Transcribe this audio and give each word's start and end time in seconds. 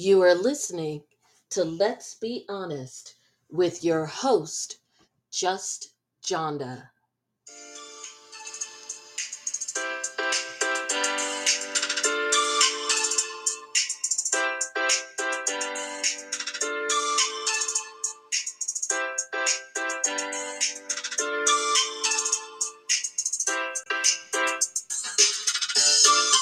You 0.00 0.22
are 0.22 0.32
listening 0.36 1.02
to 1.50 1.64
Let's 1.64 2.14
Be 2.14 2.44
Honest 2.48 3.16
with 3.50 3.82
your 3.82 4.06
host, 4.06 4.78
Just 5.32 5.92
Jonda. 6.24 6.90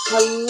Hello 0.09 0.45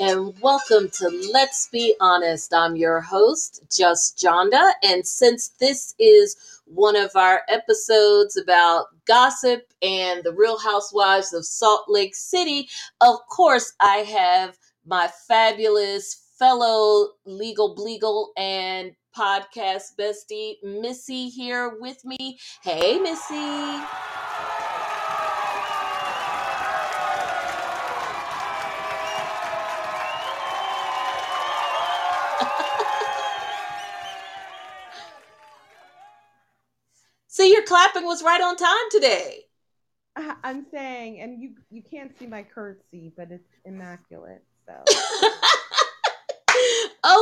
and 0.00 0.34
welcome 0.40 0.88
to 0.88 1.08
Let's 1.32 1.68
Be 1.68 1.94
Honest. 2.00 2.52
I'm 2.52 2.74
your 2.74 3.00
host, 3.00 3.62
Just 3.70 4.18
Jonda, 4.18 4.72
and 4.82 5.06
since 5.06 5.48
this 5.60 5.94
is 6.00 6.36
one 6.64 6.96
of 6.96 7.12
our 7.14 7.42
episodes 7.48 8.36
about 8.36 8.86
gossip 9.06 9.72
and 9.82 10.24
the 10.24 10.32
Real 10.32 10.58
Housewives 10.58 11.32
of 11.32 11.46
Salt 11.46 11.84
Lake 11.86 12.16
City, 12.16 12.68
of 13.00 13.18
course, 13.28 13.72
I 13.78 13.98
have 13.98 14.58
my 14.84 15.08
fabulous 15.28 16.32
fellow 16.36 17.10
legal 17.24 17.76
bleagle 17.76 18.32
and 18.36 18.96
podcast 19.16 19.96
bestie, 19.96 20.56
Missy, 20.64 21.28
here 21.28 21.76
with 21.78 22.04
me. 22.04 22.38
Hey, 22.62 22.98
Missy. 22.98 24.09
Clapping 37.70 38.04
was 38.04 38.24
right 38.24 38.40
on 38.40 38.56
time 38.56 38.90
today. 38.90 39.44
I- 40.16 40.34
I'm 40.42 40.66
saying, 40.72 41.20
and 41.20 41.40
you 41.40 41.54
you 41.70 41.84
can't 41.88 42.10
see 42.18 42.26
my 42.26 42.42
curtsy, 42.42 43.12
but 43.16 43.30
it's 43.30 43.48
immaculate. 43.64 44.42
So 44.66 44.74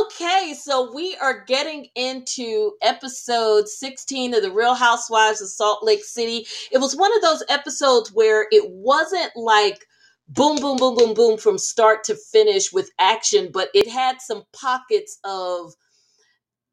okay, 0.01 0.55
so 0.59 0.91
we 0.91 1.15
are 1.17 1.45
getting 1.45 1.85
into 1.93 2.71
episode 2.81 3.67
16 3.67 4.33
of 4.33 4.41
The 4.41 4.51
Real 4.51 4.73
Housewives 4.73 5.39
of 5.39 5.49
Salt 5.49 5.83
Lake 5.83 6.03
City. 6.03 6.47
It 6.71 6.79
was 6.79 6.95
one 6.95 7.15
of 7.15 7.21
those 7.21 7.43
episodes 7.47 8.11
where 8.11 8.47
it 8.51 8.71
wasn't 8.71 9.31
like 9.35 9.85
boom, 10.29 10.59
boom, 10.59 10.77
boom, 10.77 10.95
boom, 10.95 11.13
boom 11.13 11.37
from 11.37 11.59
start 11.59 12.03
to 12.05 12.15
finish 12.15 12.73
with 12.73 12.89
action, 12.97 13.51
but 13.53 13.69
it 13.75 13.87
had 13.87 14.19
some 14.19 14.45
pockets 14.51 15.19
of 15.23 15.75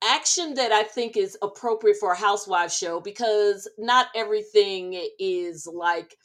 action 0.07 0.55
that 0.55 0.73
I 0.73 0.83
think 0.83 1.17
is 1.17 1.37
appropriate 1.43 1.99
for 1.99 2.13
a 2.13 2.17
housewife 2.17 2.73
show 2.73 3.01
because 3.01 3.69
not 3.79 4.09
everything 4.15 5.01
is 5.19 5.67
like 5.67 6.17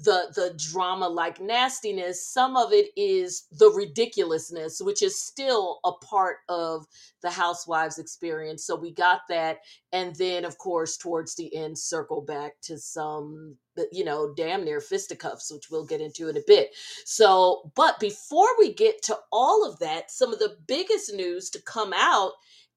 the 0.00 0.32
the 0.34 0.54
drama 0.56 1.08
like 1.08 1.40
nastiness. 1.40 2.26
Some 2.26 2.56
of 2.56 2.72
it 2.72 2.90
is 2.96 3.46
the 3.52 3.70
ridiculousness 3.70 4.80
which 4.80 5.02
is 5.02 5.20
still 5.20 5.80
a 5.84 5.92
part 5.92 6.38
of 6.48 6.86
the 7.22 7.30
housewives 7.30 7.98
experience. 7.98 8.64
So 8.64 8.76
we 8.76 8.92
got 8.92 9.20
that. 9.28 9.58
And 9.92 10.14
then 10.16 10.44
of 10.44 10.56
course 10.58 10.96
towards 10.96 11.34
the 11.34 11.54
end 11.54 11.78
circle 11.78 12.22
back 12.22 12.54
to 12.62 12.78
some 12.78 13.56
you 13.92 14.04
know 14.04 14.32
damn 14.34 14.64
near 14.64 14.80
fisticuffs 14.80 15.52
which 15.52 15.70
we'll 15.70 15.86
get 15.86 16.00
into 16.00 16.28
in 16.28 16.36
a 16.36 16.42
bit. 16.46 16.70
So 17.04 17.70
but 17.74 18.00
before 18.00 18.48
we 18.58 18.72
get 18.72 19.02
to 19.04 19.18
all 19.30 19.70
of 19.70 19.78
that 19.80 20.10
some 20.10 20.32
of 20.32 20.38
the 20.38 20.56
biggest 20.66 21.12
news 21.12 21.50
to 21.50 21.62
come 21.62 21.92
out 21.94 22.32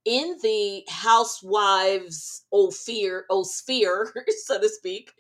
in 0.05 0.37
the 0.43 0.83
housewives 0.89 2.45
fear 2.71 3.25
oh 3.29 3.43
sphere 3.43 4.13
so 4.45 4.59
to 4.59 4.69
speak 4.69 5.11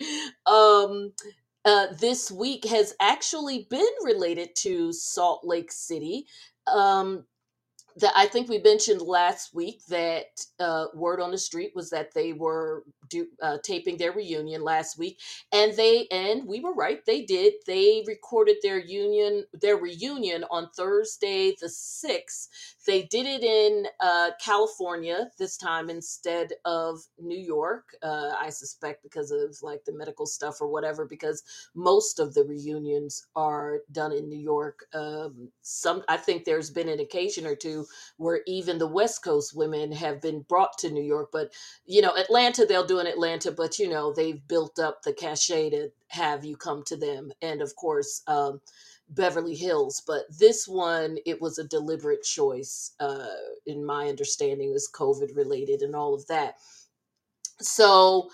um 0.45 1.11
uh, 1.65 1.87
this 1.99 2.31
week 2.31 2.65
has 2.65 2.93
actually 3.01 3.67
been 3.69 3.85
related 4.03 4.49
to 4.55 4.91
salt 4.93 5.41
lake 5.45 5.71
city. 5.71 6.25
Um 6.67 7.25
that 7.97 8.13
I 8.15 8.27
think 8.27 8.49
we 8.49 8.59
mentioned 8.59 9.01
last 9.01 9.53
week 9.53 9.81
that 9.89 10.25
uh, 10.59 10.87
word 10.95 11.21
on 11.21 11.31
the 11.31 11.37
street 11.37 11.73
was 11.75 11.91
that 11.91 12.13
they 12.15 12.33
were 12.33 12.83
do, 13.13 13.27
uh, 13.41 13.57
taping 13.63 13.97
their 13.97 14.11
reunion 14.11 14.61
last 14.63 14.97
week, 14.99 15.19
and 15.51 15.69
they 15.77 16.07
and 16.11 16.47
we 16.47 16.59
were 16.59 16.73
right. 16.85 17.01
They 17.05 17.21
did. 17.35 17.53
They 17.67 18.03
recorded 18.07 18.57
their 18.63 18.79
union 18.79 19.45
their 19.63 19.77
reunion 19.77 20.45
on 20.49 20.69
Thursday 20.75 21.55
the 21.61 21.69
sixth. 21.69 22.49
They 22.85 23.03
did 23.03 23.25
it 23.25 23.43
in 23.43 23.85
uh, 23.99 24.31
California 24.43 25.19
this 25.39 25.57
time 25.57 25.89
instead 25.89 26.47
of 26.65 26.99
New 27.19 27.43
York. 27.55 27.85
Uh, 28.01 28.31
I 28.45 28.49
suspect 28.49 29.03
because 29.03 29.31
of 29.31 29.57
like 29.61 29.85
the 29.85 29.93
medical 30.01 30.25
stuff 30.25 30.61
or 30.61 30.67
whatever. 30.67 31.05
Because 31.05 31.43
most 31.75 32.19
of 32.19 32.33
the 32.33 32.43
reunions 32.43 33.27
are 33.35 33.79
done 33.91 34.11
in 34.11 34.29
New 34.29 34.43
York. 34.55 34.85
Um, 34.93 35.49
some 35.61 36.03
I 36.07 36.17
think 36.17 36.43
there's 36.45 36.71
been 36.71 36.89
an 36.89 36.99
occasion 36.99 37.45
or 37.45 37.55
two 37.55 37.85
where 38.17 38.41
even 38.47 38.77
the 38.77 38.87
West 38.87 39.23
Coast 39.23 39.55
women 39.55 39.91
have 39.91 40.21
been 40.21 40.41
brought 40.49 40.77
to 40.79 40.91
New 40.91 41.03
York. 41.03 41.29
But, 41.31 41.51
you 41.85 42.01
know, 42.01 42.15
Atlanta, 42.15 42.65
they'll 42.65 42.85
do 42.93 42.99
in 43.03 43.13
Atlanta, 43.13 43.51
but, 43.51 43.79
you 43.79 43.89
know, 43.89 44.13
they've 44.13 44.47
built 44.47 44.79
up 44.79 45.03
the 45.03 45.13
cachet 45.13 45.69
to 45.71 45.89
have 46.09 46.45
you 46.45 46.57
come 46.57 46.83
to 46.87 46.97
them. 46.97 47.31
And 47.41 47.61
of 47.61 47.75
course, 47.75 48.23
um, 48.27 48.61
Beverly 49.09 49.55
Hills. 49.55 50.01
But 50.07 50.23
this 50.39 50.67
one, 50.67 51.17
it 51.25 51.41
was 51.41 51.59
a 51.59 51.67
deliberate 51.67 52.23
choice, 52.23 52.93
uh, 52.99 53.27
in 53.67 53.85
my 53.85 54.07
understanding, 54.09 54.73
is 54.73 54.89
COVID 54.93 55.35
related 55.35 55.81
and 55.81 55.95
all 55.95 56.13
of 56.13 56.25
that. 56.27 56.55
So, 57.61 58.29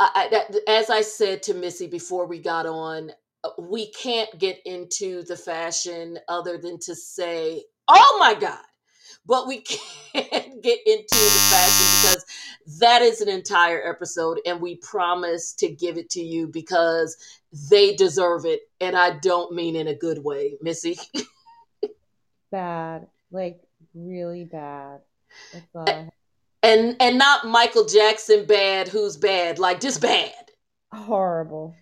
I, 0.00 0.46
as 0.68 0.90
I 0.90 1.02
said 1.02 1.42
to 1.44 1.54
Missy 1.54 1.86
before 1.86 2.26
we 2.26 2.40
got 2.40 2.66
on, 2.66 3.12
uh, 3.44 3.50
we 3.58 3.92
can't 3.92 4.38
get 4.38 4.60
into 4.66 5.22
the 5.24 5.36
fashion 5.36 6.18
other 6.28 6.58
than 6.58 6.78
to 6.80 6.94
say 6.94 7.62
Oh 7.88 8.16
my 8.18 8.34
God. 8.34 8.58
But 9.26 9.46
we 9.46 9.60
can't 10.12 10.62
get 10.62 10.78
into 10.86 11.06
the 11.10 11.42
fashion 11.50 11.86
because 12.02 12.24
that 12.78 13.02
is 13.02 13.20
an 13.20 13.28
entire 13.28 13.88
episode, 13.88 14.40
and 14.46 14.60
we 14.60 14.76
promise 14.76 15.52
to 15.54 15.68
give 15.68 15.98
it 15.98 16.10
to 16.10 16.22
you 16.22 16.46
because 16.46 17.16
they 17.70 17.94
deserve 17.94 18.44
it. 18.44 18.62
And 18.80 18.96
I 18.96 19.18
don't 19.18 19.54
mean 19.54 19.76
in 19.76 19.88
a 19.88 19.94
good 19.94 20.24
way, 20.24 20.56
Missy. 20.62 20.98
bad, 22.50 23.06
like 23.30 23.60
really 23.94 24.44
bad. 24.44 25.00
And 26.62 26.96
and 27.00 27.18
not 27.18 27.46
Michael 27.46 27.84
Jackson 27.84 28.46
bad, 28.46 28.88
who's 28.88 29.16
bad, 29.16 29.58
like 29.58 29.80
just 29.80 30.00
bad. 30.00 30.32
Horrible. 30.92 31.74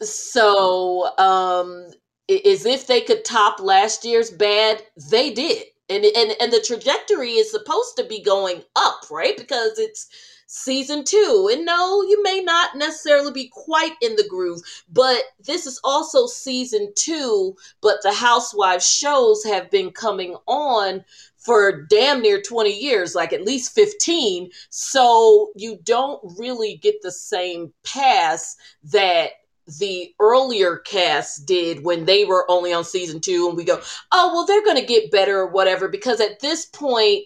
So 0.00 1.16
um 1.18 1.90
as 2.28 2.66
if 2.66 2.86
they 2.86 3.02
could 3.02 3.24
top 3.24 3.60
last 3.60 4.04
year's 4.04 4.30
bad, 4.30 4.82
they 5.10 5.32
did. 5.32 5.64
And, 5.88 6.04
and 6.04 6.34
and 6.40 6.52
the 6.52 6.64
trajectory 6.66 7.32
is 7.32 7.50
supposed 7.50 7.96
to 7.96 8.04
be 8.04 8.20
going 8.20 8.62
up, 8.74 9.08
right? 9.10 9.36
Because 9.36 9.78
it's 9.78 10.08
season 10.46 11.04
two. 11.04 11.50
And 11.52 11.64
no, 11.64 12.02
you 12.02 12.22
may 12.22 12.40
not 12.40 12.76
necessarily 12.76 13.32
be 13.32 13.48
quite 13.48 13.94
in 14.00 14.16
the 14.16 14.26
groove, 14.28 14.60
but 14.88 15.22
this 15.44 15.66
is 15.66 15.80
also 15.84 16.26
season 16.26 16.92
two. 16.96 17.56
But 17.80 18.02
the 18.02 18.12
Housewives 18.12 18.88
shows 18.88 19.44
have 19.44 19.70
been 19.70 19.90
coming 19.90 20.36
on 20.46 21.04
for 21.36 21.86
damn 21.86 22.22
near 22.22 22.42
20 22.42 22.70
years, 22.70 23.14
like 23.14 23.32
at 23.32 23.44
least 23.44 23.74
15. 23.74 24.50
So 24.70 25.52
you 25.54 25.78
don't 25.84 26.20
really 26.38 26.76
get 26.78 27.02
the 27.02 27.12
same 27.12 27.72
pass 27.84 28.56
that 28.84 29.30
the 29.78 30.14
earlier 30.20 30.76
cast 30.78 31.46
did 31.46 31.84
when 31.84 32.04
they 32.04 32.24
were 32.24 32.48
only 32.48 32.72
on 32.72 32.84
season 32.84 33.20
two 33.20 33.48
and 33.48 33.56
we 33.56 33.64
go 33.64 33.80
oh 34.12 34.32
well 34.32 34.46
they're 34.46 34.64
going 34.64 34.76
to 34.76 34.86
get 34.86 35.10
better 35.10 35.40
or 35.40 35.48
whatever 35.48 35.88
because 35.88 36.20
at 36.20 36.38
this 36.40 36.66
point 36.66 37.24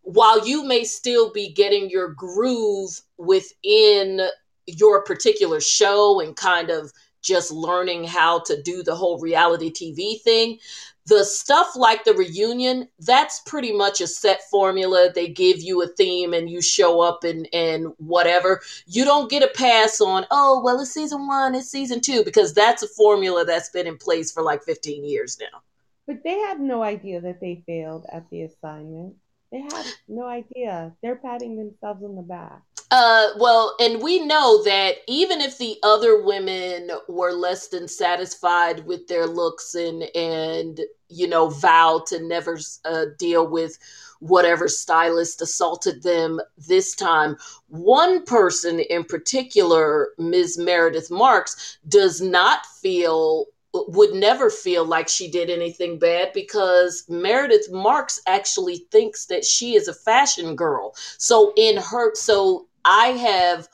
while 0.00 0.46
you 0.46 0.64
may 0.64 0.84
still 0.84 1.30
be 1.32 1.52
getting 1.52 1.90
your 1.90 2.08
groove 2.08 3.00
within 3.18 4.20
your 4.66 5.04
particular 5.04 5.60
show 5.60 6.20
and 6.20 6.34
kind 6.34 6.70
of 6.70 6.92
just 7.20 7.52
learning 7.52 8.04
how 8.04 8.40
to 8.40 8.60
do 8.62 8.82
the 8.82 8.96
whole 8.96 9.18
reality 9.18 9.70
TV 9.70 10.20
thing 10.20 10.58
the 11.06 11.24
stuff 11.24 11.74
like 11.74 12.04
the 12.04 12.14
reunion, 12.14 12.88
that's 13.00 13.40
pretty 13.40 13.72
much 13.72 14.00
a 14.00 14.06
set 14.06 14.40
formula. 14.50 15.10
They 15.12 15.28
give 15.28 15.60
you 15.60 15.82
a 15.82 15.88
theme 15.88 16.32
and 16.32 16.48
you 16.48 16.62
show 16.62 17.00
up 17.00 17.24
and 17.24 17.48
and 17.52 17.88
whatever. 17.98 18.60
You 18.86 19.04
don't 19.04 19.30
get 19.30 19.42
a 19.42 19.48
pass 19.48 20.00
on, 20.00 20.26
oh, 20.30 20.62
well, 20.62 20.80
it's 20.80 20.92
season 20.92 21.26
one, 21.26 21.54
it's 21.54 21.70
season 21.70 22.00
two, 22.00 22.24
because 22.24 22.54
that's 22.54 22.82
a 22.82 22.88
formula 22.88 23.44
that's 23.44 23.70
been 23.70 23.86
in 23.86 23.98
place 23.98 24.30
for 24.30 24.42
like 24.42 24.62
15 24.62 25.04
years 25.04 25.38
now. 25.40 25.62
But 26.06 26.22
they 26.24 26.38
had 26.38 26.60
no 26.60 26.82
idea 26.82 27.20
that 27.20 27.40
they 27.40 27.62
failed 27.66 28.06
at 28.12 28.28
the 28.30 28.42
assignment. 28.42 29.14
They 29.52 29.60
have 29.60 29.86
no 30.08 30.26
idea. 30.26 30.92
They're 31.02 31.16
patting 31.16 31.56
themselves 31.56 32.02
on 32.02 32.16
the 32.16 32.22
back. 32.22 32.62
Uh, 32.90 33.28
well, 33.38 33.74
and 33.80 34.02
we 34.02 34.24
know 34.24 34.62
that 34.64 34.96
even 35.06 35.40
if 35.40 35.58
the 35.58 35.78
other 35.82 36.22
women 36.22 36.90
were 37.08 37.32
less 37.32 37.68
than 37.68 37.86
satisfied 37.86 38.84
with 38.86 39.06
their 39.08 39.26
looks 39.26 39.74
and 39.74 40.04
and 40.14 40.80
you 41.08 41.26
know 41.26 41.48
vow 41.48 42.02
to 42.06 42.20
never 42.22 42.58
uh, 42.84 43.06
deal 43.18 43.46
with 43.46 43.78
whatever 44.20 44.68
stylist 44.68 45.42
assaulted 45.42 46.02
them 46.02 46.40
this 46.56 46.94
time, 46.94 47.36
one 47.68 48.24
person 48.24 48.80
in 48.80 49.04
particular, 49.04 50.10
Ms. 50.18 50.58
Meredith 50.58 51.10
Marks, 51.10 51.78
does 51.88 52.20
not 52.20 52.64
feel 52.66 53.46
would 53.74 54.12
never 54.14 54.50
feel 54.50 54.84
like 54.84 55.08
she 55.08 55.30
did 55.30 55.48
anything 55.48 55.98
bad 55.98 56.32
because 56.34 57.04
Meredith 57.08 57.70
Marks 57.70 58.20
actually 58.26 58.86
thinks 58.90 59.26
that 59.26 59.44
she 59.44 59.74
is 59.74 59.88
a 59.88 59.94
fashion 59.94 60.56
girl. 60.56 60.94
So 61.18 61.52
in 61.56 61.78
her 61.78 62.14
so 62.14 62.66
I 62.84 63.08
have 63.08 63.68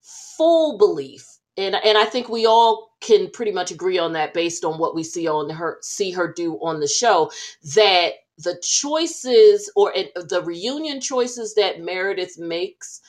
full 0.00 0.78
belief 0.78 1.38
and 1.56 1.74
and 1.74 1.98
I 1.98 2.04
think 2.04 2.28
we 2.28 2.46
all 2.46 2.96
can 3.00 3.30
pretty 3.30 3.52
much 3.52 3.70
agree 3.70 3.98
on 3.98 4.12
that 4.14 4.34
based 4.34 4.64
on 4.64 4.78
what 4.78 4.94
we 4.94 5.04
see 5.04 5.28
on 5.28 5.50
her 5.50 5.78
see 5.82 6.10
her 6.12 6.32
do 6.32 6.54
on 6.56 6.80
the 6.80 6.88
show 6.88 7.30
that 7.74 8.14
the 8.38 8.58
choices 8.62 9.70
or 9.76 9.92
the 10.14 10.42
reunion 10.44 11.00
choices 11.00 11.54
that 11.54 11.80
Meredith 11.80 12.38
makes 12.38 13.00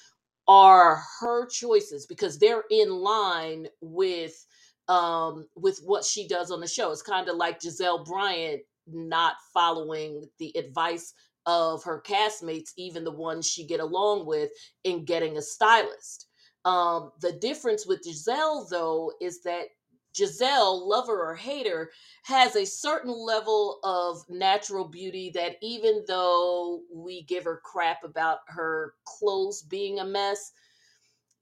are 0.47 1.01
her 1.19 1.45
choices 1.45 2.07
because 2.07 2.39
they're 2.39 2.63
in 2.71 2.89
line 2.89 3.67
with 3.81 4.47
um 4.89 5.47
with 5.55 5.79
what 5.85 6.03
she 6.03 6.27
does 6.27 6.51
on 6.51 6.59
the 6.59 6.67
show. 6.67 6.91
It's 6.91 7.01
kind 7.01 7.29
of 7.29 7.37
like 7.37 7.61
Gizelle 7.61 8.05
Bryant 8.05 8.61
not 8.87 9.35
following 9.53 10.27
the 10.39 10.51
advice 10.57 11.13
of 11.45 11.83
her 11.83 12.01
castmates, 12.05 12.71
even 12.77 13.03
the 13.03 13.11
ones 13.11 13.47
she 13.47 13.65
get 13.65 13.79
along 13.79 14.25
with, 14.25 14.49
in 14.83 15.05
getting 15.05 15.37
a 15.37 15.41
stylist. 15.41 16.27
Um, 16.65 17.11
the 17.21 17.31
difference 17.33 17.87
with 17.87 18.03
Gizelle, 18.03 18.67
though, 18.69 19.13
is 19.21 19.41
that 19.43 19.67
Gizelle, 20.13 20.87
lover 20.87 21.23
or 21.23 21.35
hater, 21.35 21.91
has 22.23 22.55
a 22.55 22.65
certain 22.65 23.13
level 23.13 23.79
of 23.83 24.23
natural 24.27 24.85
beauty 24.85 25.31
that 25.35 25.55
even 25.61 26.03
though 26.07 26.81
we 26.93 27.23
give 27.23 27.43
her 27.45 27.61
crap 27.63 28.03
about 28.03 28.39
her 28.47 28.95
clothes 29.05 29.61
being 29.61 29.99
a 29.99 30.05
mess, 30.05 30.51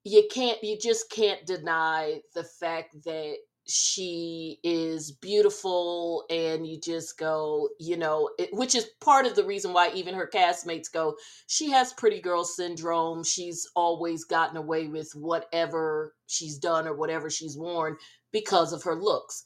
you 0.08 0.28
can't, 0.32 0.64
you 0.64 0.78
just 0.78 1.10
can't 1.12 1.46
deny 1.46 2.22
the 2.34 2.44
fact 2.44 2.96
that 3.06 3.36
she 3.68 4.60
is 4.64 5.12
beautiful 5.12 6.24
and 6.30 6.66
you 6.66 6.80
just 6.80 7.18
go 7.18 7.68
you 7.80 7.98
know 7.98 8.30
it, 8.40 8.50
which 8.54 8.76
is 8.76 8.92
part 9.02 9.26
of 9.26 9.36
the 9.36 9.44
reason 9.44 9.74
why 9.74 9.92
even 9.94 10.16
her 10.16 10.30
castmates 10.34 10.92
go 10.92 11.16
she 11.48 11.70
has 11.70 11.94
pretty 11.94 12.22
girl 12.22 12.46
syndrome. 12.46 13.24
She's 13.24 13.70
always 13.76 14.24
gotten 14.24 14.58
away 14.58 14.88
with 14.88 15.12
whatever 15.16 16.14
she's 16.28 16.58
done 16.58 16.88
or 16.88 16.96
whatever 16.96 17.30
she's 17.30 17.58
worn 17.58 17.98
because 18.32 18.72
of 18.72 18.84
her 18.84 18.96
looks. 18.96 19.44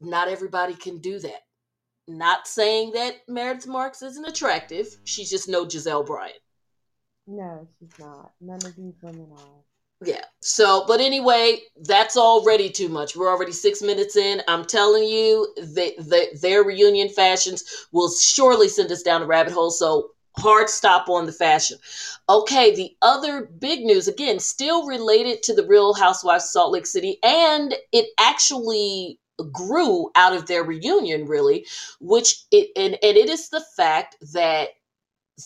Not 0.00 0.28
everybody 0.28 0.74
can 0.74 0.98
do 0.98 1.18
that. 1.18 1.42
Not 2.08 2.46
saying 2.46 2.92
that 2.92 3.16
meredith 3.28 3.66
marks 3.66 4.02
isn't 4.02 4.26
attractive. 4.26 4.86
She's 5.04 5.30
just 5.30 5.48
no 5.48 5.66
Gizelle 5.66 6.06
Bryant. 6.06 6.38
No 7.26 7.68
she's 7.78 7.98
not. 7.98 8.32
None 8.40 8.64
of 8.64 8.74
these 8.74 8.94
women 9.02 9.28
are 9.32 9.64
yeah. 10.02 10.24
So, 10.40 10.84
but 10.86 11.00
anyway, 11.00 11.60
that's 11.82 12.16
already 12.16 12.70
too 12.70 12.88
much. 12.88 13.16
We're 13.16 13.30
already 13.30 13.52
six 13.52 13.82
minutes 13.82 14.16
in. 14.16 14.42
I'm 14.48 14.64
telling 14.64 15.04
you, 15.04 15.52
they, 15.58 15.96
their 16.40 16.64
reunion 16.64 17.08
fashions 17.08 17.64
will 17.92 18.10
surely 18.10 18.68
send 18.68 18.90
us 18.90 19.02
down 19.02 19.22
a 19.22 19.26
rabbit 19.26 19.52
hole. 19.52 19.70
So, 19.70 20.10
hard 20.38 20.70
stop 20.70 21.08
on 21.08 21.26
the 21.26 21.32
fashion. 21.32 21.76
Okay, 22.28 22.74
the 22.74 22.96
other 23.02 23.50
big 23.58 23.80
news, 23.84 24.08
again, 24.08 24.38
still 24.38 24.86
related 24.86 25.42
to 25.44 25.54
the 25.54 25.66
Real 25.66 25.92
Housewives 25.92 26.44
of 26.44 26.50
Salt 26.50 26.72
Lake 26.72 26.86
City, 26.86 27.18
and 27.22 27.74
it 27.92 28.06
actually 28.18 29.18
grew 29.52 30.10
out 30.14 30.34
of 30.34 30.46
their 30.46 30.64
reunion, 30.64 31.26
really, 31.26 31.66
which 32.00 32.44
it 32.50 32.70
and, 32.76 32.94
and 33.02 33.16
it 33.16 33.28
is 33.28 33.48
the 33.48 33.64
fact 33.76 34.16
that 34.32 34.70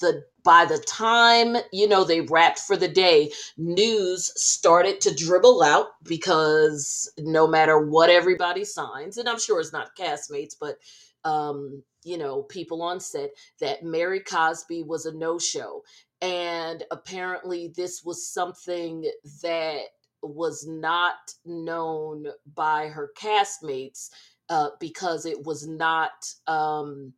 the 0.01 0.25
by 0.45 0.65
the 0.67 0.79
time 0.79 1.57
you 1.73 1.89
know 1.89 2.05
they 2.05 2.23
wrapped 2.23 2.61
for 2.61 2.77
the 2.77 2.89
day 2.89 3.33
news 3.59 4.33
started 4.43 5.01
to 5.01 5.15
dribble 5.15 5.63
out 5.63 5.89
because 6.05 7.13
no 7.19 7.47
matter 7.47 7.79
what 7.81 8.11
everybody 8.11 8.65
signs 8.65 9.19
and 9.19 9.29
i'm 9.29 9.41
sure 9.41 9.61
it's 9.61 9.73
not 9.73 9.97
castmates 9.99 10.55
but 10.61 10.79
um 11.25 11.83
you 12.05 12.19
know 12.19 12.43
people 12.45 12.83
on 12.83 13.01
set 13.01 13.31
that 13.61 13.83
mary 13.85 14.21
cosby 14.21 14.83
was 14.83 15.07
a 15.07 15.15
no-show. 15.15 15.83
And 16.23 16.85
apparently 16.91 17.69
this 17.77 18.03
was 18.05 18.29
something 18.29 19.05
that 19.43 19.81
was 20.23 20.67
not 20.67 21.17
known 21.45 22.27
by 22.55 22.89
her 22.89 23.13
castmates 23.19 24.11
uh, 24.49 24.71
because 24.81 25.27
it 25.27 25.45
was 25.45 25.67
not 25.69 26.13
um, 26.47 27.13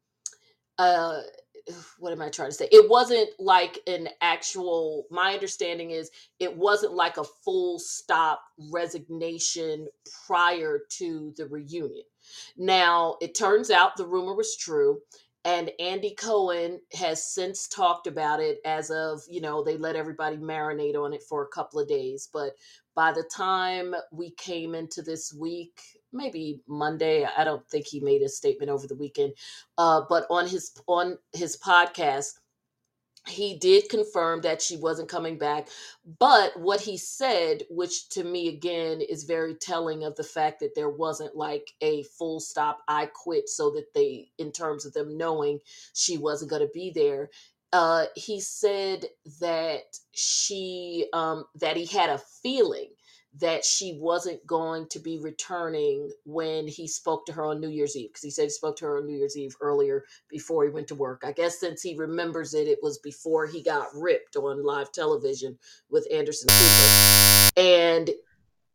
uh, 0.79 1.21
what 1.99 2.13
am 2.13 2.23
I 2.23 2.29
trying 2.29 2.51
to 2.51 2.55
say? 2.55 2.69
It 2.73 2.89
wasn't 2.89 3.31
like 3.39 3.79
an 3.87 4.09
actual, 4.21 5.07
my 5.11 5.35
understanding 5.35 5.91
is 5.91 6.11
it 6.39 6.57
wasn't 6.57 6.95
like 6.95 7.17
a 7.17 7.25
full 7.25 7.79
stop 7.79 8.43
resignation 8.73 9.89
prior 10.27 10.81
to 10.99 11.35
the 11.37 11.47
reunion. 11.47 12.05
Now, 12.57 13.17
it 13.21 13.35
turns 13.35 13.71
out 13.71 13.97
the 13.97 14.07
rumor 14.07 14.35
was 14.35 14.57
true. 14.57 15.01
And 15.45 15.71
Andy 15.79 16.13
Cohen 16.17 16.81
has 16.95 17.33
since 17.33 17.69
talked 17.69 18.09
about 18.09 18.41
it 18.41 18.59
as 18.65 18.91
of, 18.91 19.23
you 19.29 19.41
know, 19.41 19.63
they 19.63 19.77
let 19.77 19.95
everybody 19.95 20.37
marinate 20.37 20.97
on 20.97 21.15
it 21.15 21.23
for 21.23 21.45
a 21.45 21.49
couple 21.49 21.79
of 21.79 21.87
days. 21.89 22.29
But 22.33 22.55
by 22.97 23.13
the 23.13 23.23
time 23.23 23.95
we 24.11 24.33
came 24.33 24.75
into 24.75 25.03
this 25.03 25.33
week, 25.33 25.81
maybe 26.17 26.61
Monday. 26.67 27.27
I 27.27 27.45
don't 27.45 27.69
think 27.69 27.87
he 27.87 28.01
made 28.01 28.23
a 28.23 28.29
statement 28.29 28.71
over 28.71 28.87
the 28.87 28.97
weekend, 28.97 29.35
uh, 29.79 30.03
but 30.09 30.27
on 30.31 30.47
his 30.49 30.73
on 30.87 31.19
his 31.33 31.57
podcast, 31.57 32.33
he 33.29 33.59
did 33.59 33.89
confirm 33.89 34.41
that 34.43 34.63
she 34.63 34.77
wasn't 34.77 35.09
coming 35.09 35.39
back. 35.39 35.69
But 36.19 36.59
what 36.59 36.81
he 36.81 36.97
said, 36.97 37.63
which 37.71 38.09
to 38.11 38.25
me 38.25 38.49
again 38.49 39.01
is 39.01 39.25
very 39.25 39.55
telling 39.55 40.05
of 40.05 40.17
the 40.17 40.25
fact 40.25 40.61
that 40.61 40.75
there 40.75 40.91
wasn't 40.91 41.37
like 41.37 41.73
a 41.81 42.05
full 42.05 42.41
stop, 42.41 42.79
I 42.89 43.07
quit, 43.07 43.49
so 43.49 43.71
that 43.71 43.93
they, 43.95 44.31
in 44.39 44.53
terms 44.53 44.87
of 44.87 44.93
them 44.93 45.17
knowing 45.17 45.61
she 45.95 46.19
wasn't 46.19 46.51
going 46.51 46.63
to 46.63 46.73
be 46.73 46.91
there. 46.91 47.31
Uh, 47.73 48.07
he 48.15 48.41
said 48.41 49.07
that 49.41 49.83
she 50.13 51.09
um, 51.13 51.45
that 51.57 51.77
he 51.77 51.85
had 51.85 52.11
a 52.11 52.23
feeling 52.43 52.91
that 53.39 53.65
she 53.65 53.99
wasn't 54.01 54.45
going 54.47 54.87
to 54.89 54.99
be 54.99 55.19
returning 55.19 56.11
when 56.25 56.67
he 56.67 56.89
spoke 56.89 57.27
to 57.27 57.33
her 57.33 57.45
on 57.45 57.61
New 57.61 57.69
Year's 57.69 57.97
Eve 57.97 58.11
because 58.11 58.23
he 58.23 58.31
said 58.31 58.45
he 58.45 58.51
spoke 58.51 58.77
to 58.77 58.87
her 58.87 58.99
on 58.99 59.07
New 59.07 59.17
Year's 59.17 59.37
Eve 59.37 59.55
earlier 59.61 60.05
before 60.29 60.65
he 60.65 60.71
went 60.71 60.89
to 60.89 60.95
work. 60.95 61.23
I 61.25 61.33
guess 61.33 61.61
since 61.61 61.83
he 61.83 61.97
remembers 61.97 62.55
it, 62.55 62.69
it 62.69 62.79
was 62.83 62.99
before 62.99 63.47
he 63.47 63.63
got 63.63 63.89
ripped 63.95 64.37
on 64.37 64.65
live 64.65 64.93
television 64.93 65.59
with 65.91 66.07
Anderson 66.11 66.49
Cooper. 66.49 67.51
And 67.57 68.11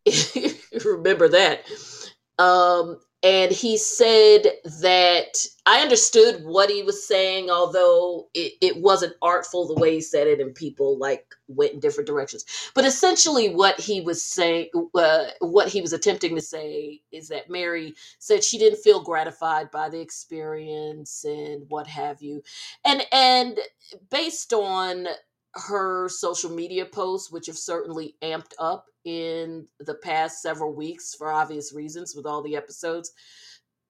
remember 0.86 1.27
that. 1.29 1.63
Um, 2.38 3.00
and 3.23 3.51
he 3.51 3.77
said 3.77 4.47
that 4.81 5.45
I 5.67 5.81
understood 5.81 6.43
what 6.43 6.71
he 6.71 6.81
was 6.81 7.07
saying, 7.07 7.51
although 7.51 8.27
it, 8.33 8.53
it 8.61 8.81
wasn't 8.81 9.15
artful 9.21 9.67
the 9.67 9.79
way 9.79 9.93
he 9.93 10.01
said 10.01 10.25
it, 10.25 10.39
and 10.39 10.55
people 10.55 10.97
like 10.97 11.27
went 11.47 11.73
in 11.73 11.79
different 11.79 12.07
directions. 12.07 12.45
But 12.73 12.85
essentially, 12.85 13.53
what 13.53 13.79
he 13.79 14.01
was 14.01 14.23
saying, 14.23 14.69
uh, 14.95 15.25
what 15.39 15.67
he 15.67 15.81
was 15.81 15.93
attempting 15.93 16.33
to 16.35 16.41
say, 16.41 17.01
is 17.11 17.27
that 17.27 17.49
Mary 17.49 17.93
said 18.17 18.43
she 18.43 18.57
didn't 18.57 18.79
feel 18.79 19.03
gratified 19.03 19.69
by 19.69 19.89
the 19.89 20.01
experience 20.01 21.23
and 21.23 21.63
what 21.69 21.85
have 21.85 22.23
you, 22.23 22.41
and 22.85 23.03
and 23.11 23.59
based 24.09 24.51
on 24.51 25.07
her 25.55 26.08
social 26.10 26.50
media 26.50 26.86
posts, 26.86 27.31
which 27.31 27.48
have 27.48 27.58
certainly 27.58 28.15
amped 28.22 28.53
up 28.60 28.86
in 29.03 29.67
the 29.79 29.96
past 29.96 30.41
several 30.41 30.74
weeks 30.74 31.13
for 31.15 31.31
obvious 31.31 31.74
reasons 31.74 32.15
with 32.15 32.25
all 32.25 32.41
the 32.41 32.55
episodes. 32.55 33.12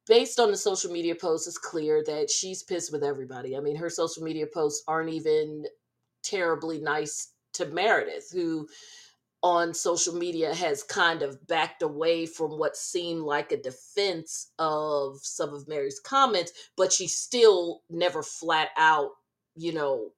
Based 0.07 0.39
on 0.39 0.49
the 0.49 0.57
social 0.57 0.91
media 0.91 1.15
posts, 1.15 1.47
it's 1.47 1.57
clear 1.57 2.03
that 2.05 2.29
she's 2.29 2.63
pissed 2.63 2.91
with 2.91 3.03
everybody. 3.03 3.55
I 3.55 3.59
mean, 3.59 3.75
her 3.75 3.89
social 3.89 4.23
media 4.23 4.47
posts 4.51 4.83
aren't 4.87 5.11
even 5.11 5.65
terribly 6.23 6.79
nice 6.79 7.33
to 7.53 7.65
Meredith, 7.65 8.31
who 8.31 8.67
on 9.43 9.73
social 9.73 10.15
media 10.15 10.53
has 10.53 10.83
kind 10.83 11.21
of 11.23 11.47
backed 11.47 11.81
away 11.81 12.25
from 12.25 12.59
what 12.59 12.75
seemed 12.75 13.23
like 13.23 13.51
a 13.51 13.61
defense 13.61 14.51
of 14.59 15.17
some 15.21 15.53
of 15.53 15.67
Mary's 15.67 15.99
comments, 15.99 16.51
but 16.77 16.93
she 16.93 17.07
still 17.07 17.81
never 17.89 18.21
flat 18.21 18.69
out, 18.77 19.09
you 19.55 19.73
know, 19.73 20.09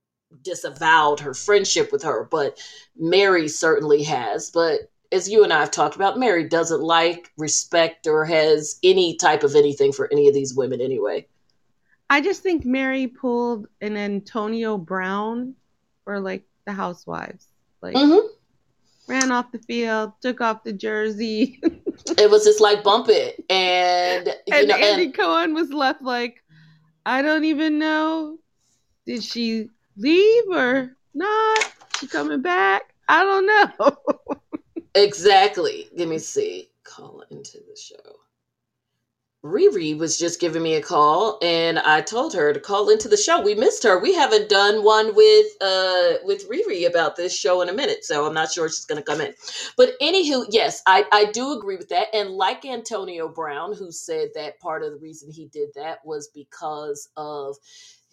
disavowed 0.42 1.20
her 1.20 1.34
friendship 1.34 1.92
with 1.92 2.04
her, 2.04 2.28
but 2.32 2.58
Mary 2.98 3.48
certainly 3.48 4.04
has. 4.04 4.50
But 4.50 4.82
as 5.12 5.30
you 5.30 5.44
and 5.44 5.54
I 5.54 5.60
have 5.60 5.72
talked 5.72 5.96
about, 5.96 6.20
Mary 6.20 6.48
doesn't 6.48 6.82
like, 6.82 7.32
respect, 7.38 8.08
or 8.08 8.26
has 8.26 8.80
any 8.84 9.16
type 9.18 9.44
of 9.44 9.56
anything 9.56 9.92
for 9.92 10.12
any 10.12 10.28
of 10.28 10.34
these 10.34 10.54
women 10.56 10.82
anyway. 10.82 11.28
I 12.10 12.22
just 12.22 12.44
think 12.44 12.66
Mary 12.66 13.08
pulled 13.08 13.68
an 13.82 13.98
Antonio 13.98 14.78
Brown 14.78 15.56
or 16.06 16.20
like 16.20 16.44
the 16.66 16.74
housewives. 16.74 17.48
Like 17.82 17.96
hmm 17.96 18.28
ran 19.08 19.32
off 19.32 19.52
the 19.52 19.60
field, 19.60 20.14
took 20.22 20.42
off 20.42 20.64
the 20.64 20.74
jersey. 20.74 21.60
It 22.18 22.30
was 22.30 22.44
just 22.44 22.60
like 22.60 22.84
bump 22.84 23.08
it, 23.10 23.44
and 23.50 24.28
you 24.48 24.54
and 24.54 24.68
know, 24.68 24.76
Andy 24.76 25.06
and 25.06 25.14
Cohen 25.14 25.54
was 25.54 25.72
left 25.72 26.02
like, 26.02 26.44
I 27.06 27.22
don't 27.22 27.46
even 27.46 27.80
know. 27.80 28.38
Did 29.06 29.24
she 29.24 29.70
leave 29.98 30.44
or 30.50 30.96
not? 31.14 31.72
She 32.00 32.08
coming 32.08 32.42
back? 32.42 32.94
I 33.08 33.24
don't 33.24 33.46
know. 33.46 33.98
exactly. 34.96 35.90
Let 35.96 36.08
me 36.08 36.20
see. 36.20 36.70
Call 36.84 37.24
into 37.30 37.58
the 37.60 37.76
show. 37.76 38.16
Riri 39.44 39.98
was 39.98 40.18
just 40.18 40.40
giving 40.40 40.64
me 40.64 40.76
a 40.76 40.82
call, 40.82 41.38
and 41.42 41.78
I 41.80 42.00
told 42.00 42.34
her 42.34 42.54
to 42.54 42.60
call 42.62 42.90
into 42.90 43.10
the 43.10 43.18
show. 43.18 43.42
We 43.42 43.56
missed 43.56 43.84
her. 43.84 44.00
We 44.00 44.14
haven't 44.14 44.48
done 44.48 44.86
one 44.86 45.14
with 45.16 45.48
uh 45.62 46.14
with 46.24 46.50
Riri 46.50 46.88
about 46.88 47.18
this 47.18 47.38
show 47.38 47.62
in 47.62 47.68
a 47.68 47.74
minute, 47.74 48.06
so 48.06 48.26
I'm 48.26 48.34
not 48.34 48.54
sure 48.54 48.70
she's 48.70 48.86
gonna 48.86 49.02
come 49.02 49.20
in. 49.20 49.34
But 49.76 50.00
anywho, 50.02 50.46
yes, 50.50 50.82
I 50.88 51.06
I 51.12 51.26
do 51.26 51.52
agree 51.52 51.76
with 51.76 51.90
that. 51.90 52.08
And 52.14 52.30
like 52.30 52.64
Antonio 52.64 53.28
Brown, 53.28 53.74
who 53.76 53.92
said 53.92 54.30
that 54.36 54.62
part 54.62 54.82
of 54.82 54.94
the 54.94 55.00
reason 55.00 55.30
he 55.30 55.48
did 55.48 55.74
that 55.76 56.00
was 56.06 56.30
because 56.34 57.10
of 57.18 57.58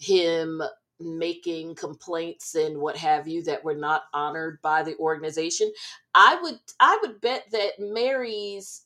him 0.01 0.61
making 1.01 1.75
complaints 1.75 2.55
and 2.55 2.79
what 2.79 2.97
have 2.97 3.27
you 3.27 3.43
that 3.45 3.65
were 3.65 3.75
not 3.75 4.05
honored 4.13 4.61
by 4.63 4.83
the 4.83 4.97
organization. 4.99 5.73
I 6.15 6.41
would 6.43 6.59
I 6.81 6.99
would 7.03 7.21
bet 7.21 7.47
that 7.53 7.79
Mary's 7.79 8.83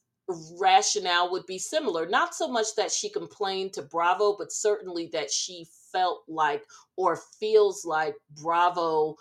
rationale 0.59 1.31
would 1.31 1.47
be 1.47 1.59
similar. 1.59 2.07
Not 2.07 2.35
so 2.35 2.49
much 2.49 2.69
that 2.77 2.91
she 2.91 3.09
complained 3.11 3.73
to 3.75 3.83
Bravo, 3.83 4.37
but 4.39 4.53
certainly 4.53 5.09
that 5.13 5.31
she 5.31 5.67
felt 5.93 6.23
like 6.29 6.65
or 6.97 7.19
feels 7.39 7.85
like 7.85 8.15
Bravo 8.43 9.17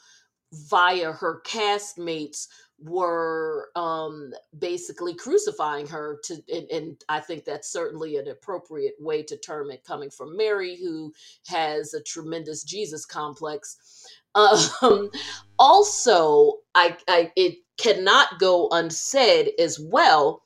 via 0.69 1.12
her 1.12 1.41
castmates 1.45 2.47
were 2.80 3.70
um 3.75 4.34
basically 4.60 5.13
crucifying 5.13 5.88
her 5.88 6.20
to 6.24 6.36
and, 6.53 6.70
and 6.70 7.03
i 7.08 7.20
think 7.20 7.46
that's 7.46 7.72
certainly 7.72 8.18
an 8.18 8.27
appropriate 8.27 8.96
way 9.00 9.24
to 9.24 9.38
term 9.38 9.72
it 9.72 9.84
coming 9.86 10.10
from 10.10 10.36
mary 10.36 10.75
who 10.75 11.13
has 11.48 11.94
a 11.94 12.03
tremendous 12.03 12.63
jesus 12.63 13.06
complex. 13.06 14.06
Um 14.36 15.10
also 15.60 16.56
i 16.75 16.98
i 17.08 17.32
it 17.36 17.58
cannot 17.77 18.39
go 18.39 18.68
unsaid 18.72 19.51
as 19.60 19.80
well 19.80 20.44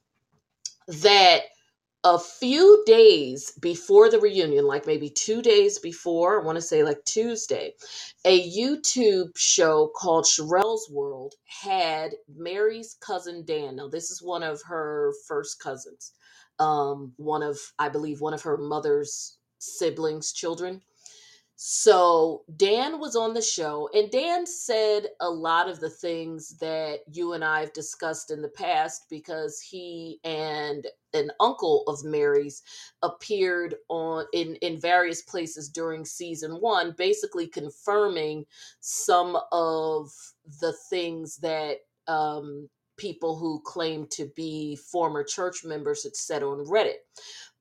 that 0.88 1.44
a 2.08 2.18
few 2.18 2.84
days 2.86 3.52
before 3.60 4.10
the 4.10 4.20
reunion, 4.20 4.66
like 4.66 4.88
maybe 4.88 5.10
two 5.10 5.42
days 5.42 5.78
before, 5.78 6.42
I 6.42 6.46
want 6.46 6.56
to 6.56 6.62
say 6.62 6.82
like 6.84 7.04
Tuesday, 7.04 7.74
a 8.24 8.50
YouTube 8.50 9.38
show 9.38 9.92
called 9.94 10.24
Sherelle's 10.24 10.90
World 10.90 11.36
had 11.64 12.12
Mary's 12.34 12.96
cousin 13.02 13.44
Dan. 13.46 13.76
Now, 13.76 13.90
this 13.90 14.10
is 14.10 14.24
one 14.24 14.42
of 14.42 14.62
her 14.68 15.14
first 15.28 15.60
cousins, 15.60 16.14
um, 16.60 17.12
one 17.18 17.44
of, 17.44 17.58
I 17.78 17.90
believe, 17.90 18.22
one 18.22 18.34
of 18.34 18.44
her 18.44 18.58
mother's 18.58 19.38
siblings' 19.60 20.32
children. 20.32 20.82
So 21.60 22.44
Dan 22.56 23.00
was 23.00 23.16
on 23.16 23.34
the 23.34 23.42
show, 23.42 23.90
and 23.92 24.12
Dan 24.12 24.46
said 24.46 25.08
a 25.20 25.28
lot 25.28 25.68
of 25.68 25.80
the 25.80 25.90
things 25.90 26.56
that 26.60 27.00
you 27.12 27.34
and 27.34 27.44
I 27.44 27.62
have 27.62 27.74
discussed 27.74 28.30
in 28.30 28.44
the 28.44 28.48
past 28.48 29.08
because 29.10 29.60
he 29.60 30.20
and 30.24 30.86
an 31.16 31.32
uncle 31.40 31.84
of 31.88 32.04
Mary's 32.04 32.62
appeared 33.02 33.74
on 33.90 34.26
in 34.34 34.54
in 34.58 34.80
various 34.80 35.24
places 35.24 35.68
during 35.68 36.06
season 36.06 36.62
one, 36.62 36.94
basically 36.96 37.48
confirming 37.48 38.46
some 38.80 39.36
of 39.52 40.12
the 40.62 40.74
things 40.92 41.38
that 41.38 41.78
um, 42.08 42.70
people 42.98 43.36
who 43.36 43.64
claim 43.66 44.06
to 44.12 44.28
be 44.36 44.76
former 44.76 45.24
church 45.24 45.66
members 45.66 46.04
had 46.04 46.16
said 46.16 46.44
on 46.44 46.64
Reddit. 46.68 47.00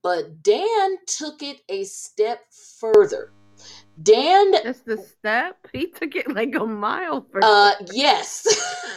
But 0.03 0.43
Dan 0.43 0.99
took 1.07 1.43
it 1.43 1.63
a 1.71 1.85
step 1.85 2.41
further. 2.79 3.33
Dan 4.03 4.53
Just 4.63 4.85
the 4.85 4.99
step. 4.99 5.57
He 5.73 5.87
took 5.87 6.15
it 6.17 6.35
like 6.35 6.55
a 6.55 6.67
mile 6.67 7.27
for 7.33 7.41
uh 7.43 7.73
yes. 7.93 8.47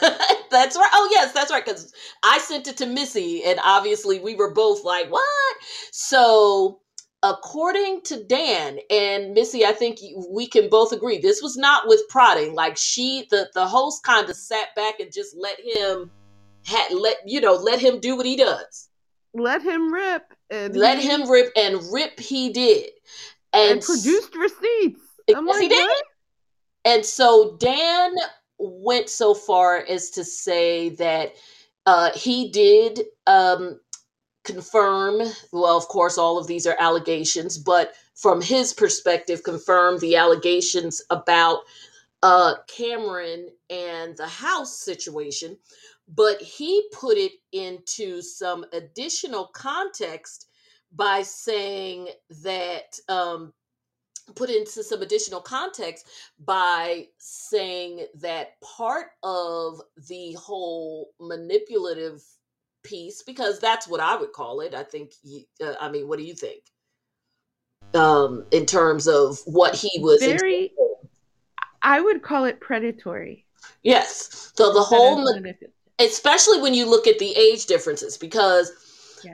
that's 0.50 0.76
right. 0.76 0.90
Oh 0.92 1.08
yes, 1.10 1.32
that's 1.32 1.50
right 1.50 1.64
cuz 1.64 1.92
I 2.22 2.38
sent 2.38 2.68
it 2.68 2.76
to 2.78 2.86
Missy 2.86 3.44
and 3.44 3.58
obviously 3.64 4.20
we 4.20 4.34
were 4.34 4.52
both 4.52 4.84
like, 4.84 5.10
"What?" 5.10 5.56
So, 5.90 6.80
according 7.22 8.02
to 8.02 8.24
Dan 8.24 8.78
and 8.90 9.32
Missy, 9.32 9.64
I 9.64 9.72
think 9.72 9.98
we 10.28 10.46
can 10.46 10.68
both 10.68 10.92
agree 10.92 11.18
this 11.18 11.42
was 11.42 11.56
not 11.56 11.88
with 11.88 12.02
prodding. 12.08 12.54
Like 12.54 12.76
she 12.76 13.26
the 13.30 13.50
the 13.54 13.66
host 13.66 14.02
kind 14.04 14.28
of 14.28 14.36
sat 14.36 14.74
back 14.76 15.00
and 15.00 15.12
just 15.12 15.34
let 15.36 15.58
him 15.60 16.10
had 16.66 16.92
let 16.92 17.16
you 17.26 17.40
know, 17.40 17.54
let 17.54 17.80
him 17.80 18.00
do 18.00 18.16
what 18.16 18.26
he 18.26 18.36
does. 18.36 18.88
let 19.32 19.62
him 19.62 19.92
rip 19.92 20.34
and 20.50 20.76
Let 20.76 20.98
he 20.98 21.08
him 21.08 21.30
rip 21.30 21.52
and 21.56 21.80
rip 21.92 22.18
he 22.18 22.52
did. 22.52 22.90
And 23.52 23.72
And 23.72 23.82
produced 23.82 24.34
receipts. 24.36 25.02
I'm 25.34 25.46
yes, 25.46 25.60
he 25.60 25.68
did. 25.68 25.86
what? 25.86 26.04
And 26.84 27.04
so 27.04 27.56
Dan 27.58 28.14
went 28.58 29.08
so 29.08 29.34
far 29.34 29.84
as 29.88 30.10
to 30.10 30.24
say 30.24 30.90
that 30.90 31.34
uh, 31.86 32.10
he 32.14 32.50
did 32.50 33.02
um, 33.26 33.80
confirm, 34.44 35.22
well, 35.52 35.76
of 35.76 35.88
course, 35.88 36.18
all 36.18 36.38
of 36.38 36.46
these 36.46 36.66
are 36.66 36.76
allegations, 36.78 37.58
but 37.58 37.94
from 38.14 38.40
his 38.40 38.72
perspective, 38.72 39.42
confirm 39.42 39.98
the 39.98 40.16
allegations 40.16 41.02
about 41.10 41.60
uh, 42.22 42.54
Cameron 42.68 43.48
and 43.70 44.16
the 44.16 44.26
house 44.26 44.78
situation. 44.78 45.56
But 46.14 46.40
he 46.42 46.88
put 46.92 47.16
it 47.16 47.32
into 47.52 48.20
some 48.20 48.64
additional 48.72 49.46
context 49.46 50.48
by 50.92 51.22
saying 51.22 52.08
that 52.42 52.98
um, 53.08 53.52
put 54.34 54.50
into 54.50 54.82
some 54.82 55.02
additional 55.02 55.40
context 55.40 56.06
by 56.44 57.06
saying 57.18 58.06
that 58.14 58.60
part 58.60 59.08
of 59.22 59.80
the 60.08 60.32
whole 60.34 61.10
manipulative 61.20 62.22
piece 62.82 63.22
because 63.22 63.58
that's 63.58 63.86
what 63.86 64.00
I 64.00 64.16
would 64.16 64.32
call 64.32 64.60
it. 64.60 64.74
I 64.74 64.82
think 64.82 65.12
you, 65.22 65.42
uh, 65.62 65.74
I 65.80 65.90
mean 65.90 66.08
what 66.08 66.18
do 66.18 66.24
you 66.24 66.34
think? 66.34 66.62
Um 67.94 68.44
in 68.52 68.66
terms 68.66 69.06
of 69.06 69.38
what 69.44 69.74
he 69.74 69.90
was 70.00 70.20
Very 70.20 70.72
I 71.82 72.00
would 72.00 72.22
call 72.22 72.44
it 72.44 72.60
predatory. 72.60 73.46
Yes. 73.82 74.52
So 74.54 74.72
the 74.72 74.82
whole 74.82 75.18
of 75.18 75.24
ma- 75.24 75.32
manipulative. 75.32 75.70
especially 75.98 76.60
when 76.60 76.74
you 76.74 76.88
look 76.88 77.06
at 77.06 77.18
the 77.18 77.32
age 77.36 77.66
differences 77.66 78.16
because 78.16 78.72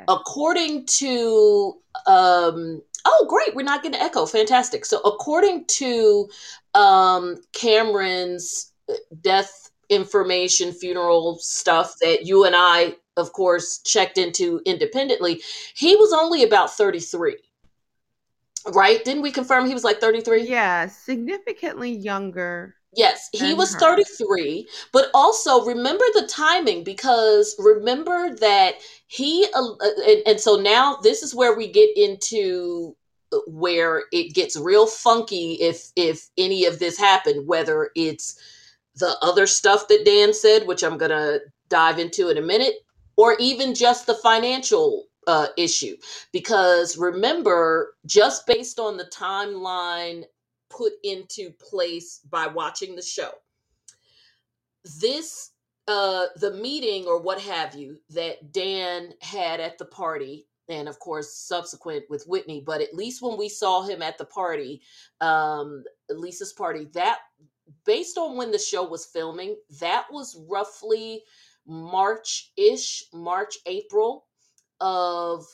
According 0.08 0.86
to 0.86 1.76
um 2.06 2.82
oh 3.04 3.26
great 3.28 3.54
we're 3.54 3.62
not 3.62 3.82
getting 3.82 4.00
echo 4.00 4.26
fantastic. 4.26 4.84
So 4.84 5.00
according 5.00 5.64
to 5.66 6.28
um 6.74 7.36
cameron's 7.52 8.72
uh, 8.90 8.94
death 9.20 9.70
information 9.88 10.72
funeral 10.72 11.38
stuff 11.38 11.94
that 12.00 12.26
you 12.26 12.44
and 12.44 12.56
i 12.56 12.92
of 13.16 13.32
course 13.32 13.78
checked 13.78 14.18
into 14.18 14.60
independently 14.66 15.40
he 15.76 15.94
was 15.94 16.12
only 16.12 16.42
about 16.42 16.72
33 16.72 17.36
right? 18.72 19.04
Didn't 19.04 19.22
we 19.22 19.30
confirm 19.30 19.66
he 19.66 19.74
was 19.74 19.84
like 19.84 20.00
33 20.00 20.48
Yeah, 20.48 20.86
significantly 20.88 21.90
younger. 21.90 22.74
Yes, 22.96 23.28
he 23.32 23.52
was 23.52 23.74
her. 23.74 23.80
33, 23.80 24.66
but 24.90 25.10
also 25.12 25.64
remember 25.66 26.04
the 26.14 26.26
timing 26.26 26.82
because 26.82 27.54
remember 27.58 28.34
that 28.36 28.76
he 29.06 29.46
uh, 29.54 29.72
uh, 29.72 30.02
and, 30.06 30.22
and 30.26 30.40
so 30.40 30.56
now 30.56 30.96
this 31.02 31.22
is 31.22 31.34
where 31.34 31.54
we 31.54 31.70
get 31.70 31.90
into 31.96 32.96
uh, 33.32 33.38
where 33.46 34.04
it 34.12 34.34
gets 34.34 34.56
real 34.56 34.86
funky 34.86 35.52
if 35.54 35.90
if 35.94 36.28
any 36.38 36.64
of 36.64 36.78
this 36.78 36.98
happened 36.98 37.46
whether 37.46 37.90
it's 37.94 38.40
the 38.96 39.16
other 39.20 39.46
stuff 39.46 39.88
that 39.88 40.04
Dan 40.06 40.32
said 40.32 40.66
which 40.66 40.82
I'm 40.82 40.96
going 40.96 41.10
to 41.10 41.40
dive 41.68 41.98
into 41.98 42.30
in 42.30 42.38
a 42.38 42.42
minute 42.42 42.74
or 43.16 43.36
even 43.38 43.74
just 43.74 44.06
the 44.06 44.14
financial 44.14 45.04
uh, 45.26 45.48
issue 45.56 45.96
because 46.32 46.96
remember 46.96 47.94
just 48.06 48.46
based 48.46 48.78
on 48.78 48.96
the 48.96 49.04
timeline 49.04 50.24
put 50.70 50.92
into 51.02 51.50
place 51.52 52.20
by 52.30 52.46
watching 52.46 52.96
the 52.96 53.02
show. 53.02 53.30
This 55.00 55.52
uh 55.88 56.26
the 56.36 56.52
meeting 56.52 57.06
or 57.06 57.20
what 57.20 57.40
have 57.40 57.74
you 57.74 57.96
that 58.10 58.52
Dan 58.52 59.12
had 59.20 59.60
at 59.60 59.78
the 59.78 59.84
party 59.84 60.46
and 60.68 60.88
of 60.88 60.98
course 60.98 61.32
subsequent 61.34 62.04
with 62.10 62.26
Whitney, 62.26 62.62
but 62.64 62.80
at 62.80 62.94
least 62.94 63.22
when 63.22 63.36
we 63.36 63.48
saw 63.48 63.82
him 63.82 64.02
at 64.02 64.18
the 64.18 64.24
party, 64.24 64.82
um 65.20 65.84
Lisa's 66.10 66.52
party, 66.52 66.86
that 66.94 67.18
based 67.84 68.18
on 68.18 68.36
when 68.36 68.50
the 68.50 68.58
show 68.58 68.84
was 68.84 69.06
filming, 69.06 69.56
that 69.80 70.06
was 70.10 70.40
roughly 70.48 71.22
March-ish, 71.66 73.04
March, 73.12 73.58
April 73.66 74.26
of 74.80 75.44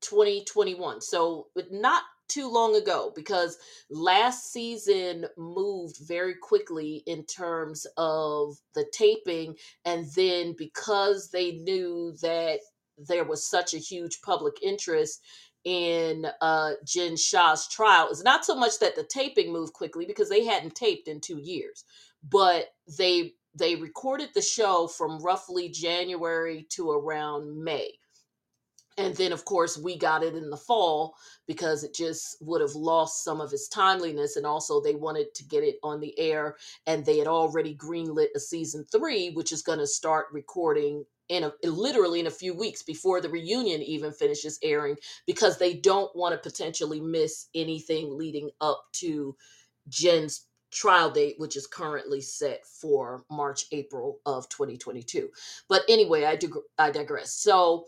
2021. 0.00 1.00
So 1.00 1.48
not 1.70 2.02
too 2.30 2.50
long 2.50 2.76
ago 2.76 3.12
because 3.16 3.58
last 3.90 4.52
season 4.52 5.26
moved 5.38 5.98
very 6.02 6.34
quickly 6.40 7.02
in 7.06 7.24
terms 7.26 7.86
of 7.98 8.56
the 8.74 8.86
taping 8.92 9.56
and 9.84 10.06
then 10.16 10.54
because 10.58 11.30
they 11.32 11.52
knew 11.52 12.14
that 12.22 12.60
there 13.08 13.24
was 13.24 13.48
such 13.48 13.74
a 13.74 13.78
huge 13.78 14.20
public 14.22 14.54
interest 14.62 15.22
in 15.64 16.26
uh 16.40 16.72
Jen 16.86 17.16
Shah's 17.16 17.68
trial 17.68 18.08
it's 18.10 18.24
not 18.24 18.44
so 18.46 18.56
much 18.56 18.78
that 18.80 18.96
the 18.96 19.04
taping 19.04 19.52
moved 19.52 19.74
quickly 19.74 20.06
because 20.06 20.30
they 20.30 20.44
hadn't 20.44 20.74
taped 20.76 21.08
in 21.08 21.20
2 21.20 21.38
years 21.38 21.84
but 22.30 22.66
they 22.98 23.34
they 23.58 23.76
recorded 23.76 24.30
the 24.34 24.42
show 24.42 24.88
from 24.88 25.20
roughly 25.22 25.68
January 25.70 26.66
to 26.70 26.90
around 26.90 27.62
May 27.64 27.90
and 29.00 29.16
then 29.16 29.32
of 29.32 29.44
course 29.44 29.78
we 29.78 29.96
got 29.96 30.22
it 30.22 30.34
in 30.34 30.50
the 30.50 30.56
fall 30.56 31.14
because 31.46 31.82
it 31.82 31.94
just 31.94 32.36
would 32.40 32.60
have 32.60 32.74
lost 32.74 33.24
some 33.24 33.40
of 33.40 33.52
its 33.52 33.68
timeliness 33.68 34.36
and 34.36 34.46
also 34.46 34.80
they 34.80 34.94
wanted 34.94 35.34
to 35.34 35.44
get 35.44 35.64
it 35.64 35.76
on 35.82 36.00
the 36.00 36.16
air 36.18 36.56
and 36.86 37.04
they 37.04 37.18
had 37.18 37.26
already 37.26 37.74
greenlit 37.74 38.28
a 38.36 38.40
season 38.40 38.84
three 38.92 39.30
which 39.30 39.52
is 39.52 39.62
going 39.62 39.78
to 39.78 39.86
start 39.86 40.26
recording 40.32 41.04
in 41.28 41.44
a 41.44 41.52
literally 41.66 42.20
in 42.20 42.26
a 42.26 42.30
few 42.30 42.54
weeks 42.54 42.82
before 42.82 43.20
the 43.20 43.28
reunion 43.28 43.80
even 43.82 44.12
finishes 44.12 44.58
airing 44.62 44.96
because 45.26 45.58
they 45.58 45.74
don't 45.74 46.14
want 46.14 46.32
to 46.32 46.50
potentially 46.50 47.00
miss 47.00 47.46
anything 47.54 48.16
leading 48.16 48.50
up 48.60 48.84
to 48.92 49.34
jen's 49.88 50.46
trial 50.70 51.10
date 51.10 51.34
which 51.38 51.56
is 51.56 51.66
currently 51.66 52.20
set 52.20 52.64
for 52.64 53.24
march 53.28 53.64
april 53.72 54.20
of 54.24 54.48
2022 54.50 55.28
but 55.68 55.82
anyway 55.88 56.24
i 56.24 56.36
do 56.36 56.62
i 56.78 56.90
digress. 56.90 57.32
So 57.32 57.86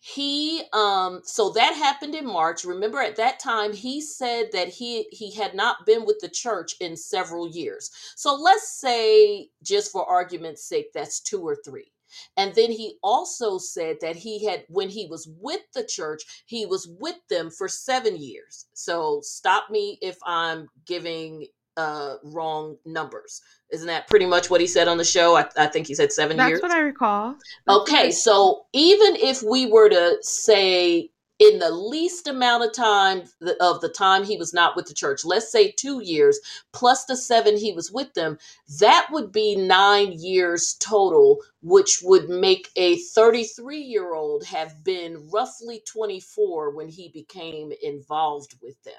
he 0.00 0.62
um 0.72 1.20
so 1.24 1.50
that 1.50 1.74
happened 1.74 2.14
in 2.14 2.26
march. 2.26 2.64
Remember 2.64 3.00
at 3.00 3.16
that 3.16 3.40
time 3.40 3.72
he 3.72 4.00
said 4.00 4.50
that 4.52 4.68
he 4.68 5.08
he 5.10 5.32
had 5.34 5.54
not 5.54 5.86
been 5.86 6.06
with 6.06 6.18
the 6.20 6.28
church 6.28 6.74
in 6.80 6.96
several 6.96 7.48
years. 7.48 7.90
So 8.16 8.34
let's 8.34 8.68
say 8.80 9.48
just 9.62 9.90
for 9.92 10.06
argument's 10.08 10.64
sake 10.64 10.92
that's 10.94 11.20
two 11.20 11.42
or 11.42 11.56
three. 11.64 11.90
And 12.36 12.54
then 12.54 12.70
he 12.70 12.96
also 13.02 13.58
said 13.58 13.96
that 14.00 14.16
he 14.16 14.44
had 14.46 14.64
when 14.68 14.88
he 14.88 15.06
was 15.06 15.28
with 15.40 15.62
the 15.74 15.84
church 15.84 16.44
he 16.46 16.64
was 16.64 16.88
with 17.00 17.16
them 17.28 17.50
for 17.50 17.68
seven 17.68 18.16
years. 18.16 18.66
So 18.74 19.20
stop 19.22 19.68
me 19.70 19.98
if 20.00 20.16
i'm 20.24 20.68
giving 20.86 21.46
uh 21.78 22.16
wrong 22.24 22.76
numbers 22.84 23.40
isn't 23.72 23.86
that 23.86 24.06
pretty 24.08 24.26
much 24.26 24.50
what 24.50 24.60
he 24.60 24.66
said 24.66 24.88
on 24.88 24.98
the 24.98 25.04
show 25.04 25.36
i, 25.36 25.46
I 25.56 25.66
think 25.66 25.86
he 25.86 25.94
said 25.94 26.12
seven 26.12 26.36
That's 26.36 26.48
years 26.50 26.60
That's 26.60 26.72
what 26.74 26.78
I 26.78 26.82
recall. 26.82 27.36
That's 27.66 27.78
Okay, 27.80 28.06
I- 28.08 28.10
so 28.10 28.66
even 28.72 29.16
if 29.16 29.42
we 29.42 29.66
were 29.66 29.88
to 29.88 30.18
say 30.22 31.10
in 31.38 31.60
the 31.60 31.70
least 31.70 32.26
amount 32.26 32.64
of 32.64 32.72
time 32.72 33.22
of 33.60 33.80
the 33.80 33.88
time 33.88 34.24
he 34.24 34.36
was 34.36 34.52
not 34.52 34.74
with 34.74 34.86
the 34.86 34.94
church, 34.94 35.24
let's 35.24 35.52
say 35.52 35.70
two 35.70 36.02
years 36.02 36.40
plus 36.72 37.04
the 37.04 37.16
seven 37.16 37.56
he 37.56 37.72
was 37.72 37.92
with 37.92 38.12
them, 38.14 38.38
that 38.80 39.06
would 39.12 39.30
be 39.30 39.54
nine 39.54 40.12
years 40.12 40.74
total, 40.80 41.38
which 41.62 42.00
would 42.02 42.28
make 42.28 42.70
a 42.74 42.96
33 43.14 43.78
year 43.78 44.14
old 44.14 44.44
have 44.44 44.82
been 44.82 45.28
roughly 45.32 45.80
24 45.86 46.74
when 46.74 46.88
he 46.88 47.08
became 47.10 47.72
involved 47.82 48.56
with 48.60 48.82
them. 48.82 48.94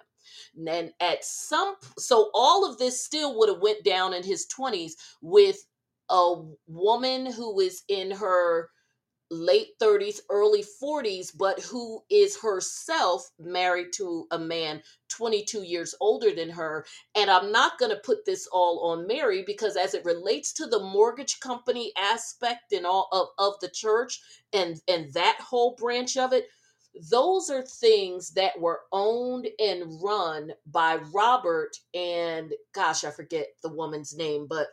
And 0.55 0.91
at 0.99 1.23
some, 1.23 1.75
so 1.97 2.29
all 2.33 2.69
of 2.69 2.77
this 2.77 3.03
still 3.03 3.37
would 3.39 3.49
have 3.49 3.61
went 3.61 3.83
down 3.83 4.13
in 4.13 4.23
his 4.23 4.47
20s 4.47 4.93
with 5.21 5.65
a 6.09 6.35
woman 6.67 7.31
who 7.31 7.59
is 7.59 7.83
in 7.87 8.11
her 8.11 8.69
late 9.31 9.77
30s, 9.79 10.19
early 10.29 10.63
40s, 10.63 11.31
but 11.37 11.59
who 11.59 12.01
is 12.09 12.41
herself 12.41 13.29
married 13.39 13.93
to 13.93 14.25
a 14.31 14.39
man 14.39 14.81
22 15.09 15.63
years 15.63 15.93
older 15.99 16.33
than 16.33 16.49
her. 16.49 16.85
And 17.15 17.29
I'm 17.29 17.51
not 17.51 17.77
going 17.77 17.91
to 17.91 18.01
put 18.03 18.25
this 18.25 18.47
all 18.51 18.91
on 18.91 19.07
Mary 19.07 19.43
because, 19.45 19.75
as 19.75 19.93
it 19.93 20.05
relates 20.05 20.53
to 20.53 20.65
the 20.65 20.79
mortgage 20.79 21.39
company 21.39 21.91
aspect 21.97 22.71
and 22.71 22.85
all 22.85 23.07
of, 23.11 23.27
of 23.37 23.59
the 23.61 23.69
church 23.69 24.19
and, 24.53 24.81
and 24.87 25.13
that 25.13 25.37
whole 25.39 25.75
branch 25.75 26.17
of 26.17 26.33
it, 26.33 26.47
those 27.09 27.49
are 27.49 27.61
things 27.61 28.31
that 28.31 28.59
were 28.59 28.81
owned 28.91 29.47
and 29.59 30.01
run 30.01 30.51
by 30.65 30.97
Robert 31.13 31.71
and 31.93 32.53
gosh, 32.73 33.03
I 33.03 33.11
forget 33.11 33.47
the 33.63 33.73
woman's 33.73 34.15
name, 34.15 34.47
but 34.49 34.67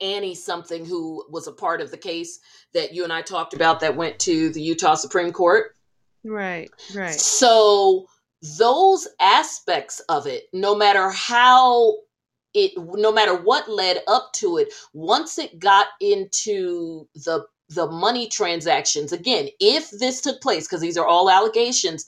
Annie 0.00 0.34
something 0.34 0.84
who 0.84 1.24
was 1.28 1.46
a 1.46 1.52
part 1.52 1.80
of 1.80 1.90
the 1.90 1.96
case 1.96 2.38
that 2.72 2.94
you 2.94 3.04
and 3.04 3.12
I 3.12 3.22
talked 3.22 3.54
about 3.54 3.80
that 3.80 3.96
went 3.96 4.18
to 4.20 4.50
the 4.50 4.62
Utah 4.62 4.94
Supreme 4.94 5.32
Court. 5.32 5.74
Right, 6.24 6.70
right. 6.94 7.14
So 7.14 8.06
those 8.58 9.08
aspects 9.20 10.00
of 10.08 10.26
it, 10.26 10.44
no 10.52 10.74
matter 10.74 11.10
how 11.10 11.96
it 12.54 12.72
no 12.76 13.12
matter 13.12 13.34
what 13.34 13.68
led 13.68 14.02
up 14.06 14.32
to 14.34 14.58
it, 14.58 14.72
once 14.92 15.38
it 15.38 15.58
got 15.58 15.88
into 16.00 17.08
the 17.14 17.44
the 17.70 17.86
money 17.90 18.28
transactions, 18.28 19.12
again, 19.12 19.48
if 19.60 19.90
this 19.90 20.20
took 20.20 20.40
place, 20.40 20.66
because 20.66 20.80
these 20.80 20.96
are 20.96 21.06
all 21.06 21.30
allegations, 21.30 22.06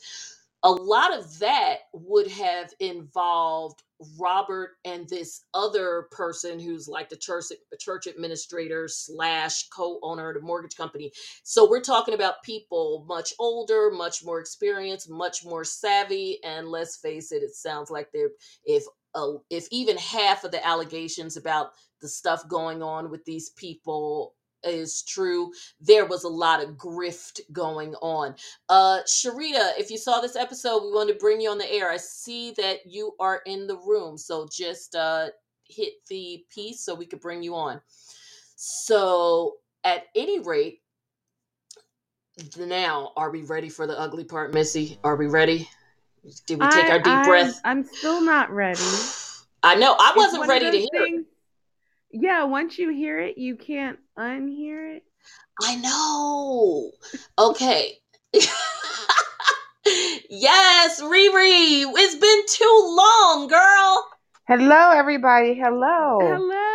a 0.62 0.70
lot 0.70 1.16
of 1.16 1.38
that 1.38 1.78
would 1.92 2.28
have 2.28 2.72
involved 2.80 3.82
Robert 4.18 4.76
and 4.84 5.08
this 5.08 5.42
other 5.54 6.08
person 6.10 6.58
who's 6.58 6.88
like 6.88 7.08
the 7.08 7.16
church 7.16 7.46
church 7.78 8.06
administrator 8.06 8.88
slash 8.88 9.68
co-owner 9.68 10.30
of 10.30 10.34
the 10.36 10.40
mortgage 10.40 10.76
company. 10.76 11.12
So 11.44 11.68
we're 11.68 11.80
talking 11.82 12.14
about 12.14 12.42
people 12.42 13.04
much 13.08 13.34
older, 13.38 13.90
much 13.90 14.24
more 14.24 14.40
experienced, 14.40 15.10
much 15.10 15.44
more 15.44 15.64
savvy, 15.64 16.38
and 16.44 16.68
let's 16.68 16.96
face 16.96 17.32
it, 17.32 17.42
it 17.42 17.54
sounds 17.54 17.90
like 17.90 18.08
they're 18.12 18.30
if 18.64 18.84
uh, 19.14 19.32
if 19.50 19.66
even 19.70 19.96
half 19.98 20.44
of 20.44 20.50
the 20.50 20.66
allegations 20.66 21.36
about 21.36 21.72
the 22.00 22.08
stuff 22.08 22.46
going 22.48 22.82
on 22.82 23.10
with 23.10 23.24
these 23.24 23.50
people 23.50 24.34
is 24.64 25.02
true, 25.02 25.50
there 25.80 26.06
was 26.06 26.24
a 26.24 26.28
lot 26.28 26.62
of 26.62 26.70
grift 26.76 27.40
going 27.52 27.94
on. 27.96 28.34
Uh, 28.68 29.00
Sharita, 29.06 29.72
if 29.78 29.90
you 29.90 29.98
saw 29.98 30.20
this 30.20 30.36
episode, 30.36 30.82
we 30.84 30.92
want 30.92 31.08
to 31.08 31.14
bring 31.16 31.40
you 31.40 31.50
on 31.50 31.58
the 31.58 31.72
air. 31.72 31.90
I 31.90 31.96
see 31.96 32.52
that 32.56 32.78
you 32.86 33.12
are 33.20 33.42
in 33.46 33.66
the 33.66 33.76
room, 33.76 34.16
so 34.18 34.48
just 34.50 34.94
uh, 34.94 35.28
hit 35.64 35.94
the 36.08 36.44
piece 36.52 36.84
so 36.84 36.94
we 36.94 37.06
could 37.06 37.20
bring 37.20 37.42
you 37.42 37.54
on. 37.54 37.80
So, 38.56 39.56
at 39.84 40.04
any 40.14 40.40
rate, 40.40 40.80
now 42.58 43.12
are 43.16 43.30
we 43.30 43.42
ready 43.42 43.68
for 43.68 43.86
the 43.86 43.98
ugly 43.98 44.24
part, 44.24 44.52
Missy? 44.52 44.98
Are 45.04 45.16
we 45.16 45.26
ready? 45.26 45.68
Did 46.46 46.60
we 46.60 46.68
take 46.68 46.84
I, 46.86 46.90
our 46.90 46.98
deep 46.98 47.06
I'm- 47.06 47.26
breath? 47.26 47.60
I'm 47.64 47.84
still 47.84 48.20
not 48.20 48.50
ready. 48.50 48.80
I 49.62 49.74
know 49.74 49.94
I 49.98 50.10
It's 50.10 50.16
wasn't 50.16 50.48
ready 50.48 50.70
to 50.70 50.78
hear. 50.78 50.88
things- 51.04 51.26
Yeah, 52.12 52.44
once 52.44 52.78
you 52.78 52.90
hear 52.90 53.18
it, 53.20 53.38
you 53.38 53.56
can't 53.56 53.98
unhear 54.18 54.96
it. 54.96 55.04
I 55.62 55.76
know. 55.76 56.90
Okay. 57.38 57.98
yes, 60.30 61.00
Riri. 61.02 61.84
It's 61.96 62.14
been 62.16 62.42
too 62.48 62.94
long, 62.96 63.48
girl. 63.48 64.08
Hello, 64.48 64.90
everybody. 64.90 65.54
Hello. 65.54 66.18
Hello. 66.20 66.69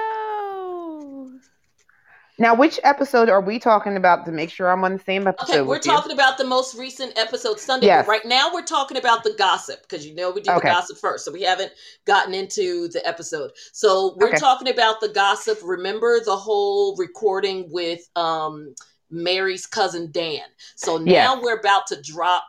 Now, 2.38 2.54
which 2.54 2.80
episode 2.84 3.30
are 3.30 3.40
we 3.40 3.60
talking 3.60 3.96
about 3.96 4.26
to 4.26 4.32
make 4.32 4.50
sure 4.50 4.70
I'm 4.70 4.84
on 4.84 4.94
the 4.94 5.00
same 5.04 5.26
episode 5.26 5.54
Okay, 5.54 5.62
we're 5.62 5.78
with 5.78 5.86
you? 5.86 5.92
talking 5.94 6.12
about 6.12 6.38
the 6.38 6.44
most 6.44 6.76
recent 6.76 7.18
episode 7.18 7.60
Sunday. 7.62 7.88
Yes. 7.88 8.08
Right 8.08 8.26
now, 8.26 8.54
we're 8.54 8.64
talking 8.66 8.98
about 8.98 9.24
the 9.24 9.34
gossip 9.38 9.82
because 9.84 10.06
you 10.06 10.14
know 10.16 10.32
we 10.32 10.42
did 10.42 10.50
Okay. 10.52 10.68
the 10.68 10.74
gossip 10.74 10.98
first, 10.98 11.24
so 11.24 11.32
we 11.32 11.44
haven't 11.44 11.72
gotten 12.06 12.34
into 12.34 12.90
the 12.90 13.06
episode. 13.08 13.52
So 13.72 14.16
we're 14.18 14.30
Okay. 14.30 14.38
talking 14.38 14.68
about 14.68 15.00
the 15.00 15.08
gossip. 15.10 15.60
Remember 15.64 16.20
the 16.20 16.36
whole 16.36 16.98
recording 16.98 17.72
with 17.72 18.02
um, 18.18 18.76
Mary's 19.10 19.66
cousin 19.66 20.12
Dan. 20.12 20.44
So 20.76 20.98
now 20.98 21.36
Yes. 21.36 21.44
we're 21.44 21.58
about 21.60 21.88
to 21.88 22.02
drop 22.02 22.44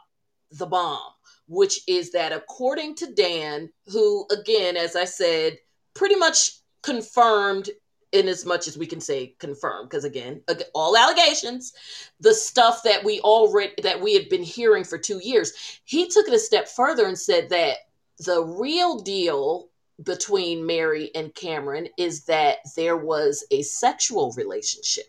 the 0.51 0.66
bomb, 0.66 1.12
which 1.46 1.81
is 1.87 2.11
that 2.11 2.33
according 2.33 2.96
to 2.96 3.12
Dan, 3.12 3.70
who 3.87 4.27
again, 4.33 4.77
as 4.77 4.96
I 4.96 5.05
said, 5.05 5.59
pretty 5.94 6.16
much 6.16 6.59
confirmed 6.83 7.70
in 8.12 8.29
as 8.29 8.45
much 8.45 8.69
as 8.69 8.79
we 8.79 8.87
can 8.87 9.01
say 9.01 9.35
confirmed 9.38 9.88
because 9.88 10.05
again 10.05 10.40
all 10.75 10.97
allegations 10.97 11.73
the 12.21 12.33
stuff 12.33 12.83
that 12.83 13.03
we 13.05 13.21
already 13.21 13.73
that 13.83 14.01
we 14.01 14.14
had 14.14 14.29
been 14.29 14.42
hearing 14.42 14.85
for 14.85 14.97
two 14.97 15.19
years 15.19 15.81
he 15.85 16.09
took 16.09 16.29
it 16.29 16.35
a 16.35 16.38
step 16.38 16.69
further 16.69 17.07
and 17.07 17.19
said 17.19 17.49
that 17.49 17.79
the 18.19 18.42
real 18.45 18.99
deal 19.01 19.69
between 20.03 20.64
mary 20.66 21.11
and 21.14 21.35
cameron 21.35 21.88
is 21.97 22.25
that 22.25 22.59
there 22.77 22.97
was 22.97 23.45
a 23.51 23.62
sexual 23.62 24.33
relationship. 24.33 25.07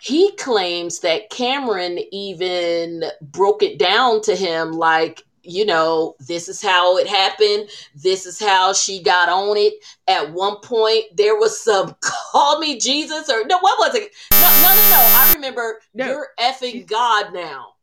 He 0.00 0.32
claims 0.32 1.00
that 1.00 1.30
cameron 1.30 1.98
even 2.12 3.04
broke 3.22 3.62
it 3.62 3.78
down 3.78 4.20
to 4.22 4.36
him 4.36 4.72
like 4.72 5.22
you 5.46 5.64
know 5.64 6.14
this 6.20 6.48
is 6.48 6.60
how 6.60 6.96
it 6.98 7.06
happened 7.06 7.68
this 7.94 8.26
is 8.26 8.38
how 8.38 8.72
she 8.72 9.02
got 9.02 9.28
on 9.28 9.56
it 9.56 9.74
at 10.08 10.32
one 10.32 10.56
point 10.60 11.04
there 11.16 11.36
was 11.36 11.58
some 11.60 11.94
call 12.02 12.58
me 12.58 12.78
jesus 12.78 13.30
or 13.30 13.44
no 13.46 13.58
what 13.60 13.78
was 13.78 13.94
it 13.94 14.10
no 14.32 14.38
no 14.38 14.68
no 14.68 14.90
no 14.90 14.96
i 14.98 15.32
remember 15.34 15.80
No, 15.94 16.06
you're 16.06 16.28
effing 16.38 16.86
god 16.86 17.32
now 17.32 17.74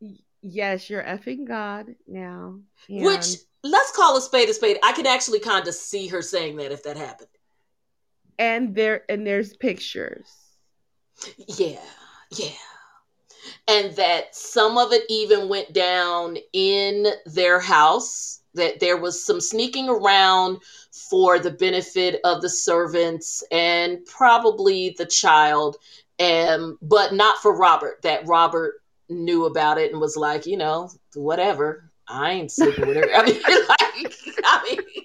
Yes, 0.46 0.90
you're 0.90 1.02
effing 1.02 1.48
God 1.48 1.94
now. 2.06 2.58
Which 2.86 3.36
let's 3.62 3.92
call 3.96 4.14
a 4.18 4.20
spade 4.20 4.50
a 4.50 4.52
spade. 4.52 4.76
I 4.84 4.92
can 4.92 5.06
actually 5.06 5.40
kind 5.40 5.66
of 5.66 5.74
see 5.74 6.06
her 6.08 6.20
saying 6.20 6.56
that 6.56 6.70
if 6.70 6.82
that 6.82 6.98
happened. 6.98 7.30
and 8.38 8.74
there 8.74 9.04
and 9.08 9.26
there's 9.26 9.56
pictures. 9.56 10.28
Yeah, 11.38 11.80
yeah. 12.32 12.50
And 13.68 13.94
that 13.96 14.34
some 14.34 14.78
of 14.78 14.92
it 14.92 15.04
even 15.08 15.48
went 15.48 15.72
down 15.72 16.36
in 16.52 17.06
their 17.26 17.60
house, 17.60 18.40
that 18.54 18.80
there 18.80 18.96
was 18.96 19.24
some 19.24 19.40
sneaking 19.40 19.88
around 19.88 20.58
for 21.10 21.38
the 21.38 21.50
benefit 21.50 22.20
of 22.24 22.40
the 22.40 22.48
servants 22.48 23.42
and 23.50 24.04
probably 24.06 24.94
the 24.96 25.06
child, 25.06 25.76
and 26.18 26.76
but 26.80 27.12
not 27.12 27.38
for 27.38 27.56
Robert, 27.56 28.00
that 28.02 28.26
Robert 28.26 28.74
knew 29.08 29.44
about 29.46 29.78
it 29.78 29.92
and 29.92 30.00
was 30.00 30.16
like, 30.16 30.46
you 30.46 30.56
know, 30.56 30.90
whatever. 31.14 31.90
I 32.08 32.32
ain't 32.32 32.52
sleeping 32.52 32.86
with 32.86 32.96
her. 32.96 33.08
I 33.14 33.24
mean, 33.24 33.40
like, 33.68 34.14
I 34.44 34.62
mean, 34.68 35.03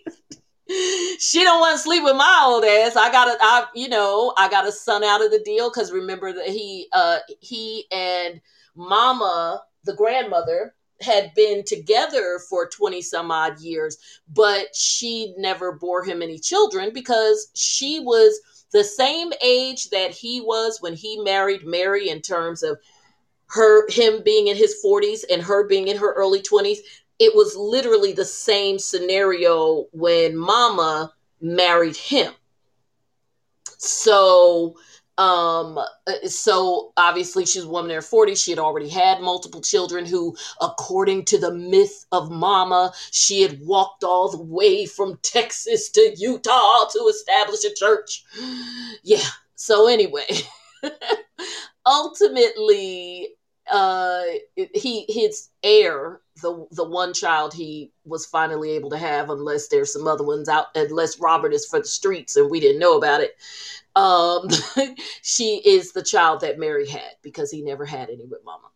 she 1.20 1.44
don't 1.44 1.60
want 1.60 1.76
to 1.78 1.84
sleep 1.84 2.04
with 2.04 2.16
my 2.16 2.44
old 2.46 2.64
ass. 2.64 2.96
I 2.96 3.12
got 3.12 3.38
I, 3.42 3.66
you 3.74 3.90
know, 3.90 4.34
I 4.38 4.50
got 4.50 4.68
a 4.68 4.72
son 4.72 5.04
out 5.04 5.24
of 5.24 5.32
the 5.32 5.40
deal 5.40 5.70
because 5.70 5.92
remember 5.92 6.32
that 6.32 6.48
he, 6.48 6.88
uh, 6.94 7.20
he 7.40 7.86
and 7.92 8.40
Mama, 8.76 9.62
the 9.84 9.96
grandmother, 9.96 10.76
had 11.02 11.34
been 11.34 11.64
together 11.66 12.40
for 12.50 12.68
20 12.68 13.02
some 13.02 13.32
odd 13.32 13.60
years, 13.62 13.98
but 14.34 14.76
she 14.76 15.34
never 15.38 15.72
bore 15.72 16.04
him 16.04 16.22
any 16.22 16.38
children 16.38 16.92
because 16.94 17.50
she 17.56 18.00
was 18.02 18.40
the 18.72 18.84
same 18.84 19.32
age 19.44 19.90
that 19.90 20.12
he 20.12 20.42
was 20.42 20.80
when 20.82 20.94
he 20.94 21.20
married 21.22 21.66
Mary 21.66 22.10
in 22.10 22.22
terms 22.22 22.62
of 22.62 22.78
her 23.48 23.90
him 23.90 24.22
being 24.24 24.48
in 24.48 24.56
his 24.56 24.80
40s 24.86 25.24
and 25.32 25.42
her 25.42 25.68
being 25.68 25.88
in 25.88 25.98
her 25.98 26.14
early 26.14 26.42
20s 26.42 26.78
it 27.20 27.36
was 27.36 27.56
literally 27.56 28.14
the 28.14 28.26
same 28.26 28.80
scenario 28.80 29.86
when 29.92 30.36
mama 30.36 31.14
married 31.42 31.96
him. 31.96 32.34
So 33.78 34.76
um 35.18 35.78
uh, 35.78 36.28
so 36.28 36.94
obviously 36.96 37.46
she's 37.46 37.64
a 37.66 37.70
woman 37.70 37.92
in 37.92 37.96
her 37.96 38.02
40s 38.02 38.42
she 38.42 38.52
had 38.52 38.60
already 38.60 38.88
had 38.88 39.20
multiple 39.20 39.60
children 39.60 40.06
who 40.06 40.34
according 40.62 41.26
to 41.26 41.38
the 41.38 41.54
myth 41.54 42.06
of 42.14 42.32
mama 42.32 42.94
she 43.12 43.42
had 43.42 43.60
walked 43.60 44.06
all 44.06 44.30
the 44.32 44.42
way 44.42 44.86
from 44.86 45.20
texas 45.22 45.90
to 45.90 46.14
utah 46.16 46.86
to 46.94 47.00
establish 47.10 47.66
a 47.66 47.74
church. 47.76 48.24
Yeah 49.04 49.28
so 49.60 49.88
anyway. 49.88 50.26
Ultimately 51.86 53.30
uh 53.70 54.24
he 54.56 55.06
his 55.10 55.50
heir 55.62 56.22
the 56.42 56.68
the 56.72 56.84
one 56.84 57.14
child 57.14 57.54
he 57.54 57.92
was 58.06 58.26
finally 58.26 58.72
able 58.72 58.90
to 58.90 58.98
have 58.98 59.30
unless 59.30 59.68
there's 59.68 59.94
some 59.94 60.08
other 60.08 60.24
ones 60.24 60.50
out 60.50 60.68
unless 60.76 61.20
robert 61.20 61.54
is 61.54 61.66
for 61.66 61.80
the 61.80 61.86
streets 61.86 62.36
and 62.36 62.50
we 62.50 62.60
didn't 62.60 62.80
know 62.80 62.98
about 62.98 63.22
it. 63.22 63.38
Um 63.96 64.50
she 65.22 65.62
is 65.66 65.92
the 65.92 66.04
child 66.04 66.42
that 66.42 66.60
mary 66.60 66.88
had 66.88 67.16
because 67.22 67.52
he 67.52 67.62
never 67.62 67.86
had 67.86 68.10
any 68.10 68.26
with 68.26 68.44
mama. 68.44 68.68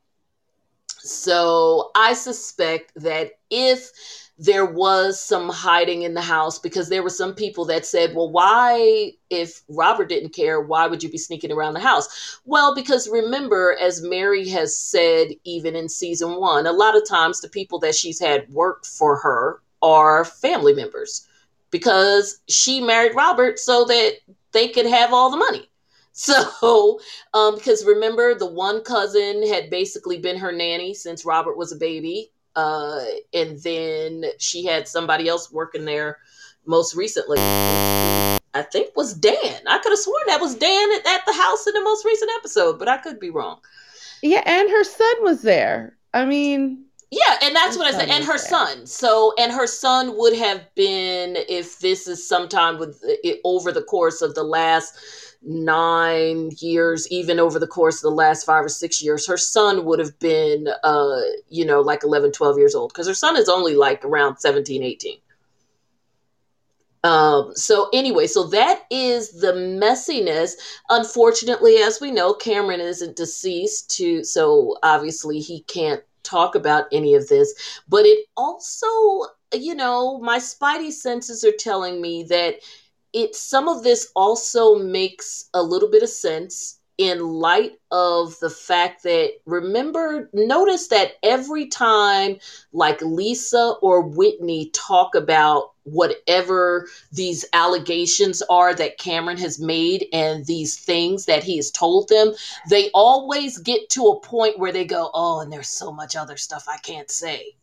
So 0.87 1.91
i 1.95 2.13
suspect 2.13 2.91
that 2.95 3.31
if 3.49 3.91
there 4.37 4.65
was 4.65 5.19
some 5.19 5.47
hiding 5.49 6.01
in 6.01 6.15
the 6.15 6.21
house 6.21 6.57
because 6.57 6.89
there 6.89 7.03
were 7.03 7.09
some 7.09 7.35
people 7.35 7.65
that 7.65 7.85
said, 7.85 8.15
well, 8.15 8.31
why, 8.31 9.11
if 9.29 9.61
Robert 9.69 10.09
didn't 10.09 10.33
care, 10.33 10.59
why 10.59 10.87
would 10.87 11.03
you 11.03 11.09
be 11.09 11.19
sneaking 11.19 11.51
around 11.51 11.75
the 11.75 11.79
house? 11.79 12.39
Well, 12.45 12.73
because 12.73 13.07
remember, 13.07 13.77
as 13.79 14.01
Mary 14.01 14.47
has 14.49 14.75
said, 14.75 15.29
even 15.43 15.75
in 15.75 15.87
season 15.87 16.39
one, 16.39 16.65
a 16.65 16.71
lot 16.71 16.97
of 16.97 17.07
times 17.07 17.41
the 17.41 17.49
people 17.49 17.77
that 17.79 17.95
she's 17.95 18.19
had 18.19 18.49
work 18.49 18.85
for 18.85 19.17
her 19.17 19.61
are 19.83 20.25
family 20.25 20.73
members 20.73 21.27
because 21.69 22.39
she 22.47 22.81
married 22.81 23.15
Robert 23.15 23.59
so 23.59 23.85
that 23.85 24.13
they 24.51 24.67
could 24.67 24.87
have 24.87 25.13
all 25.13 25.29
the 25.29 25.37
money. 25.37 25.69
So, 26.15 26.99
um, 27.33 27.55
because 27.55 27.83
remember, 27.83 28.35
the 28.35 28.45
one 28.45 28.83
cousin 28.83 29.47
had 29.47 29.71
basically 29.71 30.19
been 30.19 30.37
her 30.37 30.51
nanny 30.51 30.93
since 30.93 31.25
Robert 31.25 31.57
was 31.57 31.71
a 31.71 31.75
baby 31.75 32.31
uh, 32.55 33.01
and 33.33 33.59
then 33.59 34.25
she 34.39 34.65
had 34.65 34.87
somebody 34.87 35.27
else 35.27 35.51
working 35.51 35.85
there 35.85 36.17
most 36.65 36.95
recently. 36.95 37.37
I 37.39 38.61
think 38.71 38.95
was 38.95 39.13
Dan. 39.15 39.61
I 39.67 39.79
could 39.79 39.91
have 39.91 39.99
sworn 39.99 40.21
that 40.27 40.39
was 40.41 40.55
Dan 40.55 40.91
at, 40.93 41.07
at 41.07 41.25
the 41.25 41.33
house 41.33 41.65
in 41.67 41.73
the 41.73 41.81
most 41.81 42.05
recent 42.05 42.31
episode, 42.37 42.77
but 42.79 42.87
I 42.87 42.97
could 42.97 43.19
be 43.19 43.29
wrong. 43.31 43.59
Yeah, 44.21 44.43
and 44.45 44.69
her 44.69 44.83
son 44.83 45.13
was 45.21 45.41
there. 45.41 45.97
I 46.13 46.25
mean, 46.25 46.85
Yeah, 47.11 47.37
and 47.41 47.55
that's 47.55 47.77
what 47.77 47.87
I 47.87 47.97
said. 47.97 48.09
And 48.09 48.23
her 48.23 48.33
there. 48.33 48.37
son. 48.37 48.85
So, 48.85 49.33
and 49.39 49.51
her 49.51 49.67
son 49.67 50.17
would 50.17 50.35
have 50.35 50.73
been 50.75 51.35
if 51.49 51.79
this 51.79 52.07
is 52.07 52.27
sometime 52.27 52.77
with 52.77 52.99
it, 53.03 53.41
over 53.43 53.71
the 53.71 53.83
course 53.83 54.21
of 54.21 54.35
the 54.35 54.43
last 54.43 54.95
nine 55.45 56.51
years, 56.59 57.07
even 57.11 57.39
over 57.39 57.59
the 57.59 57.67
course 57.67 57.97
of 57.97 58.09
the 58.09 58.15
last 58.15 58.45
five 58.45 58.65
or 58.65 58.69
six 58.69 59.03
years, 59.03 59.27
her 59.27 59.37
son 59.37 59.85
would 59.85 59.99
have 59.99 60.17
been, 60.19 60.67
uh, 60.83 61.21
you 61.49 61.65
know, 61.65 61.81
like 61.81 62.03
11, 62.03 62.31
12 62.31 62.57
years 62.57 62.75
old 62.75 62.91
because 62.93 63.07
her 63.07 63.13
son 63.13 63.35
is 63.35 63.49
only 63.49 63.75
like 63.75 64.03
around 64.05 64.37
17, 64.37 64.83
18. 64.83 65.17
Um, 67.03 67.51
so 67.55 67.89
anyway, 67.91 68.27
so 68.27 68.47
that 68.47 68.83
is 68.89 69.41
the 69.41 69.51
messiness. 69.51 70.53
Unfortunately, 70.89 71.77
as 71.77 71.99
we 71.99 72.11
know, 72.11 72.33
Cameron 72.33 72.79
isn't 72.79 73.17
deceased 73.17 73.91
to, 73.97 74.23
so 74.23 74.77
obviously 74.83 75.39
he 75.39 75.63
can't 75.63 76.01
talk 76.23 76.55
about 76.55 76.85
any 76.93 77.13
of 77.13 77.27
this. 77.27 77.81
But 77.89 78.05
it 78.05 78.25
also, 78.37 78.87
you 79.53 79.75
know, 79.75 80.19
my 80.19 80.37
spidey 80.39 80.91
senses 80.91 81.43
are 81.43 81.51
telling 81.51 82.01
me 82.01 82.23
that 82.29 82.55
it 83.13 83.35
some 83.35 83.67
of 83.67 83.83
this 83.83 84.11
also 84.15 84.75
makes 84.75 85.49
a 85.53 85.61
little 85.61 85.89
bit 85.89 86.03
of 86.03 86.09
sense 86.09 86.79
in 86.97 87.19
light 87.19 87.73
of 87.91 88.37
the 88.39 88.49
fact 88.49 89.01
that 89.03 89.31
remember 89.45 90.29
notice 90.33 90.87
that 90.89 91.13
every 91.23 91.67
time 91.67 92.37
like 92.71 93.01
Lisa 93.01 93.75
or 93.81 94.01
Whitney 94.01 94.69
talk 94.73 95.15
about 95.15 95.71
whatever 95.83 96.87
these 97.11 97.45
allegations 97.53 98.43
are 98.49 98.73
that 98.75 98.99
Cameron 98.99 99.37
has 99.37 99.59
made 99.59 100.05
and 100.13 100.45
these 100.45 100.77
things 100.77 101.25
that 101.25 101.43
he 101.43 101.57
has 101.57 101.71
told 101.71 102.09
them, 102.09 102.33
they 102.69 102.89
always 102.93 103.57
get 103.57 103.89
to 103.89 104.07
a 104.07 104.19
point 104.19 104.59
where 104.59 104.71
they 104.71 104.85
go, 104.85 105.09
Oh, 105.13 105.39
and 105.39 105.51
there's 105.51 105.69
so 105.69 105.91
much 105.91 106.15
other 106.15 106.37
stuff 106.37 106.65
I 106.67 106.77
can't 106.77 107.09
say. 107.09 107.55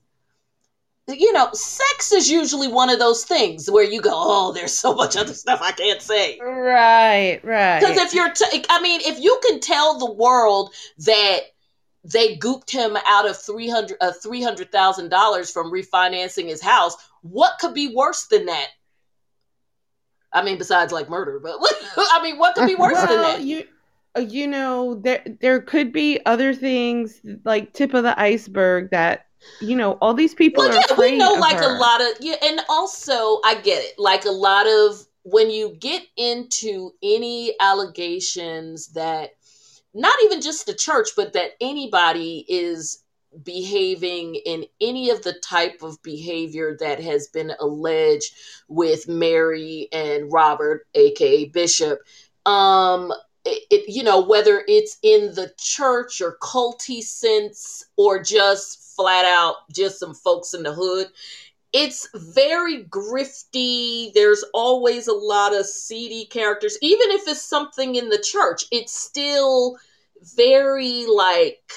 You 1.12 1.33
know, 1.33 1.49
sex 1.53 2.12
is 2.12 2.31
usually 2.31 2.68
one 2.68 2.90
of 2.90 2.99
those 2.99 3.25
things 3.25 3.70
where 3.70 3.85
you 3.85 4.01
go, 4.01 4.11
Oh, 4.12 4.53
there's 4.53 4.77
so 4.77 4.94
much 4.94 5.16
other 5.16 5.35
stuff 5.35 5.61
I 5.62 5.73
can't 5.73 6.01
say. 6.03 6.38
right, 6.40 7.40
right. 7.42 7.81
Because 7.81 7.96
if 7.99 8.14
you're, 8.14 8.33
t- 8.33 8.64
I 8.68 8.81
mean, 8.81 9.01
if 9.05 9.18
you 9.20 9.38
can 9.46 9.61
tell 9.61 9.99
the 9.99 10.11
world 10.11 10.73
that 10.99 11.40
they 12.05 12.37
gooped 12.37 12.70
him 12.70 12.96
out 13.07 13.29
of 13.29 13.37
three 13.40 13.68
hundred 13.68 13.99
uh, 14.01 14.12
three 14.23 14.42
hundred 14.42 14.73
thousand 14.73 15.11
dollars 15.11 15.51
from 15.51 15.70
refinancing 15.70 16.46
his 16.46 16.62
house, 16.62 16.96
what 17.23 17.59
could 17.61 17.75
be 17.75 17.94
worse 17.94 18.27
than 18.27 18.46
that? 18.46 18.68
I 20.33 20.42
mean, 20.42 20.59
besides 20.59 20.92
like 20.92 21.11
murder, 21.11 21.40
but 21.40 21.61
what, 21.61 21.75
I 21.96 22.23
mean, 22.23 22.38
what 22.38 22.55
could 22.55 22.66
be 22.66 22.75
worse 22.75 22.99
than 23.01 23.20
that? 23.20 23.42
you 23.42 23.64
uh, 24.16 24.20
you 24.20 24.46
know 24.46 24.94
there 24.94 25.23
there 25.40 25.61
could 25.61 25.92
be 25.92 26.20
other 26.27 26.55
things 26.55 27.20
like 27.44 27.73
tip 27.73 27.94
of 27.94 28.03
the 28.03 28.18
iceberg 28.18 28.90
that 28.90 29.27
you 29.61 29.76
know 29.76 29.92
all 30.00 30.14
these 30.14 30.35
people 30.35 30.64
Well, 30.64 30.72
are 30.79 30.83
yeah, 30.90 30.96
we 30.98 31.16
know 31.16 31.35
like 31.35 31.57
her. 31.57 31.76
a 31.76 31.79
lot 31.79 32.00
of 32.00 32.09
yeah, 32.20 32.37
and 32.42 32.61
also 32.68 33.40
I 33.44 33.61
get 33.62 33.83
it. 33.83 33.98
Like 33.98 34.24
a 34.24 34.31
lot 34.31 34.66
of 34.66 35.07
when 35.22 35.50
you 35.50 35.76
get 35.79 36.03
into 36.16 36.92
any 37.03 37.55
allegations 37.61 38.88
that 38.94 39.31
not 39.92 40.16
even 40.24 40.40
just 40.40 40.66
the 40.66 40.74
church, 40.74 41.11
but 41.16 41.33
that 41.33 41.53
anybody 41.61 42.44
is 42.48 43.03
behaving 43.44 44.35
in 44.35 44.64
any 44.81 45.11
of 45.11 45.22
the 45.22 45.35
type 45.35 45.83
of 45.83 46.03
behavior 46.03 46.76
that 46.81 47.00
has 47.00 47.29
been 47.29 47.53
alleged 47.61 48.35
with 48.68 49.09
Mary 49.09 49.88
and 49.92 50.33
Robert, 50.33 50.87
aka 50.94 51.44
Bishop. 51.46 51.98
Um, 52.46 53.12
it, 53.44 53.62
it, 53.70 53.88
you 53.88 54.03
know 54.03 54.20
whether 54.20 54.64
it's 54.68 54.98
in 55.03 55.35
the 55.35 55.53
church 55.59 56.20
or 56.20 56.37
culty 56.42 57.03
sense 57.03 57.85
or 57.96 58.22
just 58.22 58.94
flat 58.96 59.24
out 59.24 59.57
just 59.74 59.98
some 59.98 60.14
folks 60.14 60.55
in 60.55 60.62
the 60.62 60.72
hood 60.72 61.09
it's 61.72 62.09
very 62.14 62.85
grifty. 62.85 64.12
There's 64.12 64.44
always 64.55 65.07
a 65.07 65.14
lot 65.14 65.55
of 65.55 65.66
seedy 65.66 66.26
characters 66.26 66.76
even 66.83 67.11
if 67.11 67.29
it's 67.29 67.42
something 67.42 67.94
in 67.94 68.09
the 68.09 68.18
church 68.18 68.64
it's 68.72 68.92
still 68.92 69.79
very 70.37 71.07
like 71.07 71.72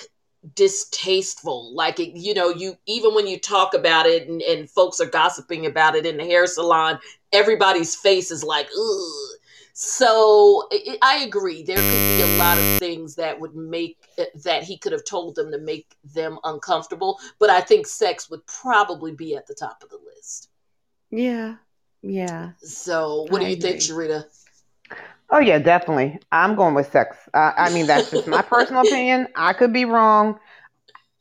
distasteful. 0.55 1.73
Like 1.75 1.99
it, 1.99 2.17
you 2.17 2.33
know 2.33 2.49
you 2.49 2.75
even 2.87 3.13
when 3.13 3.27
you 3.27 3.39
talk 3.39 3.73
about 3.73 4.05
it 4.05 4.27
and, 4.27 4.41
and 4.41 4.69
folks 4.69 4.99
are 4.99 5.05
gossiping 5.05 5.65
about 5.65 5.95
it 5.95 6.05
in 6.05 6.17
the 6.17 6.25
hair 6.25 6.47
salon 6.47 6.99
everybody's 7.31 7.95
face 7.95 8.31
is 8.31 8.43
like 8.43 8.67
ugh 8.67 9.39
So 9.73 10.67
I 10.71 10.97
I 11.01 11.17
agree. 11.23 11.63
There 11.63 11.75
could 11.77 12.17
be 12.17 12.21
a 12.21 12.37
lot 12.37 12.57
of 12.59 12.79
things 12.79 13.15
that 13.15 13.39
would 13.39 13.55
make 13.55 13.97
uh, 14.19 14.25
that 14.43 14.63
he 14.63 14.77
could 14.77 14.91
have 14.91 15.03
told 15.03 15.35
them 15.35 15.51
to 15.51 15.57
make 15.57 15.95
them 16.13 16.37
uncomfortable, 16.43 17.19
but 17.39 17.49
I 17.49 17.59
think 17.61 17.87
sex 17.87 18.29
would 18.29 18.45
probably 18.45 19.13
be 19.13 19.35
at 19.35 19.47
the 19.47 19.55
top 19.55 19.81
of 19.83 19.89
the 19.89 19.99
list. 20.15 20.49
Yeah. 21.09 21.55
Yeah. 22.03 22.51
So, 22.57 23.25
what 23.29 23.39
do 23.39 23.45
I 23.45 23.49
you 23.49 23.55
think. 23.55 23.77
Sharita? 23.77 24.25
Oh 25.31 25.39
yeah, 25.39 25.57
definitely. 25.57 26.19
I'm 26.31 26.55
going 26.55 26.75
with 26.75 26.91
sex. 26.91 27.17
Uh, 27.33 27.53
I 27.57 27.73
mean, 27.73 27.87
that's 27.87 28.11
just 28.11 28.27
my 28.27 28.43
personal 28.43 28.81
opinion. 28.85 29.27
I 29.35 29.53
could 29.53 29.73
be 29.73 29.85
wrong. 29.85 30.39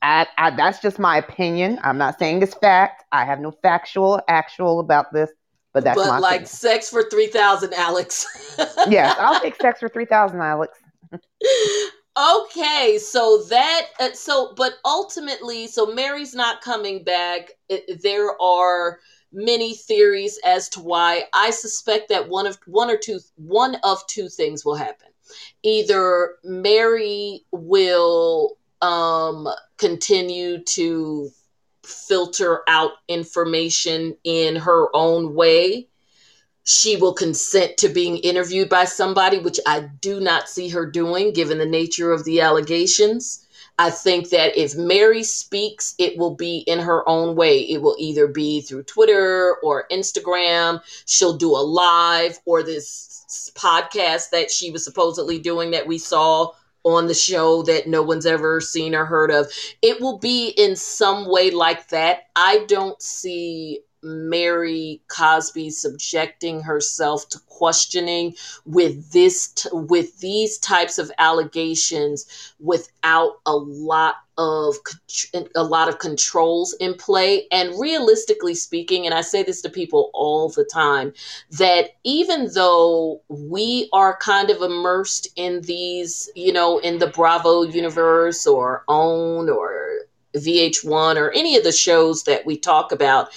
I, 0.02 0.26
I, 0.36 0.50
that's 0.50 0.80
just 0.80 0.98
my 0.98 1.16
opinion. 1.16 1.78
I'm 1.82 1.96
not 1.96 2.18
saying 2.18 2.42
it's 2.42 2.54
fact. 2.54 3.04
I 3.12 3.24
have 3.24 3.40
no 3.40 3.52
factual, 3.62 4.20
actual 4.28 4.80
about 4.80 5.12
this, 5.12 5.30
but 5.72 5.84
that's 5.84 5.96
but 5.96 6.20
like 6.20 6.32
opinion. 6.42 6.46
sex 6.46 6.90
for 6.90 7.02
3000 7.08 7.72
Alex. 7.74 8.26
Yes, 8.88 9.16
I'll 9.18 9.40
take 9.40 9.56
sex 9.56 9.80
for 9.80 9.88
three 9.88 10.04
thousand, 10.04 10.40
Alex. 10.40 10.78
okay, 12.18 12.98
so 12.98 13.42
that 13.48 13.86
uh, 14.00 14.12
so 14.12 14.52
but 14.56 14.74
ultimately 14.84 15.66
so 15.66 15.86
Mary's 15.86 16.34
not 16.34 16.60
coming 16.60 17.02
back. 17.04 17.52
It, 17.68 18.02
there 18.02 18.40
are 18.40 18.98
many 19.32 19.74
theories 19.74 20.38
as 20.44 20.68
to 20.70 20.80
why. 20.80 21.24
I 21.32 21.50
suspect 21.50 22.08
that 22.10 22.28
one 22.28 22.46
of 22.46 22.58
one 22.66 22.90
or 22.90 22.96
two 22.96 23.20
one 23.36 23.76
of 23.84 24.06
two 24.06 24.28
things 24.28 24.64
will 24.64 24.74
happen. 24.76 25.08
Either 25.62 26.36
Mary 26.44 27.44
will 27.52 28.58
um 28.82 29.48
continue 29.78 30.62
to 30.64 31.30
filter 31.92 32.62
out 32.68 32.92
information 33.08 34.16
in 34.24 34.56
her 34.56 34.88
own 34.94 35.34
way 35.34 35.88
she 36.64 36.96
will 36.96 37.12
consent 37.12 37.76
to 37.78 37.88
being 37.88 38.18
interviewed 38.18 38.68
by 38.68 38.84
somebody, 38.84 39.38
which 39.38 39.58
I 39.66 39.80
do 40.00 40.20
not 40.20 40.48
see 40.48 40.68
her 40.68 40.86
doing 40.86 41.32
given 41.32 41.58
the 41.58 41.66
nature 41.66 42.12
of 42.12 42.24
the 42.24 42.40
allegations. 42.40 43.46
I 43.78 43.90
think 43.90 44.30
that 44.30 44.56
if 44.56 44.76
Mary 44.76 45.24
speaks, 45.24 45.94
it 45.98 46.16
will 46.16 46.34
be 46.36 46.58
in 46.58 46.78
her 46.78 47.08
own 47.08 47.34
way. 47.34 47.60
It 47.60 47.82
will 47.82 47.96
either 47.98 48.28
be 48.28 48.60
through 48.60 48.84
Twitter 48.84 49.56
or 49.62 49.88
Instagram. 49.90 50.80
She'll 51.06 51.36
do 51.36 51.50
a 51.50 51.66
live 51.66 52.38
or 52.44 52.62
this 52.62 53.52
podcast 53.56 54.30
that 54.30 54.50
she 54.50 54.70
was 54.70 54.84
supposedly 54.84 55.38
doing 55.38 55.72
that 55.72 55.86
we 55.86 55.98
saw 55.98 56.52
on 56.84 57.06
the 57.06 57.14
show 57.14 57.62
that 57.62 57.86
no 57.86 58.02
one's 58.02 58.26
ever 58.26 58.60
seen 58.60 58.94
or 58.94 59.04
heard 59.04 59.30
of. 59.30 59.50
It 59.82 60.00
will 60.00 60.18
be 60.18 60.48
in 60.48 60.76
some 60.76 61.30
way 61.30 61.50
like 61.50 61.88
that. 61.88 62.24
I 62.36 62.64
don't 62.66 63.00
see 63.00 63.80
Mary 64.02 65.00
Cosby 65.08 65.70
subjecting 65.70 66.60
herself 66.60 67.28
to 67.28 67.38
questioning 67.46 68.34
with 68.64 69.12
this 69.12 69.48
t- 69.48 69.68
with 69.72 70.18
these 70.18 70.58
types 70.58 70.98
of 70.98 71.12
allegations 71.18 72.54
without 72.58 73.34
a 73.46 73.54
lot 73.54 74.16
of 74.38 74.76
a 75.54 75.62
lot 75.62 75.88
of 75.88 75.98
controls 75.98 76.74
in 76.80 76.94
play 76.94 77.46
and 77.52 77.78
realistically 77.78 78.54
speaking 78.54 79.04
and 79.04 79.14
I 79.14 79.20
say 79.20 79.42
this 79.42 79.60
to 79.62 79.68
people 79.68 80.10
all 80.14 80.48
the 80.48 80.64
time 80.64 81.12
that 81.50 81.96
even 82.04 82.48
though 82.54 83.20
we 83.28 83.88
are 83.92 84.16
kind 84.16 84.48
of 84.50 84.62
immersed 84.62 85.28
in 85.36 85.60
these 85.62 86.30
you 86.34 86.52
know 86.52 86.78
in 86.78 86.98
the 86.98 87.08
Bravo 87.08 87.62
universe 87.62 88.46
or 88.46 88.84
OWN 88.88 89.50
or 89.50 90.06
VH1 90.34 91.16
or 91.16 91.30
any 91.32 91.56
of 91.56 91.64
the 91.64 91.72
shows 91.72 92.24
that 92.24 92.46
we 92.46 92.56
talk 92.56 92.90
about 92.90 93.30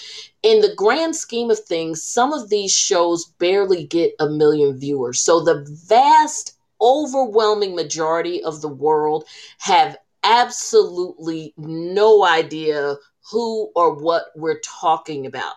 in 0.44 0.62
the 0.62 0.74
grand 0.76 1.16
scheme 1.16 1.50
of 1.50 1.60
things, 1.60 2.04
some 2.04 2.32
of 2.32 2.50
these 2.50 2.72
shows 2.72 3.26
barely 3.40 3.84
get 3.84 4.14
a 4.20 4.30
million 4.30 4.78
viewers. 4.78 5.24
So 5.24 5.42
the 5.42 5.66
vast, 5.88 6.56
overwhelming 6.80 7.76
majority 7.76 8.44
of 8.44 8.62
the 8.62 8.68
world 8.68 9.26
have 9.60 9.98
absolutely 10.26 11.54
no 11.58 12.26
idea 12.26 12.98
who 13.32 13.72
or 13.76 13.96
what 13.96 14.26
we're 14.36 14.62
talking 14.62 15.28
about. 15.28 15.56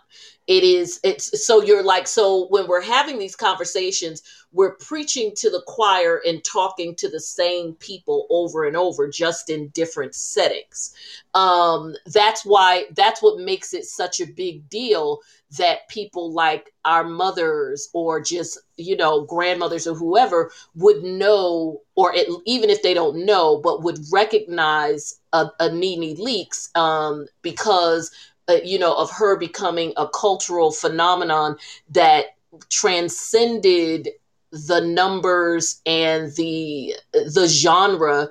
It 0.48 0.64
is, 0.64 1.00
it's 1.04 1.46
so 1.46 1.62
you're 1.62 1.84
like, 1.84 2.08
so 2.08 2.46
when 2.48 2.68
we're 2.68 2.82
having 2.82 3.18
these 3.18 3.36
conversations, 3.36 4.22
we're 4.52 4.76
preaching 4.76 5.32
to 5.38 5.50
the 5.50 5.62
choir 5.66 6.22
and 6.26 6.44
talking 6.44 6.96
to 6.96 7.10
the 7.10 7.20
same 7.20 7.74
people 7.74 8.26
over 8.30 8.66
and 8.66 8.76
over, 8.76 9.08
just 9.08 9.50
in 9.50 9.68
different 9.70 10.14
settings 10.16 10.94
um 11.34 11.94
that's 12.06 12.44
why 12.44 12.86
that's 12.96 13.22
what 13.22 13.38
makes 13.40 13.74
it 13.74 13.84
such 13.84 14.20
a 14.20 14.26
big 14.26 14.68
deal 14.70 15.20
that 15.56 15.88
people 15.88 16.32
like 16.32 16.72
our 16.84 17.04
mothers 17.04 17.88
or 17.94 18.20
just 18.20 18.58
you 18.76 18.96
know 18.96 19.24
grandmothers 19.24 19.86
or 19.86 19.94
whoever 19.94 20.50
would 20.74 21.02
know 21.02 21.80
or 21.94 22.12
it, 22.14 22.28
even 22.44 22.68
if 22.68 22.82
they 22.82 22.92
don't 22.92 23.24
know 23.24 23.58
but 23.58 23.82
would 23.82 23.98
recognize 24.12 25.18
a, 25.32 25.46
a 25.60 25.70
Nene 25.72 26.16
Leakes 26.16 26.74
um 26.76 27.26
because 27.42 28.10
uh, 28.48 28.58
you 28.62 28.78
know 28.78 28.94
of 28.94 29.10
her 29.10 29.36
becoming 29.38 29.92
a 29.96 30.06
cultural 30.08 30.70
phenomenon 30.70 31.56
that 31.90 32.36
transcended 32.70 34.08
the 34.50 34.80
numbers 34.80 35.80
and 35.86 36.34
the 36.36 36.94
the 37.12 37.46
genre 37.48 38.28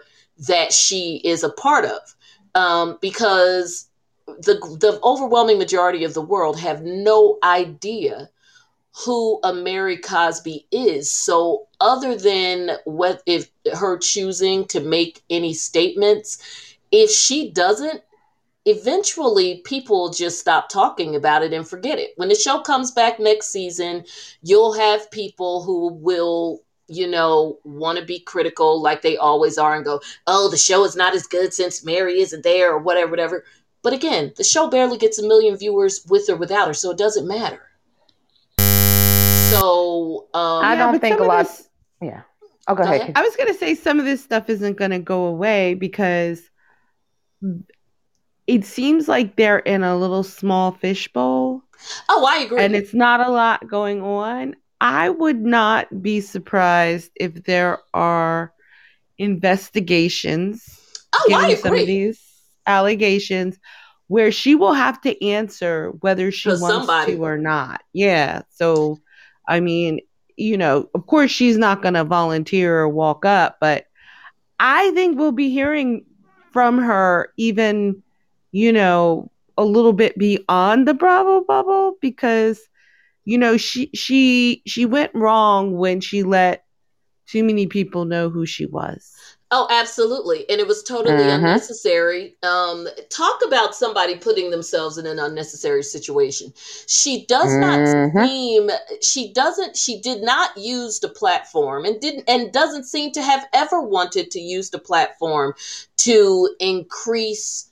that 0.48 0.74
she 0.74 1.18
is 1.24 1.44
a 1.44 1.50
part 1.50 1.86
of. 1.86 2.16
Um, 2.56 2.98
because 3.02 3.87
the 4.28 4.56
the 4.80 5.00
overwhelming 5.04 5.58
majority 5.58 6.04
of 6.04 6.14
the 6.14 6.22
world 6.22 6.60
have 6.60 6.84
no 6.84 7.38
idea 7.44 8.30
who 9.06 9.40
a 9.44 9.54
Mary 9.54 9.98
Cosby 9.98 10.68
is. 10.72 11.12
So, 11.12 11.68
other 11.80 12.16
than 12.16 12.72
what 12.86 13.22
if 13.26 13.50
her 13.74 13.98
choosing 13.98 14.66
to 14.68 14.80
make 14.80 15.24
any 15.30 15.54
statements, 15.54 16.78
if 16.92 17.12
she 17.12 17.52
doesn't, 17.52 18.02
eventually 18.66 19.62
people 19.66 20.10
just 20.10 20.40
stop 20.40 20.68
talking 20.70 21.16
about 21.16 21.44
it 21.44 21.54
and 21.54 21.68
forget 21.68 22.00
it. 22.00 22.12
When 22.18 22.30
the 22.30 22.36
show 22.36 22.60
comes 22.60 22.92
back 22.92 23.20
next 23.20 23.50
season, 23.50 24.04
you'll 24.42 24.74
have 24.74 25.12
people 25.12 25.64
who 25.64 25.94
will 25.94 26.62
you 26.90 27.08
know, 27.08 27.60
want 27.64 28.00
to 28.00 28.06
be 28.06 28.20
critical 28.20 28.82
like 28.82 29.02
they 29.02 29.18
always 29.18 29.58
are 29.58 29.76
and 29.76 29.84
go, 29.84 30.00
oh, 30.26 30.50
the 30.50 30.58
show 30.58 30.86
is 30.86 30.96
not 30.96 31.14
as 31.14 31.28
good 31.28 31.54
since 31.54 31.84
Mary 31.84 32.22
isn't 32.22 32.44
there 32.44 32.72
or 32.72 32.80
whatever, 32.80 33.12
whatever. 33.12 33.46
But 33.88 33.94
again, 33.94 34.34
the 34.36 34.44
show 34.44 34.68
barely 34.70 34.98
gets 34.98 35.18
a 35.18 35.26
million 35.26 35.56
viewers 35.56 36.06
with 36.10 36.30
or 36.30 36.36
without 36.36 36.68
her, 36.68 36.74
so 36.74 36.92
it 36.92 36.98
doesn't 36.98 37.26
matter. 37.26 37.62
So, 39.50 40.28
um, 40.34 40.66
I 40.66 40.76
don't 40.76 40.92
but 40.92 41.00
think 41.00 41.22
a 41.22 41.24
lot. 41.24 41.44
this- 41.48 41.70
Yeah. 42.02 42.24
Oh, 42.68 42.76
go 42.76 42.84
Go 42.84 42.90
ahead. 42.90 43.00
ahead. 43.00 43.14
I 43.18 43.22
was 43.22 43.38
going 43.38 43.48
to 43.48 43.54
say 43.58 43.76
some 43.76 43.98
of 43.98 44.04
this 44.04 44.22
stuff 44.22 44.50
isn't 44.50 44.76
going 44.76 44.92
to 44.92 45.00
go 45.00 45.28
away 45.28 45.74
because 45.74 46.42
it 48.46 48.66
seems 48.66 49.08
like 49.08 49.38
they're 49.38 49.60
in 49.60 49.84
a 49.84 49.96
little 49.98 50.24
small 50.24 50.74
fishbowl 50.74 51.64
oh, 52.10 52.26
I 52.30 52.40
agree. 52.44 52.62
and 52.62 52.76
it's 52.76 52.94
not 52.94 53.22
a 53.26 53.32
lot 53.32 53.70
going 53.70 54.02
on. 54.02 54.58
I 54.82 55.10
would 55.12 55.40
not 55.42 56.02
be 56.04 56.20
surprised 56.20 57.10
if 57.16 57.46
there 57.46 57.80
are 57.94 58.52
investigations 59.18 60.78
oh, 61.14 61.34
I 61.34 61.48
given 61.52 61.64
some 61.64 61.72
of 61.72 61.80
agree. 61.80 61.86
these 61.86 62.27
allegations 62.68 63.58
where 64.08 64.32
she 64.32 64.56
will 64.56 64.74
have 64.74 65.02
to 65.02 65.26
answer 65.26 65.92
whether 66.00 66.32
she 66.32 66.50
wants 66.50 66.68
somebody. 66.68 67.16
to 67.16 67.24
or 67.24 67.38
not. 67.38 67.82
Yeah. 67.94 68.42
So, 68.50 69.00
I 69.48 69.60
mean, 69.60 70.00
you 70.38 70.58
know, 70.58 70.90
of 70.94 71.08
course 71.08 71.32
she's 71.32 71.58
not 71.58 71.82
going 71.82 71.96
to 71.96 72.04
volunteer 72.04 72.80
or 72.80 72.90
walk 72.90 73.26
up, 73.26 73.58
but 73.60 73.86
I 74.60 74.92
think 74.92 75.18
we'll 75.18 75.32
be 75.32 75.50
hearing 75.50 76.06
from 76.52 76.78
her 76.78 77.34
even, 77.38 78.02
you 78.52 78.72
know, 78.72 79.32
a 79.58 79.66
little 79.66 79.94
bit 79.94 80.18
beyond 80.18 80.88
the 80.88 80.94
Bravo 80.94 81.44
bubble 81.44 81.98
because 82.02 82.62
you 83.26 83.38
know 83.38 83.58
she 83.58 83.90
she 83.94 84.62
she 84.66 84.86
went 84.86 85.14
wrong 85.14 85.76
when 85.76 86.00
she 86.00 86.24
let 86.24 86.64
too 87.28 87.44
many 87.44 87.68
people 87.68 88.06
know 88.06 88.30
who 88.30 88.46
she 88.46 88.66
was. 88.66 89.14
Oh, 89.50 89.66
absolutely. 89.70 90.50
And 90.50 90.60
it 90.60 90.68
was 90.68 90.84
totally 90.84 91.30
Mhm. 91.30 91.30
unnecessary. 91.30 92.36
Um, 92.44 92.86
talk 93.10 93.40
about 93.46 93.74
somebody 93.76 94.16
putting 94.18 94.50
themselves 94.52 94.98
in 94.98 95.06
an 95.06 95.20
unnecessary 95.20 95.84
situation. 95.84 96.54
She 96.86 97.26
does 97.28 97.58
not 97.58 97.80
Mhm. 97.86 98.14
seem 98.22 98.70
she 99.02 99.32
doesn't 99.32 99.78
she 99.78 100.02
did 100.02 100.22
not 100.22 100.58
use 100.58 101.00
the 101.00 101.08
platform 101.08 101.86
and 101.86 102.02
didn't 102.02 102.26
and 102.28 102.52
doesn't 102.52 102.86
seem 102.86 103.12
to 103.14 103.22
have 103.22 103.48
ever 103.54 103.82
wanted 103.82 104.32
to 104.32 104.40
use 104.42 104.70
the 104.70 104.80
platform 104.80 105.54
to 105.98 106.50
increase 106.60 107.70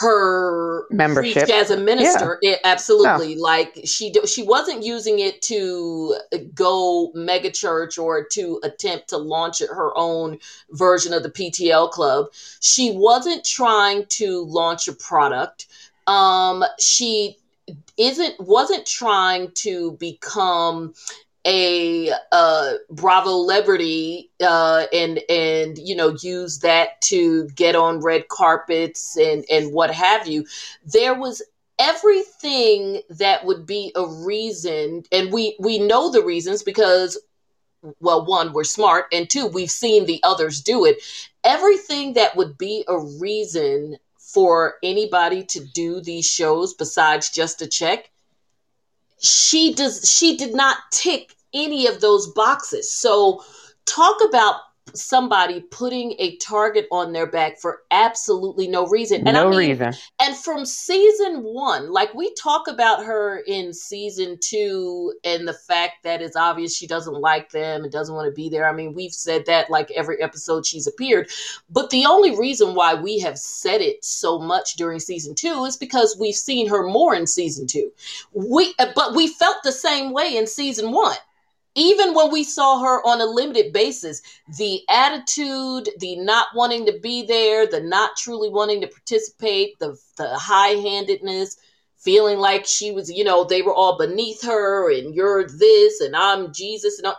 her 0.00 0.86
Membership. 0.90 1.48
as 1.50 1.70
a 1.70 1.76
minister 1.76 2.38
It- 2.42 2.60
absolutely 2.64 3.34
like 3.36 3.80
she 3.84 4.12
she 4.26 4.42
wasn't 4.42 4.84
using 4.84 5.18
it 5.18 5.42
to 5.42 6.16
go 6.54 7.10
mega 7.14 7.50
church 7.50 7.98
or 7.98 8.24
to 8.32 8.60
attempt 8.62 9.08
to 9.08 9.16
launch 9.16 9.58
her 9.60 9.96
own 9.96 10.38
version 10.70 11.12
of 11.12 11.22
the 11.22 11.30
PTL 11.30 11.90
club. 11.90 12.26
She 12.60 12.92
wasn't 12.92 13.44
trying 13.44 14.06
to 14.10 14.44
launch 14.44 14.86
a 14.86 14.92
product. 14.92 15.66
Um, 16.06 16.64
she 16.78 17.36
isn't 17.96 18.40
wasn't 18.40 18.86
trying 18.86 19.50
to 19.52 19.92
become 19.98 20.94
a 21.48 22.12
uh, 22.30 22.72
Bravo 22.90 23.48
celebrity 23.48 24.30
uh, 24.40 24.84
and 24.92 25.20
and 25.30 25.78
you 25.78 25.96
know 25.96 26.14
use 26.20 26.58
that 26.58 27.00
to 27.00 27.48
get 27.50 27.74
on 27.74 28.00
red 28.00 28.28
carpets 28.28 29.16
and 29.16 29.44
and 29.50 29.72
what 29.72 29.90
have 29.90 30.28
you. 30.28 30.44
There 30.84 31.14
was 31.14 31.42
everything 31.78 33.00
that 33.08 33.46
would 33.46 33.64
be 33.64 33.92
a 33.96 34.06
reason, 34.06 35.04
and 35.10 35.32
we 35.32 35.56
we 35.58 35.78
know 35.78 36.10
the 36.10 36.22
reasons 36.22 36.62
because 36.62 37.18
well, 38.00 38.26
one, 38.26 38.52
we're 38.52 38.64
smart, 38.64 39.06
and 39.12 39.30
two, 39.30 39.46
we've 39.46 39.70
seen 39.70 40.04
the 40.04 40.20
others 40.24 40.60
do 40.60 40.84
it. 40.84 40.98
Everything 41.44 42.14
that 42.14 42.36
would 42.36 42.58
be 42.58 42.84
a 42.88 42.98
reason 42.98 43.96
for 44.18 44.74
anybody 44.82 45.44
to 45.44 45.64
do 45.64 46.00
these 46.00 46.26
shows 46.26 46.74
besides 46.74 47.30
just 47.30 47.62
a 47.62 47.66
check 47.66 48.10
she 49.20 49.74
does 49.74 50.08
she 50.08 50.36
did 50.36 50.54
not 50.54 50.76
tick 50.92 51.34
any 51.52 51.86
of 51.86 52.00
those 52.00 52.28
boxes 52.28 52.90
so 52.90 53.42
talk 53.84 54.18
about 54.28 54.56
somebody 54.94 55.60
putting 55.60 56.14
a 56.18 56.36
target 56.36 56.86
on 56.90 57.12
their 57.12 57.26
back 57.26 57.58
for 57.58 57.82
absolutely 57.90 58.68
no 58.68 58.86
reason. 58.86 59.26
And 59.26 59.34
no 59.34 59.46
I 59.46 59.50
mean, 59.50 59.58
reason. 59.58 59.94
And 60.20 60.36
from 60.36 60.64
season 60.64 61.42
one, 61.42 61.92
like 61.92 62.14
we 62.14 62.32
talk 62.34 62.68
about 62.68 63.04
her 63.04 63.42
in 63.46 63.72
season 63.72 64.38
two, 64.40 65.14
and 65.24 65.46
the 65.46 65.54
fact 65.54 66.04
that 66.04 66.22
it's 66.22 66.36
obvious 66.36 66.76
she 66.76 66.86
doesn't 66.86 67.20
like 67.20 67.50
them 67.50 67.82
and 67.82 67.92
doesn't 67.92 68.14
want 68.14 68.26
to 68.26 68.34
be 68.34 68.48
there. 68.48 68.68
I 68.68 68.72
mean, 68.72 68.94
we've 68.94 69.12
said 69.12 69.46
that 69.46 69.70
like 69.70 69.90
every 69.92 70.20
episode 70.22 70.66
she's 70.66 70.86
appeared. 70.86 71.30
But 71.70 71.90
the 71.90 72.06
only 72.06 72.36
reason 72.36 72.74
why 72.74 72.94
we 72.94 73.18
have 73.20 73.38
said 73.38 73.80
it 73.80 74.04
so 74.04 74.38
much 74.38 74.74
during 74.74 75.00
season 75.00 75.34
two 75.34 75.64
is 75.64 75.76
because 75.76 76.16
we've 76.18 76.34
seen 76.34 76.68
her 76.68 76.86
more 76.86 77.14
in 77.14 77.26
season 77.26 77.66
two. 77.66 77.90
We 78.32 78.74
but 78.94 79.14
we 79.14 79.28
felt 79.28 79.56
the 79.62 79.72
same 79.72 80.12
way 80.12 80.36
in 80.36 80.46
season 80.46 80.92
one 80.92 81.16
even 81.78 82.14
when 82.14 82.32
we 82.32 82.44
saw 82.44 82.80
her 82.80 83.06
on 83.06 83.20
a 83.20 83.26
limited 83.26 83.72
basis, 83.72 84.20
the 84.58 84.82
attitude, 84.88 85.88
the 85.98 86.16
not 86.16 86.48
wanting 86.54 86.86
to 86.86 86.98
be 87.00 87.24
there, 87.24 87.66
the 87.66 87.80
not 87.80 88.16
truly 88.16 88.50
wanting 88.50 88.80
to 88.80 88.88
participate, 88.88 89.78
the 89.78 89.96
the 90.16 90.36
high-handedness, 90.36 91.56
feeling 91.98 92.38
like 92.38 92.66
she 92.66 92.90
was, 92.90 93.10
you 93.10 93.24
know, 93.24 93.44
they 93.44 93.62
were 93.62 93.74
all 93.74 93.98
beneath 93.98 94.42
her 94.42 94.92
and 94.92 95.14
you're 95.14 95.46
this 95.48 96.00
and 96.00 96.16
I'm 96.16 96.52
Jesus 96.52 96.98
and 96.98 97.06
all, 97.06 97.18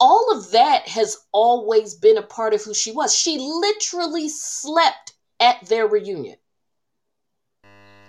all 0.00 0.36
of 0.36 0.50
that 0.52 0.88
has 0.88 1.16
always 1.32 1.94
been 1.94 2.18
a 2.18 2.22
part 2.22 2.54
of 2.54 2.62
who 2.62 2.74
she 2.74 2.92
was. 2.92 3.14
She 3.14 3.38
literally 3.38 4.28
slept 4.28 5.12
at 5.38 5.66
their 5.68 5.86
reunion. 5.86 6.36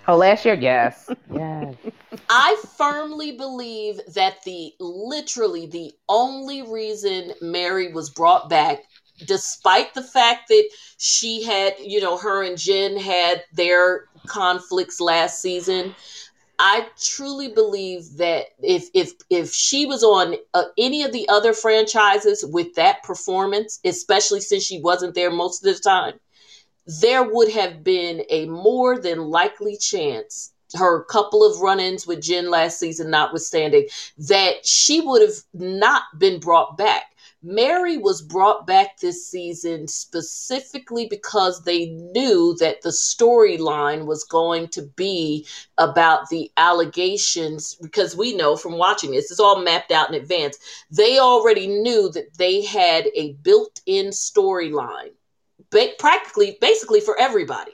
Oh, 0.08 0.16
last 0.16 0.44
year, 0.44 0.54
yes. 0.54 1.08
yes. 1.32 1.74
I 2.28 2.56
firmly 2.76 3.32
believe 3.32 4.00
that 4.14 4.42
the 4.44 4.72
literally 4.80 5.66
the 5.66 5.92
only 6.08 6.62
reason 6.62 7.32
Mary 7.40 7.92
was 7.92 8.10
brought 8.10 8.48
back, 8.48 8.80
despite 9.26 9.94
the 9.94 10.02
fact 10.02 10.48
that 10.48 10.68
she 10.98 11.42
had, 11.44 11.74
you 11.78 12.00
know, 12.00 12.18
her 12.18 12.42
and 12.42 12.58
Jen 12.58 12.96
had 12.96 13.44
their 13.52 14.06
conflicts 14.26 15.00
last 15.00 15.40
season. 15.40 15.94
I 16.58 16.86
truly 17.00 17.48
believe 17.48 18.18
that 18.18 18.46
if 18.60 18.88
if 18.94 19.12
if 19.30 19.52
she 19.52 19.86
was 19.86 20.04
on 20.04 20.36
uh, 20.54 20.64
any 20.78 21.02
of 21.02 21.12
the 21.12 21.28
other 21.28 21.54
franchises 21.54 22.44
with 22.46 22.74
that 22.74 23.02
performance, 23.02 23.80
especially 23.84 24.40
since 24.40 24.62
she 24.62 24.80
wasn't 24.80 25.14
there 25.14 25.30
most 25.30 25.64
of 25.66 25.74
the 25.74 25.80
time, 25.80 26.20
there 26.86 27.22
would 27.22 27.50
have 27.50 27.84
been 27.84 28.24
a 28.30 28.46
more 28.46 28.98
than 28.98 29.30
likely 29.30 29.76
chance 29.76 30.52
her 30.74 31.04
couple 31.04 31.44
of 31.44 31.60
run-ins 31.60 32.06
with 32.06 32.22
Jen 32.22 32.50
last 32.50 32.78
season 32.78 33.10
notwithstanding 33.10 33.88
that 34.18 34.66
she 34.66 35.00
would 35.00 35.22
have 35.22 35.36
not 35.52 36.04
been 36.18 36.40
brought 36.40 36.76
back. 36.76 37.04
Mary 37.44 37.96
was 37.96 38.22
brought 38.22 38.66
back 38.68 38.98
this 38.98 39.26
season 39.26 39.88
specifically 39.88 41.06
because 41.08 41.64
they 41.64 41.86
knew 41.86 42.54
that 42.60 42.82
the 42.82 42.90
storyline 42.90 44.06
was 44.06 44.22
going 44.24 44.68
to 44.68 44.82
be 44.82 45.44
about 45.76 46.28
the 46.30 46.50
allegations 46.56 47.74
because 47.82 48.16
we 48.16 48.34
know 48.36 48.56
from 48.56 48.78
watching 48.78 49.10
this 49.10 49.30
it's 49.30 49.40
all 49.40 49.60
mapped 49.60 49.90
out 49.90 50.08
in 50.08 50.14
advance. 50.14 50.56
They 50.90 51.18
already 51.18 51.66
knew 51.66 52.10
that 52.10 52.38
they 52.38 52.64
had 52.64 53.08
a 53.16 53.32
built-in 53.34 54.06
storyline 54.10 55.10
ba- 55.72 55.94
practically 55.98 56.58
basically 56.60 57.00
for 57.00 57.18
everybody. 57.18 57.72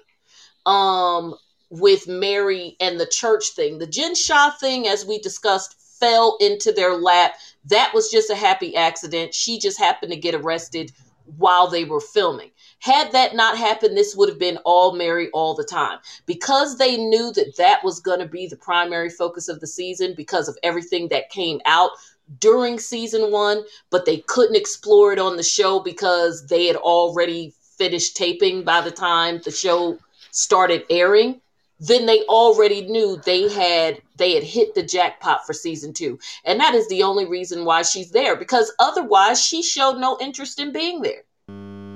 Um, 0.64 1.34
with 1.70 2.08
Mary 2.08 2.76
and 2.80 2.98
the 2.98 3.06
church 3.06 3.50
thing, 3.50 3.78
the 3.78 3.86
Jen 3.86 4.14
Shah 4.14 4.50
thing, 4.52 4.88
as 4.88 5.04
we 5.04 5.18
discussed, 5.18 5.76
fell 6.00 6.36
into 6.40 6.72
their 6.72 6.94
lap. 6.94 7.32
That 7.66 7.92
was 7.92 8.10
just 8.10 8.30
a 8.30 8.34
happy 8.34 8.74
accident. 8.74 9.34
She 9.34 9.58
just 9.58 9.78
happened 9.78 10.12
to 10.12 10.18
get 10.18 10.34
arrested 10.34 10.92
while 11.36 11.68
they 11.68 11.84
were 11.84 12.00
filming. 12.00 12.50
Had 12.78 13.12
that 13.12 13.34
not 13.34 13.58
happened, 13.58 13.96
this 13.96 14.16
would 14.16 14.28
have 14.28 14.38
been 14.38 14.58
all 14.64 14.94
Mary 14.94 15.28
all 15.34 15.54
the 15.54 15.64
time. 15.64 15.98
Because 16.24 16.78
they 16.78 16.96
knew 16.96 17.32
that 17.32 17.56
that 17.58 17.84
was 17.84 18.00
going 18.00 18.20
to 18.20 18.26
be 18.26 18.46
the 18.46 18.56
primary 18.56 19.10
focus 19.10 19.48
of 19.48 19.60
the 19.60 19.66
season 19.66 20.14
because 20.16 20.48
of 20.48 20.56
everything 20.62 21.08
that 21.08 21.28
came 21.28 21.60
out 21.66 21.90
during 22.38 22.78
season 22.78 23.30
one, 23.30 23.62
but 23.90 24.04
they 24.04 24.18
couldn't 24.28 24.56
explore 24.56 25.12
it 25.12 25.18
on 25.18 25.36
the 25.36 25.42
show 25.42 25.80
because 25.80 26.46
they 26.46 26.66
had 26.66 26.76
already 26.76 27.54
finished 27.78 28.16
taping 28.16 28.62
by 28.62 28.80
the 28.80 28.90
time 28.90 29.40
the 29.44 29.50
show 29.50 29.98
started 30.30 30.84
airing 30.90 31.40
then 31.80 32.06
they 32.06 32.22
already 32.24 32.82
knew 32.82 33.20
they 33.24 33.48
had 33.48 34.00
they 34.16 34.34
had 34.34 34.42
hit 34.42 34.74
the 34.74 34.82
jackpot 34.82 35.46
for 35.46 35.52
season 35.52 35.92
2 35.92 36.18
and 36.44 36.58
that 36.60 36.74
is 36.74 36.88
the 36.88 37.02
only 37.02 37.24
reason 37.24 37.64
why 37.64 37.82
she's 37.82 38.10
there 38.10 38.36
because 38.36 38.72
otherwise 38.78 39.42
she 39.42 39.62
showed 39.62 39.98
no 39.98 40.18
interest 40.20 40.58
in 40.58 40.72
being 40.72 41.02
there. 41.02 41.22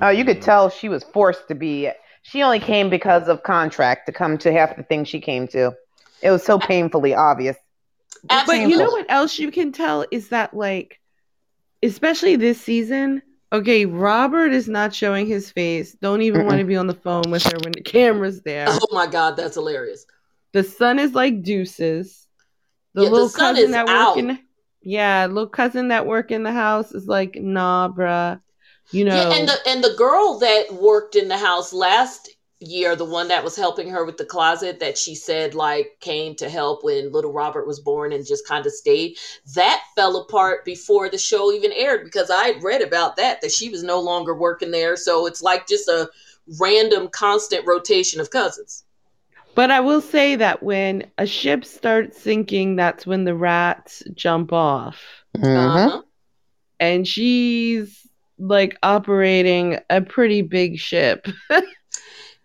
Oh 0.03 0.11
you 0.11 0.25
could 0.25 0.43
tell 0.43 0.71
she 0.71 0.89
was 0.89 1.05
forced 1.05 1.49
to 1.49 1.55
be. 1.55 1.91
She 2.23 2.43
only 2.43 2.61
came 2.61 2.89
because 2.89 3.29
of 3.29 3.43
contract 3.43 4.07
to 4.07 4.13
come 4.13 4.39
to 4.39 4.53
half 4.53 4.77
the 4.77 4.85
things 4.85 5.09
she 5.09 5.21
came 5.21 5.49
to. 5.49 5.73
It 6.23 6.31
was 6.31 6.45
so 6.45 6.59
painfully 6.59 7.15
obvious. 7.15 7.57
Absolutely. 8.31 8.65
but 8.65 8.71
you 8.71 8.79
know 8.79 8.91
what 8.91 9.07
else 9.09 9.39
you 9.41 9.51
can 9.51 9.73
tell 9.73 10.05
is 10.13 10.29
that 10.29 10.55
like 10.55 11.01
especially 11.83 12.37
this 12.37 12.61
season 12.61 13.23
Okay, 13.53 13.85
Robert 13.85 14.53
is 14.53 14.67
not 14.67 14.95
showing 14.95 15.27
his 15.27 15.51
face. 15.51 15.93
Don't 16.01 16.23
even 16.23 16.43
Mm-mm. 16.43 16.47
want 16.47 16.59
to 16.61 16.65
be 16.65 16.77
on 16.77 16.87
the 16.87 16.95
phone 16.95 17.31
with 17.31 17.43
her 17.45 17.59
when 17.63 17.73
the 17.73 17.83
camera's 17.83 18.41
there. 18.41 18.67
Oh 18.69 18.87
my 18.93 19.07
god, 19.07 19.37
that's 19.37 19.57
hilarious. 19.57 20.07
The 20.53 20.65
son 20.65 20.99
is 20.99 21.15
like 21.15 21.43
deuces. 21.43 22.27
The 22.95 23.03
yeah, 23.03 23.09
little 23.11 23.29
the 23.29 23.39
cousin 23.39 23.71
that 23.73 23.89
out. 23.89 24.17
work 24.17 24.25
in 24.25 24.39
yeah, 24.83 25.27
little 25.27 25.49
cousin 25.49 25.89
that 25.89 26.07
work 26.07 26.31
in 26.31 26.43
the 26.43 26.53
house 26.53 26.93
is 26.93 27.07
like, 27.07 27.37
nah, 27.37 27.89
bruh. 27.89 28.41
You 28.91 29.05
know, 29.05 29.15
yeah, 29.17 29.37
and 29.37 29.49
the 29.49 29.57
and 29.67 29.85
the 29.85 29.95
girl 29.97 30.39
that 30.39 30.73
worked 30.73 31.15
in 31.15 31.29
the 31.29 31.39
house 31.39 31.73
last 31.73 32.31
year, 32.63 32.97
the 32.97 33.05
one 33.05 33.29
that 33.29 33.45
was 33.45 33.57
helping 33.57 33.89
her 33.91 34.05
with 34.05 34.17
the 34.17 34.25
closet 34.25 34.81
that 34.81 34.97
she 34.97 35.15
said 35.15 35.55
like 35.55 35.97
came 36.01 36.35
to 36.37 36.49
help 36.49 36.85
when 36.85 37.13
little 37.13 37.33
Robert 37.33 37.67
was 37.67 37.81
born 37.81 38.13
and 38.13 38.27
just 38.27 38.47
kind 38.47 38.65
of 38.65 38.73
stayed, 38.73 39.19
that 39.55 39.83
fell 39.97 40.17
apart 40.17 40.65
before 40.65 41.09
the 41.09 41.19
show 41.19 41.53
even 41.53 41.73
aired 41.73 42.05
because 42.05 42.31
I 42.31 42.49
had 42.49 42.63
read 42.63 42.83
about 42.83 43.17
that, 43.17 43.41
that 43.41 43.53
she 43.53 43.69
was 43.69 43.83
no 43.83 44.01
longer 44.01 44.35
working 44.35 44.71
there. 44.71 44.97
So 44.97 45.27
it's 45.27 45.43
like 45.43 45.67
just 45.67 45.89
a 45.89 46.09
random 46.61 47.09
constant 47.09 47.67
rotation 47.67 48.21
of 48.21 48.31
cousins. 48.31 48.85
But 49.55 49.71
I 49.71 49.81
will 49.81 50.01
say 50.01 50.37
that 50.37 50.63
when 50.63 51.11
a 51.19 51.27
ship 51.27 51.65
starts 51.65 52.21
sinking, 52.23 52.77
that's 52.77 53.07
when 53.07 53.25
the 53.25 53.35
rats 53.35 54.03
jump 54.15 54.53
off. 54.53 55.03
Mm-hmm. 55.37 55.47
Uh-huh. 55.47 56.03
And 56.81 57.07
she's 57.07 58.07
like 58.39 58.77
operating 58.83 59.79
a 59.91 60.01
pretty 60.01 60.43
big 60.43 60.79
ship. 60.79 61.27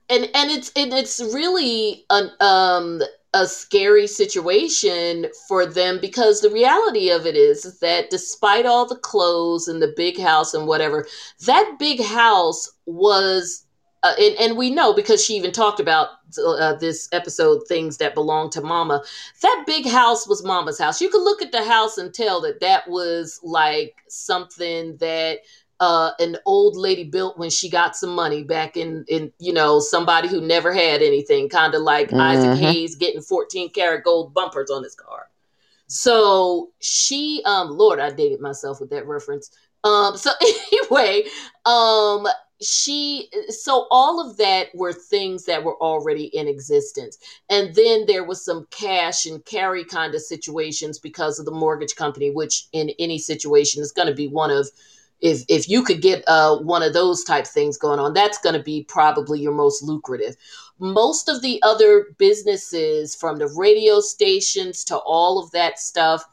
and 0.10 0.30
and 0.34 0.52
it's 0.52 0.72
and 0.76 0.94
it's 0.94 1.20
really 1.20 2.06
an 2.10 2.32
um 2.40 3.02
a 3.34 3.46
scary 3.46 4.08
situation 4.08 5.28
for 5.48 5.66
them 5.66 6.00
because 6.02 6.42
the 6.42 6.50
reality 6.50 7.10
of 7.10 7.26
it 7.26 7.36
is, 7.36 7.80
that 7.80 8.10
despite 8.10 8.66
all 8.66 8.88
the 8.88 8.96
clothes 8.96 9.68
and 9.68 9.82
the 9.82 9.94
big 9.96 10.20
house 10.20 10.54
and 10.54 10.66
whatever, 10.66 11.06
that 11.46 11.76
big 11.78 12.02
house 12.02 12.72
was 12.86 13.64
uh, 14.04 14.14
and, 14.20 14.36
and 14.40 14.58
we 14.58 14.70
know 14.70 14.94
because 14.94 15.24
she 15.24 15.34
even 15.34 15.52
talked 15.52 15.80
about 15.80 16.10
uh, 16.44 16.74
this 16.76 17.10
episode 17.12 17.62
things 17.68 17.98
that 17.98 18.14
belong 18.14 18.50
to 18.50 18.62
mama 18.62 19.04
that 19.42 19.64
big 19.66 19.88
house 19.88 20.28
was 20.28 20.44
mama's 20.44 20.80
house. 20.80 21.02
You 21.02 21.10
could 21.10 21.24
look 21.24 21.42
at 21.42 21.52
the 21.52 21.64
house 21.64 21.98
and 21.98 22.14
tell 22.14 22.40
that 22.42 22.60
that 22.60 22.88
was 22.88 23.40
like 23.44 23.96
something 24.08 24.98
that 24.98 25.40
uh, 25.80 26.12
an 26.20 26.38
old 26.46 26.76
lady 26.76 27.04
built 27.04 27.38
when 27.38 27.50
she 27.50 27.70
got 27.70 27.96
some 27.96 28.10
money 28.16 28.44
back 28.44 28.78
in 28.78 29.06
in 29.08 29.32
you 29.40 29.54
know 29.54 29.80
somebody 29.80 30.28
who 30.28 30.42
never 30.42 30.74
had 30.74 31.02
anything, 31.02 31.50
kind 31.50 31.76
of 31.76 31.82
like 31.82 32.08
mm-hmm. 32.08 32.20
Isaac 32.20 32.58
Hayes 32.58 32.96
getting 32.96 33.22
14 33.22 33.70
karat 33.72 34.04
gold 34.04 34.34
bumpers 34.34 34.70
on 34.70 34.84
his 34.84 34.96
car. 34.96 35.30
So 35.88 36.72
she, 36.80 37.42
um, 37.46 37.70
Lord, 37.70 38.00
I 38.00 38.12
dated 38.12 38.42
myself 38.42 38.82
with 38.82 38.90
that 38.90 39.08
reference. 39.08 39.52
Um, 39.84 40.18
so 40.18 40.32
anyway, 40.72 41.24
um, 41.66 42.28
she 42.62 43.30
so 43.50 43.88
all 43.92 44.20
of 44.20 44.38
that 44.38 44.74
were 44.74 44.94
things 44.94 45.46
that 45.46 45.64
were 45.64 45.78
already 45.78 46.26
in 46.36 46.48
existence 46.48 47.20
and 47.50 47.76
then 47.76 48.06
there 48.08 48.24
was 48.24 48.44
some 48.44 48.66
cash 48.72 49.28
and 49.28 49.46
carry 49.46 49.84
kind 49.84 50.16
of 50.16 50.22
situations 50.22 50.98
because 50.98 51.38
of 51.38 51.46
the 51.46 51.52
mortgage 51.52 51.96
company 51.96 52.32
which 52.32 52.68
in 52.74 52.90
any 52.98 53.20
situation 53.20 53.80
is 53.82 53.92
going 53.92 54.08
to 54.08 54.14
be 54.14 54.28
one 54.28 54.50
of 54.50 54.68
if 55.22 55.44
if 55.48 55.68
you 55.70 55.84
could 55.84 56.02
get 56.02 56.24
uh, 56.28 56.58
one 56.58 56.84
of 56.84 56.94
those 56.94 57.24
type 57.24 57.48
things 57.48 57.78
going 57.78 58.00
on 58.00 58.14
that's 58.14 58.38
going 58.38 58.56
to 58.56 58.64
be 58.64 58.84
probably 58.88 59.40
your 59.40 59.54
most 59.54 59.84
lucrative 59.84 60.36
most 60.80 61.28
of 61.28 61.42
the 61.42 61.60
other 61.64 62.08
businesses 62.18 63.16
from 63.16 63.38
the 63.38 63.48
radio 63.58 64.00
stations 64.00 64.84
to 64.84 64.98
all 64.98 65.42
of 65.44 65.52
that 65.52 65.80
stuff 65.80 66.24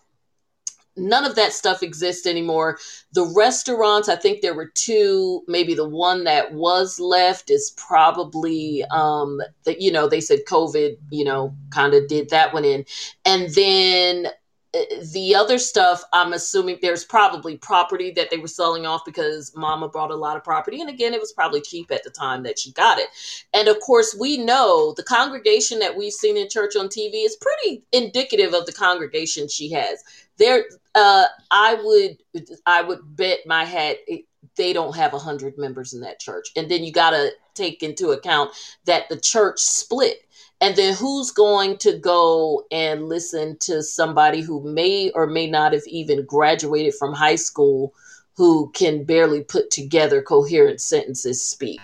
none 0.96 1.24
of 1.24 1.34
that 1.34 1.52
stuff 1.52 1.82
exists 1.82 2.26
anymore. 2.26 2.78
The 3.12 3.24
restaurants, 3.36 4.08
I 4.08 4.16
think 4.16 4.40
there 4.40 4.54
were 4.54 4.70
two, 4.74 5.42
maybe 5.48 5.74
the 5.74 5.88
one 5.88 6.24
that 6.24 6.52
was 6.52 7.00
left 7.00 7.50
is 7.50 7.74
probably 7.76 8.84
um 8.90 9.40
that 9.64 9.80
you 9.80 9.90
know, 9.90 10.08
they 10.08 10.20
said 10.20 10.40
COVID, 10.48 10.96
you 11.10 11.24
know, 11.24 11.54
kind 11.70 11.94
of 11.94 12.08
did 12.08 12.30
that 12.30 12.52
one 12.52 12.64
in. 12.64 12.84
And 13.24 13.52
then 13.54 14.28
the 15.12 15.34
other 15.34 15.58
stuff, 15.58 16.02
I'm 16.12 16.32
assuming 16.32 16.78
there's 16.80 17.04
probably 17.04 17.56
property 17.56 18.10
that 18.12 18.30
they 18.30 18.38
were 18.38 18.48
selling 18.48 18.86
off 18.86 19.04
because 19.04 19.54
mama 19.54 19.88
brought 19.88 20.10
a 20.10 20.16
lot 20.16 20.36
of 20.36 20.44
property. 20.44 20.80
And 20.80 20.90
again, 20.90 21.14
it 21.14 21.20
was 21.20 21.32
probably 21.32 21.60
cheap 21.60 21.90
at 21.90 22.02
the 22.02 22.10
time 22.10 22.42
that 22.42 22.58
she 22.58 22.72
got 22.72 22.98
it. 22.98 23.08
And 23.52 23.68
of 23.68 23.78
course, 23.80 24.16
we 24.18 24.38
know 24.38 24.92
the 24.96 25.02
congregation 25.02 25.78
that 25.78 25.96
we've 25.96 26.12
seen 26.12 26.36
in 26.36 26.48
church 26.48 26.76
on 26.76 26.88
TV 26.88 27.24
is 27.24 27.36
pretty 27.36 27.82
indicative 27.92 28.52
of 28.54 28.66
the 28.66 28.72
congregation 28.72 29.48
she 29.48 29.70
has. 29.72 30.02
There, 30.38 30.64
uh, 30.94 31.26
I 31.50 31.74
would, 31.74 32.48
I 32.66 32.82
would 32.82 33.16
bet 33.16 33.40
my 33.46 33.64
hat 33.64 33.98
they 34.56 34.72
don't 34.72 34.96
have 34.96 35.14
a 35.14 35.18
hundred 35.18 35.58
members 35.58 35.94
in 35.94 36.00
that 36.00 36.20
church. 36.20 36.48
And 36.56 36.70
then 36.70 36.84
you 36.84 36.92
got 36.92 37.10
to 37.10 37.30
take 37.54 37.82
into 37.82 38.10
account 38.10 38.50
that 38.84 39.08
the 39.08 39.18
church 39.18 39.58
split 39.60 40.23
and 40.64 40.76
then 40.76 40.94
who's 40.94 41.30
going 41.30 41.76
to 41.76 41.98
go 41.98 42.64
and 42.70 43.06
listen 43.06 43.58
to 43.58 43.82
somebody 43.82 44.40
who 44.40 44.62
may 44.62 45.10
or 45.10 45.26
may 45.26 45.46
not 45.46 45.74
have 45.74 45.86
even 45.86 46.24
graduated 46.24 46.94
from 46.94 47.12
high 47.12 47.36
school 47.36 47.92
who 48.34 48.70
can 48.70 49.04
barely 49.04 49.42
put 49.42 49.70
together 49.70 50.22
coherent 50.22 50.80
sentences 50.80 51.42
speak? 51.42 51.78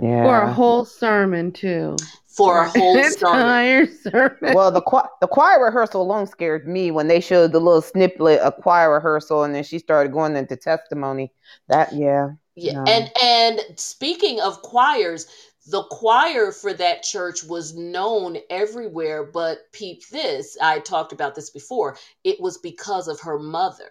Yeah. 0.00 0.24
For 0.24 0.40
a 0.40 0.52
whole 0.52 0.86
sermon, 0.86 1.52
too. 1.52 1.96
For 2.26 2.62
a 2.62 2.68
whole 2.70 2.96
entire 3.04 3.86
sermon. 3.86 4.54
Well, 4.54 4.70
the 4.70 4.80
choir, 4.80 5.08
the 5.20 5.28
choir 5.28 5.62
rehearsal 5.62 6.00
alone 6.00 6.26
scared 6.26 6.66
me 6.66 6.90
when 6.90 7.08
they 7.08 7.20
showed 7.20 7.52
the 7.52 7.60
little 7.60 7.82
snippet 7.82 8.40
of 8.40 8.56
choir 8.62 8.94
rehearsal, 8.94 9.44
and 9.44 9.54
then 9.54 9.62
she 9.62 9.78
started 9.78 10.10
going 10.10 10.36
into 10.36 10.56
testimony. 10.56 11.30
That 11.68 11.92
yeah, 11.94 12.30
yeah. 12.54 12.72
No. 12.72 12.84
And 12.84 13.10
and 13.22 13.60
speaking 13.78 14.40
of 14.40 14.60
choirs, 14.62 15.26
the 15.66 15.82
choir 15.84 16.52
for 16.52 16.72
that 16.74 17.02
church 17.02 17.42
was 17.42 17.74
known 17.74 18.38
everywhere, 18.50 19.24
but 19.24 19.70
peep 19.72 20.08
this, 20.08 20.56
I 20.62 20.78
talked 20.78 21.12
about 21.12 21.34
this 21.34 21.50
before. 21.50 21.96
It 22.24 22.40
was 22.40 22.58
because 22.58 23.08
of 23.08 23.20
her 23.20 23.38
mother. 23.38 23.90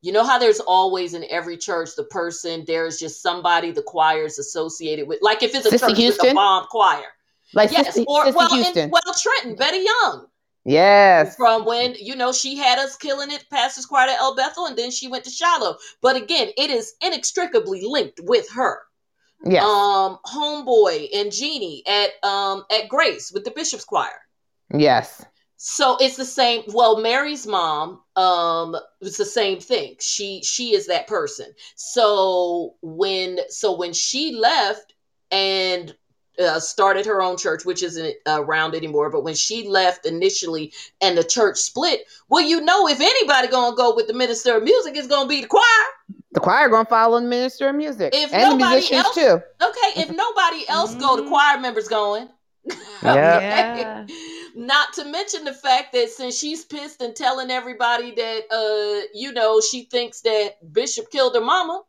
You 0.00 0.12
know 0.12 0.24
how 0.24 0.38
there's 0.38 0.60
always 0.60 1.14
in 1.14 1.24
every 1.30 1.56
church 1.56 1.90
the 1.96 2.04
person, 2.04 2.64
there's 2.66 2.98
just 2.98 3.22
somebody 3.22 3.70
the 3.70 3.82
choir 3.82 4.24
is 4.24 4.38
associated 4.38 5.08
with. 5.08 5.18
Like 5.22 5.42
if 5.42 5.54
it's 5.54 5.66
a 5.66 5.70
Sister 5.70 5.88
church 5.88 5.98
Houston? 5.98 6.26
with 6.26 6.32
a 6.32 6.34
bomb 6.34 6.66
choir. 6.70 7.06
Like 7.52 7.70
yes, 7.70 7.86
Sister, 7.86 8.04
or 8.08 8.24
Sister 8.24 8.38
well. 8.38 8.76
In, 8.76 8.90
well, 8.90 9.14
Trenton, 9.18 9.56
Betty 9.56 9.78
Young. 9.84 10.26
Yes. 10.64 11.36
From 11.36 11.66
when, 11.66 11.94
you 12.00 12.16
know, 12.16 12.32
she 12.32 12.56
had 12.56 12.78
us 12.78 12.96
killing 12.96 13.30
it, 13.30 13.44
Pastor's 13.50 13.84
Choir 13.84 14.08
at 14.08 14.18
El 14.18 14.34
Bethel, 14.34 14.66
and 14.66 14.76
then 14.76 14.90
she 14.90 15.08
went 15.08 15.24
to 15.24 15.30
Shiloh. 15.30 15.76
But 16.00 16.16
again, 16.16 16.48
it 16.56 16.70
is 16.70 16.94
inextricably 17.02 17.82
linked 17.84 18.20
with 18.22 18.48
her. 18.50 18.80
Yeah. 19.46 19.64
Um, 19.64 20.18
Homeboy 20.26 21.08
and 21.14 21.30
Jeannie 21.30 21.82
at 21.86 22.10
um 22.22 22.64
at 22.70 22.88
Grace 22.88 23.30
with 23.32 23.44
the 23.44 23.50
Bishop's 23.50 23.84
Choir. 23.84 24.20
Yes. 24.72 25.24
So 25.56 25.96
it's 25.98 26.16
the 26.16 26.24
same. 26.24 26.62
Well, 26.68 27.00
Mary's 27.00 27.46
mom, 27.46 28.00
um, 28.16 28.76
it's 29.00 29.16
the 29.16 29.24
same 29.24 29.60
thing. 29.60 29.96
She 30.00 30.42
she 30.42 30.74
is 30.74 30.86
that 30.86 31.06
person. 31.06 31.46
So 31.76 32.74
when 32.82 33.38
so 33.48 33.76
when 33.76 33.92
she 33.92 34.34
left 34.34 34.94
and 35.30 35.94
uh, 36.38 36.58
started 36.58 37.06
her 37.06 37.22
own 37.22 37.36
church, 37.36 37.64
which 37.64 37.82
isn't 37.82 38.14
around 38.26 38.74
anymore. 38.74 39.10
But 39.10 39.24
when 39.24 39.34
she 39.34 39.66
left 39.68 40.06
initially 40.06 40.72
and 41.00 41.16
the 41.16 41.24
church 41.24 41.58
split, 41.58 42.06
well, 42.28 42.42
you 42.42 42.60
know, 42.60 42.88
if 42.88 43.00
anybody 43.00 43.48
gonna 43.48 43.76
go 43.76 43.94
with 43.94 44.06
the 44.06 44.14
minister 44.14 44.56
of 44.56 44.64
music, 44.64 44.96
it's 44.96 45.06
gonna 45.06 45.28
be 45.28 45.42
the 45.42 45.48
choir. 45.48 45.62
The 46.34 46.40
choir 46.40 46.68
gonna 46.68 46.84
follow 46.84 47.20
the 47.20 47.26
minister 47.26 47.68
of 47.68 47.76
music 47.76 48.12
if 48.12 48.34
and 48.34 48.52
the 48.52 48.56
musicians 48.56 49.04
else, 49.04 49.14
too. 49.14 49.40
Okay, 49.62 50.02
if 50.02 50.10
nobody 50.10 50.68
else 50.68 50.94
go, 50.96 51.14
the 51.14 51.22
mm-hmm. 51.22 51.30
choir 51.30 51.60
members 51.60 51.88
going. 51.88 52.28
Yeah. 53.02 54.06
Not 54.56 54.94
to 54.94 55.04
mention 55.04 55.44
the 55.44 55.52
fact 55.52 55.92
that 55.92 56.08
since 56.08 56.38
she's 56.38 56.64
pissed 56.64 57.02
and 57.02 57.14
telling 57.14 57.50
everybody 57.50 58.12
that 58.12 58.42
uh, 58.50 59.06
you 59.12 59.32
know, 59.32 59.60
she 59.60 59.84
thinks 59.84 60.22
that 60.22 60.72
Bishop 60.72 61.10
killed 61.10 61.34
her 61.34 61.42
mama, 61.42 61.82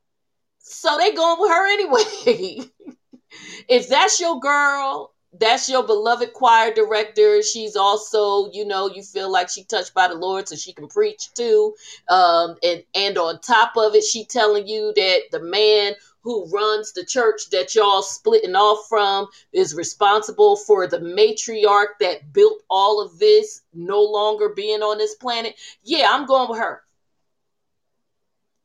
so 0.60 0.98
they 0.98 1.14
going 1.14 1.40
with 1.40 1.52
her 1.52 1.68
anyway. 1.72 2.70
if 3.70 3.88
that's 3.88 4.20
your 4.20 4.42
girl, 4.42 5.15
that's 5.40 5.70
your 5.70 5.84
beloved 5.86 6.34
choir 6.34 6.74
director. 6.74 7.42
She's 7.44 7.76
also, 7.76 8.52
you 8.52 8.66
know, 8.66 8.90
you 8.90 9.04
feel 9.04 9.32
like 9.32 9.50
she 9.50 9.64
touched 9.64 9.94
by 9.94 10.08
the 10.08 10.16
Lord, 10.16 10.48
so 10.48 10.56
she 10.56 10.74
can 10.74 10.88
preach 10.88 11.34
too. 11.34 11.76
Um, 12.10 12.56
and 12.64 12.84
and 12.94 13.18
on 13.18 13.40
top 13.42 13.74
of 13.78 13.96
it, 13.96 14.04
she 14.04 14.26
telling 14.26 14.68
you 14.68 14.94
that 14.96 15.22
the 15.32 15.42
man 15.42 15.94
who 16.22 16.50
runs 16.50 16.92
the 16.94 17.06
church 17.06 17.50
that 17.52 17.76
y'all 17.76 18.02
splitting 18.02 18.56
off 18.56 18.88
from 18.90 19.28
is 19.54 19.76
responsible 19.76 20.56
for 20.58 20.88
the 20.88 20.98
matriarch 21.00 22.00
that 22.00 22.34
built 22.34 22.64
all 22.70 23.00
of 23.02 23.20
this 23.20 23.62
no 23.74 24.02
longer 24.02 24.50
being 24.50 24.82
on 24.82 24.98
this 24.98 25.16
planet. 25.16 25.56
Yeah, 25.84 26.10
I'm 26.12 26.26
going 26.26 26.50
with 26.50 26.60
her. 26.60 26.82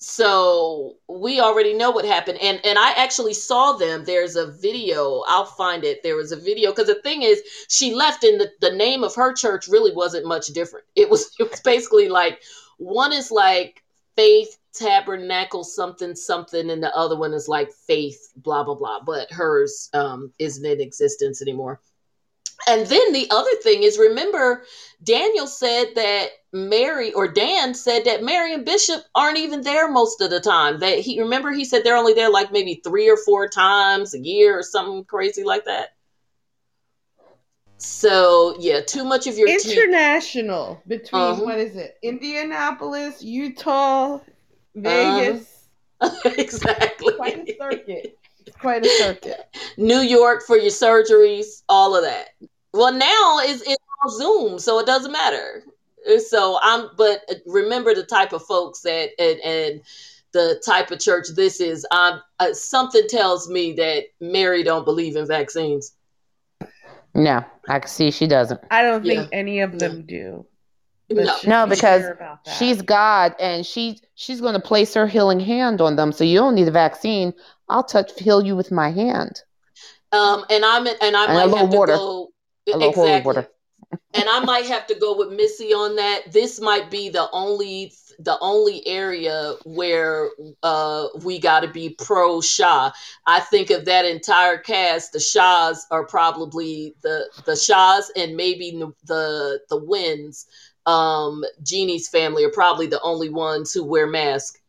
So 0.03 0.97
we 1.09 1.41
already 1.41 1.75
know 1.75 1.91
what 1.91 2.07
happened. 2.07 2.39
And 2.41 2.59
and 2.65 2.79
I 2.79 2.93
actually 2.93 3.35
saw 3.35 3.73
them. 3.73 4.05
There's 4.05 4.35
a 4.35 4.51
video. 4.51 5.23
I'll 5.29 5.45
find 5.45 5.85
it. 5.85 6.03
There 6.03 6.17
was 6.17 6.33
a 6.33 6.37
video 6.37 6.71
because 6.71 6.87
the 6.87 7.03
thing 7.03 7.23
is 7.23 7.43
she 7.69 7.95
left 7.95 8.25
and 8.25 8.41
the, 8.41 8.51
the 8.63 8.73
name 8.73 9.05
of 9.05 9.15
her 9.15 9.35
church 9.35 9.69
really 9.69 9.95
wasn't 9.95 10.27
much 10.27 10.49
different. 10.49 10.87
It 10.97 11.11
was 11.11 11.31
it 11.39 11.51
was 11.51 11.61
basically 11.61 12.09
like 12.09 12.41
one 12.79 13.13
is 13.13 13.31
like 13.31 13.83
faith 14.17 14.57
tabernacle 14.73 15.65
something 15.65 16.15
something 16.15 16.71
and 16.71 16.83
the 16.83 16.97
other 16.97 17.17
one 17.17 17.35
is 17.35 17.49
like 17.49 17.73
faith 17.73 18.33
blah 18.37 18.63
blah 18.63 18.75
blah 18.75 19.01
but 19.05 19.31
hers 19.33 19.91
um 19.95 20.33
isn't 20.39 20.65
in 20.65 20.81
existence 20.81 21.43
anymore 21.43 21.81
and 22.69 22.87
then 22.87 23.13
the 23.13 23.27
other 23.31 23.55
thing 23.63 23.83
is 23.83 23.99
remember 23.99 24.65
Daniel 25.03 25.47
said 25.47 25.89
that 25.95 26.31
Mary 26.53 27.13
or 27.13 27.29
Dan 27.29 27.75
said 27.75 28.05
that 28.05 28.23
Mary 28.23 28.55
and 28.55 28.65
Bishop 28.65 29.03
aren't 29.15 29.39
even 29.39 29.63
there 29.63 29.91
most 29.91 30.21
of 30.21 30.31
the 30.31 30.41
time. 30.41 30.81
That 30.81 30.99
he 30.99 31.21
remember 31.21 31.53
he 31.53 31.65
said 31.65 31.85
they're 31.85 31.97
only 31.97 32.15
there 32.15 32.31
like 32.31 32.53
maybe 32.53 32.81
three 32.85 33.09
or 33.09 33.17
four 33.17 33.49
times 33.49 34.15
a 34.15 34.19
year 34.19 34.59
or 34.59 34.63
something 34.63 35.05
crazy 35.05 35.45
like 35.45 35.65
that. 35.65 35.95
So 37.79 38.57
yeah, 38.59 38.81
too 38.81 39.05
much 39.05 39.27
of 39.27 39.39
your 39.39 39.49
international 39.49 40.77
te- 40.77 40.97
between 40.97 41.23
uh-huh. 41.23 41.43
what 41.43 41.59
is 41.59 41.77
it? 41.77 41.97
Indianapolis, 42.03 43.23
Utah, 43.23 44.21
Vegas. 44.75 45.69
Uh-huh. 46.01 46.31
exactly. 46.37 47.15
Quite 47.15 47.49
a 47.49 47.57
circuit. 47.59 48.19
Quite 48.61 48.85
a 48.85 48.89
circuit. 48.99 49.57
New 49.77 50.01
York 50.01 50.43
for 50.47 50.57
your 50.57 50.71
surgeries, 50.71 51.63
all 51.69 51.97
of 51.97 52.05
that. 52.05 52.31
Well, 52.73 52.93
now 52.93 53.41
is 53.41 53.63
it's 53.63 53.83
on 54.05 54.11
Zoom, 54.11 54.59
so 54.59 54.79
it 54.79 54.87
doesn't 54.87 55.13
matter. 55.13 55.65
So 56.29 56.59
I'm, 56.63 56.89
but 56.97 57.21
remember 57.47 57.95
the 57.95 58.05
type 58.05 58.33
of 58.33 58.43
folks 58.45 58.81
that 58.83 59.11
and, 59.19 59.41
and 59.41 59.81
the 60.33 60.63
type 60.65 60.91
of 60.91 61.01
church 61.01 61.27
this 61.35 61.61
is. 61.61 61.87
Um, 61.91 62.21
uh, 62.39 62.53
something 62.53 63.07
tells 63.09 63.49
me 63.49 63.73
that 63.75 64.05
Mary 64.21 64.63
don't 64.63 64.85
believe 64.85 65.17
in 65.17 65.27
vaccines. 65.27 65.93
No, 67.15 67.45
I 67.69 67.81
can 67.81 67.89
see 67.89 68.11
she 68.11 68.27
doesn't. 68.27 68.61
I 68.71 68.83
don't 68.83 69.03
think 69.05 69.31
yeah. 69.33 69.39
any 69.39 69.61
of 69.61 69.79
them 69.79 70.03
do. 70.03 70.47
No, 71.13 71.37
no, 71.45 71.67
because 71.67 72.05
she's 72.57 72.83
God 72.83 73.35
and 73.41 73.67
she 73.67 73.99
she's 74.15 74.41
going 74.41 74.55
to 74.55 74.61
place 74.61 74.95
her 74.95 75.09
healing 75.09 75.41
hand 75.41 75.81
on 75.81 75.97
them. 75.97 76.13
So 76.13 76.23
you 76.23 76.39
don't 76.39 76.55
need 76.55 76.69
a 76.69 76.73
vaccine. 76.73 77.35
I'll 77.71 77.85
touch 77.85 78.19
heal 78.19 78.45
you 78.45 78.57
with 78.57 78.71
my 78.71 78.91
hand. 78.91 79.43
Um, 80.13 80.45
and 80.51 80.65
I'm 80.65 80.87
and 80.87 81.17
I 81.17 81.27
and 81.27 81.53
might 81.53 81.59
have 81.59 81.71
to 81.71 81.77
water. 81.77 81.93
go 81.95 82.29
exactly. 82.67 83.45
and 84.15 84.29
I 84.29 84.41
might 84.45 84.67
have 84.67 84.87
to 84.89 84.95
go 84.95 85.17
with 85.17 85.33
Missy 85.33 85.73
on 85.73 85.97
that. 85.97 86.33
This 86.33 86.61
might 86.61 86.91
be 86.91 87.09
the 87.09 87.29
only 87.33 87.93
the 88.19 88.39
only 88.41 88.87
area 88.87 89.55
where 89.65 90.31
uh, 90.63 91.09
we 91.23 91.39
got 91.39 91.61
to 91.61 91.69
be 91.69 91.91
pro 91.99 92.41
Shah. 92.41 92.93
I 93.27 93.41
think 93.41 93.71
of 93.71 93.87
that 93.87 94.05
entire 94.05 94.59
cast, 94.59 95.13
the 95.13 95.21
Shahs 95.21 95.87
are 95.91 96.05
probably 96.05 96.95
the 97.03 97.31
the 97.47 97.57
Shahs 97.57 98.11
and 98.17 98.37
maybe 98.37 98.83
the 99.05 99.61
the 99.69 99.81
Nguyens. 99.81 100.47
Um, 100.87 101.45
Jennie's 101.63 102.09
family 102.09 102.45
are 102.45 102.51
probably 102.51 102.87
the 102.87 103.01
only 103.03 103.29
ones 103.29 103.73
who 103.73 103.85
wear 103.85 104.07
masks. 104.07 104.60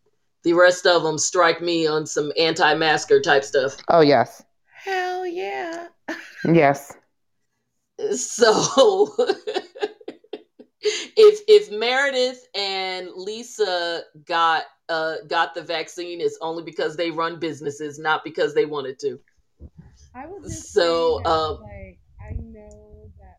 The 0.44 0.54
rest 0.54 0.86
of 0.88 1.04
them 1.04 1.18
strike 1.18 1.62
me 1.62 1.88
on 1.88 2.06
some 2.06 2.32
anti-masker 2.38 3.22
type 3.22 3.44
stuff. 3.44 3.78
Oh 3.90 4.02
yes, 4.02 4.44
Hell 4.84 5.26
yeah. 5.28 5.88
yes. 6.46 6.96
So 8.16 9.14
if 10.82 11.40
if 11.48 11.72
Meredith 11.72 12.48
and 12.56 13.10
Lisa 13.16 14.04
got 14.26 14.64
uh 14.90 15.18
got 15.28 15.54
the 15.54 15.62
vaccine, 15.62 16.20
it's 16.20 16.38
only 16.42 16.64
because 16.64 16.96
they 16.96 17.12
run 17.12 17.40
businesses, 17.40 18.00
not 18.00 18.24
because 18.24 18.56
they 18.56 18.66
wanted 18.66 18.98
to. 19.00 19.20
I 20.14 20.26
was 20.26 20.72
So, 20.72 21.22
that, 21.24 21.30
um, 21.30 21.60
like 21.62 22.00
I 22.20 22.34
know 22.34 23.10
that 23.20 23.38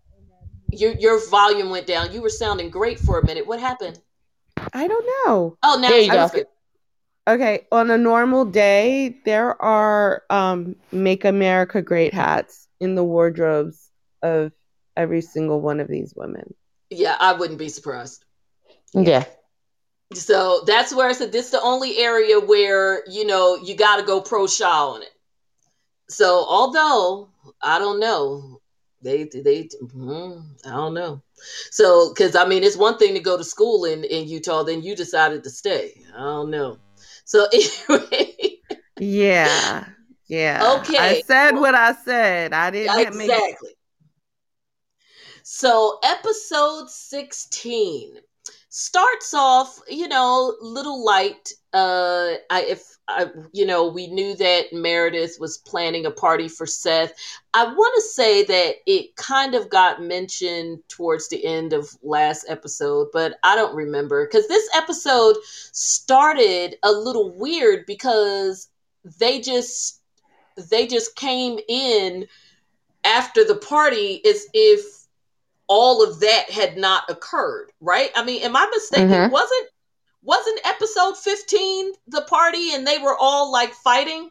Your 0.70 0.92
your 0.92 1.28
volume 1.28 1.70
went 1.70 1.86
down. 1.86 2.12
You 2.12 2.22
were 2.22 2.30
sounding 2.30 2.70
great 2.70 2.98
for 2.98 3.18
a 3.18 3.24
minute. 3.24 3.46
What 3.46 3.60
happened? 3.60 3.98
I 4.72 4.86
don't 4.86 5.06
know. 5.26 5.56
Oh, 5.62 5.78
now 5.80 5.88
There 5.88 6.00
you 6.00 6.12
it's 6.12 6.32
go. 6.32 6.44
Good. 7.26 7.34
Okay, 7.34 7.66
on 7.70 7.90
a 7.90 7.98
normal 7.98 8.44
day, 8.44 9.16
there 9.24 9.60
are 9.62 10.24
um, 10.30 10.76
Make 10.90 11.24
America 11.24 11.80
Great 11.82 12.12
hats 12.12 12.68
in 12.80 12.94
the 12.94 13.04
wardrobes 13.04 13.90
of 14.22 14.52
every 14.96 15.20
single 15.20 15.60
one 15.60 15.80
of 15.80 15.88
these 15.88 16.14
women. 16.16 16.54
Yeah, 16.90 17.16
I 17.20 17.32
wouldn't 17.32 17.58
be 17.58 17.68
surprised. 17.68 18.24
Yeah. 18.92 19.24
So 20.14 20.62
that's 20.66 20.94
where 20.94 21.08
I 21.08 21.12
said 21.12 21.32
this 21.32 21.46
is 21.46 21.52
the 21.52 21.62
only 21.62 21.98
area 21.98 22.38
where 22.38 23.02
you 23.08 23.26
know 23.26 23.56
you 23.56 23.76
got 23.76 23.96
to 23.96 24.02
go 24.02 24.20
pro 24.20 24.46
Shah 24.46 24.90
on 24.90 25.02
it. 25.02 25.14
So 26.08 26.44
although 26.46 27.30
I 27.62 27.78
don't 27.78 27.98
know, 27.98 28.60
they 29.00 29.24
they 29.24 29.68
mm, 29.82 30.44
I 30.66 30.70
don't 30.70 30.94
know. 30.94 31.22
So 31.70 32.12
because 32.12 32.36
I 32.36 32.46
mean 32.46 32.62
it's 32.62 32.76
one 32.76 32.98
thing 32.98 33.14
to 33.14 33.20
go 33.20 33.38
to 33.38 33.44
school 33.44 33.86
in 33.86 34.04
in 34.04 34.28
Utah, 34.28 34.64
then 34.64 34.82
you 34.82 34.94
decided 34.94 35.44
to 35.44 35.50
stay. 35.50 36.02
I 36.14 36.20
don't 36.20 36.50
know. 36.50 36.78
So 37.24 37.46
anyway, 37.52 38.58
Yeah, 38.98 39.86
yeah. 40.26 40.76
Okay. 40.80 40.98
I 40.98 41.22
said 41.26 41.52
what 41.52 41.74
I 41.74 41.94
said. 42.04 42.52
I 42.52 42.70
didn't 42.70 42.94
have- 43.04 43.14
make 43.14 43.30
exactly. 43.30 43.70
So 45.44 45.98
episode 46.04 46.88
16 46.88 48.14
starts 48.68 49.34
off, 49.34 49.80
you 49.88 50.08
know, 50.08 50.56
little 50.60 51.04
light. 51.04 51.52
Uh 51.72 52.34
I 52.50 52.62
if 52.68 52.82
I 53.08 53.26
you 53.52 53.66
know, 53.66 53.88
we 53.88 54.06
knew 54.08 54.34
that 54.36 54.72
Meredith 54.72 55.36
was 55.40 55.58
planning 55.58 56.06
a 56.06 56.10
party 56.10 56.48
for 56.48 56.66
Seth. 56.66 57.12
I 57.54 57.64
want 57.64 57.94
to 57.96 58.02
say 58.02 58.44
that 58.44 58.74
it 58.86 59.16
kind 59.16 59.54
of 59.54 59.70
got 59.70 60.02
mentioned 60.02 60.80
towards 60.88 61.28
the 61.28 61.44
end 61.44 61.72
of 61.72 61.88
last 62.02 62.44
episode, 62.48 63.08
but 63.12 63.34
I 63.42 63.56
don't 63.56 63.74
remember 63.74 64.26
cuz 64.26 64.48
this 64.48 64.68
episode 64.76 65.36
started 65.72 66.76
a 66.82 66.92
little 66.92 67.30
weird 67.38 67.86
because 67.86 68.68
they 69.18 69.40
just 69.40 70.00
they 70.70 70.86
just 70.86 71.16
came 71.16 71.58
in 71.68 72.26
after 73.04 73.44
the 73.44 73.56
party 73.56 74.20
as 74.26 74.46
if 74.52 74.80
all 75.68 76.02
of 76.02 76.20
that 76.20 76.50
had 76.50 76.76
not 76.76 77.04
occurred, 77.08 77.72
right? 77.80 78.10
I 78.16 78.24
mean, 78.24 78.42
am 78.42 78.56
I 78.56 78.66
mistaken? 78.72 79.26
Mhm. 79.26 79.30
Wasn't 79.30 79.68
wasn't 80.22 80.60
episode 80.64 81.16
15 81.16 81.92
the 82.08 82.22
party 82.22 82.74
and 82.74 82.86
they 82.86 82.98
were 82.98 83.16
all 83.18 83.50
like 83.52 83.74
fighting? 83.74 84.30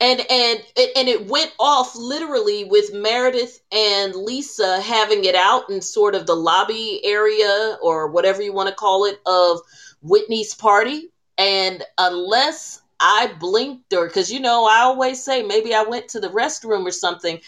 And 0.00 0.20
and 0.30 0.60
and 0.96 1.08
it 1.08 1.26
went 1.26 1.52
off 1.58 1.96
literally 1.96 2.64
with 2.64 2.94
Meredith 2.94 3.60
and 3.72 4.14
Lisa 4.14 4.80
having 4.80 5.24
it 5.24 5.34
out 5.34 5.68
in 5.70 5.80
sort 5.80 6.14
of 6.14 6.26
the 6.26 6.36
lobby 6.36 7.00
area 7.04 7.76
or 7.82 8.06
whatever 8.08 8.40
you 8.40 8.52
want 8.52 8.68
to 8.68 8.74
call 8.74 9.06
it 9.06 9.20
of 9.26 9.60
Whitney's 10.00 10.54
party. 10.54 11.10
And 11.36 11.82
unless 11.98 12.80
I 13.00 13.32
blinked 13.38 13.92
or 13.92 14.06
because 14.06 14.30
you 14.30 14.40
know, 14.40 14.66
I 14.66 14.80
always 14.80 15.22
say 15.22 15.42
maybe 15.42 15.74
I 15.74 15.82
went 15.82 16.08
to 16.08 16.20
the 16.20 16.28
restroom 16.28 16.86
or 16.86 16.92
something. 16.92 17.40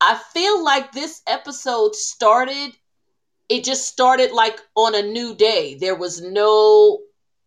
I 0.00 0.18
feel 0.32 0.64
like 0.64 0.92
this 0.92 1.22
episode 1.26 1.94
started, 1.94 2.72
it 3.50 3.64
just 3.64 3.88
started 3.88 4.32
like 4.32 4.60
on 4.76 4.94
a 4.94 5.02
new 5.02 5.34
day. 5.34 5.74
There 5.74 5.96
was 5.96 6.22
no 6.22 7.00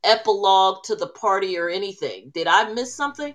epilogue 0.03 0.83
to 0.83 0.95
the 0.95 1.07
party 1.07 1.57
or 1.57 1.69
anything. 1.69 2.31
Did 2.33 2.45
I 2.47 2.71
miss 2.73 2.93
something? 2.93 3.33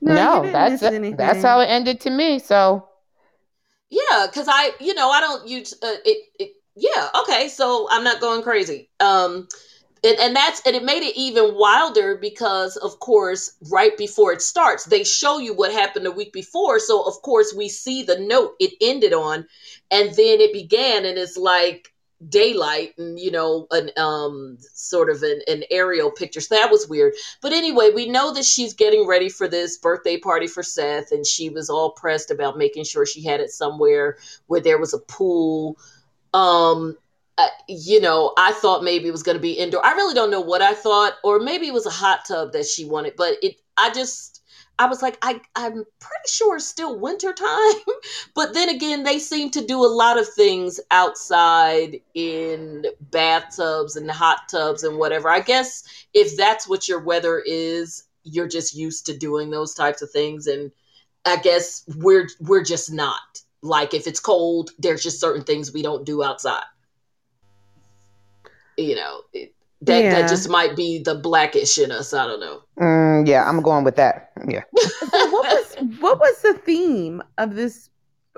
No, 0.00 0.14
No, 0.14 0.52
that's 0.52 0.80
miss 0.80 1.16
that's 1.18 1.42
how 1.42 1.60
it 1.60 1.66
ended 1.66 2.00
to 2.02 2.10
me. 2.10 2.38
So 2.38 2.88
Yeah, 3.90 4.26
because 4.26 4.46
I, 4.48 4.72
you 4.80 4.94
know, 4.94 5.10
I 5.10 5.20
don't 5.20 5.46
use 5.48 5.74
uh, 5.82 5.96
it, 6.04 6.18
it. 6.38 6.52
Yeah, 6.76 7.08
okay, 7.22 7.48
so 7.48 7.88
I'm 7.90 8.04
not 8.04 8.20
going 8.20 8.42
crazy. 8.42 8.90
Um, 9.00 9.48
and, 10.06 10.18
and 10.18 10.36
that's 10.36 10.60
and 10.66 10.76
it 10.76 10.84
made 10.84 11.02
it 11.02 11.16
even 11.16 11.54
wilder 11.54 12.16
because, 12.16 12.76
of 12.76 12.98
course, 13.00 13.56
right 13.70 13.96
before 13.96 14.32
it 14.32 14.42
starts, 14.42 14.84
they 14.84 15.04
show 15.04 15.38
you 15.38 15.54
what 15.54 15.72
happened 15.72 16.06
the 16.06 16.12
week 16.12 16.32
before. 16.32 16.78
So 16.78 17.02
of 17.02 17.20
course 17.22 17.52
we 17.56 17.68
see 17.68 18.02
the 18.02 18.18
note 18.20 18.54
it 18.60 18.74
ended 18.80 19.12
on, 19.12 19.46
and 19.90 20.10
then 20.10 20.40
it 20.40 20.52
began, 20.52 21.04
and 21.04 21.18
it's 21.18 21.36
like 21.36 21.92
daylight 22.30 22.94
and 22.96 23.20
you 23.20 23.30
know 23.30 23.66
an 23.72 23.90
um 23.98 24.56
sort 24.72 25.10
of 25.10 25.22
an, 25.22 25.40
an 25.48 25.64
aerial 25.70 26.10
picture. 26.10 26.40
So 26.40 26.54
that 26.54 26.70
was 26.70 26.88
weird. 26.88 27.12
But 27.42 27.52
anyway 27.52 27.90
we 27.94 28.08
know 28.08 28.32
that 28.32 28.44
she's 28.44 28.72
getting 28.72 29.06
ready 29.06 29.28
for 29.28 29.48
this 29.48 29.76
birthday 29.76 30.16
party 30.16 30.46
for 30.46 30.62
seth 30.62 31.12
and 31.12 31.26
she 31.26 31.50
was 31.50 31.68
all 31.68 31.90
pressed 31.90 32.30
about 32.30 32.56
making 32.56 32.84
sure 32.84 33.04
she 33.04 33.22
had 33.22 33.40
it 33.40 33.50
somewhere 33.50 34.16
where 34.46 34.60
there 34.60 34.78
was 34.78 34.94
a 34.94 34.98
pool. 34.98 35.76
Um 36.32 36.96
uh, 37.38 37.48
you 37.68 38.00
know 38.00 38.32
i 38.38 38.52
thought 38.52 38.82
maybe 38.84 39.08
it 39.08 39.12
was 39.12 39.22
going 39.22 39.36
to 39.36 39.42
be 39.42 39.52
indoor. 39.52 39.84
I 39.84 39.92
really 39.92 40.14
don't 40.14 40.30
know 40.30 40.40
what 40.40 40.62
i 40.62 40.74
thought 40.74 41.14
or 41.24 41.38
maybe 41.38 41.66
it 41.66 41.74
was 41.74 41.86
a 41.86 41.90
hot 41.90 42.24
tub 42.26 42.52
that 42.52 42.66
she 42.66 42.84
wanted 42.84 43.14
but 43.16 43.34
it 43.42 43.56
i 43.76 43.90
just 43.90 44.42
i 44.78 44.86
was 44.86 45.02
like 45.02 45.18
i 45.22 45.40
i'm 45.54 45.72
pretty 45.74 46.28
sure 46.28 46.56
it's 46.56 46.66
still 46.66 46.98
winter 46.98 47.32
time. 47.32 47.74
But 48.34 48.54
then 48.54 48.68
again 48.68 49.02
they 49.02 49.18
seem 49.18 49.50
to 49.52 49.66
do 49.66 49.78
a 49.84 49.86
lot 49.86 50.18
of 50.18 50.28
things 50.28 50.78
outside 50.90 52.00
in 52.14 52.86
bathtubs 53.00 53.96
and 53.96 54.10
hot 54.10 54.48
tubs 54.50 54.82
and 54.84 54.98
whatever. 54.98 55.28
I 55.28 55.40
guess 55.40 55.82
if 56.14 56.36
that's 56.36 56.68
what 56.68 56.88
your 56.88 57.00
weather 57.00 57.42
is 57.46 58.04
you're 58.24 58.48
just 58.48 58.74
used 58.74 59.06
to 59.06 59.16
doing 59.16 59.50
those 59.50 59.74
types 59.74 60.02
of 60.02 60.10
things 60.10 60.46
and 60.46 60.72
i 61.24 61.36
guess 61.36 61.84
we're 61.96 62.28
we're 62.40 62.64
just 62.64 62.92
not. 62.92 63.42
Like 63.62 63.94
if 63.94 64.06
it's 64.06 64.20
cold 64.20 64.70
there's 64.78 65.02
just 65.02 65.20
certain 65.20 65.44
things 65.44 65.72
we 65.72 65.82
don't 65.82 66.04
do 66.06 66.22
outside 66.22 66.64
you 68.76 68.94
know 68.94 69.20
it, 69.32 69.54
that 69.82 70.02
Yeah. 70.02 70.10
that 70.20 70.28
just 70.28 70.48
might 70.48 70.74
be 70.76 71.02
the 71.02 71.14
blackish 71.14 71.78
in 71.78 71.90
us 71.92 72.12
i 72.14 72.26
don't 72.26 72.40
know 72.40 72.60
mm, 72.80 73.26
yeah, 73.26 73.48
I'm 73.48 73.62
going 73.62 73.84
with 73.84 73.96
that. 73.96 74.30
Yeah. 74.46 74.62
So 75.10 75.30
what 75.30 75.44
was 75.46 75.76
what 76.00 76.18
was 76.20 76.42
the 76.42 76.54
theme 76.54 77.22
of 77.38 77.54
this? 77.54 77.88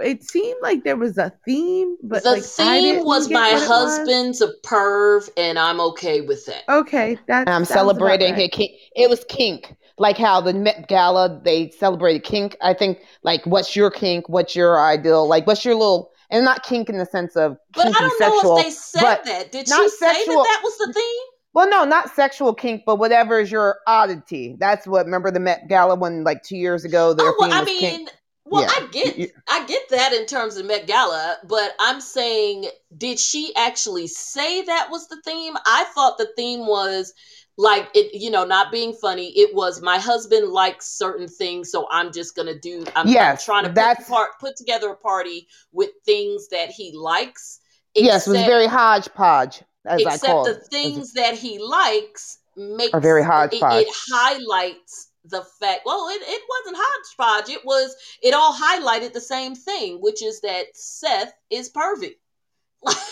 It 0.01 0.22
seemed 0.22 0.59
like 0.62 0.84
there 0.84 0.97
was 0.97 1.18
a 1.18 1.32
theme, 1.45 1.97
but 2.05 2.22
the 2.22 2.30
like, 2.32 2.45
theme 2.45 3.05
was 3.05 3.28
my 3.28 3.41
what 3.41 3.62
it 3.62 3.68
was. 3.68 3.99
husband's 3.99 4.41
a 4.41 4.53
perv 4.64 5.28
and 5.36 5.59
i'm 5.59 5.80
okay 5.80 6.20
with 6.20 6.47
that 6.47 6.62
Okay, 6.68 7.18
that 7.26 7.49
I'm 7.49 7.64
celebrating 7.64 8.34
right. 8.34 8.43
it. 8.45 8.53
Kink. 8.53 8.72
It 8.95 9.11
was 9.11 9.24
kink, 9.28 9.74
like 9.99 10.16
how 10.16 10.41
the 10.41 10.55
Met 10.55 10.86
Gala 10.89 11.41
they 11.43 11.70
celebrated 11.70 12.22
kink. 12.22 12.57
I 12.62 12.74
think 12.74 12.99
like 13.24 13.45
what's 13.45 13.74
your 13.74 13.91
kink? 13.91 14.28
What's 14.28 14.55
your 14.55 14.80
ideal? 14.80 15.26
Like 15.28 15.47
what's 15.49 15.64
your 15.64 15.74
little 15.74 16.12
and 16.31 16.45
not 16.45 16.62
kink 16.62 16.89
in 16.89 16.99
the 16.99 17.07
sense 17.07 17.37
of 17.37 17.57
But 17.74 17.87
I 17.89 17.93
don't 17.93 18.18
sexual. 18.18 18.43
know 18.55 18.59
if 18.59 18.64
they 18.64 18.70
said 18.70 19.18
that. 19.24 19.53
Did 19.53 19.68
she 19.68 19.89
say 19.89 20.12
that 20.12 20.26
that 20.26 20.61
was 20.62 20.79
the 20.79 20.93
theme? 20.93 21.26
well, 21.55 21.68
no, 21.70 21.85
not 21.85 22.11
sexual 22.14 22.55
kink, 22.55 22.83
but 22.87 22.97
whatever 22.97 23.41
is 23.41 23.51
your 23.51 23.79
oddity. 23.87 24.57
That's 24.59 24.87
what. 24.87 25.07
Remember 25.07 25.31
the 25.31 25.41
Met 25.41 25.68
Gala 25.68 25.95
when 25.97 26.22
like 26.24 26.43
two 26.43 26.57
years 26.57 26.85
ago 26.85 27.14
their 27.14 27.26
Oh, 27.29 27.35
well, 27.39 27.51
theme 27.51 27.59
I 27.61 27.64
mean, 27.64 27.81
kink. 27.81 28.11
well, 28.45 28.62
Yeah. 28.62 28.68
I 28.76 28.87
get, 28.93 29.31
I 29.49 29.66
get 29.66 29.83
that 29.91 30.12
in 30.12 30.26
terms 30.26 30.57
of 30.57 30.66
Met 30.66 30.87
Gala, 30.87 31.39
but 31.49 31.72
I'm 31.81 32.01
saying, 32.01 32.66
did 32.97 33.18
she 33.18 33.53
actually 33.57 34.07
say 34.07 34.62
that 34.62 34.89
was 34.91 35.09
the 35.09 35.20
theme? 35.24 35.55
I 35.66 35.85
thought 35.95 36.18
the 36.18 36.29
theme 36.37 36.61
was 36.66 37.12
like 37.59 37.89
it, 37.95 38.15
you 38.15 38.31
know, 38.31 38.45
not 38.45 38.71
being 38.73 38.93
funny. 38.93 39.37
It 39.37 39.53
was 39.55 39.83
my 39.83 39.99
husband 39.99 40.49
likes 40.49 40.87
certain 40.97 41.27
things, 41.29 41.71
so 41.73 41.87
I'm 41.91 42.13
just 42.13 42.35
gonna 42.37 42.59
do. 42.59 42.85
I'm, 42.97 43.09
I'm 43.09 43.37
trying 43.37 43.65
to 43.65 43.71
put, 43.71 44.07
part, 44.07 44.31
put 44.41 44.57
together 44.57 44.91
a 44.91 44.97
party 44.97 45.49
with 45.73 45.91
things 46.07 46.49
that 46.49 46.71
he 46.71 46.93
likes. 46.97 47.59
Yes, 47.95 48.29
it 48.29 48.31
was 48.31 48.41
very 48.43 48.69
hodgepodge, 48.69 49.63
as 49.85 50.07
I 50.07 50.15
except 50.15 50.25
call 50.25 50.45
the 50.45 50.53
it. 50.53 50.63
things 50.71 51.13
that 51.15 51.35
he 51.35 51.59
likes 51.59 52.39
makes 52.57 52.95
Are 52.95 53.01
very 53.01 53.23
it- 53.23 53.27
hodgepodge. 53.27 53.83
It, 53.87 53.89
highlights 54.13 55.09
the 55.25 55.43
fact. 55.59 55.81
Well, 55.85 56.09
it, 56.11 56.23
it 56.23 56.43
wasn't 56.49 56.77
hodgepodge. 56.81 57.51
It 57.53 57.65
was. 57.65 57.95
It 58.23 58.35
all 58.35 58.55
highlighted 58.55 59.13
the 59.13 59.21
same 59.21 59.57
thing, 59.57 59.97
which 60.01 60.23
is 60.23 60.41
that 60.43 60.67
Seth 60.75 61.33
is 61.51 61.71
pervy. 61.71 62.13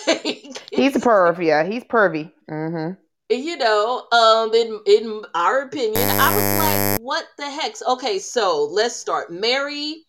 Like 0.06 0.62
He's 0.72 0.94
a 0.94 1.00
perv. 1.00 1.44
Yeah, 1.44 1.64
he's 1.64 1.82
pervy. 1.82 2.32
hmm 2.48 2.92
you 3.28 3.56
know 3.56 4.06
um 4.12 4.52
in 4.54 4.80
in 4.86 5.22
our 5.34 5.62
opinion 5.62 6.10
i 6.18 6.30
was 6.34 6.44
like 6.56 6.82
what 6.86 7.26
the 7.38 7.48
heck 7.50 7.74
okay 7.88 8.18
so 8.18 8.64
let's 8.70 8.96
start 8.96 9.30
mary 9.30 10.04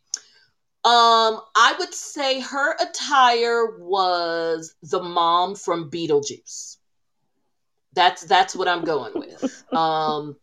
um 0.85 1.41
i 1.55 1.75
would 1.79 1.93
say 1.93 2.39
her 2.39 2.75
attire 2.79 3.77
was 3.79 4.75
the 4.83 5.01
mom 5.01 5.55
from 5.55 5.89
beetlejuice 5.89 6.77
That's 7.93 8.23
that's 8.25 8.55
what 8.55 8.67
I'm 8.67 8.83
going 8.83 9.13
with. 9.17 9.63
Um, 9.73 10.37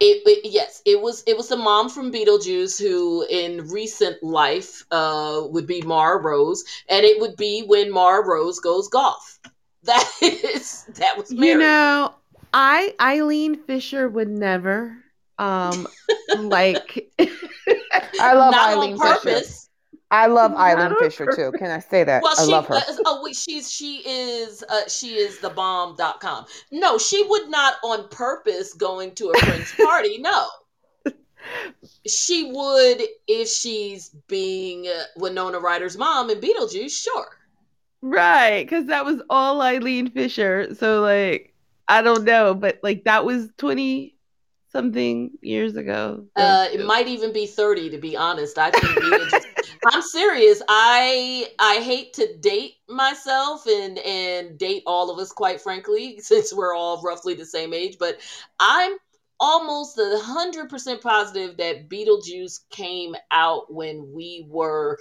it, 0.00 0.22
it- 0.26 0.50
yes, 0.52 0.82
it 0.86 1.00
was 1.00 1.22
it 1.26 1.36
was 1.36 1.48
the 1.48 1.56
mom 1.56 1.88
from 1.88 2.12
Beetlejuice 2.12 2.80
who, 2.80 3.26
in 3.28 3.68
recent 3.68 4.22
life, 4.22 4.84
uh, 4.90 5.42
would 5.46 5.66
be 5.66 5.82
Moira 5.82 6.20
Rose, 6.22 6.64
and 6.88 7.04
it 7.04 7.20
would 7.20 7.36
be 7.36 7.62
when 7.66 7.90
Moira 7.90 8.26
Rose 8.26 8.58
goes 8.60 8.88
golf. 8.88 9.38
That 9.86 10.08
is 10.22 10.84
that 10.94 11.16
was 11.18 11.32
Mary. 11.32 11.52
You 11.52 11.58
know, 11.58 12.14
I 12.54 12.94
Eileen 13.00 13.56
Fisher 13.56 14.08
would 14.08 14.28
never 14.28 14.96
um 15.38 15.88
like 16.38 17.10
I 18.20 18.34
love 18.34 18.52
not 18.52 18.68
Eileen 18.70 18.92
on 18.94 18.98
Fisher. 19.00 19.14
purpose. 19.14 19.68
I 20.12 20.26
love 20.26 20.52
Not 20.52 20.60
Eileen 20.60 20.92
on 20.92 20.98
Fisher 20.98 21.26
too. 21.34 21.52
Can 21.58 21.70
I 21.70 21.78
say 21.78 22.04
that? 22.04 22.22
Well, 22.22 22.34
I 22.38 22.44
she 22.44 22.52
love 22.52 22.66
her. 22.66 22.74
uh, 22.74 22.82
oh 23.06 23.28
she's 23.32 23.72
she 23.72 24.02
is 24.06 24.62
uh, 24.68 24.86
she 24.86 25.14
is 25.14 25.38
the 25.40 25.50
bomb.com. 25.50 26.44
No, 26.70 26.98
she 26.98 27.24
would 27.26 27.48
not 27.48 27.76
on 27.82 28.08
purpose 28.08 28.74
going 28.74 29.14
to 29.16 29.30
a 29.30 29.38
friend's 29.38 29.72
party. 29.82 30.18
No. 30.18 30.46
She 32.06 32.52
would 32.52 33.02
if 33.26 33.48
she's 33.48 34.10
being 34.28 34.86
uh, 34.86 35.04
Winona 35.16 35.58
Ryder's 35.58 35.96
mom 35.96 36.30
in 36.30 36.38
Beetlejuice, 36.40 36.90
sure. 36.90 37.38
Right, 38.02 38.68
cuz 38.68 38.86
that 38.86 39.04
was 39.04 39.22
all 39.30 39.62
Eileen 39.62 40.10
Fisher. 40.10 40.74
So 40.74 41.00
like 41.00 41.54
I 41.88 42.02
don't 42.02 42.24
know, 42.24 42.54
but 42.54 42.78
like 42.82 43.04
that 43.04 43.24
was 43.24 43.48
20 43.58 44.14
something 44.70 45.32
years 45.42 45.76
ago. 45.76 46.26
So- 46.36 46.42
Uh, 46.42 46.68
it 46.72 46.84
might 46.86 47.08
even 47.08 47.32
be 47.32 47.46
30 47.46 47.90
to 47.90 47.98
be 47.98 48.16
honest. 48.16 48.58
I 48.58 48.70
think 48.70 48.98
Beetlejuice 48.98 49.44
I'm 49.84 50.02
serious. 50.02 50.62
I 50.68 51.48
I 51.58 51.76
hate 51.76 52.12
to 52.14 52.36
date 52.38 52.74
myself 52.88 53.66
and 53.66 53.98
and 53.98 54.56
date 54.58 54.82
all 54.86 55.10
of 55.10 55.18
us 55.18 55.32
quite 55.32 55.60
frankly 55.60 56.20
since 56.22 56.52
we're 56.52 56.74
all 56.74 57.02
roughly 57.02 57.34
the 57.34 57.46
same 57.46 57.72
age, 57.74 57.96
but 57.98 58.18
I'm 58.60 58.96
almost 59.40 59.98
a 59.98 60.18
hundred 60.22 60.68
percent 60.68 61.00
positive 61.00 61.56
that 61.56 61.88
Beetlejuice 61.88 62.60
came 62.70 63.16
out 63.32 63.72
when 63.72 64.12
we 64.12 64.46
were 64.48 64.98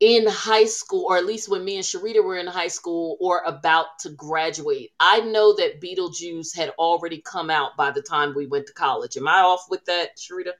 in 0.00 0.26
high 0.26 0.66
school, 0.66 1.06
or 1.08 1.16
at 1.16 1.24
least 1.24 1.48
when 1.48 1.64
me 1.64 1.76
and 1.76 1.84
Sharita 1.84 2.22
were 2.22 2.36
in 2.36 2.46
high 2.46 2.68
school 2.68 3.16
or 3.20 3.42
about 3.46 3.86
to 4.00 4.10
graduate. 4.10 4.90
I 5.00 5.20
know 5.20 5.54
that 5.56 5.80
Beetlejuice 5.80 6.54
had 6.54 6.70
already 6.78 7.20
come 7.22 7.48
out 7.50 7.76
by 7.78 7.90
the 7.90 8.02
time 8.02 8.34
we 8.34 8.46
went 8.46 8.66
to 8.66 8.72
college. 8.74 9.16
Am 9.16 9.26
I 9.26 9.40
off 9.40 9.66
with 9.70 9.84
that, 9.86 10.16
Sharita? 10.18 10.52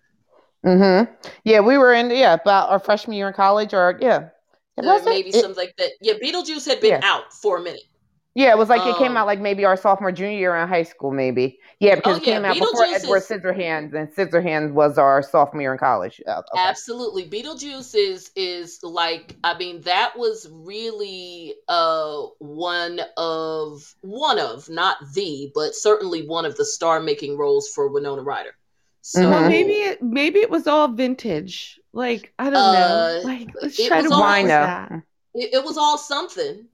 Mm-hmm. 0.64 1.12
Yeah, 1.44 1.60
we 1.60 1.76
were 1.78 1.92
in 1.92 2.10
yeah 2.10 2.34
about 2.34 2.70
our 2.70 2.78
freshman 2.78 3.16
year 3.16 3.28
in 3.28 3.34
college, 3.34 3.72
or 3.74 3.98
yeah, 4.00 4.28
It 4.76 4.84
Uh, 4.84 5.00
maybe 5.04 5.28
it- 5.30 5.34
something 5.34 5.54
like 5.56 5.74
that. 5.78 5.92
Yeah, 6.00 6.14
Beetlejuice 6.14 6.66
had 6.66 6.80
been 6.80 7.00
Yeah. 7.00 7.00
out 7.02 7.32
for 7.32 7.58
a 7.58 7.60
minute. 7.60 7.82
Yeah. 8.36 8.50
It 8.50 8.58
was 8.58 8.68
like 8.68 8.86
it 8.86 8.96
came 8.98 9.12
Um, 9.12 9.16
out 9.16 9.26
like 9.26 9.40
maybe 9.40 9.64
our 9.64 9.76
sophomore 9.76 10.12
junior 10.12 10.38
year 10.38 10.54
in 10.56 10.68
high 10.68 10.84
school, 10.84 11.10
maybe. 11.10 11.58
Yeah, 11.80 11.96
because 11.96 12.14
Oh, 12.14 12.16
it 12.18 12.22
came 12.22 12.42
yeah, 12.44 12.50
out 12.50 12.54
before 12.58 12.72
Beetlejuice 12.86 13.02
Edward 13.02 13.16
is- 13.16 13.28
Scissorhands, 13.28 13.94
and 13.94 14.08
Scissorhands 14.14 14.72
was 14.72 14.96
our 14.98 15.22
sophomore 15.22 15.62
year 15.62 15.72
in 15.72 15.78
college. 15.78 16.20
Uh, 16.26 16.38
okay. 16.54 16.62
Absolutely. 16.62 17.28
Beetlejuice 17.28 17.94
is 17.96 18.30
is 18.36 18.78
like 18.82 19.34
I 19.42 19.58
mean 19.58 19.80
that 19.82 20.16
was 20.16 20.48
really 20.52 21.54
uh 21.68 22.22
one 22.38 23.00
of 23.16 23.94
one 24.02 24.38
of 24.38 24.68
not 24.70 24.96
the 25.14 25.50
but 25.54 25.74
certainly 25.74 26.26
one 26.26 26.44
of 26.46 26.56
the 26.56 26.64
star 26.64 27.00
making 27.00 27.36
roles 27.36 27.68
for 27.68 27.88
Winona 27.88 28.22
Ryder. 28.22 28.54
So 29.02 29.20
Mhm. 29.20 29.30
Well, 29.30 29.48
maybe 29.48 29.72
it 29.72 30.02
maybe 30.02 30.38
it 30.40 30.50
was 30.50 30.66
all 30.66 30.88
vintage. 30.88 31.80
Like 31.92 32.32
I 32.38 32.44
don't 32.50 32.56
Uh, 32.56 32.72
know. 32.72 33.20
Like 33.24 33.48
let's 33.62 33.76
try 33.86 34.00
to 34.02 34.10
all- 34.12 34.20
watch 34.20 34.42
Why 34.42 34.46
that. 34.48 34.92
it, 35.34 35.54
it 35.54 35.64
was 35.64 35.76
all 35.78 35.96
something. 35.98 36.66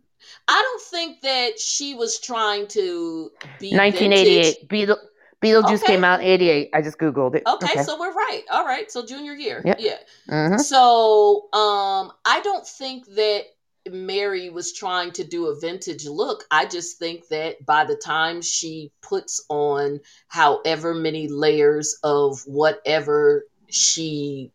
I 0.49 0.61
don't 0.61 0.82
think 0.82 1.20
that 1.22 1.59
she 1.59 1.95
was 1.95 2.18
trying 2.20 2.66
to 2.68 3.30
be 3.59 3.70
1988. 3.76 4.68
Beetle, 4.68 4.97
Beetlejuice 5.43 5.82
Okay. 5.82 5.86
came 5.86 6.05
out 6.05 6.20
in 6.20 6.26
88. 6.26 6.70
I 6.72 6.82
just 6.82 6.99
googled 6.99 7.34
it. 7.34 7.43
vintage. 7.45 7.70
Okay, 7.70 7.82
so 7.82 7.99
we're 7.99 8.12
right. 8.12 8.43
All 8.51 8.64
right, 8.64 8.90
so 8.90 9.05
junior 9.05 9.34
year. 9.34 9.62
Yep. 9.64 9.76
Yeah. 9.80 9.99
Mhm. 10.28 10.61
So, 10.61 11.49
um, 11.53 12.12
I 12.24 12.40
don't 12.43 12.66
think 12.66 13.07
that 13.14 13.47
Mary 13.90 14.49
was 14.51 14.72
trying 14.72 15.11
to 15.12 15.24
do 15.24 15.47
a 15.47 15.59
vintage 15.59 16.07
look. 16.07 16.45
I 16.53 16.66
just 16.66 16.99
think 16.99 17.26
that 17.28 17.64
by 17.66 17.84
the 17.84 17.97
time 17.97 18.40
she 18.40 18.93
puts 19.03 19.45
on 19.49 20.01
however 20.28 20.95
many 20.95 21.26
layers 21.26 21.99
of 22.05 22.40
whatever 22.47 23.47
she 23.68 24.53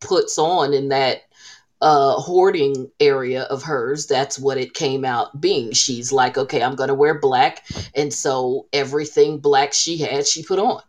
puts 0.00 0.38
on 0.38 0.74
in 0.74 0.88
that 0.88 1.22
uh 1.80 2.14
hoarding 2.14 2.90
area 3.00 3.42
of 3.44 3.62
hers. 3.62 4.06
That's 4.06 4.38
what 4.38 4.58
it 4.58 4.74
came 4.74 5.04
out 5.04 5.40
being. 5.40 5.72
She's 5.72 6.12
like 6.12 6.36
okay 6.36 6.62
i'm 6.62 6.74
gonna 6.76 6.94
wear 6.94 7.18
black. 7.18 7.64
And 7.94 8.12
so 8.12 8.66
everything 8.72 9.38
black 9.38 9.72
she 9.72 9.98
had 9.98 10.26
she 10.26 10.42
put 10.42 10.58
on. 10.58 10.82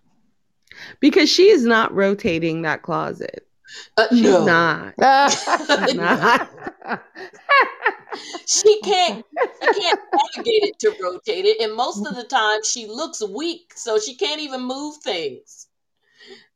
Because 1.00 1.30
she 1.30 1.50
is 1.50 1.64
not 1.64 1.94
rotating 1.94 2.64
that 2.64 2.82
closet. 2.82 3.48
uh, 3.98 4.08
She's 4.10 4.22
no. 4.24 4.46
not. 4.46 4.94
She's 5.68 5.94
not. 5.96 6.50
she 8.46 8.82
can't 8.82 9.26
she 9.62 9.82
can't 9.82 10.00
navigate 10.36 10.64
it 10.64 10.80
to 10.80 10.94
rotate 11.02 11.46
it. 11.46 11.62
And 11.62 11.74
most 11.74 12.06
of 12.06 12.16
the 12.16 12.24
time 12.24 12.64
she 12.64 12.86
looks 12.88 13.22
weak 13.24 13.74
so 13.76 13.98
she 14.00 14.16
can't 14.16 14.42
even 14.42 14.62
move 14.62 14.98
things 14.98 15.68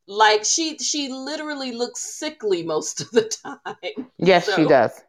like 0.07 0.45
she 0.45 0.77
she 0.77 1.09
literally 1.09 1.71
looks 1.71 2.01
sickly 2.01 2.63
most 2.63 3.01
of 3.01 3.11
the 3.11 3.23
time 3.23 4.11
yes, 4.19 4.53
she 4.53 4.65
does. 4.65 5.01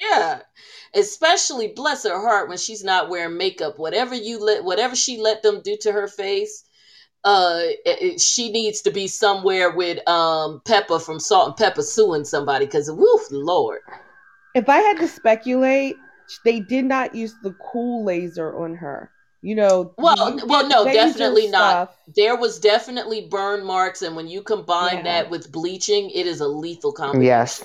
yeah 0.00 0.40
especially 0.94 1.68
bless 1.68 2.04
her 2.04 2.20
heart 2.20 2.48
when 2.48 2.58
she's 2.58 2.82
not 2.84 3.08
wearing 3.08 3.36
makeup 3.36 3.78
whatever 3.78 4.14
you 4.14 4.38
let 4.44 4.64
whatever 4.64 4.96
she 4.96 5.18
let 5.18 5.42
them 5.42 5.60
do 5.62 5.76
to 5.80 5.92
her 5.92 6.08
face 6.08 6.64
uh 7.24 7.60
it- 7.84 8.02
it- 8.02 8.20
she 8.20 8.50
needs 8.50 8.80
to 8.82 8.90
be 8.90 9.06
somewhere 9.06 9.70
with 9.70 10.06
um 10.08 10.60
pepper 10.64 10.98
from 10.98 11.20
salt 11.20 11.48
and 11.48 11.56
pepper 11.56 11.82
suing 11.82 12.24
somebody 12.24 12.64
because 12.66 12.90
woof 12.90 13.22
lord 13.30 13.80
If 14.54 14.68
I 14.68 14.78
had 14.78 14.98
to 14.98 15.06
speculate, 15.08 15.96
they 16.44 16.60
did 16.60 16.84
not 16.84 17.14
use 17.14 17.34
the 17.42 17.54
cool 17.72 18.04
laser 18.04 18.56
on 18.56 18.74
her. 18.76 19.10
You 19.42 19.54
know. 19.54 19.94
Well, 19.96 20.38
you 20.38 20.46
well, 20.46 20.68
no, 20.68 20.84
definitely 20.84 21.48
not. 21.48 21.88
stuff. 21.94 21.98
there 22.14 22.36
was 22.36 22.58
definitely 22.58 23.26
burn 23.28 23.64
marks 23.64 24.02
and 24.02 24.14
when 24.14 24.28
you 24.28 24.42
combine 24.42 24.98
Yeah. 24.98 25.02
that 25.04 25.30
with 25.30 25.50
bleaching 25.50 26.10
it 26.10 26.26
is 26.26 26.40
a 26.40 26.48
lethal 26.48 26.92
combination 26.92 27.26
Yes. 27.26 27.62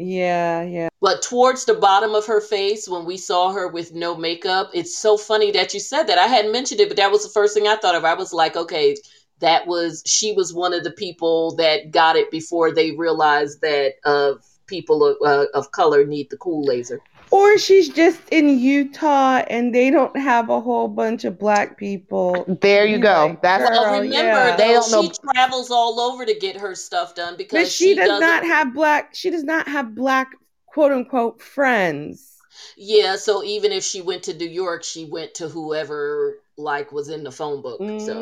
Yeah, 0.00 0.62
yeah. 0.62 0.88
but 1.00 1.22
towards 1.22 1.64
the 1.64 1.74
bottom 1.74 2.14
of 2.14 2.24
her 2.26 2.40
face 2.40 2.88
when 2.88 3.04
we 3.04 3.16
saw 3.16 3.50
her 3.52 3.66
with 3.68 3.92
no 3.92 4.14
makeup 4.16 4.70
it's 4.72 4.96
so 4.96 5.16
funny 5.16 5.50
that 5.50 5.74
you 5.74 5.80
said 5.80 6.04
that 6.04 6.18
i 6.18 6.28
hadn't 6.28 6.52
mentioned 6.52 6.80
it 6.80 6.88
but 6.88 6.96
that 6.96 7.10
was 7.10 7.24
the 7.24 7.28
first 7.30 7.52
thing 7.52 7.66
i 7.66 7.74
thought 7.76 7.96
of 7.96 8.04
i 8.04 8.14
was 8.14 8.32
like 8.32 8.56
okay 8.56 8.96
that 9.40 9.66
was 9.66 10.02
she 10.06 10.32
was 10.32 10.54
one 10.54 10.72
of 10.72 10.84
the 10.84 10.92
people 10.92 11.56
that 11.56 11.90
got 11.90 12.14
it 12.16 12.30
before 12.30 12.72
they 12.72 12.92
realized 12.92 13.60
that 13.60 13.94
uh, 14.04 14.34
people 14.66 15.04
of, 15.04 15.16
uh, 15.26 15.46
of 15.52 15.72
color 15.72 16.04
need 16.06 16.30
the 16.30 16.36
cool 16.36 16.62
laser 16.64 17.00
Or 17.30 17.58
she's 17.58 17.88
just 17.88 18.20
in 18.30 18.58
Utah 18.58 19.42
and 19.50 19.74
they 19.74 19.90
don't 19.90 20.16
have 20.16 20.48
a 20.48 20.60
whole 20.60 20.88
bunch 20.88 21.24
of 21.24 21.38
black 21.38 21.76
people. 21.76 22.44
There 22.60 22.86
you 22.86 22.96
Be 22.96 23.02
go. 23.02 23.26
like, 23.26 23.42
That's 23.42 23.68
girl, 23.68 23.82
well 23.82 24.00
remember 24.00 24.16
yeah. 24.16 24.56
They 24.56 24.72
don't 24.72 24.84
she 24.84 24.92
know- 24.92 25.12
travels 25.34 25.70
all 25.70 26.00
over 26.00 26.24
to 26.24 26.34
get 26.38 26.56
her 26.56 26.74
stuff 26.74 27.14
done 27.14 27.36
because 27.36 27.64
But 27.64 27.68
she, 27.68 27.94
does 27.94 28.08
doesn't- 28.08 28.20
not 28.26 28.44
have 28.44 28.72
black. 28.74 29.14
She 29.14 29.30
does 29.30 29.44
not 29.44 29.68
have 29.68 29.94
black 29.94 30.28
quote 30.66 30.92
unquote 30.92 31.42
friends. 31.42 32.36
Yeah, 32.76 33.16
so 33.16 33.42
even 33.44 33.72
if 33.72 33.84
she 33.84 34.00
went 34.00 34.22
to 34.24 34.34
New 34.34 34.48
York, 34.48 34.82
she 34.84 35.04
went 35.04 35.34
to 35.34 35.48
whoever 35.48 36.38
like 36.56 36.92
was 36.92 37.08
in 37.08 37.24
the 37.24 37.30
phone 37.30 37.62
book. 37.62 37.78
So 38.00 38.14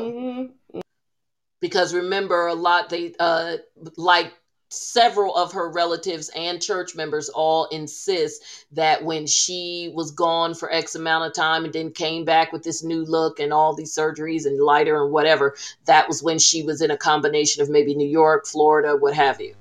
Mhm. 0.74 0.82
because 1.61 1.94
remember 1.94 2.46
a 2.46 2.54
lot 2.54 2.90
they 2.90 3.14
uh 3.18 3.57
like 3.96 4.32
several 4.69 5.35
of 5.37 5.53
her 5.53 5.71
relatives 5.71 6.29
and 6.35 6.61
church 6.61 6.95
members 6.97 7.29
all 7.29 7.67
insist 7.67 8.43
that 8.73 9.05
when 9.05 9.27
she 9.27 9.93
was 9.95 10.11
gone 10.11 10.55
for 10.55 10.73
X 10.73 10.95
amount 10.95 11.25
of 11.25 11.33
time 11.35 11.64
and 11.64 11.73
then 11.73 11.91
came 11.93 12.25
back 12.25 12.53
with 12.53 12.62
this 12.64 12.83
new 12.83 13.05
look 13.05 13.39
and 13.39 13.53
all 13.53 13.75
these 13.75 13.95
surgeries 13.95 14.45
and 14.45 14.61
lighter 14.61 15.03
and 15.03 15.12
whatever, 15.12 15.55
that 15.85 16.09
was 16.09 16.23
when 16.23 16.39
she 16.39 16.62
was 16.62 16.81
in 16.81 16.91
a 16.91 16.97
combination 16.97 17.62
of 17.62 17.71
maybe 17.71 17.95
New 17.95 18.09
York, 18.09 18.47
Florida, 18.47 18.97
what 18.97 19.14
have 19.14 19.41
you. 19.41 19.55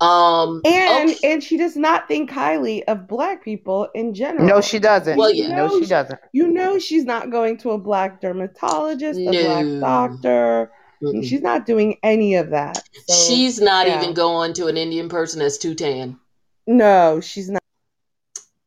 Um 0.00 0.60
And 0.64 1.10
okay. 1.10 1.32
and 1.32 1.42
she 1.42 1.56
does 1.56 1.76
not 1.76 2.08
think 2.08 2.30
highly 2.30 2.82
of 2.88 3.06
black 3.06 3.44
people 3.44 3.88
in 3.94 4.14
general. 4.14 4.46
no, 4.46 4.60
she 4.60 4.80
doesn't. 4.80 5.16
Well, 5.16 5.32
yeah. 5.32 5.54
No, 5.54 5.80
she 5.80 5.86
doesn't. 5.86 6.18
You 6.32 6.48
know 6.48 6.78
she's 6.78 7.04
not 7.04 7.30
going 7.30 7.56
to 7.58 7.70
a 7.70 7.78
black 7.78 8.20
dermatologist, 8.20 9.20
a 9.20 9.30
black 9.30 9.80
doctor. 9.80 10.72
Mm-mm. 11.02 11.24
She's 11.24 11.42
not 11.42 11.66
doing 11.66 11.98
any 12.02 12.36
of 12.36 12.50
that. 12.50 12.82
So, 13.08 13.14
She's 13.14 13.60
not 13.60 13.86
yeah. 13.86 14.00
even 14.02 14.14
going 14.14 14.52
to 14.54 14.66
an 14.68 14.76
Indian 14.76 15.08
person 15.08 15.40
that's 15.40 15.58
too 15.58 15.74
tan. 15.74 16.18
no, 16.66 17.20
she's 17.20 17.50
not. 17.50 17.62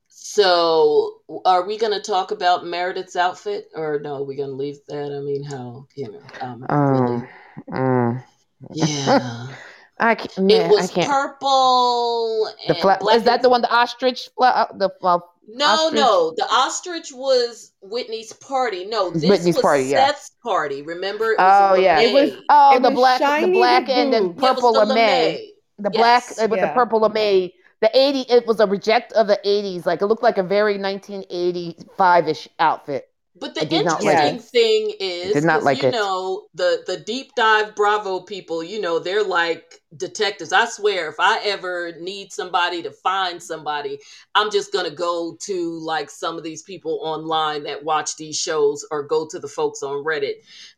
So, 0.10 1.22
are 1.46 1.66
we 1.66 1.78
going 1.78 1.94
to 1.94 2.02
talk 2.02 2.32
about 2.32 2.66
Meredith's 2.66 3.16
outfit, 3.16 3.70
or 3.74 4.00
no? 4.04 4.16
Are 4.16 4.24
we 4.24 4.36
going 4.36 4.50
to 4.50 4.56
leave 4.56 4.80
that? 4.90 5.16
I 5.16 5.22
mean, 5.22 5.44
how 5.44 5.88
you 5.96 6.12
know? 6.12 6.22
Um, 6.42 6.66
Um, 6.70 7.28
mm. 7.70 8.24
really, 8.70 8.82
yeah. 8.92 9.48
I 10.00 10.16
can't. 10.16 10.38
it 10.38 10.42
Man, 10.42 10.66
I 10.66 10.70
was 10.72 10.92
can't. 10.92 11.10
purple 11.10 12.50
The 12.68 12.74
and 12.74 12.82
fla- 12.82 12.98
black. 13.00 13.16
is 13.16 13.24
that 13.24 13.42
the 13.44 13.50
one? 13.50 13.62
The 13.62 13.74
ostrich? 13.74 14.30
Fla- 14.36 14.68
uh, 14.70 14.78
the 14.78 14.90
uh, 15.02 15.20
No, 15.48 15.66
Ostrich? 15.66 16.00
no. 16.00 16.34
The 16.38 16.46
ostrich 16.52 17.12
was 17.14 17.72
Whitney's 17.82 18.34
party. 18.34 18.86
No, 18.86 19.12
this 19.12 19.24
Whitney's 19.30 19.56
was 19.56 19.62
party, 19.62 19.84
yeah. 19.84 20.08
Seth's 20.08 20.32
party. 20.44 20.82
Remember? 20.82 21.32
It 21.32 21.38
was 21.40 21.72
Oh 21.72 21.82
yeah. 21.82 22.00
It 22.00 22.14
was- 22.14 22.42
Oh, 22.50 22.76
It 22.76 22.82
the 22.82 22.90
was 22.90 22.96
black, 22.96 23.20
the 23.20 23.26
shiny 23.26 23.52
black 23.54 23.90
and 23.90 24.14
the 24.14 24.22
boobs. 24.22 24.42
Yeah, 24.42 24.54
purple 24.54 24.74
the 24.74 24.80
lamé. 24.86 24.96
lamé. 24.96 25.48
The 25.80 25.90
black 25.92 26.24
Yes. 26.28 26.40
uh, 26.40 26.48
with 26.50 26.60
the 26.62 26.68
Yeah. 26.68 26.74
purple 26.74 27.00
lamé. 27.02 27.54
The 27.82 27.92
80, 27.94 28.22
it 28.22 28.48
was 28.48 28.60
a 28.60 28.66
reject 28.68 29.12
of 29.14 29.28
the 29.28 29.40
80s. 29.44 29.86
Like 29.86 30.02
it 30.02 30.08
looked 30.08 30.24
like 30.24 30.38
a 30.38 30.44
very 30.44 30.78
1985-ish 30.80 32.48
outfit. 32.60 33.10
But 33.38 33.54
the 33.54 33.62
not 33.84 34.02
like 34.02 34.18
interesting 34.18 34.40
thing 34.40 34.94
is, 35.00 35.34
Did 35.34 35.44
not 35.44 35.64
like 35.64 35.84
you 35.84 35.90
it. 35.90 35.92
know, 35.92 36.48
the 36.54 36.84
the 36.88 36.98
deep 36.98 37.36
dive 37.36 37.76
Bravo 37.76 38.22
people, 38.22 38.64
you 38.64 38.80
know, 38.80 38.98
they're 38.98 39.24
like 39.26 39.82
detectives. 39.98 40.54
I 40.54 40.66
swear, 40.66 41.10
if 41.10 41.16
I 41.20 41.40
ever 41.44 41.94
need 42.00 42.32
somebody 42.32 42.82
to 42.84 42.92
find 42.92 43.44
somebody, 43.44 44.00
I'm 44.36 44.50
just 44.52 44.72
gonna 44.72 44.90
go 44.90 45.36
to 45.42 45.80
like 45.80 46.10
some 46.10 46.38
of 46.38 46.44
these 46.44 46.62
people 46.64 47.00
online 47.04 47.64
that 47.64 47.84
watch 47.84 48.16
these 48.16 48.40
shows, 48.40 48.86
or 48.90 49.04
go 49.04 49.28
to 49.28 49.38
the 49.38 49.50
folks 49.50 49.84
on 49.84 50.06
Reddit. 50.06 50.36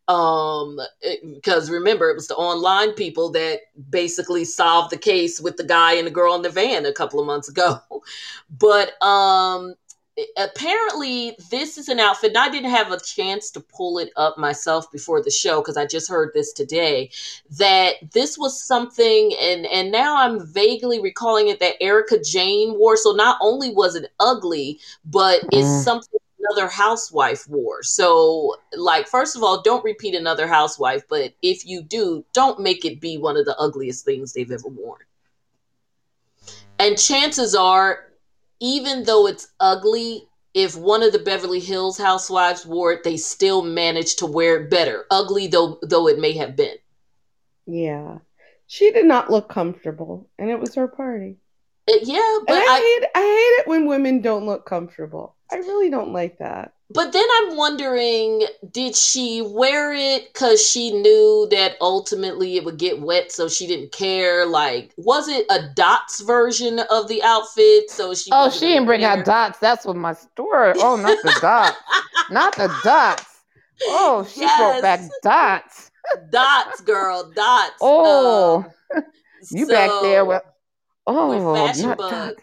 Um, 0.07 0.79
because 1.35 1.69
remember, 1.69 2.09
it 2.09 2.15
was 2.15 2.27
the 2.27 2.35
online 2.35 2.93
people 2.93 3.29
that 3.33 3.59
basically 3.89 4.45
solved 4.45 4.91
the 4.91 4.97
case 4.97 5.39
with 5.39 5.57
the 5.57 5.63
guy 5.63 5.93
and 5.93 6.07
the 6.07 6.11
girl 6.11 6.33
in 6.35 6.41
the 6.41 6.49
van 6.49 6.85
a 6.87 6.93
couple 6.93 7.19
of 7.19 7.27
months 7.27 7.49
ago. 7.49 7.79
But 8.49 9.01
um 9.03 9.75
apparently 10.37 11.37
this 11.51 11.77
is 11.77 11.89
an 11.89 11.99
outfit 11.99 12.29
and 12.29 12.37
i 12.37 12.49
didn't 12.49 12.71
have 12.71 12.91
a 12.91 12.99
chance 12.99 13.51
to 13.51 13.59
pull 13.59 13.99
it 13.99 14.11
up 14.15 14.37
myself 14.37 14.91
before 14.91 15.21
the 15.21 15.29
show 15.29 15.61
because 15.61 15.77
i 15.77 15.85
just 15.85 16.09
heard 16.09 16.31
this 16.33 16.51
today 16.53 17.09
that 17.51 17.93
this 18.13 18.37
was 18.37 18.61
something 18.61 19.33
and 19.39 19.65
and 19.67 19.91
now 19.91 20.17
i'm 20.17 20.45
vaguely 20.45 20.99
recalling 21.01 21.47
it 21.49 21.59
that 21.59 21.75
erika 21.81 22.19
jayne 22.19 22.77
wore. 22.79 22.97
So 22.97 23.11
not 23.11 23.37
only 23.41 23.71
was 23.73 23.95
it 23.95 24.11
ugly 24.19 24.79
but 25.05 25.41
it's 25.51 25.69
Mm. 25.69 25.83
something 25.83 26.19
another 26.49 26.69
housewife 26.69 27.47
wore. 27.47 27.83
So 27.83 28.55
like 28.75 29.07
first 29.07 29.35
of 29.35 29.43
all 29.43 29.61
don't 29.61 29.83
repeat 29.83 30.15
another 30.15 30.47
housewife 30.47 31.03
but 31.09 31.33
if 31.41 31.65
you 31.65 31.81
do 31.83 32.25
don't 32.33 32.59
make 32.59 32.85
it 32.85 32.99
be 33.01 33.17
one 33.17 33.37
of 33.37 33.45
the 33.45 33.57
ugliest 33.57 34.05
things 34.05 34.33
they've 34.33 34.51
ever 34.51 34.67
worn. 34.67 35.01
And 36.79 36.97
chances 36.97 37.55
are 37.55 38.06
even 38.59 39.03
though 39.03 39.27
it's 39.27 39.47
ugly, 39.59 40.27
if 40.53 40.75
one 40.75 41.03
of 41.03 41.11
the 41.11 41.19
Beverly 41.19 41.59
Hills 41.59 41.97
housewives 41.97 42.65
wore 42.65 42.91
it, 42.91 43.03
they 43.03 43.17
still 43.17 43.61
managed 43.61 44.19
to 44.19 44.25
wear 44.25 44.63
it 44.63 44.69
better. 44.69 45.05
Ugly 45.11 45.47
though 45.47 45.79
though 45.81 46.07
it 46.07 46.19
may 46.19 46.33
have 46.33 46.55
been. 46.55 46.75
Yeah. 47.65 48.19
She 48.67 48.91
did 48.91 49.05
not 49.05 49.31
look 49.31 49.47
comfortable, 49.47 50.29
and 50.37 50.49
it 50.49 50.59
was 50.59 50.75
her 50.75 50.89
party. 50.89 51.37
Uh, 51.89 51.93
yeah, 52.03 52.39
but 52.45 52.57
I, 52.57 52.65
I, 52.65 52.79
hate 52.79 53.09
I 53.15 53.21
hate 53.21 53.61
it 53.61 53.67
when 53.67 53.87
women 53.87 54.19
don't 54.21 54.45
look 54.45 54.65
comfortable. 54.65 55.36
I 55.51 55.55
really 55.57 55.89
don't 55.89 56.11
like 56.13 56.37
that. 56.39 56.73
but 56.89 57.11
then 57.13 57.23
I'm 57.37 57.55
wondering, 57.57 58.45
did 58.71 58.95
she 58.95 59.41
wear 59.41 59.93
it 59.93 60.33
because 60.33 60.65
she 60.65 60.91
knew 60.91 61.47
that 61.51 61.75
ultimately 61.81 62.57
it 62.57 62.65
would 62.65 62.77
get 62.77 63.01
wet, 63.01 63.31
so 63.31 63.47
she 63.47 63.65
didn't 63.67 63.91
care? 63.91 64.45
Like, 64.45 64.93
was 64.97 65.27
it 65.29 65.45
a 65.49 65.69
dots 65.73 66.21
version 66.21 66.79
of 66.89 67.07
the 67.07 67.21
outfit? 67.23 67.89
So 67.89 68.13
she 68.13 68.29
Oh, 68.33 68.49
she 68.49 68.67
didn't 68.67 68.85
bring 68.85 69.01
gonna 69.01 69.19
out 69.21 69.25
dots. 69.25 69.59
That's 69.59 69.85
what 69.85 69.95
my 69.95 70.13
story. 70.13 70.73
Oh, 70.77 70.95
not 70.97 71.17
the 71.23 71.37
dots. 71.41 71.77
Not 72.29 72.55
the 72.55 72.67
dots. 72.83 73.25
Oh, 73.83 74.27
she 74.29 74.41
brought 74.41 74.81
back 74.81 75.01
dots. 75.23 75.91
dots, 76.31 76.81
girl, 76.81 77.31
dots. 77.35 77.75
Oh, 77.81 78.65
Um, 78.95 79.03
you 79.51 79.67
back 79.67 79.89
there 80.01 80.21
so- 80.21 80.25
with 80.25 80.41
oh, 81.05 81.55
Fashion 81.55 81.89
not 81.89 81.97
Bug. 81.97 82.11
dots. 82.11 82.41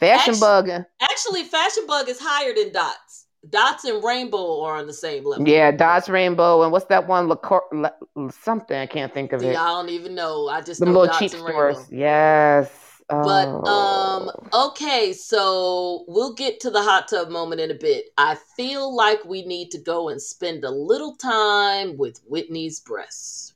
Fashion 0.00 0.30
Actu- 0.34 0.40
bug. 0.40 0.70
Actually, 1.00 1.44
Fashion 1.44 1.84
Bug 1.86 2.08
is 2.08 2.18
higher 2.20 2.54
than 2.54 2.72
Dots. 2.72 3.26
Dots 3.48 3.84
and 3.84 4.02
Rainbow 4.04 4.60
are 4.62 4.76
on 4.76 4.86
the 4.86 4.92
same 4.92 5.24
level. 5.24 5.48
Yeah, 5.48 5.70
dots, 5.70 6.08
rainbow, 6.10 6.62
and 6.62 6.72
what's 6.72 6.84
that 6.86 7.06
one? 7.08 7.26
Lacor- 7.28 7.62
La- 7.72 8.28
something 8.30 8.76
I 8.76 8.84
can't 8.86 9.14
think 9.14 9.32
of 9.32 9.42
it. 9.42 9.56
I 9.56 9.66
don't 9.68 9.88
even 9.88 10.14
know. 10.14 10.48
I 10.48 10.60
just 10.60 10.80
The 10.80 10.86
know 10.86 10.92
little 10.92 11.06
Dots 11.06 11.18
cheap 11.18 11.32
and 11.32 11.40
stores. 11.42 11.76
Rainbow. 11.76 11.96
Yes. 11.96 12.70
But 13.08 13.48
Oh. 13.48 13.64
um, 13.64 14.30
okay, 14.68 15.12
so 15.12 16.04
we'll 16.06 16.34
get 16.34 16.60
to 16.60 16.70
the 16.70 16.82
hot 16.82 17.08
tub 17.08 17.28
moment 17.30 17.60
in 17.62 17.70
a 17.70 17.74
bit. 17.74 18.10
I 18.18 18.36
feel 18.56 18.94
like 18.94 19.24
we 19.24 19.42
need 19.44 19.70
to 19.72 19.78
go 19.78 20.10
and 20.10 20.20
spend 20.22 20.64
a 20.64 20.70
little 20.70 21.16
time 21.16 21.96
with 21.96 22.20
Whitney's 22.28 22.78
breasts. 22.78 23.54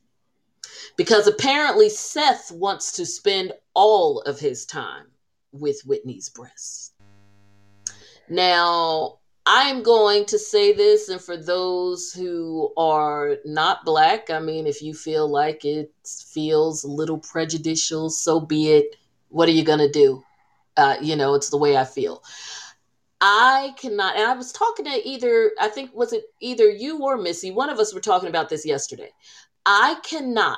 Because 0.97 1.27
apparently 1.27 1.89
Seth 1.89 2.51
wants 2.51 2.91
to 2.93 3.05
spend 3.05 3.53
all 3.75 4.19
of 4.21 4.39
his 4.39 4.65
time 4.65 5.05
with 5.59 5.81
Whitney's 5.85 6.29
breasts. 6.29 6.91
Now, 8.29 9.19
I'm 9.45 9.83
going 9.83 10.25
to 10.25 10.39
say 10.39 10.73
this, 10.73 11.09
and 11.09 11.21
for 11.21 11.37
those 11.37 12.11
who 12.11 12.73
are 12.77 13.37
not 13.45 13.85
black, 13.85 14.29
I 14.31 14.39
mean, 14.39 14.65
if 14.65 14.81
you 14.81 14.93
feel 14.95 15.27
like 15.27 15.63
it 15.63 15.91
feels 16.33 16.83
a 16.83 16.87
little 16.87 17.19
prejudicial, 17.19 18.09
so 18.09 18.39
be 18.39 18.71
it. 18.71 18.95
What 19.29 19.47
are 19.47 19.53
you 19.53 19.63
going 19.63 19.79
to 19.79 19.91
do? 19.91 20.23
Uh, 20.77 20.95
you 21.01 21.15
know, 21.15 21.35
it's 21.35 21.49
the 21.49 21.57
way 21.57 21.77
I 21.77 21.83
feel. 21.83 22.23
I 23.21 23.73
cannot, 23.77 24.15
and 24.15 24.25
I 24.27 24.33
was 24.33 24.51
talking 24.51 24.85
to 24.85 25.07
either, 25.07 25.51
I 25.59 25.67
think, 25.67 25.93
was 25.93 26.11
it 26.11 26.23
either 26.41 26.69
you 26.69 27.03
or 27.03 27.15
Missy? 27.15 27.51
One 27.51 27.69
of 27.69 27.79
us 27.79 27.93
were 27.93 28.01
talking 28.01 28.29
about 28.29 28.49
this 28.49 28.65
yesterday. 28.65 29.11
I 29.65 29.97
cannot, 30.03 30.57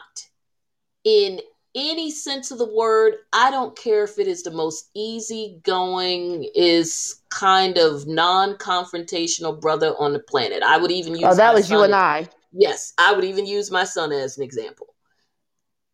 in 1.03 1.41
any 1.77 2.09
sense 2.09 2.49
of 2.49 2.57
the 2.57 2.73
word, 2.73 3.17
I 3.31 3.51
don't 3.51 3.77
care 3.77 4.03
if 4.03 4.17
it 4.17 4.27
is 4.27 4.41
the 4.41 4.51
most 4.51 4.89
easygoing, 4.95 6.49
is 6.55 7.21
kind 7.29 7.77
of 7.77 8.07
non-confrontational 8.07 9.61
brother 9.61 9.93
on 9.99 10.11
the 10.11 10.19
planet. 10.19 10.63
I 10.63 10.77
would 10.77 10.91
even 10.91 11.13
oh, 11.13 11.17
use. 11.17 11.25
oh, 11.25 11.35
that 11.35 11.53
was 11.53 11.69
you 11.69 11.83
and 11.83 11.93
as- 11.93 12.27
I. 12.27 12.29
Yes, 12.51 12.93
I 12.97 13.13
would 13.13 13.23
even 13.23 13.45
use 13.45 13.69
my 13.69 13.83
son 13.83 14.11
as 14.11 14.37
an 14.37 14.43
example. 14.43 14.95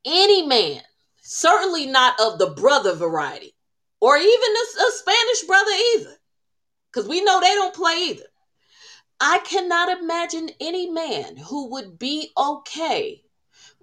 Any 0.06 0.48
man, 0.48 0.82
certainly 1.22 1.86
not 1.86 2.18
of 2.22 2.40
the 2.40 2.52
brother 2.52 2.96
variety, 2.96 3.54
or 4.00 4.16
even 4.16 4.30
a, 4.32 4.82
a 4.82 4.92
Spanish 4.92 5.44
brother 5.44 5.72
either, 5.96 6.16
because 6.92 7.10
we 7.10 7.24
know 7.24 7.42
they 7.42 7.54
don't 7.56 7.76
play 7.76 7.96
either. 8.10 8.26
I 9.20 9.40
cannot 9.40 10.00
imagine 10.00 10.50
any 10.62 10.90
man 10.90 11.36
who 11.36 11.72
would 11.72 12.00
be 12.00 12.32
okay 12.38 13.23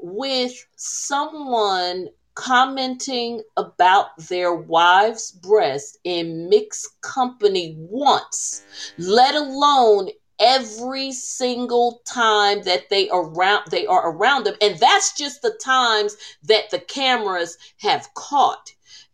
with 0.03 0.53
someone 0.77 2.09
commenting 2.35 3.43
about 3.57 4.17
their 4.29 4.55
wife's 4.55 5.31
breast 5.31 5.99
in 6.05 6.49
mixed 6.49 6.89
company 7.03 7.75
once, 7.79 8.63
let 8.99 9.35
alone 9.35 10.09
every 10.41 11.13
single 11.13 12.01
time 12.07 12.63
that 12.63 12.89
they 12.89 13.11
around 13.13 13.63
they 13.71 13.87
are 13.87 14.11
around 14.11 14.45
them 14.45 14.55
and 14.63 14.79
that's 14.79 15.13
just 15.13 15.43
the 15.43 15.53
times 15.63 16.17
that 16.43 16.71
the 16.71 16.79
cameras 16.79 17.59
have 17.77 18.09
caught 18.15 18.73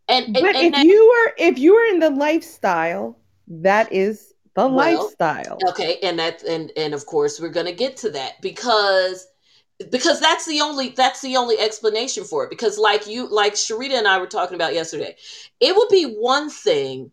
and, 0.08 0.32
But 0.34 0.54
and 0.54 0.66
if 0.66 0.72
that- 0.74 0.86
you 0.86 1.08
were 1.08 1.34
if 1.36 1.58
you 1.58 1.74
were 1.74 1.84
in 1.86 1.98
the 1.98 2.10
lifestyle, 2.10 3.18
that 3.48 3.92
is 3.92 4.34
the 4.54 4.68
Well, 4.68 5.02
lifestyle. 5.02 5.58
okay 5.68 5.98
and 6.02 6.16
that 6.20 6.44
and 6.44 6.70
and 6.76 6.94
of 6.94 7.06
course 7.06 7.40
we're 7.40 7.48
going 7.48 7.66
to 7.66 7.72
get 7.72 7.96
to 7.98 8.10
that 8.10 8.40
because 8.40 9.26
because 9.90 10.20
that's 10.20 10.46
the 10.46 10.60
only 10.60 10.90
that's 10.90 11.20
the 11.22 11.36
only 11.36 11.58
explanation 11.58 12.24
for 12.24 12.44
it. 12.44 12.50
Because 12.50 12.78
like 12.78 13.06
you 13.06 13.28
like 13.28 13.54
Sharita 13.54 13.92
and 13.98 14.08
I 14.08 14.18
were 14.18 14.26
talking 14.26 14.54
about 14.56 14.74
yesterday 14.74 15.16
it 15.60 15.76
would 15.76 15.88
be 15.90 16.04
one 16.04 16.50
thing 16.50 17.10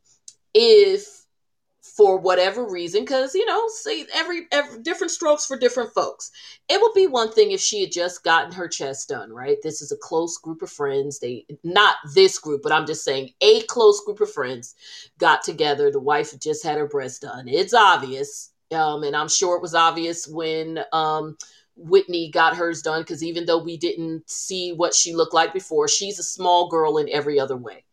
if 0.53 1.05
for 1.97 2.17
whatever 2.17 2.65
reason 2.67 3.01
because 3.01 3.35
you 3.35 3.45
know 3.45 3.67
see 3.67 4.05
every, 4.15 4.47
every 4.53 4.81
different 4.81 5.11
strokes 5.11 5.45
for 5.45 5.57
different 5.57 5.93
folks. 5.93 6.31
It 6.69 6.81
would 6.81 6.93
be 6.93 7.07
one 7.07 7.31
thing 7.31 7.51
if 7.51 7.59
she 7.59 7.81
had 7.81 7.91
just 7.91 8.23
gotten 8.23 8.53
her 8.53 8.67
chest 8.67 9.09
done 9.09 9.31
right? 9.33 9.57
This 9.63 9.81
is 9.81 9.91
a 9.91 9.97
close 9.97 10.37
group 10.37 10.61
of 10.61 10.71
friends. 10.71 11.19
They 11.19 11.45
not 11.63 11.97
this 12.15 12.39
group 12.39 12.61
but 12.63 12.71
i'm 12.71 12.87
just 12.87 13.03
saying 13.03 13.31
a 13.41 13.61
close 13.63 14.01
group 14.05 14.21
of 14.21 14.31
friends 14.31 14.75
got 15.19 15.43
together. 15.43 15.91
The 15.91 15.99
wife 15.99 16.39
just 16.39 16.63
had 16.63 16.77
her 16.77 16.87
breast 16.87 17.21
done. 17.23 17.47
It's 17.47 17.73
obvious 17.73 18.51
um, 18.73 19.03
and 19.03 19.15
i'm 19.15 19.29
sure 19.29 19.55
it 19.55 19.61
was 19.61 19.75
obvious 19.75 20.27
when 20.27 20.79
um, 20.93 21.37
whitney 21.75 22.29
got 22.29 22.55
hers 22.55 22.81
done 22.81 23.01
because 23.01 23.23
even 23.23 23.45
though 23.45 23.61
we 23.61 23.77
didn't 23.77 24.29
see 24.29 24.73
what 24.73 24.93
she 24.93 25.13
looked 25.13 25.33
like 25.33 25.53
before 25.53 25.87
she's 25.87 26.19
a 26.19 26.23
small 26.23 26.69
girl 26.69 26.97
in 26.97 27.09
every 27.09 27.39
other 27.39 27.57
way 27.57 27.83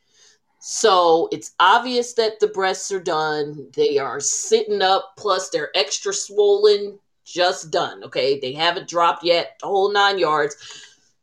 so 0.62 1.28
it's 1.32 1.52
obvious 1.58 2.12
that 2.14 2.38
the 2.38 2.48
breasts 2.48 2.92
are 2.92 3.00
done. 3.00 3.68
They 3.74 3.96
are 3.96 4.20
sitting 4.20 4.82
up, 4.82 5.14
plus 5.16 5.48
they're 5.48 5.74
extra 5.74 6.12
swollen, 6.12 6.98
just 7.24 7.70
done. 7.70 8.04
Okay. 8.04 8.38
They 8.38 8.52
haven't 8.52 8.88
dropped 8.88 9.24
yet, 9.24 9.56
the 9.60 9.66
whole 9.66 9.90
nine 9.90 10.18
yards. 10.18 10.56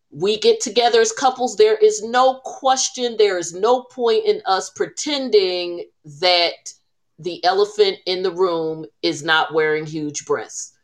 We 0.09 0.39
get 0.39 0.59
together 0.59 1.01
as 1.01 1.11
couples. 1.11 1.55
There 1.55 1.75
is 1.75 2.03
no 2.03 2.39
question, 2.45 3.15
there 3.17 3.37
is 3.37 3.53
no 3.53 3.83
point 3.83 4.25
in 4.25 4.41
us 4.45 4.71
pretending 4.71 5.85
that 6.19 6.73
the 7.19 7.43
elephant 7.45 7.97
in 8.07 8.23
the 8.23 8.31
room 8.31 8.85
is 9.03 9.23
not 9.23 9.53
wearing 9.53 9.85
huge 9.85 10.25
breasts. 10.25 10.76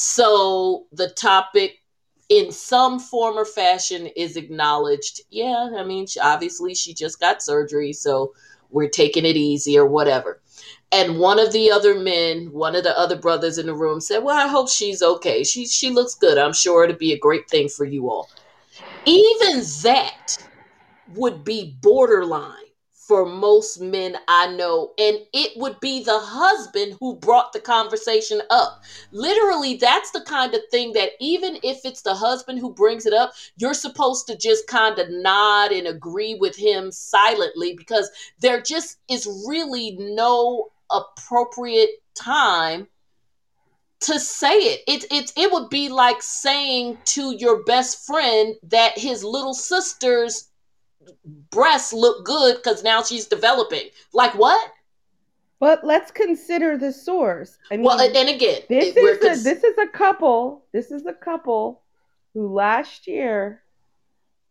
So 0.00 0.86
the 0.92 1.08
topic 1.08 1.82
in 2.28 2.52
some 2.52 3.00
form 3.00 3.36
or 3.36 3.44
fashion 3.44 4.06
is 4.14 4.36
acknowledged. 4.36 5.22
Yeah, 5.28 5.70
I 5.76 5.82
mean, 5.82 6.06
she, 6.06 6.20
obviously 6.20 6.76
she 6.76 6.94
just 6.94 7.18
got 7.18 7.42
surgery, 7.42 7.92
so 7.92 8.32
we're 8.70 8.90
taking 8.90 9.24
it 9.24 9.36
easy 9.36 9.76
or 9.76 9.86
whatever. 9.86 10.40
And 10.92 11.18
one 11.18 11.40
of 11.40 11.52
the 11.52 11.72
other 11.72 11.98
men, 11.98 12.52
one 12.52 12.76
of 12.76 12.84
the 12.84 12.96
other 12.96 13.16
brothers 13.16 13.58
in 13.58 13.66
the 13.66 13.74
room 13.74 14.00
said, 14.00 14.22
Well, 14.22 14.36
I 14.36 14.46
hope 14.46 14.68
she's 14.68 15.02
okay. 15.02 15.42
She 15.42 15.66
she 15.66 15.90
looks 15.90 16.14
good. 16.14 16.38
I'm 16.38 16.52
sure 16.52 16.84
it'll 16.84 16.96
be 16.96 17.12
a 17.12 17.18
great 17.18 17.50
thing 17.50 17.68
for 17.68 17.84
you 17.84 18.08
all. 18.08 18.30
Even 19.04 19.64
that 19.82 20.36
would 21.16 21.42
be 21.42 21.76
borderline 21.82 22.67
for 23.08 23.24
most 23.24 23.80
men 23.80 24.16
I 24.28 24.54
know. 24.54 24.92
And 24.98 25.18
it 25.32 25.56
would 25.56 25.80
be 25.80 26.04
the 26.04 26.20
husband 26.20 26.98
who 27.00 27.16
brought 27.16 27.54
the 27.54 27.60
conversation 27.60 28.42
up. 28.50 28.82
Literally, 29.12 29.76
that's 29.76 30.10
the 30.10 30.20
kind 30.20 30.54
of 30.54 30.60
thing 30.70 30.92
that 30.92 31.12
even 31.18 31.58
if 31.62 31.86
it's 31.86 32.02
the 32.02 32.14
husband 32.14 32.58
who 32.58 32.74
brings 32.74 33.06
it 33.06 33.14
up, 33.14 33.32
you're 33.56 33.72
supposed 33.72 34.26
to 34.26 34.36
just 34.36 34.66
kind 34.66 34.98
of 34.98 35.08
nod 35.08 35.72
and 35.72 35.86
agree 35.86 36.34
with 36.34 36.54
him 36.54 36.92
silently 36.92 37.74
because 37.74 38.10
there 38.40 38.60
just 38.60 38.98
is 39.08 39.26
really 39.48 39.96
no 39.98 40.68
appropriate 40.90 42.02
time 42.14 42.86
to 44.00 44.20
say 44.20 44.54
it. 44.58 44.80
It 44.86 45.04
it 45.10 45.32
it 45.36 45.50
would 45.50 45.70
be 45.70 45.88
like 45.88 46.22
saying 46.22 46.98
to 47.06 47.34
your 47.36 47.64
best 47.64 48.06
friend 48.06 48.54
that 48.64 48.98
his 48.98 49.24
little 49.24 49.54
sister's 49.54 50.48
breasts 51.50 51.92
look 51.92 52.24
good 52.24 52.56
because 52.56 52.82
now 52.82 53.02
she's 53.02 53.26
developing. 53.26 53.88
Like 54.12 54.34
what? 54.34 54.70
But 55.60 55.84
let's 55.84 56.10
consider 56.10 56.76
the 56.76 56.92
source. 56.92 57.58
I 57.70 57.76
mean, 57.76 57.84
well, 57.84 58.00
and 58.00 58.28
again, 58.28 58.62
this 58.68 58.96
is 58.96 59.16
a, 59.18 59.42
this 59.42 59.64
is 59.64 59.78
a 59.78 59.88
couple. 59.88 60.64
This 60.72 60.92
is 60.92 61.04
a 61.06 61.12
couple 61.12 61.82
who 62.34 62.52
last 62.52 63.08
year, 63.08 63.62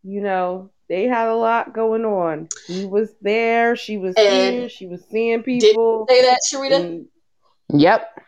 you 0.03 0.19
know, 0.19 0.71
they 0.89 1.05
had 1.05 1.27
a 1.29 1.35
lot 1.35 1.73
going 1.73 2.05
on. 2.05 2.49
He 2.65 2.85
was 2.85 3.13
there. 3.21 3.75
She 3.75 3.97
was 3.97 4.15
here. 4.17 4.69
She 4.69 4.87
was 4.87 5.03
seeing 5.09 5.43
people. 5.43 6.05
say 6.09 6.21
that, 6.23 6.39
Sharita. 6.51 7.05
Yep. 7.73 8.21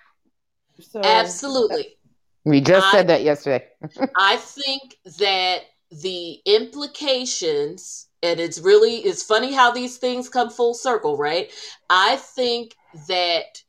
So 0.79 1.01
absolutely. 1.03 1.97
We 2.45 2.61
just 2.61 2.87
I, 2.87 2.91
said 2.91 3.07
that 3.07 3.23
yesterday. 3.23 3.65
I 4.15 4.37
think 4.37 4.97
that 5.19 5.59
the 5.91 6.39
implications 6.45 8.07
and 8.23 8.39
it's 8.39 8.59
really 8.59 8.97
it's 8.97 9.23
funny 9.23 9.53
how 9.53 9.71
these 9.71 9.97
things 9.97 10.29
come 10.29 10.49
full 10.49 10.73
circle 10.73 11.17
right? 11.17 11.51
I 11.89 12.17
think 12.17 12.75
that 13.07 13.63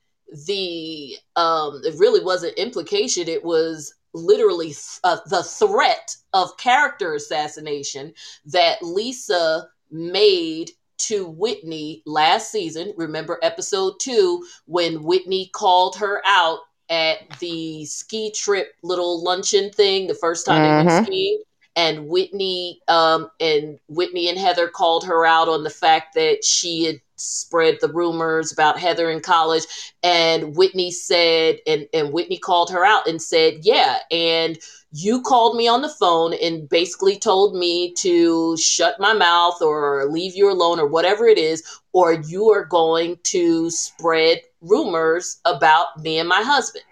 the 0.46 1.16
um 1.36 1.80
it 1.84 1.94
really 1.98 2.24
wasn't 2.24 2.58
implication. 2.58 3.28
It 3.28 3.44
was 3.44 3.94
literally 4.12 4.74
uh, 5.04 5.18
the 5.26 5.42
threat 5.42 6.16
of 6.32 6.56
character 6.56 7.14
assassination 7.14 8.12
that 8.46 8.82
lisa 8.82 9.68
made 9.90 10.70
to 10.98 11.26
whitney 11.26 12.02
last 12.06 12.50
season. 12.50 12.92
Remember 12.96 13.38
episode 13.42 13.94
two 14.00 14.44
when 14.66 15.02
whitney 15.02 15.50
called 15.54 15.96
her 15.96 16.22
out 16.26 16.60
at 16.90 17.18
the 17.38 17.84
ski 17.84 18.32
trip 18.32 18.72
little 18.82 19.22
luncheon 19.22 19.70
thing 19.70 20.06
the 20.06 20.14
first 20.14 20.44
time 20.44 20.60
mm-hmm. 20.60 20.88
they 20.88 20.94
went 20.94 21.06
skiing 21.06 21.42
and 21.80 22.08
Whitney 22.08 22.78
um, 22.88 23.30
and 23.40 23.78
Whitney 23.88 24.28
and 24.28 24.38
Heather 24.38 24.68
called 24.68 25.02
her 25.06 25.24
out 25.24 25.48
on 25.48 25.64
the 25.64 25.70
fact 25.70 26.14
that 26.14 26.44
she 26.44 26.84
had 26.84 27.00
spread 27.16 27.78
the 27.80 27.88
rumors 27.88 28.52
about 28.52 28.78
Heather 28.78 29.10
in 29.10 29.20
college. 29.20 29.62
And 30.02 30.54
Whitney 30.54 30.90
said, 30.90 31.56
and, 31.66 31.88
and 31.94 32.12
Whitney 32.12 32.36
called 32.36 32.70
her 32.70 32.84
out 32.84 33.08
and 33.08 33.20
said, 33.20 33.60
Yeah, 33.62 33.96
and 34.10 34.58
you 34.92 35.22
called 35.22 35.56
me 35.56 35.68
on 35.68 35.80
the 35.80 35.88
phone 35.88 36.34
and 36.34 36.68
basically 36.68 37.18
told 37.18 37.56
me 37.56 37.94
to 37.94 38.58
shut 38.58 39.00
my 39.00 39.14
mouth 39.14 39.62
or 39.62 40.04
leave 40.10 40.36
you 40.36 40.52
alone 40.52 40.78
or 40.78 40.86
whatever 40.86 41.26
it 41.26 41.38
is, 41.38 41.62
or 41.94 42.12
you 42.12 42.50
are 42.50 42.66
going 42.66 43.16
to 43.22 43.70
spread 43.70 44.40
rumors 44.60 45.40
about 45.46 45.98
me 46.02 46.18
and 46.18 46.28
my 46.28 46.42
husband. 46.42 46.84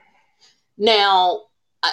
Now, 0.79 1.43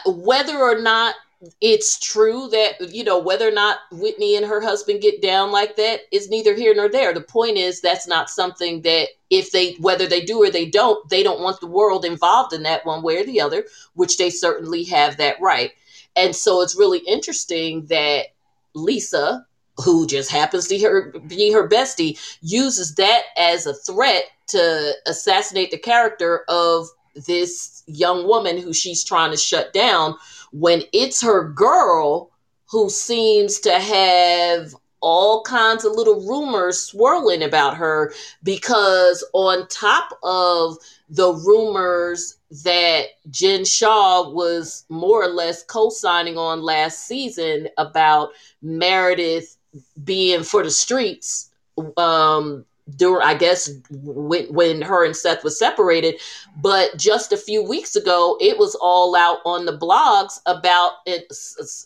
whether 0.06 0.58
or 0.58 0.80
not 0.80 1.16
it's 1.62 2.00
true 2.00 2.48
that 2.50 2.94
you 2.94 3.04
know 3.04 3.20
whether 3.20 3.48
or 3.48 3.52
not 3.52 3.80
Whitney 3.92 4.36
and 4.36 4.46
her 4.46 4.62
husband 4.62 5.02
get 5.02 5.22
down 5.22 5.52
like 5.52 5.76
that 5.76 6.02
is 6.12 6.30
neither 6.30 6.56
here 6.56 6.74
nor 6.74 6.90
there. 6.90 7.14
The 7.14 7.22
point 7.22 7.58
is 7.58 7.82
that's 7.82 8.08
not 8.08 8.30
something 8.30 8.82
that 8.82 9.10
if 9.30 9.52
they 9.52 9.74
whether 9.74 10.08
they 10.08 10.22
do 10.22 10.42
or 10.42 10.50
they 10.50 10.66
don't, 10.66 11.08
they 11.10 11.24
don't 11.24 11.42
want 11.42 11.60
the 11.60 11.68
world 11.68 12.06
involved 12.06 12.54
in 12.54 12.64
that 12.64 12.86
one 12.86 13.04
way 13.04 13.18
or 13.18 13.26
the 13.26 13.42
other, 13.42 13.66
which 13.94 14.18
they 14.18 14.30
certainly 14.30 14.84
have 14.86 15.18
that 15.18 15.40
right. 15.42 15.72
And 16.16 16.36
so 16.36 16.62
it's 16.62 16.78
really 16.78 17.00
interesting 17.00 17.86
that 17.88 18.28
Lisa, 18.74 19.46
who 19.84 20.08
just 20.08 20.32
happens 20.32 20.68
to 20.68 20.80
her, 20.80 21.12
be 21.28 21.52
her 21.52 21.68
bestie, 21.68 22.18
uses 22.42 22.96
that 22.96 23.24
as 23.38 23.66
a 23.66 23.74
threat 23.74 24.24
to 24.48 24.94
assassinate 25.06 25.72
the 25.72 25.78
character 25.78 26.46
of 26.48 26.88
this 27.28 27.84
young 27.88 28.28
woman 28.28 28.58
who 28.58 28.74
she's 28.74 29.04
trying 29.04 29.32
to 29.32 29.38
shut 29.38 29.74
down 29.74 30.16
when 30.56 30.82
it's 30.94 31.22
her 31.22 31.50
girl 31.50 32.32
who 32.72 32.90
seems 32.90 33.60
to 33.60 33.78
have 33.78 34.74
all 35.02 35.44
kinds 35.44 35.84
of 35.84 35.92
little 35.92 36.26
rumors 36.26 36.80
swirling 36.80 37.44
about 37.44 37.76
her 37.76 38.14
because 38.42 39.22
on 39.34 39.68
top 39.68 40.18
of 40.24 40.78
the 41.10 41.34
rumors 41.34 42.38
that 42.64 43.08
Jen 43.30 43.66
Shah 43.66 44.30
was 44.30 44.86
more 44.88 45.22
or 45.24 45.28
less 45.28 45.62
co-signing 45.62 46.38
on 46.38 46.62
last 46.62 47.06
season 47.06 47.68
about 47.78 48.30
Meredith 48.62 49.58
being 50.06 50.44
for 50.44 50.64
the 50.64 50.72
streets 50.72 51.52
um 51.98 52.64
during 52.96 53.26
I 53.26 53.34
guess 53.34 53.70
when 53.90 54.46
when 54.54 54.82
her 54.82 55.06
and 55.06 55.16
Seth 55.16 55.44
was 55.44 55.58
separated, 55.58 56.22
but 56.58 56.98
just 56.98 57.32
a 57.32 57.38
few 57.38 57.64
weeks 57.64 57.96
ago, 57.96 58.38
it 58.40 58.58
was 58.58 58.76
all 58.76 59.16
out 59.16 59.40
on 59.46 59.66
the 59.66 59.78
blogs 59.78 60.40
about 60.46 60.94
it, 61.06 61.32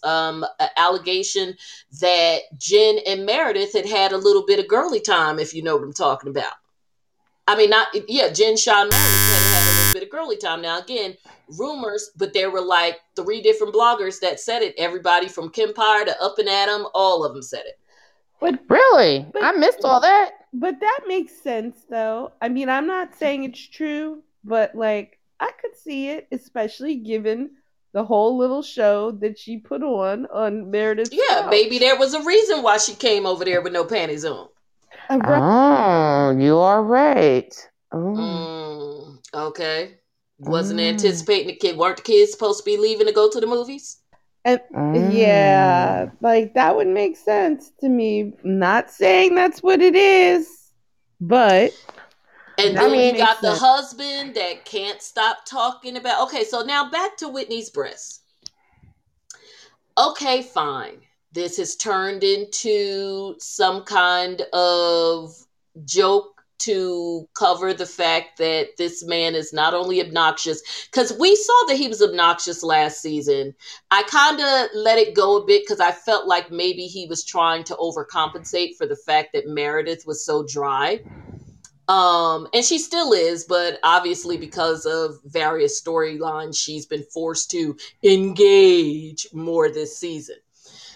um, 0.04 0.46
an 0.60 0.70
allegation 0.76 1.56
that 2.02 2.42
Jen 2.58 2.98
and 3.08 3.26
Meredith 3.26 3.74
had 3.74 3.86
had 3.86 4.12
a 4.12 4.18
little 4.18 4.46
bit 4.46 4.60
of 4.60 4.68
girly 4.68 5.00
time, 5.00 5.40
if 5.40 5.54
you 5.54 5.64
know 5.64 5.76
what 5.76 5.84
I'm 5.84 5.94
talking 5.94 6.30
about. 6.30 6.54
I 7.48 7.56
mean, 7.56 7.70
not 7.70 7.88
yeah, 8.08 8.30
Jen 8.30 8.58
Shah 8.58 8.82
and 8.82 8.92
Meredith 8.92 9.34
had 9.34 9.56
had 9.56 9.64
a 9.64 9.78
little 9.78 9.94
bit 9.94 10.04
of 10.04 10.10
girly 10.10 10.38
time. 10.38 10.62
Now 10.62 10.80
again, 10.80 11.16
rumors, 11.58 12.12
but 12.18 12.34
there 12.34 12.52
were 12.52 12.62
like 12.62 13.00
three 13.16 13.42
different 13.42 13.74
bloggers 13.74 14.20
that 14.20 14.40
said 14.40 14.62
it. 14.62 14.76
Everybody 14.78 15.28
from 15.30 15.50
Kim 15.50 15.74
Pyre 15.74 16.06
to 16.06 16.22
Up 16.22 16.38
and 16.40 16.50
Adam, 16.50 16.88
all 16.94 17.24
of 17.24 17.34
them 17.34 17.42
said 17.42 17.64
it. 17.66 17.80
But 18.40 18.60
really, 18.70 19.26
but, 19.34 19.44
I 19.44 19.52
missed 19.54 19.80
all 19.84 20.00
that. 20.00 20.32
But 20.54 20.80
that 20.80 21.02
makes 21.08 21.42
sense, 21.42 21.86
though. 21.90 22.32
I 22.42 22.50
mean, 22.50 22.70
I'm 22.70 22.88
not 22.88 23.16
saying 23.16 23.44
it's 23.44 23.68
true, 23.68 24.24
but 24.44 24.76
like 24.76 25.20
I 25.40 25.52
could 25.52 25.76
see 25.76 26.10
it, 26.10 26.28
especially 26.32 26.96
given 26.96 27.52
the 27.92 28.04
whole 28.04 28.38
little 28.38 28.62
show 28.62 29.12
that 29.12 29.38
she 29.38 29.58
put 29.58 29.84
on 29.84 30.26
on 30.28 30.70
Meredith. 30.72 31.10
Yeah, 31.12 31.42
couch. 31.42 31.52
maybe 31.52 31.80
there 31.80 31.98
was 31.98 32.14
a 32.14 32.24
reason 32.24 32.62
why 32.62 32.78
she 32.78 32.94
came 32.94 33.26
over 33.26 33.46
there 33.46 33.62
with 33.62 33.74
no 33.74 33.84
panties 33.84 34.26
on. 34.26 34.48
Oh, 35.10 36.38
you 36.40 36.58
are 36.58 36.84
right. 36.84 37.54
Mm, 37.92 39.18
okay. 39.34 39.96
Wasn't 40.40 40.80
mm. 40.80 40.90
anticipating 40.90 41.48
the 41.48 41.56
kid. 41.56 41.78
Weren't 41.78 41.98
the 41.98 42.04
kids 42.04 42.32
supposed 42.32 42.60
to 42.60 42.66
be 42.66 42.78
leaving 42.78 43.08
to 43.08 43.14
go 43.14 43.30
to 43.30 43.40
the 43.40 43.48
movies? 43.48 43.99
And 44.46 44.62
mm. 44.74 45.14
yeah, 45.14 46.12
like 46.22 46.54
that 46.54 46.76
would 46.76 46.88
make 46.88 47.18
sense 47.18 47.72
to 47.82 47.90
me. 47.90 48.34
not 48.44 48.90
saying 48.90 49.36
that's 49.36 49.62
what 49.62 49.82
it 49.82 49.96
is, 49.96 50.72
but 51.20 51.74
and 52.58 52.76
then 52.78 52.94
you 52.94 53.18
got 53.18 53.40
sense. 53.40 53.60
the 53.60 53.66
husband 53.66 54.36
that 54.36 54.66
can't 54.66 55.02
stop 55.02 55.46
talking 55.46 55.98
about. 55.98 56.24
Okay, 56.24 56.44
so 56.44 56.62
now 56.62 56.90
back 56.90 57.18
to 57.18 57.28
Whitney's 57.28 57.70
breasts. 57.70 58.22
Okay, 59.98 60.42
fine. 60.42 61.02
This 61.32 61.58
has 61.58 61.76
turned 61.76 62.24
into 62.24 63.36
some 63.40 63.84
kind 63.84 64.42
of 64.54 65.36
joke 65.86 66.39
to 66.60 67.28
cover 67.34 67.74
the 67.74 67.86
fact 67.86 68.38
that 68.38 68.78
this 68.78 69.04
man 69.06 69.36
is 69.36 69.54
not 69.54 69.74
only 69.74 70.02
obnoxious 70.02 70.62
because 70.92 71.14
we 71.20 71.36
saw 71.36 71.66
that 71.68 71.78
he 71.78 71.88
was 71.88 72.02
obnoxious 72.02 72.64
last 72.64 73.02
season. 73.02 73.54
I 73.92 74.04
kind 74.04 74.40
of 74.40 74.70
let 74.76 74.98
it 74.98 75.16
go 75.16 75.38
a 75.38 75.46
bit 75.46 75.64
because 75.64 75.80
i 75.80 75.92
felt 75.92 76.28
like 76.28 76.52
maybe 76.52 76.86
he 76.86 77.08
was 77.08 77.24
trying 77.24 77.64
to 77.66 77.76
overcompensate 77.76 78.76
for 78.78 78.86
the 78.86 78.96
fact 78.96 79.30
that 79.34 79.48
meredith 79.48 80.06
was 80.06 80.26
so 80.26 80.46
dry. 80.46 81.02
Um 81.88 82.48
and 82.54 82.64
she 82.64 82.78
still 82.78 83.14
is 83.14 83.46
but 83.46 83.80
obviously 83.84 84.38
because 84.38 84.86
of 84.86 85.20
various 85.26 85.82
storylines 85.82 86.58
she's 86.58 86.86
been 86.86 87.04
forced 87.04 87.50
to 87.52 87.76
engage 88.04 89.28
more 89.34 89.70
this 89.70 89.98
season. 89.98 90.38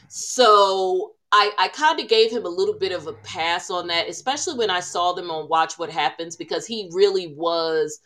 So 0.10 1.16
I, 1.36 1.52
I 1.58 1.68
kind 1.70 2.00
of 2.00 2.08
gave 2.08 2.32
him 2.32 2.46
a 2.46 2.50
little 2.50 2.76
bit 2.76 2.92
of 2.92 3.08
a 3.08 3.14
pass 3.14 3.72
on 3.72 3.88
that, 3.88 4.08
especially 4.08 4.56
when 4.56 4.70
I 4.70 4.82
saw 4.82 5.14
them 5.14 5.32
on 5.32 5.50
Watch 5.50 5.80
What 5.80 5.90
Happens, 5.90 6.36
because 6.36 6.68
he 6.68 6.90
really 6.94 7.34
was 7.36 8.00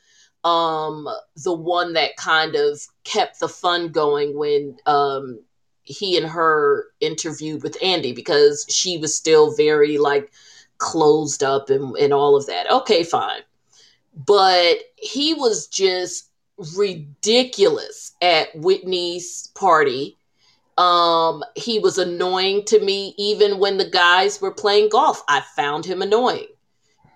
um, 0.46 1.10
the 1.44 1.54
one 1.54 1.94
that 1.94 2.16
kind 2.16 2.56
of 2.56 2.82
kept 3.04 3.42
the 3.42 3.50
fun 3.50 3.90
going 3.90 4.38
when 4.38 4.78
um, 4.86 5.42
he 5.84 6.18
and 6.18 6.26
her 6.26 6.86
interviewed 7.02 7.64
with 7.64 7.78
Andy, 7.84 8.14
because 8.14 8.66
she 8.70 8.98
was 8.98 9.16
still 9.18 9.54
very 9.56 9.98
like 9.98 10.32
closed 10.78 11.44
up 11.44 11.70
and, 11.70 11.98
and 11.98 12.14
all 12.14 12.38
of 12.38 12.46
that. 12.48 12.72
Okay, 12.72 13.04
fine. 13.04 13.42
but 14.26 14.80
he 14.96 15.34
was 15.34 15.68
just 15.68 16.30
ridiculous 16.78 18.14
at 18.22 18.56
Whitney's 18.56 19.50
party. 19.56 20.17
Um, 20.78 21.44
he 21.56 21.80
was 21.80 21.98
annoying 21.98 22.64
to 22.66 22.80
me 22.80 23.16
even 23.18 23.58
when 23.58 23.78
the 23.78 23.90
guys 23.90 24.40
were 24.42 24.52
playing 24.52 24.90
golf. 24.90 25.24
I 25.28 25.42
found 25.56 25.86
him 25.86 26.02
annoying. 26.02 26.48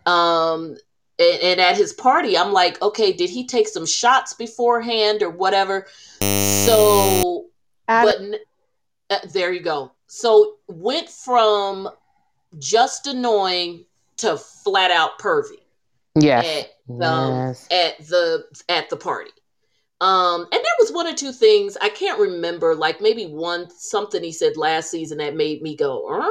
Um, 0.06 0.78
and, 1.20 1.42
and 1.44 1.62
at 1.62 1.78
his 1.78 1.94
party, 1.94 2.38
I'm 2.38 2.52
like, 2.54 2.82
okay, 2.82 3.14
did 3.14 3.30
he 3.30 3.46
take 3.46 3.68
some 3.68 3.86
shots 3.86 4.34
beforehand 4.34 5.22
or 5.22 5.30
whatever? 5.30 5.86
So, 6.22 7.46
Adam, 7.88 8.32
but 8.32 9.24
uh, 9.24 9.28
there 9.32 9.52
you 9.52 9.62
go. 9.62 9.92
So 10.08 10.56
went 10.68 11.10
from 11.10 11.90
just 12.60 13.08
annoying 13.08 13.86
to 14.18 14.38
flat 14.38 14.92
out 14.92 15.20
pervy 15.20 15.60
Yes. 16.16 16.46
at 16.90 17.06
um, 17.06 17.30
Yes. 17.30 17.68
at 17.72 18.08
the 18.08 18.46
at 18.70 18.90
the 18.90 18.98
party. 18.98 19.32
Um, 20.02 20.42
and 20.42 20.52
there 20.52 20.78
was 20.80 20.92
one 20.92 21.06
or 21.08 21.14
two 21.14 21.32
things 21.32 21.78
I 21.80 21.90
can't 21.90 22.20
remember, 22.20 22.76
like 22.76 23.02
maybe 23.02 23.28
one 23.28 23.70
something 23.70 24.24
he 24.24 24.32
said 24.32 24.58
last 24.58 24.90
season 24.90 25.20
that 25.20 25.36
made 25.36 25.62
me 25.62 25.76
go 25.76 26.08
"Uh?" 26.10 26.30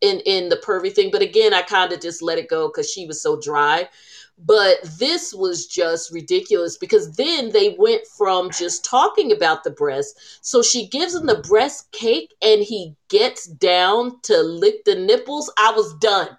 in 0.00 0.20
in 0.20 0.48
the 0.48 0.56
pervy 0.56 0.92
thing. 0.92 1.10
But 1.12 1.20
again, 1.22 1.52
I 1.52 1.60
kind 1.62 1.92
of 1.92 2.00
just 2.00 2.22
let 2.22 2.38
it 2.38 2.48
go 2.48 2.68
because 2.68 2.90
she 2.90 3.06
was 3.06 3.22
so 3.22 3.38
dry. 3.38 3.90
But 4.42 4.78
this 4.98 5.34
was 5.34 5.66
just 5.66 6.10
ridiculous 6.10 6.78
because 6.78 7.14
then 7.16 7.50
they 7.50 7.76
went 7.78 8.06
from 8.06 8.50
just 8.50 8.86
talking 8.86 9.32
about 9.32 9.64
the 9.64 9.70
breast. 9.70 10.18
So 10.40 10.62
she 10.62 10.88
gives 10.88 11.14
him 11.14 11.26
the 11.26 11.44
breast 11.46 11.92
cake 11.92 12.34
and 12.40 12.62
he 12.62 12.96
gets 13.10 13.46
down 13.46 14.18
to 14.22 14.42
lick 14.42 14.84
the 14.86 14.94
nipples. 14.94 15.52
I 15.58 15.72
was 15.72 15.92
done. 15.98 16.38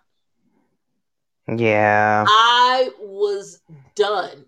Yeah. 1.48 2.26
I 2.28 2.90
was 3.00 3.62
done. 3.96 4.46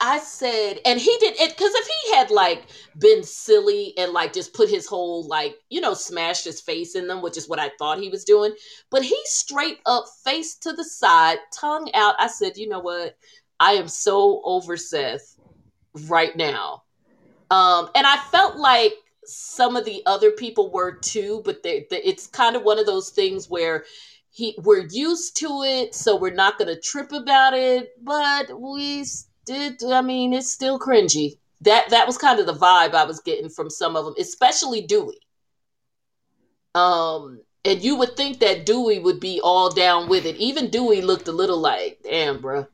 I 0.00 0.18
said, 0.18 0.80
and 0.84 0.98
he 0.98 1.16
did 1.20 1.36
it 1.38 1.50
because 1.50 1.72
if 1.72 1.86
he 1.86 2.16
had 2.16 2.30
like 2.30 2.64
been 2.98 3.22
silly 3.22 3.94
and 3.96 4.12
like 4.12 4.32
just 4.32 4.52
put 4.52 4.68
his 4.68 4.86
whole 4.86 5.26
like 5.28 5.56
you 5.70 5.80
know 5.80 5.94
smashed 5.94 6.44
his 6.44 6.60
face 6.60 6.96
in 6.96 7.06
them, 7.06 7.22
which 7.22 7.36
is 7.36 7.48
what 7.48 7.60
I 7.60 7.70
thought 7.78 8.00
he 8.00 8.08
was 8.08 8.24
doing, 8.24 8.54
but 8.90 9.02
he 9.02 9.16
straight 9.24 9.78
up 9.86 10.06
face 10.24 10.56
to 10.56 10.72
the 10.72 10.84
side, 10.84 11.38
tongue 11.58 11.90
out. 11.94 12.16
I 12.18 12.26
said, 12.26 12.56
you 12.56 12.68
know 12.68 12.80
what? 12.80 13.16
I 13.60 13.72
am 13.72 13.86
so 13.86 14.42
over 14.44 14.76
Seth 14.76 15.36
right 16.08 16.36
now, 16.36 16.82
um, 17.50 17.88
and 17.94 18.04
I 18.04 18.16
felt 18.32 18.56
like 18.56 18.94
some 19.24 19.76
of 19.76 19.84
the 19.84 20.02
other 20.06 20.32
people 20.32 20.72
were 20.72 20.98
too, 20.98 21.42
but 21.44 21.62
they, 21.62 21.86
they, 21.90 22.02
it's 22.02 22.26
kind 22.26 22.56
of 22.56 22.64
one 22.64 22.80
of 22.80 22.86
those 22.86 23.10
things 23.10 23.48
where 23.48 23.84
he 24.30 24.58
we're 24.62 24.86
used 24.90 25.36
to 25.36 25.62
it, 25.62 25.94
so 25.94 26.16
we're 26.16 26.34
not 26.34 26.58
going 26.58 26.74
to 26.74 26.80
trip 26.80 27.12
about 27.12 27.54
it, 27.54 27.90
but 28.02 28.60
we 28.60 29.04
did. 29.48 29.82
I 29.84 30.02
mean, 30.02 30.32
it's 30.32 30.50
still 30.52 30.78
cringy. 30.78 31.38
That 31.62 31.90
that 31.90 32.06
was 32.06 32.16
kind 32.18 32.38
of 32.38 32.46
the 32.46 32.54
vibe 32.54 32.94
I 32.94 33.04
was 33.04 33.20
getting 33.20 33.48
from 33.48 33.68
some 33.70 33.96
of 33.96 34.04
them, 34.04 34.14
especially 34.18 34.82
Duy. 34.82 35.16
Um, 36.74 37.40
and 37.64 37.82
you 37.82 37.96
would 37.96 38.16
think 38.16 38.38
that 38.40 38.64
Duy 38.64 38.98
would 39.00 39.18
be 39.20 39.40
all 39.42 39.70
down 39.70 40.08
with 40.08 40.24
it. 40.24 40.36
Even 40.36 40.70
Duy 40.70 41.00
looked 41.02 41.26
a 41.28 41.32
little 41.32 41.58
like, 41.58 41.98
damn, 42.04 42.40
bro. 42.40 42.66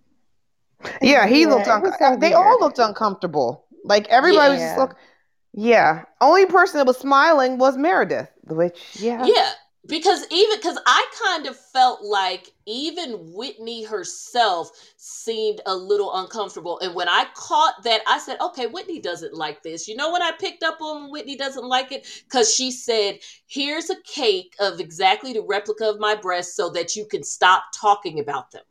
Yeah, 1.00 1.26
he 1.26 1.42
Yeah, 1.42 1.48
looked. 1.48 1.66
it 1.66 1.70
Un- 1.70 1.92
so 1.98 2.16
they 2.18 2.34
all 2.34 2.60
looked 2.60 2.78
uncomfortable. 2.78 3.64
Like 3.84 4.06
everybody 4.08 4.52
was 4.54 4.60
just 4.60 4.78
look. 4.78 4.96
Yeah. 5.54 6.04
Only 6.20 6.46
person 6.46 6.78
that 6.78 6.86
was 6.86 6.98
smiling 6.98 7.58
was 7.58 7.76
Meredith. 7.78 8.28
Which 8.46 8.78
yeah. 9.00 9.24
Yeah, 9.24 9.50
because 9.86 10.24
even 10.30 10.56
because 10.56 10.78
I 10.86 11.06
kind 11.22 11.46
of 11.46 11.58
felt 11.58 12.02
like 12.02 12.52
even 12.66 13.32
Whitney 13.34 13.84
herself 13.84 14.70
seemed 14.96 15.60
a 15.66 15.74
little 15.74 16.14
uncomfortable. 16.14 16.78
And 16.80 16.94
when 16.94 17.08
I 17.08 17.26
caught 17.34 17.82
that, 17.84 18.00
I 18.06 18.18
said, 18.18 18.40
okay, 18.40 18.66
Whitney 18.66 19.00
doesn't 19.00 19.34
like 19.34 19.62
this. 19.62 19.86
You 19.86 19.96
know 19.96 20.10
when 20.12 20.22
I 20.22 20.32
picked 20.38 20.62
up 20.62 20.80
on 20.80 21.10
Whitney 21.10 21.36
doesn't 21.36 21.66
like 21.66 21.92
it? 21.92 22.06
Because 22.24 22.54
she 22.54 22.70
said, 22.70 23.18
here's 23.46 23.90
a 23.90 24.00
cake 24.04 24.54
of 24.58 24.80
exactly 24.80 25.32
the 25.32 25.42
replica 25.42 25.84
of 25.88 26.00
my 26.00 26.14
breast 26.14 26.56
so 26.56 26.70
that 26.70 26.96
you 26.96 27.04
can 27.04 27.22
stop 27.22 27.64
talking 27.74 28.20
about 28.20 28.50
them. 28.52 28.62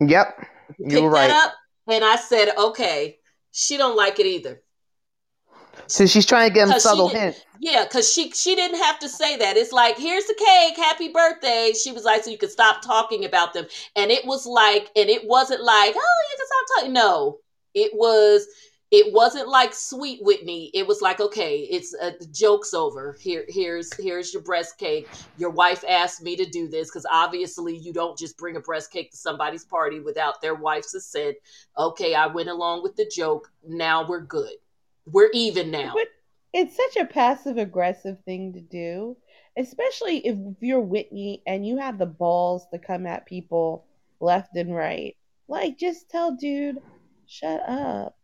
Yep. 0.00 0.46
Pick 0.78 0.92
You 0.92 1.02
were 1.04 1.10
right. 1.10 1.28
that 1.28 1.48
up. 1.48 1.54
And 1.86 2.04
I 2.04 2.16
said, 2.16 2.50
okay, 2.56 3.18
she 3.52 3.76
don't 3.76 3.96
like 3.96 4.18
it 4.18 4.26
either. 4.26 4.60
So 5.86 6.06
she's 6.06 6.26
trying 6.26 6.48
to 6.48 6.54
give 6.54 6.68
him 6.68 6.78
subtle 6.80 7.08
hints. 7.08 7.44
Yeah, 7.60 7.84
because 7.84 8.12
she 8.12 8.30
she 8.32 8.54
didn't 8.54 8.82
have 8.82 8.98
to 8.98 9.08
say 9.08 9.36
that. 9.38 9.56
It's 9.56 9.72
like, 9.72 9.96
here's 9.96 10.26
the 10.26 10.34
cake, 10.34 10.76
happy 10.76 11.08
birthday. 11.08 11.72
She 11.72 11.92
was 11.92 12.04
like, 12.04 12.24
so 12.24 12.30
you 12.30 12.38
can 12.38 12.50
stop 12.50 12.82
talking 12.82 13.24
about 13.24 13.54
them. 13.54 13.66
And 13.96 14.10
it 14.10 14.26
was 14.26 14.44
like, 14.46 14.90
and 14.96 15.08
it 15.08 15.26
wasn't 15.26 15.62
like, 15.62 15.94
oh, 15.96 16.22
you 16.30 16.36
can 16.36 16.46
stop 16.46 16.76
talking. 16.76 16.92
No, 16.92 17.38
it 17.74 17.92
was. 17.94 18.46
It 18.90 19.12
wasn't 19.12 19.48
like 19.48 19.74
sweet 19.74 20.20
Whitney. 20.22 20.70
It 20.72 20.86
was 20.86 21.02
like, 21.02 21.18
okay, 21.18 21.60
it's 21.70 21.96
uh, 22.00 22.12
the 22.20 22.26
joke's 22.26 22.74
over. 22.74 23.16
Here, 23.18 23.44
here's 23.48 23.92
here's 23.94 24.32
your 24.32 24.42
breast 24.42 24.78
cake. 24.78 25.08
Your 25.36 25.50
wife 25.50 25.82
asked 25.88 26.22
me 26.22 26.36
to 26.36 26.44
do 26.44 26.68
this 26.68 26.90
because 26.90 27.06
obviously 27.10 27.76
you 27.76 27.92
don't 27.92 28.16
just 28.16 28.36
bring 28.36 28.54
a 28.56 28.60
breast 28.60 28.92
cake 28.92 29.10
to 29.10 29.16
somebody's 29.16 29.64
party 29.64 29.98
without 29.98 30.40
their 30.40 30.54
wife's 30.54 30.94
assent. 30.94 31.36
Okay, 31.76 32.14
I 32.14 32.28
went 32.28 32.50
along 32.50 32.84
with 32.84 32.94
the 32.94 33.10
joke. 33.12 33.50
Now 33.66 34.06
we're 34.06 34.20
good. 34.20 34.52
We're 35.06 35.30
even 35.32 35.70
now. 35.70 35.92
But 35.94 36.08
it's 36.52 36.76
such 36.76 36.96
a 37.02 37.06
passive 37.06 37.58
aggressive 37.58 38.18
thing 38.24 38.52
to 38.54 38.60
do, 38.60 39.16
especially 39.58 40.18
if 40.26 40.36
you're 40.60 40.80
Whitney 40.80 41.42
and 41.46 41.66
you 41.66 41.78
have 41.78 41.98
the 41.98 42.06
balls 42.06 42.66
to 42.72 42.78
come 42.78 43.06
at 43.06 43.26
people 43.26 43.86
left 44.20 44.56
and 44.56 44.74
right. 44.74 45.16
Like, 45.48 45.78
just 45.78 46.08
tell 46.08 46.36
dude, 46.36 46.78
shut 47.26 47.60
up. 47.68 48.16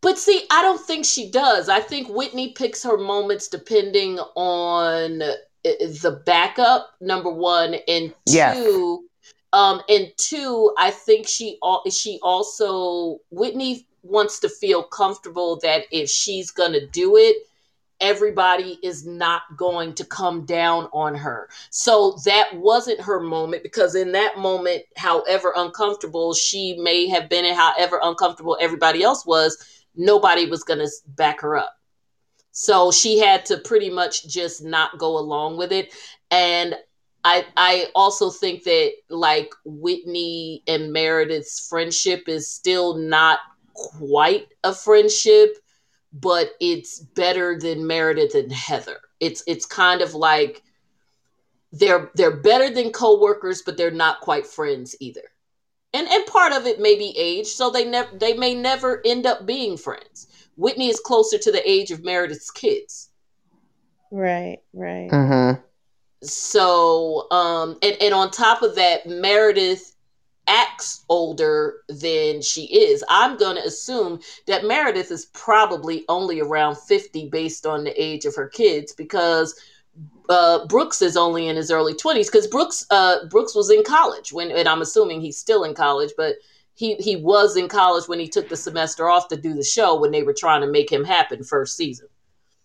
But 0.00 0.18
see, 0.18 0.44
I 0.50 0.62
don't 0.62 0.80
think 0.80 1.04
she 1.04 1.30
does. 1.30 1.68
I 1.68 1.80
think 1.80 2.08
Whitney 2.08 2.52
picks 2.52 2.82
her 2.82 2.98
moments 2.98 3.48
depending 3.48 4.18
on 4.36 5.22
uh, 5.22 5.32
the 5.64 6.22
backup. 6.26 6.90
Number 7.00 7.30
one, 7.30 7.76
and 7.86 8.12
Yes. 8.26 8.56
two, 8.56 9.04
um, 9.52 9.80
and 9.88 10.12
two, 10.16 10.74
I 10.76 10.90
think 10.90 11.28
she 11.28 11.58
al- 11.62 11.84
she 11.90 12.18
also 12.22 13.18
Whitney 13.30 13.86
wants 14.02 14.40
to 14.40 14.48
feel 14.48 14.82
comfortable 14.82 15.58
that 15.62 15.84
if 15.90 16.08
she's 16.08 16.50
gonna 16.50 16.86
do 16.86 17.16
it, 17.16 17.36
everybody 18.02 18.78
is 18.82 19.06
not 19.06 19.42
going 19.56 19.94
to 19.94 20.04
come 20.04 20.44
down 20.44 20.88
on 20.92 21.14
her. 21.14 21.48
So 21.70 22.18
that 22.24 22.48
wasn't 22.52 23.00
her 23.00 23.20
moment 23.20 23.62
because 23.62 23.94
in 23.94 24.10
that 24.12 24.36
moment, 24.36 24.82
however 24.96 25.52
uncomfortable 25.54 26.34
she 26.34 26.76
may 26.78 27.06
have 27.06 27.28
been 27.30 27.44
and 27.44 27.56
however 27.56 28.00
uncomfortable 28.02 28.58
everybody 28.60 29.04
else 29.04 29.24
was, 29.24 29.84
nobody 29.94 30.46
was 30.46 30.64
going 30.64 30.80
to 30.80 30.90
back 31.16 31.40
her 31.40 31.56
up. 31.56 31.78
So 32.50 32.90
she 32.90 33.18
had 33.18 33.46
to 33.46 33.58
pretty 33.58 33.88
much 33.88 34.26
just 34.26 34.64
not 34.64 34.98
go 34.98 35.16
along 35.16 35.56
with 35.56 35.72
it. 35.72 35.94
And 36.30 36.74
I 37.24 37.46
I 37.56 37.86
also 37.94 38.30
think 38.30 38.64
that 38.64 38.92
like 39.08 39.54
Whitney 39.64 40.62
and 40.66 40.92
Meredith's 40.92 41.66
friendship 41.68 42.28
is 42.28 42.50
still 42.50 42.96
not 42.96 43.38
quite 43.74 44.48
a 44.64 44.74
friendship, 44.74 45.56
but 46.12 46.50
it's 46.60 47.00
better 47.00 47.58
than 47.58 47.86
Meredith 47.86 48.34
and 48.34 48.52
Heather. 48.52 49.00
It's 49.20 49.42
it's 49.46 49.66
kind 49.66 50.02
of 50.02 50.14
like 50.14 50.62
they're 51.72 52.10
they're 52.14 52.36
better 52.36 52.70
than 52.70 52.90
coworkers, 52.90 53.62
but 53.62 53.76
they're 53.76 53.90
not 53.90 54.20
quite 54.20 54.46
friends 54.46 54.94
either. 55.00 55.22
And 55.94 56.08
and 56.08 56.26
part 56.26 56.52
of 56.52 56.66
it 56.66 56.80
may 56.80 56.96
be 56.96 57.14
age, 57.16 57.46
so 57.46 57.70
they 57.70 57.84
never 57.84 58.16
they 58.16 58.34
may 58.34 58.54
never 58.54 59.00
end 59.04 59.26
up 59.26 59.46
being 59.46 59.76
friends. 59.76 60.28
Whitney 60.56 60.88
is 60.88 61.00
closer 61.00 61.38
to 61.38 61.52
the 61.52 61.68
age 61.68 61.90
of 61.90 62.04
Meredith's 62.04 62.50
kids. 62.50 63.10
Right, 64.10 64.58
right. 64.74 65.10
Mm-hmm. 65.10 65.60
So, 66.22 67.30
um, 67.30 67.78
and, 67.82 67.96
and 68.00 68.14
on 68.14 68.30
top 68.30 68.62
of 68.62 68.74
that, 68.76 69.06
Meredith 69.06 69.91
acts 70.46 71.04
older 71.08 71.82
than 71.88 72.42
she 72.42 72.64
is. 72.64 73.04
I'm 73.08 73.36
going 73.36 73.56
to 73.56 73.64
assume 73.64 74.20
that 74.46 74.64
Meredith 74.64 75.10
is 75.10 75.26
probably 75.26 76.04
only 76.08 76.40
around 76.40 76.76
50 76.76 77.28
based 77.28 77.66
on 77.66 77.84
the 77.84 78.02
age 78.02 78.24
of 78.24 78.34
her 78.34 78.48
kids 78.48 78.92
because 78.92 79.58
uh, 80.28 80.66
Brooks 80.66 81.02
is 81.02 81.16
only 81.16 81.48
in 81.48 81.56
his 81.56 81.70
early 81.70 81.94
20s 81.94 82.26
because 82.26 82.46
Brooks 82.46 82.86
uh, 82.90 83.26
Brooks 83.26 83.54
was 83.54 83.70
in 83.70 83.84
college 83.84 84.32
when, 84.32 84.50
and 84.50 84.68
I'm 84.68 84.82
assuming 84.82 85.20
he's 85.20 85.38
still 85.38 85.64
in 85.64 85.74
college, 85.74 86.12
but 86.16 86.36
he, 86.74 86.94
he 86.96 87.16
was 87.16 87.56
in 87.56 87.68
college 87.68 88.08
when 88.08 88.18
he 88.18 88.28
took 88.28 88.48
the 88.48 88.56
semester 88.56 89.08
off 89.08 89.28
to 89.28 89.36
do 89.36 89.54
the 89.54 89.64
show 89.64 90.00
when 90.00 90.10
they 90.10 90.22
were 90.22 90.34
trying 90.34 90.62
to 90.62 90.66
make 90.66 90.90
him 90.90 91.04
happen 91.04 91.44
first 91.44 91.76
season. 91.76 92.08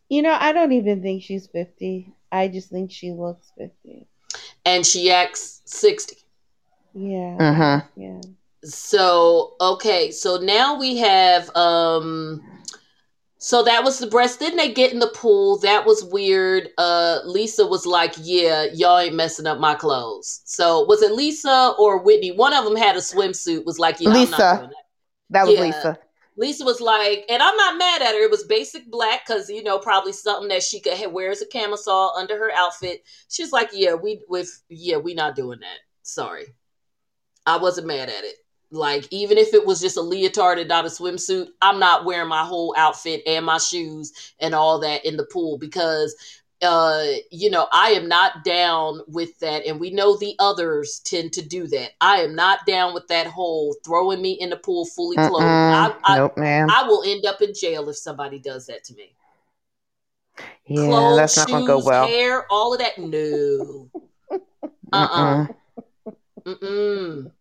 You 0.09 0.21
know, 0.21 0.37
I 0.39 0.53
don't 0.53 0.71
even 0.71 1.01
think 1.01 1.23
she's 1.23 1.47
50. 1.47 2.13
I 2.31 2.47
just 2.47 2.69
think 2.69 2.91
she 2.91 3.11
looks 3.11 3.51
50. 3.57 4.07
And 4.65 4.85
she 4.85 5.11
acts 5.11 5.61
60. 5.65 6.15
Yeah, 6.97 7.39
Mm-hmm. 7.39 7.87
yeah. 7.95 8.25
So, 8.63 9.55
okay, 9.61 10.11
so 10.11 10.37
now 10.37 10.77
we 10.79 10.97
have 10.97 11.55
um 11.55 12.43
So 13.39 13.63
that 13.63 13.83
was 13.83 13.99
the 13.99 14.07
breast. 14.07 14.39
Then 14.39 14.57
they 14.57 14.73
get 14.73 14.93
in 14.93 14.99
the 14.99 15.11
pool. 15.15 15.59
That 15.59 15.85
was 15.85 16.03
weird. 16.05 16.69
Uh, 16.77 17.19
Lisa 17.25 17.67
was 17.67 17.85
like, 17.85 18.15
"Yeah, 18.19 18.65
y'all 18.73 18.99
ain't 18.99 19.15
messing 19.15 19.47
up 19.47 19.59
my 19.59 19.75
clothes." 19.75 20.41
So 20.45 20.85
was 20.85 21.01
it 21.03 21.11
Lisa 21.13 21.73
or 21.79 21.99
Whitney? 22.03 22.31
One 22.31 22.53
of 22.53 22.65
them 22.65 22.75
had 22.75 22.95
a 22.97 22.99
swimsuit. 22.99 23.65
Was 23.65 23.79
like, 23.79 23.97
"Yeah, 23.99 24.19
I'm 24.19 24.31
not 24.31 24.49
Lisa. 24.49 24.49
doing 24.49 24.69
that." 24.69 24.85
That 25.29 25.43
was 25.45 25.55
Yeah. 25.55 25.59
Lisa. 25.59 25.99
Lisa 26.37 26.65
was 26.65 26.81
like, 26.81 27.25
and 27.29 27.41
I'm 27.43 27.57
not 27.57 27.77
mad 27.77 28.01
at 28.03 28.13
her. 28.15 28.23
It 28.23 28.31
was 28.31 28.43
basic 28.45 28.89
black 28.91 29.25
because 29.27 29.49
you 29.49 29.63
know 29.63 29.79
probably 29.79 30.13
something 30.13 30.49
that 30.49 30.63
she 30.63 30.79
could 30.81 30.93
have 30.97 31.11
wears 31.13 31.41
a 31.41 31.47
camisole 31.47 32.11
under 32.17 32.37
her 32.37 32.51
outfit. 32.53 33.03
She's 33.29 33.51
like, 33.51 33.69
yeah, 33.73 33.95
we 33.95 34.21
with 34.29 34.49
yeah, 34.69 34.97
we 34.97 35.13
not 35.15 35.35
doing 35.35 35.59
that. 35.61 35.79
Sorry, 36.03 36.45
I 37.47 37.57
wasn't 37.57 37.87
mad 37.87 38.09
at 38.09 38.23
it. 38.23 38.35
Like 38.69 39.07
even 39.11 39.37
if 39.37 39.53
it 39.53 39.65
was 39.65 39.79
just 39.79 39.97
a 39.97 40.01
leotard 40.01 40.59
and 40.59 40.67
not 40.67 40.85
a 40.85 40.89
swimsuit, 40.89 41.47
I'm 41.61 41.79
not 41.79 42.03
wearing 42.03 42.27
my 42.27 42.43
whole 42.43 42.75
outfit 42.77 43.23
and 43.25 43.45
my 43.45 43.57
shoes 43.57 44.33
and 44.39 44.53
all 44.53 44.79
that 44.81 45.05
in 45.05 45.15
the 45.17 45.25
pool 45.25 45.57
because 45.57 46.13
uh 46.63 47.03
you 47.29 47.51
know 47.51 47.67
i 47.71 47.89
am 47.89 48.07
not 48.07 48.43
down 48.43 48.99
with 49.07 49.37
that 49.37 49.63
and 49.67 49.79
we 49.79 49.91
know 49.91 50.17
the 50.17 50.33
others 50.39 50.99
tend 51.05 51.31
to 51.31 51.47
do 51.47 51.67
that 51.67 51.91
i 52.01 52.21
am 52.21 52.33
not 52.33 52.65
down 52.65 52.95
with 52.95 53.07
that 53.09 53.27
whole 53.27 53.75
throwing 53.85 54.19
me 54.23 54.31
in 54.31 54.49
the 54.49 54.57
pool 54.57 54.83
fully 54.83 55.15
clothed 55.17 55.43
I. 55.45 55.95
I, 56.03 56.17
nope, 56.17 56.35
ma'am. 56.35 56.67
I 56.71 56.81
will 56.87 57.03
end 57.05 57.27
up 57.27 57.43
in 57.43 57.53
jail 57.53 57.87
if 57.89 57.97
somebody 57.97 58.39
does 58.39 58.65
that 58.65 58.83
to 58.85 58.95
me. 58.95 59.13
yeah, 60.65 60.87
Clothes, 60.87 61.17
that's 61.17 61.37
not 61.37 61.47
shoes, 61.47 61.53
gonna 61.53 61.65
go 61.67 61.79
well. 61.85 62.07
hair, 62.07 62.45
all 62.49 62.73
of 62.73 62.79
that. 62.79 62.97
No. 62.97 63.89
Uh-uh. 64.93 65.47
Mm-mm. 66.47 67.31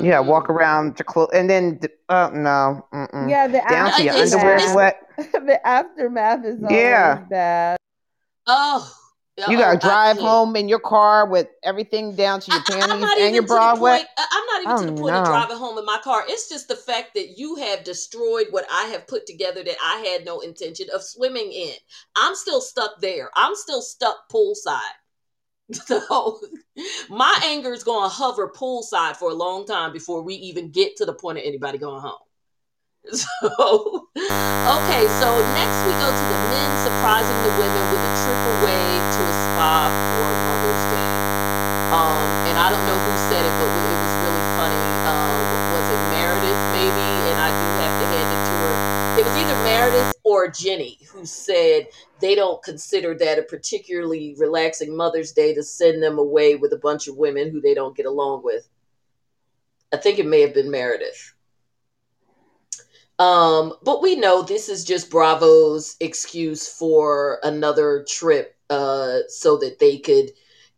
Mm-mm. 0.00 0.04
Yeah, 0.04 0.20
walk 0.20 0.48
around 0.50 0.98
your 0.98 1.04
clothes, 1.04 1.30
and 1.34 1.48
then 1.48 1.78
d- 1.78 1.88
oh 2.08 2.30
no, 2.30 2.86
mm-mm. 2.92 3.30
Yeah, 3.30 3.46
the 3.46 3.62
down 3.68 3.92
to 3.92 4.02
your 4.02 4.14
It's- 4.14 4.32
underwear 4.32 4.54
it's- 4.56 4.70
is 4.70 4.76
wet. 4.76 5.02
the 5.16 5.66
aftermath 5.66 6.44
is 6.44 6.62
always 6.62 6.78
Yeah. 6.78 7.14
bad. 7.30 7.76
Oh. 8.46 8.92
You 9.38 9.44
oh, 9.48 9.60
gotta 9.60 9.66
I 9.66 9.76
drive 9.76 10.16
home 10.18 10.56
in 10.56 10.66
your 10.66 10.78
car 10.78 11.26
with 11.28 11.48
everything 11.62 12.14
down 12.16 12.40
to 12.40 12.52
your 12.52 12.60
I- 12.60 12.72
I- 12.72 12.74
I'm 12.74 12.88
panties 12.88 13.00
not 13.02 13.18
and 13.18 13.20
even 13.20 13.34
your 13.34 13.42
to 13.42 13.48
bra 13.48 13.74
wet. 13.74 13.98
point. 14.00 14.08
I- 14.16 14.26
I'm 14.32 14.46
not 14.46 14.60
even 14.62 14.72
Oh, 14.72 14.78
to 14.90 14.94
the 14.96 15.02
point 15.02 15.14
of 15.16 15.26
driving 15.26 15.56
home 15.58 15.76
in 15.78 15.84
my 15.84 15.98
car. 15.98 16.24
It's 16.26 16.48
just 16.48 16.68
the 16.68 16.76
fact 16.76 17.10
that 17.16 17.36
you 17.38 17.56
have 17.56 17.84
destroyed 17.84 18.46
what 18.50 18.64
I 18.70 18.84
have 18.86 19.06
put 19.06 19.26
together 19.26 19.62
that 19.62 19.76
I 19.84 19.96
had 19.98 20.24
no 20.24 20.40
intention 20.40 20.86
of 20.94 21.02
swimming 21.02 21.52
in. 21.52 21.74
I'm 22.16 22.34
still 22.34 22.62
stuck 22.62 22.98
there. 23.02 23.30
I'm 23.36 23.54
still 23.54 23.82
stuck 23.82 24.16
poolside. 24.32 24.80
So 25.86 26.40
my 27.08 27.40
anger 27.44 27.72
is 27.72 27.82
going 27.82 28.08
to 28.08 28.14
hover 28.14 28.48
poolside 28.48 29.16
for 29.16 29.30
a 29.30 29.34
long 29.34 29.66
time 29.66 29.92
before 29.92 30.22
we 30.22 30.34
even 30.34 30.70
get 30.70 30.96
to 30.96 31.04
the 31.04 31.12
point 31.12 31.38
of 31.38 31.44
anybody 31.44 31.78
going 31.78 32.00
home. 32.00 32.12
So, 33.06 34.08
okay, 34.16 35.04
so 35.22 35.28
next 35.54 35.78
we 35.86 35.92
go 35.94 36.10
to 36.10 36.24
the 36.26 36.40
men 36.50 36.70
surprising 36.82 37.38
the 37.46 37.54
women 37.54 37.84
with 37.94 38.02
a 38.02 38.12
triple 38.18 38.56
wave 38.66 39.04
to 39.14 39.20
a 39.22 39.34
spa 39.46 39.95
or 50.46 50.50
Jennie 50.50 50.98
who 51.12 51.26
said 51.26 51.88
they 52.20 52.34
don't 52.34 52.62
consider 52.62 53.14
that 53.18 53.38
a 53.38 53.42
particularly 53.42 54.34
relaxing 54.38 54.96
Mother's 54.96 55.32
Day 55.32 55.54
to 55.54 55.62
send 55.62 56.02
them 56.02 56.18
away 56.18 56.54
with 56.54 56.72
a 56.72 56.78
bunch 56.78 57.08
of 57.08 57.16
women 57.16 57.50
who 57.50 57.60
they 57.60 57.74
don't 57.74 57.96
get 57.96 58.06
along 58.06 58.42
with. 58.44 58.68
I 59.92 59.96
think 59.96 60.18
it 60.18 60.26
may 60.26 60.40
have 60.40 60.54
been 60.54 60.70
Meredith. 60.70 61.32
Um, 63.18 63.74
but 63.82 64.02
we 64.02 64.14
know 64.16 64.42
this 64.42 64.68
is 64.68 64.84
just 64.84 65.10
Bravo's 65.10 65.96
excuse 66.00 66.68
for 66.68 67.38
another 67.42 68.04
trip, 68.08 68.56
uh, 68.68 69.20
so 69.28 69.56
that 69.58 69.78
they 69.78 69.98
could 69.98 70.30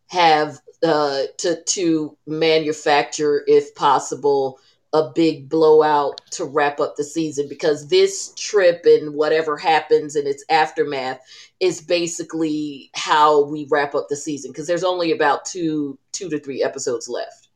have 0.06 0.58
uh 0.84 1.24
to 1.38 1.62
to 1.64 2.16
manufacture, 2.26 3.42
if 3.48 3.74
possible, 3.74 4.60
a 4.92 5.10
big 5.14 5.48
blowout 5.48 6.20
to 6.30 6.44
wrap 6.44 6.80
up 6.80 6.96
the 6.96 7.04
season 7.04 7.46
because 7.48 7.88
this 7.88 8.32
trip 8.36 8.82
and 8.86 9.14
whatever 9.14 9.56
happens 9.58 10.16
in 10.16 10.26
its 10.26 10.44
aftermath 10.48 11.20
is 11.60 11.80
basically 11.82 12.90
how 12.94 13.44
we 13.44 13.66
wrap 13.70 13.94
up 13.94 14.06
the 14.08 14.16
season 14.16 14.50
because 14.50 14.66
there's 14.66 14.84
only 14.84 15.12
about 15.12 15.44
two 15.44 15.98
two 16.12 16.30
to 16.30 16.38
three 16.40 16.62
episodes 16.62 17.08
left. 17.08 17.48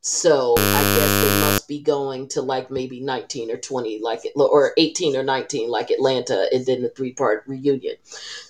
So 0.00 0.54
I 0.58 0.82
guess 0.82 1.24
they 1.24 1.40
must 1.40 1.68
be 1.68 1.80
going 1.80 2.28
to 2.28 2.42
like 2.42 2.70
maybe 2.70 3.00
19 3.00 3.50
or 3.50 3.56
20, 3.56 4.00
like 4.02 4.26
it, 4.26 4.32
or 4.36 4.72
18 4.76 5.16
or 5.16 5.22
19, 5.22 5.70
like 5.70 5.90
Atlanta, 5.90 6.46
and 6.52 6.66
then 6.66 6.82
the 6.82 6.90
three 6.90 7.12
part 7.14 7.44
reunion. 7.46 7.96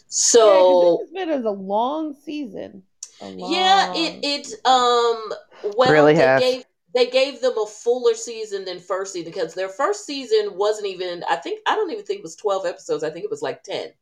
So 0.09 0.47
yeah, 0.47 0.53
'cause 0.57 1.01
it's 1.03 1.12
been 1.12 1.47
a 1.47 1.51
long 1.53 2.14
season. 2.14 2.82
A 3.22 3.30
yeah, 3.30 3.92
it 3.95 4.18
it 4.24 4.66
um 4.66 5.32
well 5.76 5.92
Really 5.92 6.14
they 6.14 6.20
has. 6.22 6.40
gave 6.42 6.64
they 6.95 7.07
gave 7.11 7.40
them 7.40 7.59
a 7.59 7.66
fuller 7.66 8.14
season 8.14 8.64
than 8.64 8.78
first 8.78 9.12
season 9.12 9.32
because 9.32 9.55
their 9.55 9.68
first 9.68 10.07
season 10.07 10.57
wasn't 10.57 10.86
even 10.86 11.24
I 11.28 11.36
think 11.36 11.61
I 11.66 11.74
don't 11.74 11.90
even 11.90 12.05
think 12.05 12.20
it 12.20 12.24
was 12.24 12.36
12 12.36 12.66
episodes. 12.66 13.05
I 13.05 13.11
think 13.11 13.24
it 13.24 13.30
was 13.30 13.42
like 13.42 13.62
10. 13.62 13.92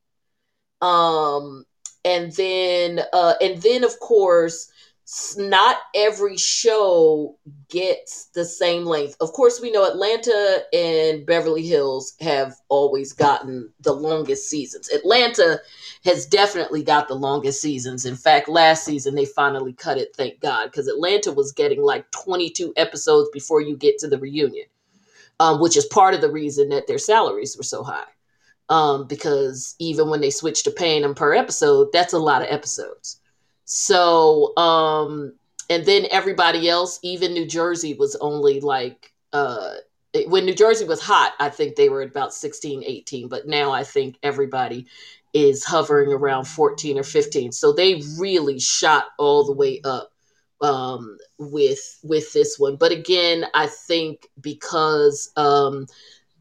Um 0.81 1.65
and 2.05 2.33
then 2.33 3.01
uh 3.13 3.35
and 3.41 3.63
then 3.63 3.85
of 3.85 3.99
course 4.01 4.72
not 5.37 5.79
every 5.95 6.37
show 6.37 7.37
gets 7.69 8.27
the 8.35 8.45
same 8.45 8.85
length. 8.85 9.17
Of 9.21 9.33
course, 9.33 9.61
we 9.61 9.71
know 9.71 9.85
Atlanta 9.85 10.63
and 10.73 11.27
Beverly 11.27 11.67
Hills 11.67 12.15
have 12.21 12.55
always 12.69 13.13
gotten 13.13 13.73
the 13.81 13.93
longest 13.93 14.49
seasons. 14.49 14.89
Atlanta 14.91 15.61
has 16.05 16.27
definitely 16.27 16.83
got 16.83 17.09
the 17.09 17.15
longest 17.15 17.61
seasons. 17.61 18.07
In 18.07 18.17
fact, 18.17 18.49
last 18.49 18.85
season 18.85 19.15
they 19.15 19.25
finally 19.25 19.73
cut 19.73 19.99
it, 19.99 20.15
thank 20.15 20.41
God, 20.41 20.67
because 20.67 20.87
Atlanta 20.87 21.33
was 21.33 21.53
getting 21.53 21.83
like 21.83 22.11
22 22.13 22.73
episodes 22.77 23.29
before 23.33 23.61
you 23.61 23.77
get 23.77 23.99
to 23.99 24.09
the 24.09 24.19
reunion, 24.19 24.67
um, 25.41 25.61
which 25.61 25.77
is 25.77 25.87
part 25.87 26.15
of 26.15 26.21
the 26.21 26.31
reason 26.31 26.69
that 26.69 26.87
their 26.87 26.99
salaries 26.99 27.57
were 27.57 27.65
so 27.65 27.83
high. 27.83 28.05
Um, 28.69 29.07
because 29.09 29.75
even 29.81 30.09
when 30.09 30.21
they 30.21 30.31
switched 30.31 30.65
to 30.65 30.71
paying 30.71 31.03
them 31.03 31.15
per 31.15 31.35
episode, 31.35 31.89
that's 31.93 32.15
a 32.15 32.19
lot 32.19 32.41
of 32.41 32.49
episodes. 32.49 33.21
So, 33.75 34.55
um, 34.59 35.33
and 35.71 35.87
then 35.87 36.07
everybody 36.11 36.69
else, 36.69 36.99
even 37.03 37.33
New 37.33 37.47
Jersey 37.47 37.95
was 37.95 38.15
only 38.17 38.61
like, 38.61 39.15
uh, 39.33 39.77
when 40.27 40.45
New 40.45 40.55
Jersey 40.55 40.85
was 40.85 41.01
hot, 41.01 41.33
I 41.41 41.49
think 41.49 41.77
they 41.77 41.89
were 41.89 42.03
about 42.03 42.35
16, 42.35 42.85
18, 42.85 43.29
but 43.29 43.49
now 43.49 43.73
I 43.73 43.83
think 43.83 44.19
everybody 44.23 44.89
is 45.33 45.65
hovering 45.65 46.13
around 46.13 46.45
14 46.45 46.99
or 46.99 47.03
15. 47.03 47.51
So 47.53 47.73
they 47.73 48.03
really 48.19 48.61
shot 48.61 49.07
all 49.19 49.47
the 49.47 49.55
way 49.55 49.81
up 49.85 50.13
um, 50.61 51.17
with 51.39 51.99
with 52.05 52.31
this 52.35 52.59
one. 52.59 52.77
But 52.77 52.93
again, 52.93 53.47
I 53.55 53.69
think 53.69 54.29
because 54.39 55.33
um, 55.39 55.87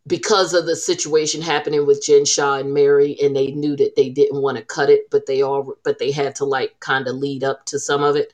because 0.07 0.53
of 0.53 0.65
the 0.65 0.75
situation 0.75 1.41
happening 1.41 1.85
with 1.85 2.03
Jen 2.03 2.25
Shah 2.25 2.55
and 2.57 2.73
Mary, 2.73 3.17
and 3.21 3.35
they 3.35 3.51
knew 3.51 3.75
that 3.77 3.95
they 3.95 4.09
didn't 4.09 4.41
want 4.41 4.57
to 4.57 4.63
cut 4.63 4.89
it, 4.89 5.09
but 5.11 5.25
they 5.27 5.41
all 5.41 5.75
but 5.83 5.99
they 5.99 6.11
had 6.11 6.35
to 6.35 6.45
like 6.45 6.79
kind 6.79 7.07
of 7.07 7.15
lead 7.15 7.43
up 7.43 7.65
to 7.67 7.79
some 7.79 8.03
of 8.03 8.15
it. 8.15 8.33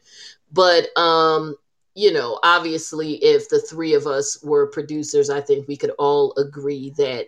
But 0.52 0.96
um, 0.98 1.56
you 1.96 2.14
know, 2.14 2.40
obviously, 2.44 3.16
if 3.16 3.50
the 3.50 3.60
three 3.60 3.94
of 3.94 4.08
us 4.08 4.42
were 4.44 4.68
producers, 4.68 5.30
I 5.30 5.42
think 5.42 5.68
we 5.68 5.76
could 5.78 5.92
all 6.00 6.34
agree 6.38 6.92
that 6.98 7.28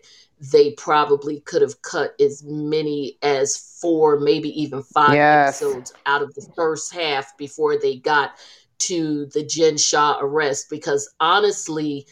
they 0.53 0.71
probably 0.71 1.41
could 1.41 1.61
have 1.61 1.81
cut 1.81 2.13
as 2.21 2.43
many 2.45 3.17
as 3.21 3.57
four, 3.81 4.19
maybe 4.19 4.49
even 4.61 4.81
five 4.83 5.17
Yes. 5.17 5.29
episodes 5.29 5.91
out 6.05 6.21
of 6.21 6.33
the 6.35 6.45
first 6.55 6.93
half 6.93 7.35
before 7.37 7.77
they 7.77 7.97
got 7.97 8.31
to 8.79 9.25
the 9.33 9.43
Jen 9.43 9.77
Shah 9.77 10.17
arrest. 10.21 10.67
Because 10.69 11.13
honestly, 11.19 12.07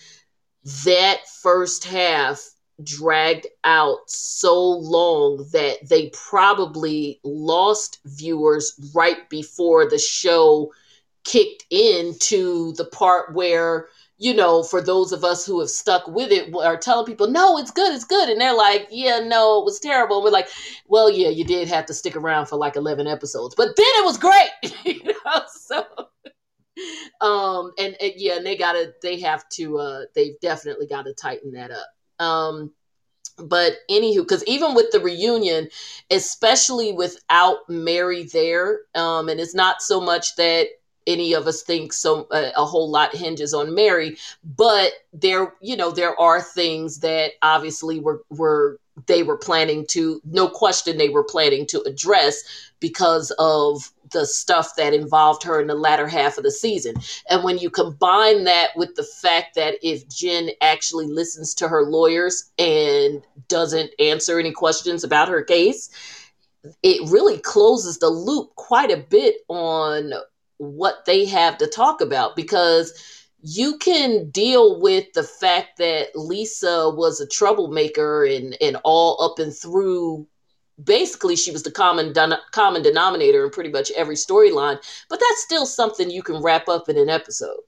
that 0.86 1.22
first 1.41 1.86
half 1.86 2.49
dragged 2.84 3.47
out 3.63 3.99
so 4.07 4.60
long 4.61 5.48
that 5.52 5.77
they 5.88 6.10
probably 6.10 7.19
lost 7.23 7.99
viewers 8.06 8.73
right 8.94 9.30
before 9.30 9.89
the 9.89 9.98
show 9.98 10.72
kicked 11.23 11.64
into 11.72 12.73
the 12.73 12.85
part 12.85 13.34
where 13.34 13.88
you 14.18 14.34
know 14.34 14.61
for 14.61 14.81
those 14.81 15.11
of 15.11 15.23
us 15.23 15.45
who 15.45 15.60
have 15.60 15.69
stuck 15.69 16.07
with 16.07 16.31
it 16.31 16.53
are 16.56 16.77
telling 16.77 17.06
people 17.06 17.27
no 17.30 17.57
it's 17.57 17.72
good 17.72 17.94
it's 17.95 18.06
good. 18.06 18.30
And 18.30 18.39
they're 18.39 18.56
like 18.56 18.88
yeah 18.91 19.19
no 19.19 19.60
it 19.60 19.65
was 19.65 19.80
terrible. 19.80 20.18
And 20.18 20.26
we're 20.26 20.31
like 20.31 20.49
well 20.88 21.10
yeah 21.10 21.30
you 21.30 21.45
did 21.45 21.68
have 21.69 21.85
to 21.85 21.94
stick 21.94 22.15
around 22.15 22.48
for 22.48 22.57
like 22.57 22.76
11 22.76 23.07
episodes. 23.07 23.56
But 23.56 23.76
then 23.77 23.85
it 23.85 24.06
was 24.06 24.18
great 24.18 24.49
you 24.85 25.03
know 25.06 25.41
so 25.49 25.85
um 27.21 27.71
and, 27.77 27.95
and 28.01 28.13
yeah 28.15 28.37
and 28.37 28.45
they 28.45 28.55
gotta 28.57 28.93
they 29.01 29.19
have 29.19 29.47
to 29.49 29.77
uh 29.77 30.01
they've 30.15 30.39
definitely 30.41 30.87
got 30.87 31.03
to 31.03 31.13
tighten 31.13 31.51
that 31.51 31.71
up. 31.71 32.25
Um 32.25 32.71
but 33.37 33.73
anywho 33.89 34.17
because 34.21 34.43
even 34.45 34.73
with 34.73 34.91
the 34.91 34.99
reunion 34.99 35.69
especially 36.09 36.91
without 36.93 37.57
mary 37.69 38.23
there 38.33 38.79
um 38.95 39.29
and 39.29 39.39
it's 39.39 39.53
not 39.53 39.81
so 39.81 40.01
much 40.01 40.35
that 40.35 40.67
any 41.07 41.34
of 41.34 41.47
us 41.47 41.63
think 41.63 41.93
so 41.93 42.27
uh, 42.31 42.51
a 42.55 42.65
whole 42.65 42.89
lot 42.89 43.15
hinges 43.15 43.53
on 43.53 43.73
Mary, 43.73 44.17
but 44.43 44.91
there 45.13 45.53
you 45.61 45.75
know 45.75 45.89
there 45.89 46.19
are 46.19 46.41
things 46.41 46.99
that 46.99 47.31
obviously 47.41 47.99
were 47.99 48.21
were 48.29 48.79
they 49.05 49.23
were 49.23 49.38
planning 49.38 49.85
to 49.88 50.21
no 50.25 50.47
question 50.47 50.97
they 50.97 51.09
were 51.09 51.23
planning 51.23 51.65
to 51.67 51.81
address 51.84 52.43
because 52.79 53.31
of 53.39 53.91
the 54.11 54.25
stuff 54.25 54.75
that 54.75 54.93
involved 54.93 55.43
her 55.43 55.59
in 55.59 55.67
the 55.67 55.75
latter 55.75 56.07
half 56.07 56.38
of 56.38 56.43
the 56.43 56.51
season. 56.51 56.95
And 57.29 57.43
when 57.43 57.57
you 57.57 57.69
combine 57.69 58.45
that 58.45 58.69
with 58.75 58.95
the 58.95 59.03
fact 59.03 59.55
that 59.55 59.75
if 59.81 60.07
Jen 60.07 60.49
actually 60.61 61.07
listens 61.07 61.53
to 61.55 61.67
her 61.67 61.84
lawyers 61.84 62.51
and 62.57 63.21
doesn't 63.47 63.91
answer 63.99 64.39
any 64.39 64.51
questions 64.51 65.03
about 65.03 65.27
her 65.29 65.43
case, 65.43 65.89
it 66.84 67.09
really 67.09 67.38
closes 67.39 67.99
the 67.99 68.09
loop 68.09 68.55
quite 68.55 68.91
a 68.91 68.97
bit 68.97 69.38
on 69.47 70.13
what 70.57 71.05
they 71.05 71.25
have 71.25 71.57
to 71.59 71.67
talk 71.67 72.01
about 72.01 72.35
because 72.35 72.93
you 73.41 73.77
can 73.77 74.29
deal 74.29 74.79
with 74.79 75.05
the 75.13 75.23
fact 75.23 75.77
that 75.77 76.15
Lisa 76.15 76.89
was 76.89 77.19
a 77.19 77.27
troublemaker 77.27 78.25
and 78.25 78.57
and 78.61 78.77
all 78.84 79.21
up 79.21 79.39
and 79.39 79.55
through. 79.55 80.27
Basically 80.84 81.35
she 81.35 81.51
was 81.51 81.63
the 81.63 81.71
common 81.71 82.13
common 82.51 82.84
denominator 82.84 83.43
in 83.45 83.51
pretty 83.51 83.71
much 83.71 83.91
every 83.91 84.15
storyline 84.15 84.77
but 85.09 85.19
that's 85.19 85.43
still 85.43 85.65
something 85.65 86.11
you 86.11 86.21
can 86.21 86.41
wrap 86.41 86.67
up 86.67 86.88
in 86.89 86.97
an 86.97 87.09
episode. 87.09 87.59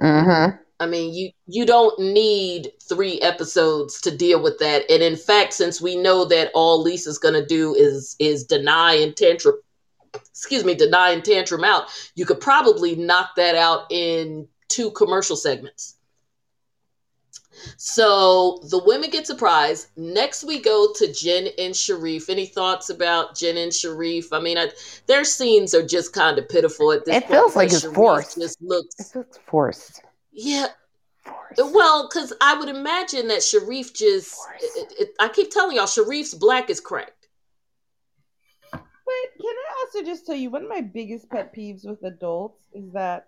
Mm-hmm. 0.00 0.56
i 0.80 0.86
mean 0.86 1.14
you 1.14 1.30
you 1.46 1.64
don't 1.64 1.96
need 2.00 2.72
three 2.88 3.20
episodes 3.20 4.00
to 4.00 4.16
deal 4.16 4.42
with 4.42 4.58
that. 4.58 4.90
And 4.90 5.02
in 5.02 5.16
fact 5.16 5.52
since 5.52 5.80
we 5.80 5.96
know 5.96 6.24
that 6.24 6.50
all 6.54 6.82
lisa's 6.82 7.18
going 7.18 7.34
to 7.34 7.46
do 7.46 7.74
is 7.74 8.16
is 8.18 8.44
deny 8.44 8.94
and 8.94 9.16
tantrum 9.16 9.56
excuse 10.14 10.64
me 10.64 10.74
deny 10.74 11.10
and 11.10 11.24
tantrum 11.24 11.64
out 11.64 11.84
you 12.14 12.24
could 12.26 12.40
probably 12.40 12.94
knock 12.96 13.30
that 13.36 13.54
out 13.54 13.86
in 13.90 14.46
two 14.68 14.90
commercial 14.92 15.36
segments 15.36 15.96
so 17.76 18.60
the 18.70 18.82
women 18.84 19.10
get 19.10 19.26
surprised. 19.26 19.88
Next, 19.96 20.44
we 20.44 20.60
go 20.60 20.92
to 20.96 21.12
Jen 21.12 21.48
and 21.58 21.74
Sharif. 21.74 22.28
Any 22.28 22.46
thoughts 22.46 22.90
about 22.90 23.36
Jen 23.36 23.56
and 23.56 23.72
Sharif? 23.72 24.32
I 24.32 24.40
mean, 24.40 24.58
I, 24.58 24.70
their 25.06 25.24
scenes 25.24 25.74
are 25.74 25.86
just 25.86 26.12
kind 26.12 26.38
of 26.38 26.48
pitiful 26.48 26.92
at 26.92 27.04
this 27.04 27.16
It 27.16 27.20
point. 27.26 27.32
feels 27.32 27.56
like 27.56 27.68
because 27.68 27.74
it's 27.76 27.82
Sharif 27.84 27.94
forced. 27.94 28.36
Just 28.38 28.62
looks, 28.62 28.94
It 28.98 29.16
looks 29.18 29.38
forced. 29.46 30.02
yeah. 30.32 30.66
Forced. 31.24 31.74
Well, 31.74 32.08
because 32.08 32.32
I 32.40 32.58
would 32.58 32.68
imagine 32.68 33.28
that 33.28 33.42
Sharif 33.42 33.94
just. 33.94 34.36
It, 34.60 34.92
it, 34.98 35.08
I 35.20 35.28
keep 35.28 35.50
telling 35.50 35.76
y'all, 35.76 35.86
Sharif's 35.86 36.34
black 36.34 36.70
is 36.70 36.80
cracked. 36.80 37.28
But 38.72 38.82
can 39.40 39.54
I 39.63 39.63
also 39.84 40.04
just 40.04 40.26
tell 40.26 40.34
you 40.34 40.50
one 40.50 40.62
of 40.62 40.68
my 40.68 40.80
biggest 40.80 41.28
pet 41.30 41.54
peeves 41.54 41.86
with 41.86 42.02
adults 42.04 42.62
is 42.72 42.92
that 42.92 43.26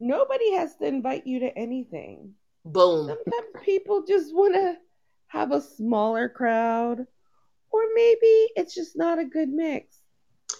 nobody 0.00 0.52
has 0.54 0.76
to 0.76 0.86
invite 0.86 1.26
you 1.26 1.40
to 1.40 1.56
anything. 1.58 2.34
Boom. 2.64 3.06
Sometimes 3.06 3.64
people 3.64 4.04
just 4.06 4.34
want 4.34 4.54
to 4.54 4.76
have 5.28 5.52
a 5.52 5.60
smaller 5.60 6.28
crowd, 6.28 7.06
or 7.70 7.82
maybe 7.94 8.48
it's 8.56 8.74
just 8.74 8.96
not 8.96 9.18
a 9.18 9.24
good 9.24 9.48
mix. 9.48 9.98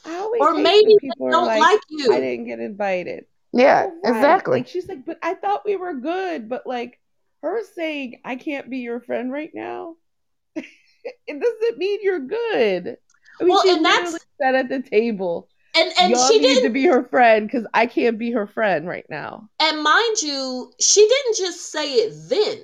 I 0.07 0.17
always 0.17 0.41
Or 0.41 0.55
maybe 0.55 0.87
when 0.87 0.95
they 0.95 1.09
people 1.09 1.31
don't 1.31 1.47
like, 1.47 1.61
like 1.61 1.81
you. 1.91 2.13
I 2.13 2.21
didn't 2.21 2.47
get 2.47 2.61
invited. 2.61 3.25
Yeah, 3.53 3.87
All 3.87 3.91
right. 4.03 4.11
exactly. 4.11 4.59
Like 4.59 4.69
she's 4.69 4.89
like, 4.89 5.05
but 5.05 5.19
I 5.23 5.35
thought 5.35 5.65
we 5.65 5.77
were 5.77 5.95
good. 5.95 6.49
But 6.49 6.67
like 6.67 6.99
her 7.43 7.63
saying, 7.75 8.21
I 8.25 8.37
can't 8.37 8.71
be 8.71 8.79
your 8.79 9.01
friend 9.01 9.33
right 9.33 9.51
now, 9.55 9.97
it 10.55 11.41
doesn't 11.41 11.79
mean 11.79 12.01
you're 12.03 12.21
good. 12.21 12.99
I 13.41 13.45
mean, 13.45 13.55
Well, 13.55 13.63
she 13.63 13.71
and 13.71 13.85
that's- 13.85 14.19
sat 14.41 14.55
at 14.55 14.69
the 14.69 14.83
table. 14.83 15.49
And 15.77 15.93
and 16.01 16.11
Y'all 16.13 16.29
she 16.29 16.39
didn't 16.41 16.63
need 16.63 16.69
to 16.69 16.73
be 16.73 16.87
her 16.87 17.05
friend 17.05 17.47
because 17.47 17.67
I 17.75 17.87
can't 17.87 18.19
be 18.19 18.31
her 18.33 18.47
friend 18.47 18.89
right 18.89 19.07
now. 19.11 19.49
And 19.61 19.83
mind 19.83 20.23
you, 20.23 20.73
she 20.81 21.07
didn't 21.07 21.37
just 21.37 21.71
say 21.71 21.93
it 21.95 22.15
then. 22.29 22.59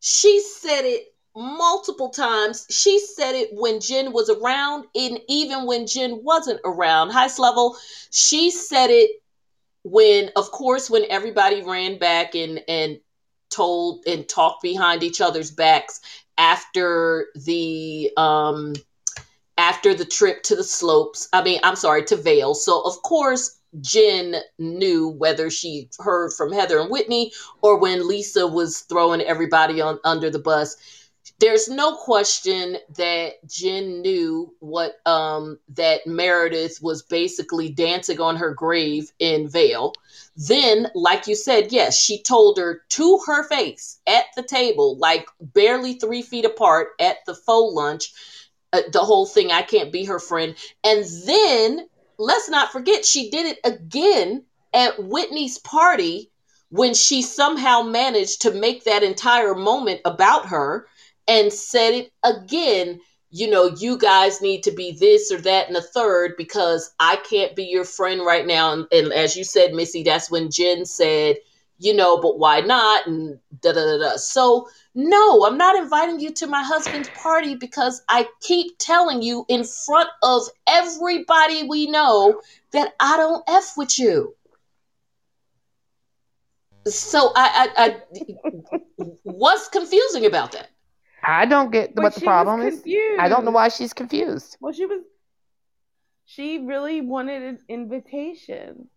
She 0.00 0.40
said 0.40 0.82
it 0.82 1.14
multiple 1.36 2.08
times. 2.08 2.66
She 2.70 2.98
said 2.98 3.34
it 3.34 3.50
when 3.52 3.80
Jen 3.80 4.12
was 4.12 4.28
around, 4.30 4.86
and 4.94 5.20
even 5.28 5.66
when 5.66 5.86
Jen 5.86 6.20
wasn't 6.24 6.60
around. 6.64 7.10
Heist 7.10 7.38
level, 7.38 7.76
she 8.10 8.50
said 8.50 8.90
it 8.90 9.10
when, 9.84 10.30
of 10.34 10.50
course, 10.50 10.88
when 10.90 11.04
everybody 11.10 11.62
ran 11.62 11.98
back 11.98 12.34
and 12.34 12.60
and 12.66 12.98
told 13.50 14.04
and 14.06 14.28
talked 14.28 14.62
behind 14.62 15.02
each 15.02 15.20
other's 15.20 15.50
backs 15.50 16.00
after 16.38 17.26
the 17.36 18.10
um 18.16 18.74
after 19.58 19.92
the 19.92 20.04
trip 20.04 20.42
to 20.44 20.56
the 20.56 20.64
slopes. 20.64 21.28
I 21.32 21.42
mean, 21.42 21.60
I'm 21.62 21.76
sorry, 21.76 22.04
to 22.04 22.16
Vail. 22.16 22.54
So 22.54 22.80
of 22.82 23.02
course 23.02 23.58
Jen 23.80 24.36
knew 24.58 25.08
whether 25.08 25.50
she 25.50 25.90
heard 25.98 26.32
from 26.32 26.52
Heather 26.52 26.78
and 26.80 26.90
Whitney 26.90 27.32
or 27.60 27.76
when 27.78 28.08
Lisa 28.08 28.46
was 28.46 28.80
throwing 28.80 29.20
everybody 29.20 29.80
on 29.80 29.98
under 30.04 30.30
the 30.30 30.38
bus. 30.38 30.76
There's 31.40 31.68
no 31.68 31.94
question 31.94 32.78
that 32.96 33.46
Jen 33.46 34.00
knew 34.00 34.54
what 34.60 34.96
um, 35.06 35.58
that 35.74 36.06
Meredith 36.06 36.78
was 36.82 37.02
basically 37.02 37.68
dancing 37.68 38.20
on 38.20 38.36
her 38.36 38.54
grave 38.54 39.12
in 39.18 39.48
Vail. 39.48 39.92
Then, 40.36 40.88
like 40.94 41.26
you 41.26 41.34
said, 41.34 41.70
yes, 41.70 42.00
she 42.00 42.22
told 42.22 42.58
her 42.58 42.82
to 42.88 43.20
her 43.26 43.46
face 43.46 44.00
at 44.06 44.24
the 44.36 44.42
table, 44.42 44.96
like 44.98 45.28
barely 45.40 45.94
three 45.94 46.22
feet 46.22 46.44
apart 46.44 46.88
at 46.98 47.18
the 47.26 47.34
faux 47.34 47.74
lunch, 47.74 48.12
uh, 48.72 48.82
the 48.92 49.00
whole 49.00 49.26
thing. 49.26 49.50
I 49.50 49.62
can't 49.62 49.92
be 49.92 50.04
her 50.04 50.18
friend. 50.18 50.54
And 50.84 51.04
then 51.26 51.86
let's 52.18 52.48
not 52.48 52.72
forget 52.72 53.04
she 53.04 53.30
did 53.30 53.46
it 53.46 53.58
again 53.64 54.44
at 54.74 55.02
Whitney's 55.02 55.58
party 55.58 56.30
when 56.70 56.94
she 56.94 57.22
somehow 57.22 57.82
managed 57.82 58.42
to 58.42 58.52
make 58.52 58.84
that 58.84 59.02
entire 59.02 59.54
moment 59.54 60.00
about 60.04 60.46
her 60.46 60.86
and 61.26 61.52
said 61.52 61.94
it 61.94 62.12
again. 62.24 63.00
You 63.30 63.50
know, 63.50 63.66
you 63.78 63.98
guys 63.98 64.40
need 64.40 64.62
to 64.62 64.70
be 64.70 64.92
this 64.92 65.30
or 65.30 65.38
that 65.38 65.66
and 65.66 65.76
the 65.76 65.82
third 65.82 66.34
because 66.38 66.94
I 66.98 67.16
can't 67.16 67.54
be 67.54 67.64
your 67.64 67.84
friend 67.84 68.22
right 68.24 68.46
now. 68.46 68.72
And, 68.72 68.86
and 68.90 69.12
as 69.12 69.36
you 69.36 69.44
said, 69.44 69.74
Missy, 69.74 70.02
that's 70.02 70.30
when 70.30 70.50
Jen 70.50 70.86
said, 70.86 71.36
you 71.78 71.94
know, 71.94 72.20
but 72.20 72.38
why 72.38 72.60
not? 72.60 73.06
And 73.06 73.38
da 73.60 73.72
da 73.72 73.84
da 73.84 73.98
da. 73.98 74.16
So, 74.16 74.68
no, 74.98 75.46
I'm 75.46 75.56
not 75.56 75.76
inviting 75.76 76.18
you 76.18 76.32
to 76.32 76.48
my 76.48 76.60
husband's 76.60 77.08
party 77.10 77.54
because 77.54 78.02
I 78.08 78.26
keep 78.40 78.76
telling 78.78 79.22
you 79.22 79.44
in 79.48 79.62
front 79.62 80.08
of 80.24 80.42
everybody 80.66 81.62
we 81.62 81.88
know 81.88 82.40
that 82.72 82.94
I 82.98 83.16
don't 83.16 83.44
F 83.48 83.74
with 83.76 83.96
you. 83.96 84.34
So 86.86 87.30
I, 87.36 87.68
I, 87.76 87.84
I 87.84 89.06
what's 89.22 89.68
confusing 89.68 90.26
about 90.26 90.50
that? 90.52 90.68
I 91.22 91.46
don't 91.46 91.70
get 91.70 91.94
But 91.94 92.02
what 92.02 92.14
the 92.16 92.22
problem 92.22 92.62
is. 92.62 92.82
I 93.20 93.28
don't 93.28 93.44
know 93.44 93.52
why 93.52 93.68
she's 93.68 93.92
confused. 93.92 94.56
Well, 94.60 94.72
she 94.72 94.84
was. 94.84 95.04
She 96.24 96.58
really 96.58 97.02
wanted 97.02 97.42
an 97.44 97.58
invitation. 97.68 98.88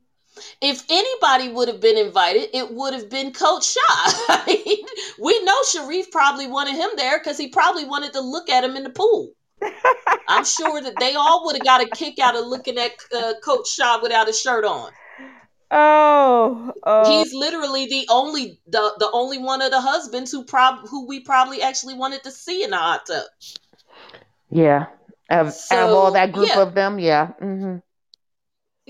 If 0.62 0.84
anybody 0.90 1.50
would 1.50 1.68
have 1.68 1.82
been 1.82 1.98
invited, 1.98 2.50
it 2.54 2.74
would 2.74 2.94
have 2.94 3.10
been 3.10 3.34
Coach 3.34 3.74
Shah. 3.74 3.80
I 4.30 4.44
mean, 4.66 4.86
we 5.20 5.44
know 5.44 5.58
Sharif 5.72 6.12
probably 6.12 6.48
wanted 6.48 6.76
him 6.76 6.90
there 6.96 7.20
because 7.20 7.38
he 7.38 7.50
probably 7.50 7.86
wanted 7.86 8.14
to 8.14 8.22
look 8.22 8.50
at 8.50 8.64
him 8.64 8.76
in 8.76 8.84
the 8.84 8.90
pool. 8.90 9.34
I'm 10.28 10.46
sure 10.46 10.82
that 10.82 10.96
they 11.00 11.16
all 11.16 11.46
would 11.46 11.56
have 11.56 11.66
got 11.66 11.82
a 11.82 11.88
kick 11.88 12.20
out 12.20 12.36
of 12.36 12.46
looking 12.46 12.78
at 12.78 12.92
uh, 13.16 13.34
Coach 13.44 13.70
Shah 13.70 14.00
without 14.02 14.30
a 14.30 14.34
shirt 14.34 14.66
on. 14.66 14.92
Oh, 15.70 16.74
oh. 16.84 17.10
He's 17.10 17.34
literally 17.34 17.86
the 17.86 18.08
only 18.10 18.60
the, 18.68 18.94
the 19.00 19.10
only 19.14 19.38
one 19.38 19.62
of 19.62 19.72
the 19.72 19.80
husbands 19.80 20.32
who 20.32 20.44
prob 20.44 20.88
who 20.88 21.08
we 21.08 21.22
probably 21.22 21.62
actually 21.62 21.94
wanted 21.94 22.24
to 22.24 22.32
see 22.32 22.64
in 22.64 22.72
the 22.72 22.78
hot 22.78 23.06
tub. 23.06 23.24
Yeah. 24.50 24.88
Of, 25.30 25.56
out 25.72 25.90
of 25.90 25.96
all 25.96 26.12
that 26.12 26.34
group 26.34 26.50
yeah. 26.50 26.62
of 26.62 26.74
them, 26.74 27.00
yeah. 27.00 27.28
hmm 27.28 27.78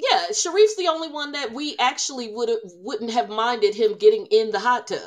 Yeah, 0.01 0.27
Sharif's 0.31 0.77
the 0.77 0.89
only 0.89 1.09
one 1.09 1.33
that 1.33 1.53
we 1.53 1.77
actually 1.79 2.33
would 2.33 2.51
wouldn't 2.63 3.11
have 3.11 3.29
minded 3.29 3.75
him 3.75 3.97
getting 3.97 4.27
in 4.27 4.51
the 4.51 4.59
hot 4.59 4.87
tub. 4.87 4.99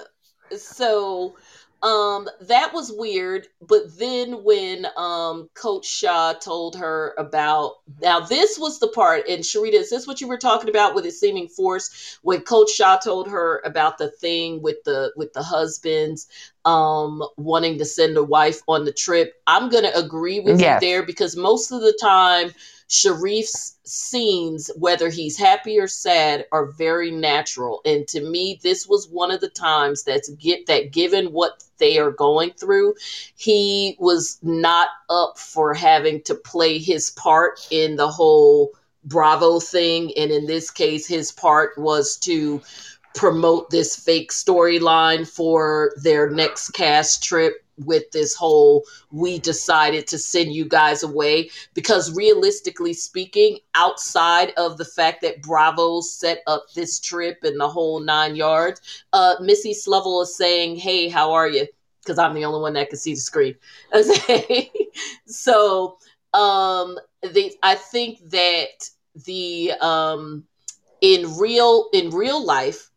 So 0.59 1.37
um 1.83 2.29
that 2.43 2.73
was 2.75 2.93
weird. 2.97 3.49
But 3.61 3.99
then 3.99 4.45
when 4.45 4.87
um 4.97 5.51
Coach 5.55 5.87
Shah 5.87 6.35
told 6.35 6.77
her 6.77 7.15
about 7.19 7.73
now 8.01 8.21
this 8.21 8.59
was 8.59 8.79
the 8.81 8.89
part 8.89 9.29
and 9.29 9.43
Sharita, 9.43 9.75
is 9.75 9.91
this 9.91 10.07
what 10.07 10.21
you 10.21 10.29
were 10.29 10.39
talking 10.39 10.71
about 10.71 10.95
with 10.95 11.07
it 11.07 11.13
seeming 11.13 11.49
forced? 11.49 12.21
When 12.23 12.43
Coach 12.43 12.71
Shah 12.71 12.99
told 12.99 13.29
her 13.31 13.63
about 13.65 13.99
the 13.99 14.11
thing 14.11 14.63
with 14.63 14.85
the 14.85 15.13
with 15.17 15.33
the 15.35 15.43
husbands 15.43 16.29
um 16.65 17.23
wanting 17.37 17.79
to 17.79 17.85
send 17.87 18.17
a 18.17 18.25
wife 18.25 18.63
on 18.69 18.85
the 18.87 18.93
trip. 18.93 19.35
I'm 19.47 19.71
gonna 19.71 19.93
agree 19.95 20.41
with 20.41 20.61
Yes. 20.61 20.63
you 20.63 20.79
there 20.79 21.05
because 21.05 21.37
most 21.37 21.73
of 21.73 21.83
the 21.83 21.97
time 22.01 22.53
Sharif's 22.95 23.77
scenes, 23.83 24.71
whether 24.77 25.09
he's 25.09 25.37
happy 25.37 25.81
or 25.81 25.89
sad, 25.89 26.47
are 26.53 26.67
very 26.67 27.11
natural. 27.11 27.81
And 27.85 28.07
to 28.09 28.21
me, 28.21 28.61
this 28.63 28.87
was 28.87 29.09
one 29.09 29.33
of 29.33 29.41
the 29.41 29.49
times 29.49 30.05
that's 30.05 30.29
get 30.31 30.67
that 30.67 30.93
given 30.93 31.33
what 31.33 31.65
they 31.79 31.99
are 31.99 32.13
going 32.13 32.53
through, 32.53 32.95
he 33.35 33.97
was 33.99 34.39
not 34.43 34.91
up 35.11 35.39
for 35.39 35.75
having 35.75 36.23
to 36.23 36.37
play 36.37 36.79
his 36.79 37.11
part 37.11 37.67
in 37.73 37.97
the 37.97 38.09
whole 38.09 38.71
Bravo 39.03 39.59
thing. 39.59 40.13
And 40.17 40.31
in 40.31 40.47
this 40.47 40.71
case, 40.71 41.05
his 41.05 41.33
part 41.33 41.77
was 41.77 42.17
to 42.19 42.63
promote 43.17 43.71
this 43.71 43.97
fake 43.97 44.31
storyline 44.31 45.27
for 45.27 45.93
their 45.97 46.31
next 46.31 46.71
cast 46.71 47.25
trip 47.25 47.64
with 47.79 48.11
this 48.13 48.35
whole 48.35 48.85
we 49.11 49.39
decided 49.39 50.07
to 50.07 50.19
send 50.19 50.53
you 50.53 50.65
guys 50.65 51.03
away 51.03 51.51
because 51.75 52.15
realistically 52.15 52.93
speaking 52.93 53.59
outside 53.75 54.53
of 54.57 54.77
the 54.79 54.85
fact 54.85 55.23
that 55.23 55.43
bravo 55.43 56.01
set 56.01 56.43
up 56.47 56.67
this 56.75 57.01
trip 57.01 57.39
and 57.43 57.59
the 57.61 57.69
whole 57.69 58.01
nine 58.01 58.37
yards 58.37 59.05
uh 59.13 59.35
missy 59.41 59.75
slovel 59.75 60.23
is 60.23 60.37
saying 60.37 60.77
hey 60.77 61.09
how 61.09 61.33
are 61.33 61.49
you? 61.49 61.67
Because 62.03 62.19
i'm 62.19 62.35
the 62.35 62.45
only 62.45 62.61
one 62.61 62.75
that 62.75 62.91
can 62.91 62.99
see 62.99 63.15
the 63.15 63.21
screen. 63.21 63.55
So 65.27 65.99
um 66.35 66.99
they 67.23 67.53
i 67.63 67.75
think 67.75 68.19
that 68.31 68.91
the 69.25 69.73
um 69.81 70.45
in 71.01 71.37
real 71.39 71.89
in 71.93 72.11
real 72.11 72.45
life 72.45 72.91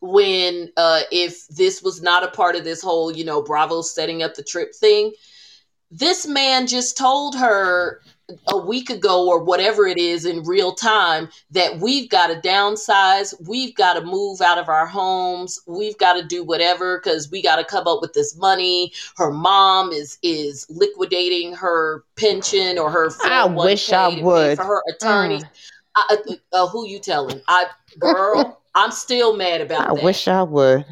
when 0.00 0.70
uh 0.76 1.00
if 1.10 1.46
this 1.48 1.82
was 1.82 2.02
not 2.02 2.22
a 2.22 2.30
part 2.30 2.56
of 2.56 2.64
this 2.64 2.82
whole 2.82 3.14
you 3.14 3.24
know 3.24 3.42
bravo 3.42 3.82
setting 3.82 4.22
up 4.22 4.34
the 4.34 4.42
trip 4.42 4.74
thing 4.74 5.12
this 5.90 6.26
man 6.26 6.66
just 6.66 6.96
told 6.96 7.34
her 7.36 8.00
a 8.48 8.56
week 8.56 8.90
ago 8.90 9.28
or 9.28 9.42
whatever 9.42 9.86
it 9.86 9.98
is 9.98 10.24
in 10.24 10.42
real 10.42 10.74
time 10.74 11.28
that 11.52 11.78
we've 11.78 12.10
got 12.10 12.26
to 12.26 12.48
downsize 12.48 13.32
we've 13.46 13.74
got 13.76 13.94
to 13.94 14.00
move 14.04 14.40
out 14.40 14.58
of 14.58 14.68
our 14.68 14.86
homes 14.86 15.60
we've 15.66 15.96
got 15.98 16.14
to 16.14 16.24
do 16.24 16.42
whatever 16.42 16.98
because 16.98 17.30
we 17.30 17.40
got 17.40 17.56
to 17.56 17.64
come 17.64 17.86
up 17.86 18.00
with 18.00 18.12
this 18.14 18.36
money 18.36 18.92
her 19.16 19.30
mom 19.30 19.92
is 19.92 20.18
is 20.22 20.66
liquidating 20.68 21.52
her 21.52 22.04
pension 22.16 22.78
or 22.78 22.90
her 22.90 23.10
I 23.24 23.44
wish 23.44 23.92
I 23.92 24.20
would. 24.20 24.56
for 24.56 24.64
her 24.64 24.82
attorney 24.92 25.38
mm. 25.38 25.48
I, 25.94 26.16
uh, 26.28 26.34
uh, 26.52 26.66
who 26.66 26.86
you 26.86 26.98
telling 26.98 27.40
i 27.46 27.66
girl 28.00 28.60
I'm 28.76 28.90
still 28.90 29.34
mad 29.34 29.62
about 29.62 29.90
I 29.90 29.94
that. 29.94 30.04
wish 30.04 30.28
I 30.28 30.42
would. 30.42 30.84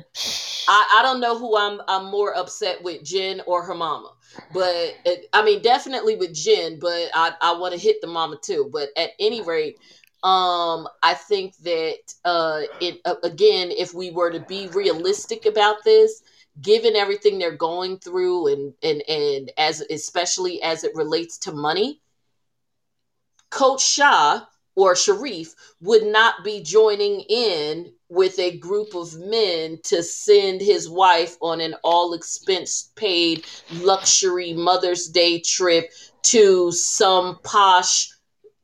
I, 0.69 0.98
I 0.98 1.02
don't 1.02 1.20
know 1.20 1.39
who 1.39 1.56
I'm 1.56 1.82
I'm 1.86 2.11
more 2.11 2.35
upset 2.36 2.82
with, 2.82 3.05
Jen 3.05 3.43
or 3.47 3.62
her 3.62 3.74
mama. 3.74 4.11
But 4.52 4.74
it, 5.05 5.28
I 5.35 5.44
mean, 5.44 5.61
definitely 5.62 6.16
with 6.16 6.35
Jen. 6.35 6.78
But 6.81 7.11
I 7.15 7.32
I 7.43 7.52
want 7.52 7.74
to 7.74 7.81
hit 7.81 8.01
the 8.01 8.06
mama 8.06 8.39
too. 8.43 8.70
But 8.73 8.89
at 8.97 9.11
any 9.20 9.43
rate, 9.43 9.78
um, 10.23 10.89
I 11.02 11.12
think 11.12 11.59
that 11.59 11.98
uh, 12.24 12.62
it 12.81 13.01
uh, 13.05 13.16
again, 13.23 13.70
if 13.70 13.93
we 13.93 14.11
were 14.11 14.31
to 14.31 14.40
be 14.40 14.69
realistic 14.69 15.44
about 15.44 15.85
this, 15.85 16.23
given 16.62 16.97
everything 16.97 17.39
they're 17.39 17.55
going 17.55 17.98
through, 17.98 18.48
and 18.51 18.73
and 18.82 19.02
and 19.09 19.52
as 19.59 19.82
especially 19.82 20.62
as 20.62 20.85
it 20.85 20.93
relates 20.94 21.36
to 21.40 21.52
money, 21.52 22.01
Coach 23.51 23.85
Shah 23.85 24.40
or 24.76 24.96
Sharif 24.96 25.55
would 25.80 26.05
not 26.05 26.44
be 26.44 26.62
joining 26.62 27.20
in 27.28 27.92
with 28.09 28.38
a 28.38 28.59
group 28.59 28.94
of 28.94 29.16
men 29.18 29.78
to 29.84 30.02
send 30.02 30.60
his 30.60 30.88
wife 30.88 31.36
on 31.40 31.60
an 31.60 31.74
all 31.82 32.14
expense 32.14 32.92
paid 32.96 33.44
luxury 33.72 34.52
Mother's 34.52 35.06
Day 35.06 35.40
trip 35.40 35.90
to 36.22 36.72
some 36.72 37.38
posh 37.42 38.10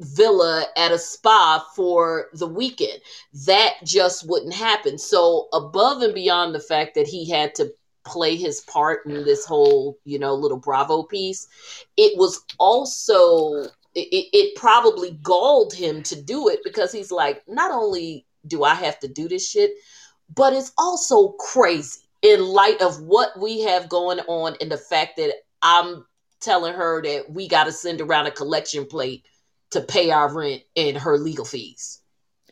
villa 0.01 0.65
at 0.77 0.93
a 0.93 0.99
spa 0.99 1.65
for 1.77 2.29
the 2.33 2.47
weekend. 2.47 3.01
That 3.47 3.75
just 3.85 4.29
wouldn't 4.29 4.55
happen. 4.55 4.99
So, 4.99 5.49
above 5.53 6.03
and 6.03 6.15
beyond 6.15 6.55
the 6.55 6.61
fact 6.61 6.95
that 6.95 7.07
he 7.07 7.29
had 7.29 7.55
to 7.57 7.73
play 8.05 8.35
his 8.37 8.63
part 8.63 9.05
in 9.05 9.25
this 9.25 9.45
whole, 9.45 9.99
you 10.05 10.19
know, 10.19 10.35
little 10.35 10.59
Bravo 10.59 11.03
piece, 11.03 11.47
it 11.97 12.17
was 12.17 12.43
also 12.59 13.67
it, 13.95 14.29
it 14.33 14.57
probably 14.57 15.19
galled 15.23 15.75
him 15.75 16.03
to 16.05 16.21
do 16.21 16.49
it 16.49 16.61
because 16.65 16.93
he's 16.93 17.11
like, 17.11 17.43
not 17.49 17.73
only 17.73 18.27
do 18.47 18.65
I 18.65 18.75
have 18.75 18.99
to 19.01 19.09
do 19.09 19.29
this 19.29 19.49
shit, 19.49 19.73
but 20.35 20.53
it's 20.53 20.73
also 20.79 21.31
crazy 21.33 22.01
in 22.23 22.45
light 22.45 22.81
of 22.83 23.01
what 23.01 23.39
we 23.39 23.61
have 23.63 23.89
going 23.89 24.21
on 24.21 24.57
and 24.61 24.71
the 24.71 24.77
fact 24.77 25.17
that 25.17 25.33
I'm 25.63 26.05
telling 26.41 26.75
her 26.75 27.03
that 27.03 27.31
we 27.31 27.49
got 27.49 27.65
to 27.65 27.73
send 27.73 28.01
around 28.01 28.27
a 28.27 28.31
collection 28.31 28.87
plate 28.87 29.25
to 29.71 29.81
pay 29.81 30.11
our 30.11 30.33
rent 30.33 30.63
and 30.77 30.97
her 30.97 31.19
legal 31.19 31.45
fees. 31.45 32.01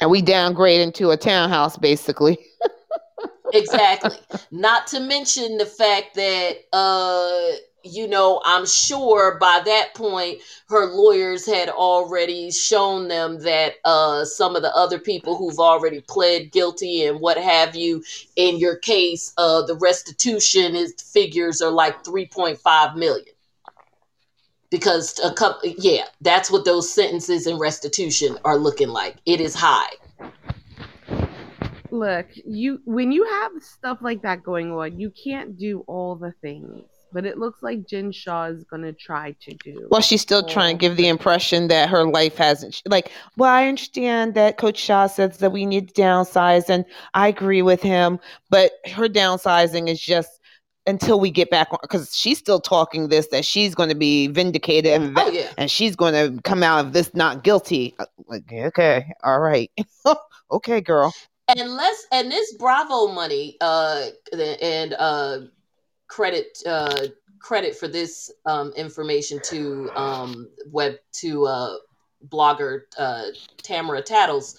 And 0.01 0.11
we 0.11 0.23
downgrade 0.23 0.81
into 0.81 1.11
a 1.11 1.17
townhouse 1.17 1.77
basically. 1.77 2.39
exactly. 3.53 4.17
Not 4.51 4.87
to 4.89 5.01
mention 5.01 5.59
the 5.59 5.67
fact 5.67 6.15
that 6.15 6.59
uh 6.73 7.57
you 7.91 8.07
know, 8.07 8.41
I'm 8.45 8.67
sure 8.67 9.39
by 9.39 9.63
that 9.65 9.95
point 9.95 10.41
her 10.69 10.87
lawyers 10.87 11.47
had 11.47 11.69
already 11.69 12.51
shown 12.51 13.09
them 13.09 13.41
that 13.41 13.75
uh, 13.85 14.25
some 14.25 14.57
of 14.57 14.63
the 14.63 14.75
other 14.75 14.99
people 14.99 15.37
who've 15.37 15.59
already 15.59 16.01
pled 16.01 16.53
guilty 16.53 17.05
and 17.05 17.21
what 17.21 17.39
have 17.39 17.75
you 17.75 18.03
in 18.37 18.59
your 18.59 18.77
case, 18.77 19.33
uh, 19.39 19.63
the 19.63 19.77
restitution 19.77 20.75
is 20.75 20.95
figures 20.95 21.61
are 21.61 21.71
like 21.71 22.05
3.5 22.05 22.97
million. 22.97 23.35
Because 24.71 25.19
a 25.25 25.33
couple, 25.33 25.73
yeah, 25.79 26.05
that's 26.21 26.51
what 26.51 26.67
those 26.67 26.93
sentences 26.93 27.47
and 27.47 27.59
restitution 27.59 28.39
are 28.45 28.59
looking 28.59 28.89
like. 28.89 29.17
It 29.25 29.41
is 29.41 29.55
high. 29.55 29.89
Look, 31.91 32.27
you 32.45 32.83
when 32.85 33.13
you 33.13 33.25
have 33.25 33.53
stuff 33.63 33.99
like 34.03 34.21
that 34.21 34.43
going 34.43 34.71
on, 34.73 35.01
you 35.01 35.11
can't 35.11 35.57
do 35.57 35.85
all 35.87 36.17
the 36.17 36.33
things 36.43 36.85
but 37.13 37.25
it 37.25 37.39
looks 37.39 37.63
like 37.63 37.87
Jen 37.87 38.13
Shah 38.13 38.47
is 38.47 38.65
going 38.65 38.83
to 38.83 38.93
try 38.93 39.35
to 39.41 39.55
do. 39.55 39.89
Well, 39.91 40.01
she's 40.01 40.21
still 40.21 40.43
trying 40.43 40.77
to 40.77 40.81
give 40.81 40.97
the 40.97 41.09
impression 41.09 41.69
that 41.69 41.89
her 41.89 42.05
life 42.05 42.37
hasn't. 42.37 42.83
Like, 42.87 43.11
well, 43.37 43.51
I 43.51 43.67
understand 43.67 44.35
that 44.35 44.59
Coach 44.59 44.79
Shah 44.79 45.07
says 45.07 45.39
that 45.39 45.53
we 45.53 45.67
need 45.67 45.89
to 45.89 46.01
downsize, 46.01 46.69
and 46.69 46.85
I 47.15 47.29
agree 47.29 47.63
with 47.63 47.83
him, 47.83 48.19
but 48.51 48.73
her 48.93 49.09
downsizing 49.09 49.89
is 49.89 50.01
just 50.01 50.39
until 50.89 51.21
we 51.21 51.31
get 51.31 51.51
back 51.51 51.69
on 51.71 51.79
because 51.83 52.17
she's 52.17 52.39
still 52.39 52.61
talking 52.61 53.09
this 53.09 53.29
that 53.29 53.45
she's 53.45 53.75
going 53.75 53.91
to 53.91 53.95
be 53.95 54.27
vindicated 54.29 54.91
and, 54.91 55.19
oh, 55.19 55.29
yeah. 55.29 55.51
and 55.59 55.71
she's 55.71 55.95
going 55.95 56.15
to 56.15 56.41
come 56.43 56.63
out 56.63 56.85
of 56.85 56.93
this 56.95 57.15
not 57.15 57.45
guilty. 57.45 57.95
Uh, 57.99 58.07
like, 58.27 58.51
okay, 58.51 59.13
all 59.23 59.39
right, 59.39 59.71
okay, 60.51 60.81
girl. 60.81 61.15
And 61.49 61.77
let's 61.77 62.07
and 62.13 62.31
this 62.31 62.55
Bravo 62.55 63.09
money, 63.09 63.57
uh, 63.61 64.07
and 64.63 64.95
uh 64.99 65.41
credit 66.09 66.59
uh, 66.67 67.07
credit 67.41 67.77
for 67.77 67.89
this 67.89 68.33
um, 68.47 68.73
information 68.73 69.41
to 69.45 69.91
um, 69.95 70.49
web 70.71 70.95
to 71.13 71.47
uh, 71.47 71.77
blogger 72.29 72.83
uh, 72.99 73.27
Tamara 73.63 74.03
Tattles. 74.03 74.57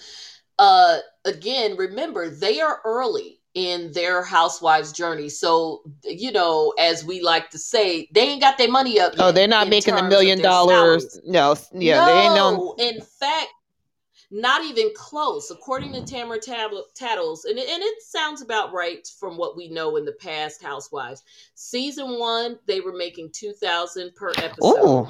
Uh, 0.57 0.99
again, 1.25 1.75
remember 1.77 2.29
they 2.29 2.59
are 2.61 2.81
early 2.85 3.39
in 3.55 3.91
their 3.93 4.23
housewives 4.23 4.91
journey. 4.91 5.27
So, 5.29 5.81
you 6.03 6.31
know, 6.31 6.73
as 6.77 7.03
we 7.03 7.21
like 7.21 7.49
to 7.51 7.57
say, 7.57 8.07
they 8.13 8.21
ain't 8.21 8.41
got 8.41 8.57
their 8.57 8.69
money 8.69 8.99
up. 8.99 9.13
oh, 9.17 9.31
they're 9.31 9.47
not 9.47 9.69
making 9.69 9.95
a 9.95 10.03
million 10.03 10.41
dollars. 10.41 11.19
No, 11.25 11.55
yeah, 11.73 11.99
no, 11.99 12.05
they 12.05 12.19
ain't 12.21 12.35
no. 12.35 12.75
In 12.77 13.01
fact, 13.01 13.47
not 14.31 14.63
even 14.63 14.91
close, 14.95 15.49
according 15.49 15.93
to 15.93 16.05
Tamara 16.05 16.39
Tattles, 16.39 17.45
and 17.45 17.57
and 17.57 17.83
it 17.83 18.01
sounds 18.03 18.41
about 18.41 18.73
right 18.73 19.07
from 19.19 19.37
what 19.37 19.57
we 19.57 19.69
know 19.69 19.95
in 19.95 20.05
the 20.05 20.13
past. 20.13 20.61
Housewives, 20.61 21.23
season 21.55 22.19
one, 22.19 22.59
they 22.67 22.79
were 22.79 22.93
making 22.93 23.31
two 23.33 23.53
thousand 23.53 24.13
per 24.15 24.31
episode. 24.37 24.85
Ooh. 24.85 25.07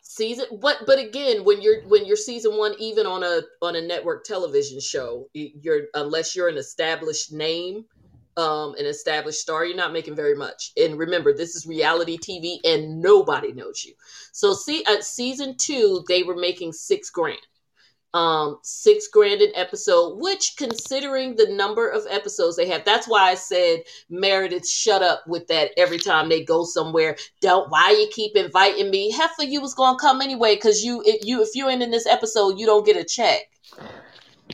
Season, 0.00 0.44
but 0.60 0.78
but 0.86 0.98
again, 0.98 1.44
when 1.44 1.60
you're 1.60 1.82
when 1.82 2.06
you're 2.06 2.16
season 2.16 2.56
one, 2.56 2.74
even 2.78 3.06
on 3.06 3.22
a 3.22 3.42
on 3.60 3.76
a 3.76 3.80
network 3.80 4.24
television 4.24 4.80
show, 4.80 5.28
you're 5.32 5.82
unless 5.94 6.34
you're 6.34 6.48
an 6.48 6.58
established 6.58 7.32
name, 7.32 7.84
um, 8.36 8.74
an 8.78 8.86
established 8.86 9.40
star, 9.40 9.64
you're 9.64 9.76
not 9.76 9.92
making 9.92 10.14
very 10.14 10.34
much. 10.34 10.72
And 10.76 10.98
remember, 10.98 11.32
this 11.34 11.54
is 11.54 11.66
reality 11.66 12.18
TV, 12.18 12.56
and 12.64 13.00
nobody 13.00 13.52
knows 13.52 13.84
you. 13.84 13.94
So 14.32 14.54
see, 14.54 14.84
at 14.84 15.04
season 15.04 15.56
two, 15.56 16.04
they 16.08 16.22
were 16.22 16.36
making 16.36 16.72
six 16.72 17.08
grand 17.08 17.40
um 18.14 18.58
six 18.62 19.08
grand 19.08 19.40
an 19.40 19.52
episode 19.54 20.18
which 20.18 20.54
considering 20.58 21.34
the 21.36 21.48
number 21.50 21.88
of 21.88 22.04
episodes 22.10 22.56
they 22.56 22.68
have 22.68 22.84
that's 22.84 23.08
why 23.08 23.30
i 23.30 23.34
said 23.34 23.80
meredith 24.10 24.68
shut 24.68 25.02
up 25.02 25.26
with 25.26 25.46
that 25.48 25.70
every 25.76 25.98
time 25.98 26.28
they 26.28 26.42
go 26.42 26.64
somewhere. 26.64 27.16
Don't 27.40 27.70
why 27.70 27.90
you 27.90 28.08
keep 28.12 28.36
inviting 28.36 28.90
me? 28.90 29.10
Heifer 29.10 29.44
you 29.44 29.60
was 29.60 29.74
gonna 29.74 29.98
come 29.98 30.20
anyway 30.20 30.54
because 30.54 30.84
you 30.84 31.02
if 31.04 31.24
you 31.24 31.42
if 31.42 31.50
you 31.54 31.68
ain't 31.68 31.82
in 31.82 31.90
this 31.90 32.06
episode 32.06 32.58
you 32.58 32.66
don't 32.66 32.86
get 32.86 32.96
a 32.96 33.04
check. 33.04 33.42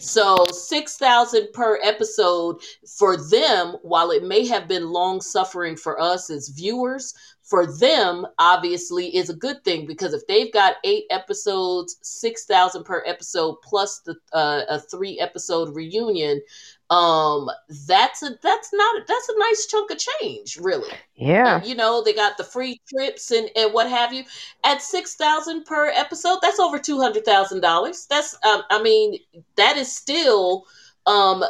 So 0.01 0.44
6000 0.47 1.48
per 1.52 1.80
episode 1.82 2.60
for 2.98 3.16
them 3.16 3.76
while 3.82 4.10
it 4.12 4.22
may 4.22 4.47
have 4.47 4.68
been 4.68 4.90
long 4.90 5.20
suffering 5.20 5.76
for 5.76 6.01
us 6.01 6.30
as 6.30 6.51
viewers 6.51 7.14
for 7.48 7.66
them 7.66 8.26
obviously 8.38 9.16
is 9.16 9.30
a 9.30 9.34
good 9.34 9.64
thing 9.64 9.86
because 9.86 10.12
if 10.12 10.26
they've 10.26 10.52
got 10.52 10.76
eight 10.84 11.04
episodes 11.10 11.96
6000 12.02 12.84
per 12.84 13.02
episode 13.06 13.56
plus 13.62 14.00
the 14.00 14.14
uh, 14.34 14.62
a 14.68 14.78
three 14.78 15.18
episode 15.18 15.74
reunion 15.74 16.42
um 16.90 17.48
that's 17.86 18.22
a 18.22 18.30
that's 18.42 18.70
not 18.72 19.06
that's 19.06 19.28
a 19.28 19.38
nice 19.38 19.66
chunk 19.66 19.90
of 19.90 19.98
change 19.98 20.58
really. 20.58 20.92
Yeah. 21.16 21.56
And, 21.56 21.66
you 21.66 21.74
know 21.74 22.02
they 22.02 22.12
got 22.12 22.36
the 22.36 22.44
free 22.44 22.80
trips 22.88 23.30
and 23.30 23.50
and 23.56 23.72
what 23.72 23.88
have 23.88 24.12
you. 24.12 24.24
At 24.64 24.82
6000 24.82 25.64
per 25.64 25.88
episode 25.88 26.38
that's 26.42 26.60
over 26.60 26.78
$200000 26.78 28.08
that's 28.08 28.36
um, 28.44 28.62
i 28.70 28.82
mean 28.82 29.18
that 29.56 29.76
is 29.76 29.90
still 29.94 30.66
um 31.09 31.44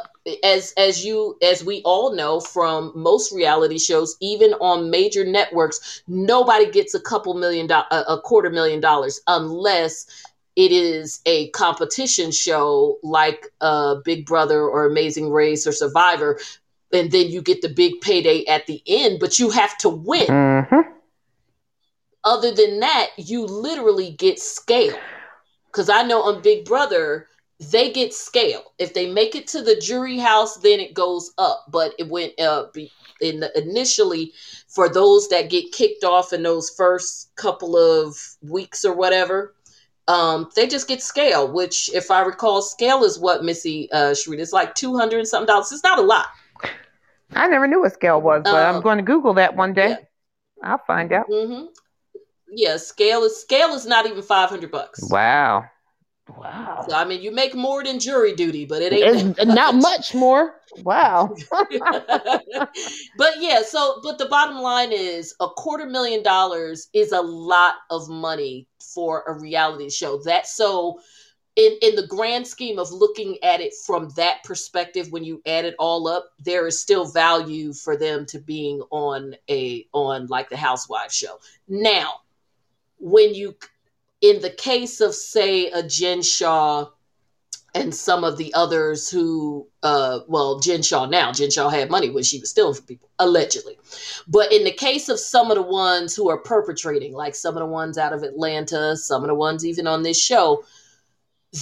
as 0.45 0.73
as 0.79 1.05
you 1.05 1.37
as 1.43 1.65
we 1.65 1.83
all 1.85 2.15
know 2.15 2.41
from 2.41 2.93
most 2.95 3.33
reality 3.33 3.79
shows 3.79 4.17
even 4.21 4.55
on 4.55 4.91
major 4.91 5.25
networks 5.25 6.03
nobody 6.09 6.71
gets 6.71 6.95
a 6.95 7.01
couple 7.01 7.35
million 7.35 7.67
dollars 7.67 7.87
a 8.09 8.19
quarter 8.19 8.51
million 8.51 8.81
dollars 8.81 9.21
unless 9.29 10.07
it 10.57 10.73
is 10.73 11.21
a 11.27 11.51
competition 11.51 12.33
show 12.33 12.99
like 13.03 13.47
uh, 13.61 13.97
Big 14.05 14.27
Brother 14.27 14.61
or 14.63 14.87
Amazing 14.87 15.31
Race 15.31 15.67
or 15.67 15.73
Survivor, 15.73 16.39
and 16.93 17.11
then 17.13 17.29
you 17.29 17.43
get 17.43 17.63
the 17.63 17.69
big 17.69 18.01
payday 18.01 18.45
at 18.47 18.67
the 18.67 18.83
end, 18.87 19.21
but 19.21 19.39
you 19.39 19.51
have 19.51 19.77
to 19.79 19.89
win. 19.89 20.29
hmm 20.29 20.81
Other 22.25 22.53
than 22.53 22.81
that, 22.81 23.11
you 23.17 23.45
literally 23.47 24.11
get 24.11 24.39
scale. 24.39 25.09
Because 25.73 25.89
I 25.91 26.03
know 26.03 26.23
on 26.23 26.43
Big 26.43 26.65
Brother, 26.65 27.29
they 27.61 27.91
get 27.93 28.15
scale. 28.15 28.73
If 28.79 28.95
they 28.95 29.11
make 29.11 29.35
it 29.35 29.47
to 29.49 29.63
the 29.63 29.77
jury 29.77 30.19
house, 30.19 30.57
then 30.59 30.81
it 30.81 30.95
goes 30.95 31.33
up. 31.39 31.65
But 31.69 31.95
it 31.99 32.09
went 32.09 32.39
uh, 32.41 32.67
in 33.21 33.41
the, 33.41 33.51
initially 33.59 34.33
for 34.69 34.89
those 34.89 35.29
that 35.29 35.51
get 35.51 35.73
kicked 35.73 36.05
off 36.05 36.33
in 36.33 36.43
those 36.43 36.71
first 36.71 37.35
couple 37.37 37.77
of 37.77 38.17
weeks 38.43 38.85
or 38.85 38.95
whatever, 38.95 39.55
um, 40.09 40.51
they 40.57 40.67
just 40.67 40.89
get 40.89 41.03
scale. 41.03 41.53
Which, 41.53 41.91
if 41.95 42.11
I 42.11 42.21
recall, 42.23 42.63
scale 42.63 43.05
is 43.05 43.19
what 43.19 43.45
Missy 43.45 43.91
uh, 43.93 44.15
Shrewd 44.15 44.41
is 44.41 44.53
like 44.53 44.75
two 44.75 44.97
hundred 44.97 45.19
and 45.19 45.29
something 45.29 45.47
dollars. 45.47 45.73
It's 45.73 45.85
not 45.85 45.99
a 45.99 46.03
lot. 46.03 46.27
I 47.35 47.49
never 47.49 47.67
knew 47.67 47.81
what 47.81 47.93
scale 47.95 48.21
was, 48.21 48.45
but 48.49 48.63
I'm 48.63 48.81
Um, 48.81 48.83
going 48.83 48.99
to 48.99 49.03
Google 49.05 49.35
that 49.35 49.57
one 49.57 49.73
day. 49.73 49.89
yeah. 49.89 50.01
I'll 50.63 50.79
find 50.79 51.13
out. 51.13 51.29
hmm 51.29 51.67
Yeah, 52.51 52.77
scale 52.77 53.25
is 53.25 53.41
scale 53.41 53.71
is 53.75 53.87
not 53.87 54.07
even 54.07 54.23
five 54.23 54.51
hundred 54.51 54.71
bucks. 54.71 55.01
Wow. 55.11 55.71
Wow. 56.37 56.85
So, 56.89 56.95
I 56.95 57.05
mean, 57.05 57.23
you 57.23 57.31
make 57.31 57.55
more 57.55 57.83
than 57.83 57.99
jury 57.99 58.35
duty, 58.35 58.65
but 58.65 58.83
it 58.83 58.93
ain't 58.93 59.39
It's 59.39 59.47
not 59.47 59.75
much 59.75 60.15
more. 60.15 60.61
Wow. 60.83 61.35
but 61.51 63.33
yeah, 63.39 63.63
so 63.63 64.01
but 64.03 64.19
the 64.19 64.27
bottom 64.29 64.59
line 64.59 64.93
is 64.93 65.35
a 65.41 65.49
quarter 65.49 65.87
million 65.87 66.23
dollars 66.23 66.89
is 66.93 67.13
a 67.13 67.21
lot 67.21 67.77
of 67.91 68.09
money 68.09 68.67
for 68.95 69.25
a 69.27 69.33
reality 69.39 69.89
show. 69.91 70.21
That 70.23 70.47
so 70.47 71.01
in 71.57 71.77
in 71.83 71.97
the 71.97 72.07
grand 72.07 72.47
scheme 72.47 72.79
of 72.79 72.93
looking 72.93 73.37
at 73.43 73.61
it 73.61 73.73
from 73.87 74.11
that 74.17 74.45
perspective 74.45 75.11
when 75.11 75.25
you 75.25 75.43
add 75.47 75.65
it 75.65 75.75
all 75.79 76.07
up, 76.09 76.31
there 76.39 76.67
is 76.67 76.79
still 76.79 77.07
value 77.07 77.73
for 77.73 77.97
them 77.97 78.27
to 78.27 78.39
being 78.39 78.81
on 78.91 79.35
a 79.51 79.87
on 79.93 80.27
like 80.27 80.51
the 80.51 80.57
housewives 80.57 81.15
show. 81.15 81.39
Now, 81.69 82.21
when 82.99 83.35
you 83.35 83.57
in 84.21 84.41
the 84.41 84.51
case 84.51 85.01
of 85.01 85.15
say 85.15 85.71
a 85.71 85.83
Jen 85.83 86.23
Shah 86.23 86.87
and 87.75 87.95
some 87.95 88.25
of 88.25 88.37
the 88.39 88.53
others 88.55 89.11
who 89.11 89.67
uh 89.83 90.21
well 90.27 90.59
jen 90.59 90.83
shah 90.83 91.07
now 91.07 91.31
jen 91.33 91.51
shah 91.51 91.69
had 91.69 91.91
money 91.91 92.11
when 92.11 92.25
she 92.25 92.41
was 92.41 92.51
stealing 92.51 92.75
from 92.75 92.87
people 92.87 93.11
allegedly. 93.19 93.79
But 94.27 94.53
in 94.53 94.65
the 94.65 94.73
case 94.73 95.09
of 95.09 95.21
some 95.21 95.51
of 95.51 95.57
the 95.57 95.63
ones 95.63 96.17
who 96.17 96.29
are 96.31 96.39
perpetrating 96.39 97.13
like 97.13 97.35
some 97.35 97.57
of 97.57 97.61
the 97.61 97.67
ones 97.67 97.99
out 97.99 98.13
of 98.13 98.23
atlanta 98.23 98.97
some 98.97 99.23
of 99.23 99.29
the 99.29 99.35
ones 99.35 99.67
even 99.67 99.87
on 99.87 100.03
this 100.03 100.21
show 100.21 100.65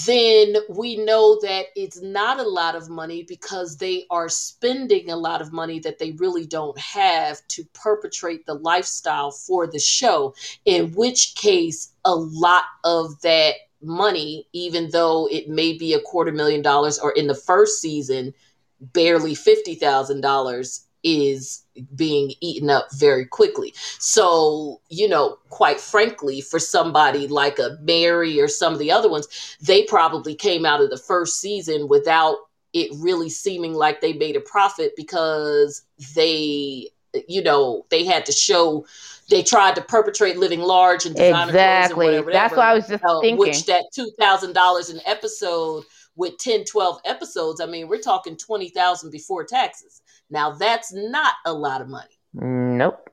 then 0.05 0.57
we 0.69 0.97
know 0.97 1.39
that 1.43 1.67
it's 1.77 2.01
not 2.03 2.41
a 2.41 2.49
lot 2.49 2.75
of 2.75 2.89
money 2.89 3.23
because 3.23 3.77
they 3.77 4.05
are 4.11 4.29
spending 4.29 5.11
a 5.11 5.17
lot 5.17 5.41
of 5.41 5.53
money 5.53 5.79
that 5.79 5.99
they 5.99 6.11
really 6.13 6.45
don't 6.45 6.77
have 6.77 7.41
to 7.47 7.65
perpetrate 7.73 8.45
the 8.47 8.55
lifestyle 8.55 9.31
for 9.31 9.67
the 9.67 9.79
show 9.79 10.35
in 10.65 10.93
which 10.93 11.37
case 11.37 11.93
a 12.07 12.15
lot 12.15 12.65
of 12.85 13.21
that 13.21 13.55
money, 13.83 14.49
even 14.53 14.89
though 14.91 15.29
it 15.31 15.49
may 15.49 15.77
be 15.77 15.93
a 15.93 16.01
quarter 16.01 16.33
million 16.33 16.63
dollars 16.63 16.99
or 16.99 17.13
in 17.13 17.27
the 17.27 17.35
first 17.35 17.81
season, 17.81 18.33
barely 18.81 19.35
$50,000 19.35 20.81
is 21.03 21.63
being 21.95 22.33
eaten 22.41 22.71
up 22.71 22.89
very 22.95 23.27
quickly. 23.27 23.75
So, 23.99 24.81
you 24.89 25.09
know, 25.09 25.39
quite 25.51 25.81
frankly, 25.81 26.41
for 26.41 26.59
somebody 26.59 27.29
like 27.29 27.59
a 27.59 27.79
Mary 27.83 28.41
or 28.41 28.49
some 28.49 28.73
of 28.73 28.79
the 28.79 28.91
other 28.91 29.09
ones, 29.09 29.57
they 29.61 29.85
probably 29.85 30.35
came 30.35 30.65
out 30.67 30.81
of 30.81 30.91
the 30.91 30.97
first 30.97 31.41
season 31.41 31.89
without 31.89 32.37
it 32.73 32.91
really 32.99 33.31
seeming 33.31 33.73
like 33.73 34.01
they 34.01 34.15
made 34.15 34.37
a 34.37 34.41
profit 34.41 34.93
because 34.97 35.83
they, 36.15 36.91
you 37.29 37.43
know, 37.43 37.87
they 37.91 38.05
had 38.05 38.27
to 38.27 38.33
show 38.33 38.85
they 39.29 39.43
tried 39.43 39.75
to 39.77 39.83
perpetrate 39.83 40.37
living 40.39 40.61
large 40.61 41.05
and 41.07 41.15
designer 41.17 41.51
Exactly. 41.51 41.95
clothes 41.95 42.17
and 42.17 42.25
whatever, 42.27 42.33
That's 42.33 42.57
what 42.57 42.67
I 42.67 42.75
was 42.75 42.87
just 42.87 43.05
uh, 43.05 43.21
thinking. 43.21 43.39
which 43.39 43.67
that 43.67 43.85
two 43.95 44.11
thousand 44.19 44.53
dollars 44.55 44.89
an 44.91 45.01
episode 45.07 45.85
with 46.15 46.39
10, 46.39 46.65
12 46.65 47.01
episodes. 47.05 47.61
I 47.61 47.67
mean, 47.67 47.89
we're 47.89 48.01
talking 48.01 48.37
twenty 48.37 48.69
thousand 48.71 49.11
before 49.11 49.45
taxes. 49.45 50.01
Now 50.31 50.53
that's 50.53 50.93
not 50.93 51.35
a 51.45 51.53
lot 51.53 51.81
of 51.81 51.89
money. 51.89 52.19
Nope. 52.35 53.11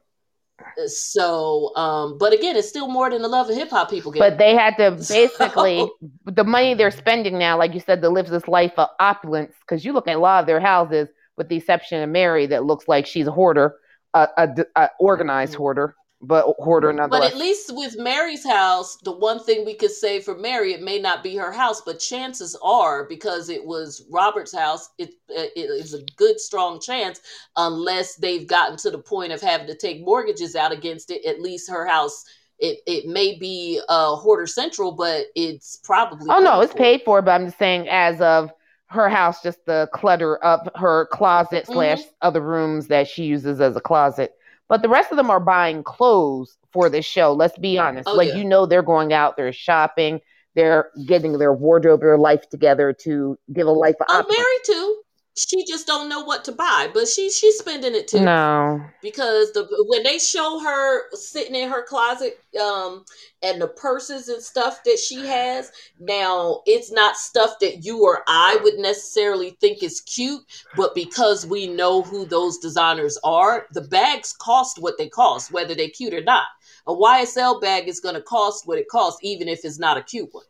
So, 0.85 1.75
um, 1.75 2.17
but 2.17 2.33
again, 2.33 2.55
it's 2.55 2.69
still 2.69 2.87
more 2.87 3.09
than 3.09 3.21
the 3.21 3.27
love 3.27 3.49
of 3.49 3.55
hip 3.55 3.69
hop 3.69 3.89
people 3.89 4.11
get. 4.11 4.19
But 4.19 4.37
they 4.37 4.55
had 4.55 4.77
to 4.77 4.91
basically 5.09 5.79
So- 5.79 5.97
the 6.25 6.43
money 6.43 6.73
they're 6.73 6.91
spending 6.91 7.37
now, 7.37 7.57
like 7.57 7.73
you 7.73 7.79
said, 7.79 8.01
to 8.01 8.09
live 8.09 8.27
this 8.27 8.47
life 8.47 8.73
of 8.77 8.89
opulence. 8.99 9.53
Because 9.61 9.83
you 9.83 9.93
look 9.93 10.07
at 10.07 10.15
a 10.15 10.19
lot 10.19 10.41
of 10.41 10.47
their 10.47 10.59
houses, 10.59 11.09
with 11.37 11.49
the 11.49 11.57
exception 11.57 12.01
of 12.01 12.09
Mary, 12.09 12.45
that 12.47 12.63
looks 12.65 12.87
like 12.87 13.05
she's 13.05 13.27
a 13.27 13.31
hoarder, 13.31 13.75
a, 14.13 14.27
a, 14.37 14.65
a 14.75 14.89
organized 14.99 15.55
hoarder, 15.55 15.95
but 16.23 16.45
hoarder 16.57 16.89
another 16.89 17.19
But 17.19 17.23
at 17.23 17.37
least 17.37 17.75
with 17.75 17.97
Mary's 17.99 18.45
house, 18.45 18.97
the 19.03 19.11
one 19.11 19.43
thing 19.43 19.65
we 19.65 19.73
could 19.73 19.91
say 19.91 20.21
for 20.21 20.35
Mary, 20.35 20.73
it 20.73 20.81
may 20.81 20.97
not 20.97 21.21
be 21.21 21.35
her 21.35 21.51
house, 21.51 21.81
but 21.81 21.99
chances 21.99 22.57
are 22.63 23.03
because 23.03 23.49
it 23.49 23.63
was 23.63 24.05
Robert's 24.09 24.55
house, 24.55 24.89
it, 24.97 25.13
it 25.27 25.69
is 25.69 25.93
a 25.93 26.03
good 26.15 26.39
strong 26.39 26.79
chance, 26.79 27.19
unless 27.57 28.15
they've 28.15 28.47
gotten 28.47 28.77
to 28.77 28.89
the 28.89 28.97
point 28.97 29.33
of 29.33 29.41
having 29.41 29.67
to 29.67 29.75
take 29.75 30.01
mortgages 30.01 30.55
out 30.55 30.71
against 30.71 31.11
it. 31.11 31.25
At 31.25 31.41
least 31.41 31.69
her 31.69 31.85
house, 31.85 32.23
it 32.57 32.79
it 32.87 33.05
may 33.05 33.37
be 33.37 33.81
uh, 33.89 34.15
hoarder 34.15 34.47
central, 34.47 34.93
but 34.93 35.25
it's 35.35 35.77
probably 35.83 36.27
oh 36.29 36.39
no, 36.39 36.61
it's 36.61 36.71
for. 36.71 36.77
paid 36.77 37.01
for. 37.03 37.21
But 37.21 37.31
I'm 37.31 37.47
just 37.47 37.59
saying, 37.59 37.89
as 37.89 38.21
of 38.21 38.49
her 38.87 39.09
house, 39.09 39.43
just 39.43 39.65
the 39.65 39.89
clutter 39.93 40.37
of 40.37 40.69
her 40.75 41.07
closet 41.07 41.65
Mhm. 41.65 41.73
slash 41.73 42.01
other 42.21 42.41
rooms 42.41 42.87
that 42.87 43.09
she 43.09 43.25
uses 43.25 43.59
as 43.59 43.75
a 43.75 43.81
closet. 43.81 44.33
But 44.69 44.81
the 44.81 44.89
rest 44.89 45.11
of 45.11 45.17
them 45.17 45.29
are 45.29 45.39
buying 45.39 45.83
clothes 45.83 46.57
for 46.71 46.89
this 46.89 47.05
show. 47.05 47.33
Let's 47.33 47.57
be 47.57 47.77
honest. 47.77 48.07
Oh, 48.07 48.15
like 48.15 48.29
yeah. 48.29 48.35
you 48.35 48.45
know, 48.45 48.65
they're 48.65 48.81
going 48.81 49.13
out, 49.13 49.37
they're 49.37 49.53
shopping, 49.53 50.21
they're 50.55 50.89
getting 51.05 51.37
their 51.37 51.53
wardrobe, 51.53 52.01
their 52.01 52.17
life 52.17 52.49
together 52.49 52.93
to 53.01 53.37
give 53.51 53.67
a 53.67 53.71
life 53.71 53.95
of 53.99 54.07
opulence. 54.09 54.37
Mary 54.37 54.57
too. 54.65 55.02
She 55.35 55.65
just 55.65 55.87
don't 55.87 56.09
know 56.09 56.23
what 56.23 56.45
to 56.45 56.51
buy, 56.51 56.89
but 56.93 57.07
she 57.07 57.29
she's 57.31 57.57
spending 57.57 57.95
it 57.95 58.07
too. 58.07 58.21
No. 58.21 58.81
because 59.01 59.51
the 59.53 59.67
when 59.87 60.03
they 60.03 60.19
show 60.19 60.59
her 60.59 61.09
sitting 61.15 61.55
in 61.55 61.69
her 61.69 61.83
closet 61.83 62.39
um 62.61 63.03
and 63.41 63.61
the 63.61 63.67
purses 63.67 64.29
and 64.29 64.41
stuff 64.43 64.83
that 64.83 64.99
she 64.99 65.25
has 65.25 65.71
now 65.99 66.61
it's 66.65 66.91
not 66.91 67.17
stuff 67.17 67.59
that 67.59 67.83
you 67.83 68.03
or 68.03 68.23
i 68.27 68.57
would 68.63 68.75
necessarily 68.77 69.51
think 69.61 69.81
is 69.83 70.01
cute 70.01 70.41
but 70.75 70.93
because 70.95 71.45
we 71.45 71.67
know 71.67 72.01
who 72.01 72.25
those 72.25 72.57
designers 72.59 73.17
are 73.23 73.67
the 73.71 73.81
bags 73.81 74.33
cost 74.39 74.79
what 74.81 74.97
they 74.97 75.09
cost 75.09 75.51
whether 75.51 75.75
they're 75.75 75.89
cute 75.89 76.13
or 76.13 76.23
not 76.23 76.45
a 76.87 76.93
ysl 76.93 77.59
bag 77.61 77.87
is 77.87 77.99
going 77.99 78.15
to 78.15 78.21
cost 78.21 78.67
what 78.67 78.77
it 78.77 78.87
costs 78.89 79.19
even 79.23 79.47
if 79.47 79.65
it's 79.65 79.79
not 79.79 79.97
a 79.97 80.03
cute 80.03 80.29
one 80.31 80.43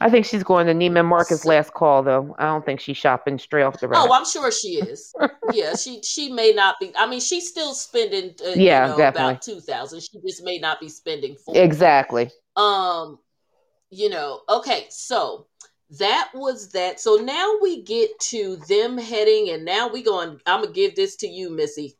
I 0.00 0.10
think 0.10 0.26
she's 0.26 0.42
going 0.42 0.66
to 0.66 0.74
Neiman 0.74 1.04
Marcus 1.06 1.44
last 1.44 1.72
call 1.74 2.02
though. 2.02 2.34
I 2.38 2.44
don't 2.46 2.64
think 2.66 2.80
she's 2.80 2.96
shopping 2.96 3.38
straight 3.38 3.62
off 3.62 3.78
the 3.80 3.88
rack. 3.88 4.00
Oh, 4.02 4.12
I'm 4.12 4.24
sure 4.26 4.50
she 4.50 4.76
is. 4.76 5.14
yeah, 5.52 5.74
she 5.76 6.02
she 6.02 6.30
may 6.32 6.52
not 6.52 6.76
be. 6.80 6.92
I 6.96 7.06
mean, 7.06 7.20
she's 7.20 7.48
still 7.48 7.74
spending. 7.74 8.34
Uh, 8.44 8.50
Yeah, 8.50 8.84
you 8.84 8.90
know, 8.92 8.96
definitely. 8.98 9.30
about 9.30 9.42
two 9.42 9.60
thousand. 9.60 10.00
She 10.02 10.20
just 10.26 10.42
may 10.44 10.58
not 10.58 10.80
be 10.80 10.88
spending 10.88 11.36
exactly. 11.54 12.30
um 12.56 13.18
you 13.90 14.10
know 14.10 14.40
okay 14.50 14.86
so 14.90 15.46
that 15.98 16.28
was 16.34 16.70
that 16.72 17.00
so 17.00 17.16
now 17.16 17.54
we 17.62 17.82
get 17.82 18.10
to 18.20 18.56
them 18.68 18.98
heading 18.98 19.48
and 19.50 19.64
now 19.64 19.88
we 19.88 20.02
going 20.02 20.38
i'm 20.46 20.60
gonna 20.62 20.72
give 20.72 20.94
this 20.94 21.16
to 21.16 21.26
you 21.26 21.48
missy 21.50 21.96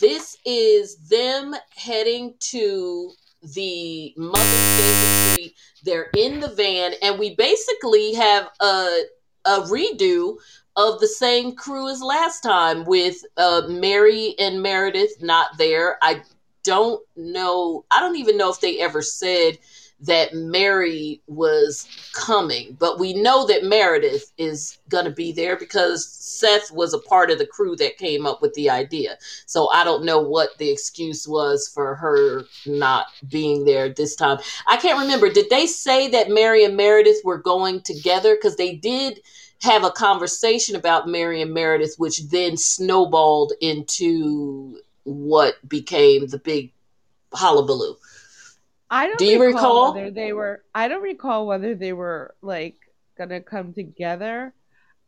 this 0.00 0.36
is 0.46 0.96
them 1.08 1.54
heading 1.76 2.34
to 2.40 3.10
the 3.54 4.14
mother's 4.16 4.78
day 4.78 5.19
they're 5.84 6.10
in 6.16 6.40
the 6.40 6.48
van 6.48 6.92
and 7.02 7.18
we 7.18 7.34
basically 7.34 8.14
have 8.14 8.48
a 8.60 9.02
a 9.46 9.60
redo 9.62 10.36
of 10.76 11.00
the 11.00 11.08
same 11.08 11.54
crew 11.54 11.88
as 11.88 12.02
last 12.02 12.42
time 12.42 12.84
with 12.84 13.16
uh 13.36 13.62
mary 13.68 14.34
and 14.38 14.62
meredith 14.62 15.12
not 15.20 15.56
there. 15.58 15.98
I 16.02 16.22
don't 16.62 17.02
know 17.16 17.84
i 17.90 18.00
don't 18.00 18.16
even 18.16 18.36
know 18.36 18.50
if 18.50 18.60
they 18.60 18.80
ever 18.80 19.02
said 19.02 19.56
that 20.02 20.32
Mary 20.32 21.20
was 21.26 21.86
coming, 22.14 22.76
but 22.78 22.98
we 22.98 23.12
know 23.12 23.46
that 23.46 23.64
Meredith 23.64 24.32
is 24.38 24.78
going 24.88 25.04
to 25.04 25.10
be 25.10 25.30
there 25.30 25.56
because 25.56 26.08
Seth 26.08 26.70
was 26.72 26.94
a 26.94 26.98
part 26.98 27.30
of 27.30 27.38
the 27.38 27.46
crew 27.46 27.76
that 27.76 27.98
came 27.98 28.26
up 28.26 28.40
with 28.40 28.54
the 28.54 28.70
idea. 28.70 29.18
So 29.44 29.68
I 29.70 29.84
don't 29.84 30.04
know 30.04 30.20
what 30.20 30.56
the 30.58 30.70
excuse 30.70 31.28
was 31.28 31.68
for 31.68 31.94
her 31.96 32.44
not 32.66 33.06
being 33.28 33.64
there 33.64 33.90
this 33.90 34.16
time. 34.16 34.38
I 34.66 34.78
can't 34.78 35.00
remember. 35.00 35.28
Did 35.28 35.50
they 35.50 35.66
say 35.66 36.08
that 36.08 36.30
Mary 36.30 36.64
and 36.64 36.76
Meredith 36.76 37.20
were 37.22 37.38
going 37.38 37.82
together? 37.82 38.34
Because 38.34 38.56
they 38.56 38.74
did 38.74 39.20
have 39.60 39.84
a 39.84 39.90
conversation 39.90 40.76
about 40.76 41.08
Mary 41.08 41.42
and 41.42 41.52
Meredith, 41.52 41.96
which 41.98 42.22
then 42.30 42.56
snowballed 42.56 43.52
into 43.60 44.80
what 45.04 45.56
became 45.68 46.28
the 46.28 46.38
big 46.38 46.72
hullabaloo. 47.32 47.96
I 48.90 49.06
don't 49.06 49.18
Do 49.18 49.26
you 49.26 49.42
recall? 49.42 49.94
whether 49.94 50.10
they 50.10 50.32
were 50.32 50.62
I 50.74 50.88
don't 50.88 51.02
recall 51.02 51.46
whether 51.46 51.74
they 51.74 51.92
were 51.92 52.34
like 52.42 52.76
gonna 53.16 53.40
come 53.40 53.72
together. 53.72 54.52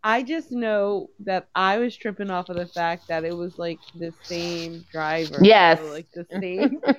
I 0.04 0.22
just 0.22 0.50
know 0.50 1.10
that 1.20 1.48
I 1.54 1.78
was 1.78 1.96
tripping 1.96 2.30
off 2.30 2.48
of 2.48 2.56
the 2.56 2.66
fact 2.66 3.08
that 3.08 3.24
it 3.24 3.36
was 3.36 3.56
like 3.58 3.80
the 3.94 4.12
same 4.24 4.84
driver. 4.90 5.38
Yes. 5.42 5.80
or, 5.80 5.90
like 5.90 6.08
the 6.14 6.26
same 6.40 6.80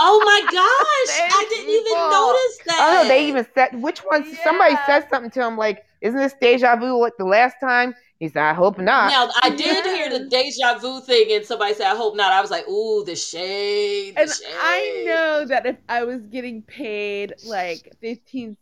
Oh 0.00 0.22
my 0.24 0.40
gosh! 0.42 1.30
I 1.32 1.46
didn't 1.48 1.70
even 1.70 1.92
notice 1.92 2.58
oh, 2.58 2.62
that. 2.66 2.78
Oh 2.80 3.02
no, 3.02 3.08
they 3.08 3.28
even 3.28 3.46
said 3.54 3.80
which 3.80 4.00
one? 4.00 4.24
Somebody 4.44 4.74
Yeah. 4.74 4.86
said 4.86 5.08
something 5.10 5.30
to 5.32 5.46
him 5.46 5.56
like, 5.56 5.84
"Isn't 6.00 6.18
this 6.18 6.34
deja 6.40 6.76
vu 6.76 6.98
like 6.98 7.14
the 7.18 7.24
last 7.24 7.56
time?" 7.60 7.94
He 8.18 8.28
said, 8.28 8.42
"I 8.42 8.52
hope 8.52 8.78
not." 8.78 9.10
Now 9.10 9.30
I 9.42 9.50
did 9.50 9.84
hear 9.84 10.10
the 10.10 10.28
deja 10.28 10.78
vu 10.78 11.00
thing, 11.00 11.32
and 11.32 11.44
somebody 11.44 11.74
said, 11.74 11.86
"I 11.86 11.96
hope 11.96 12.16
not." 12.16 12.32
I 12.32 12.40
was 12.40 12.50
like, 12.50 12.68
"Ooh, 12.68 13.04
the 13.04 13.14
shade." 13.14 14.16
The 14.16 14.22
And 14.22 14.32
I 14.60 15.04
know 15.06 15.44
that 15.46 15.66
if 15.66 15.76
I 15.88 16.04
was 16.04 16.22
getting 16.22 16.62
paid 16.62 17.34
like 17.46 17.92
15 18.00 18.56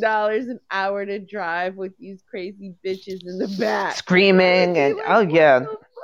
dollars 0.00 0.46
an 0.46 0.60
hour 0.70 1.04
to 1.04 1.18
drive 1.18 1.76
with 1.76 1.96
these 1.98 2.22
crazy 2.30 2.74
bitches 2.84 3.26
in 3.26 3.38
the 3.38 3.48
back, 3.58 3.96
Screaming 3.96 4.76
I'd 4.76 4.76
and 4.78 4.96
like, 4.96 5.06
oh 5.08 5.24
what 5.64 5.95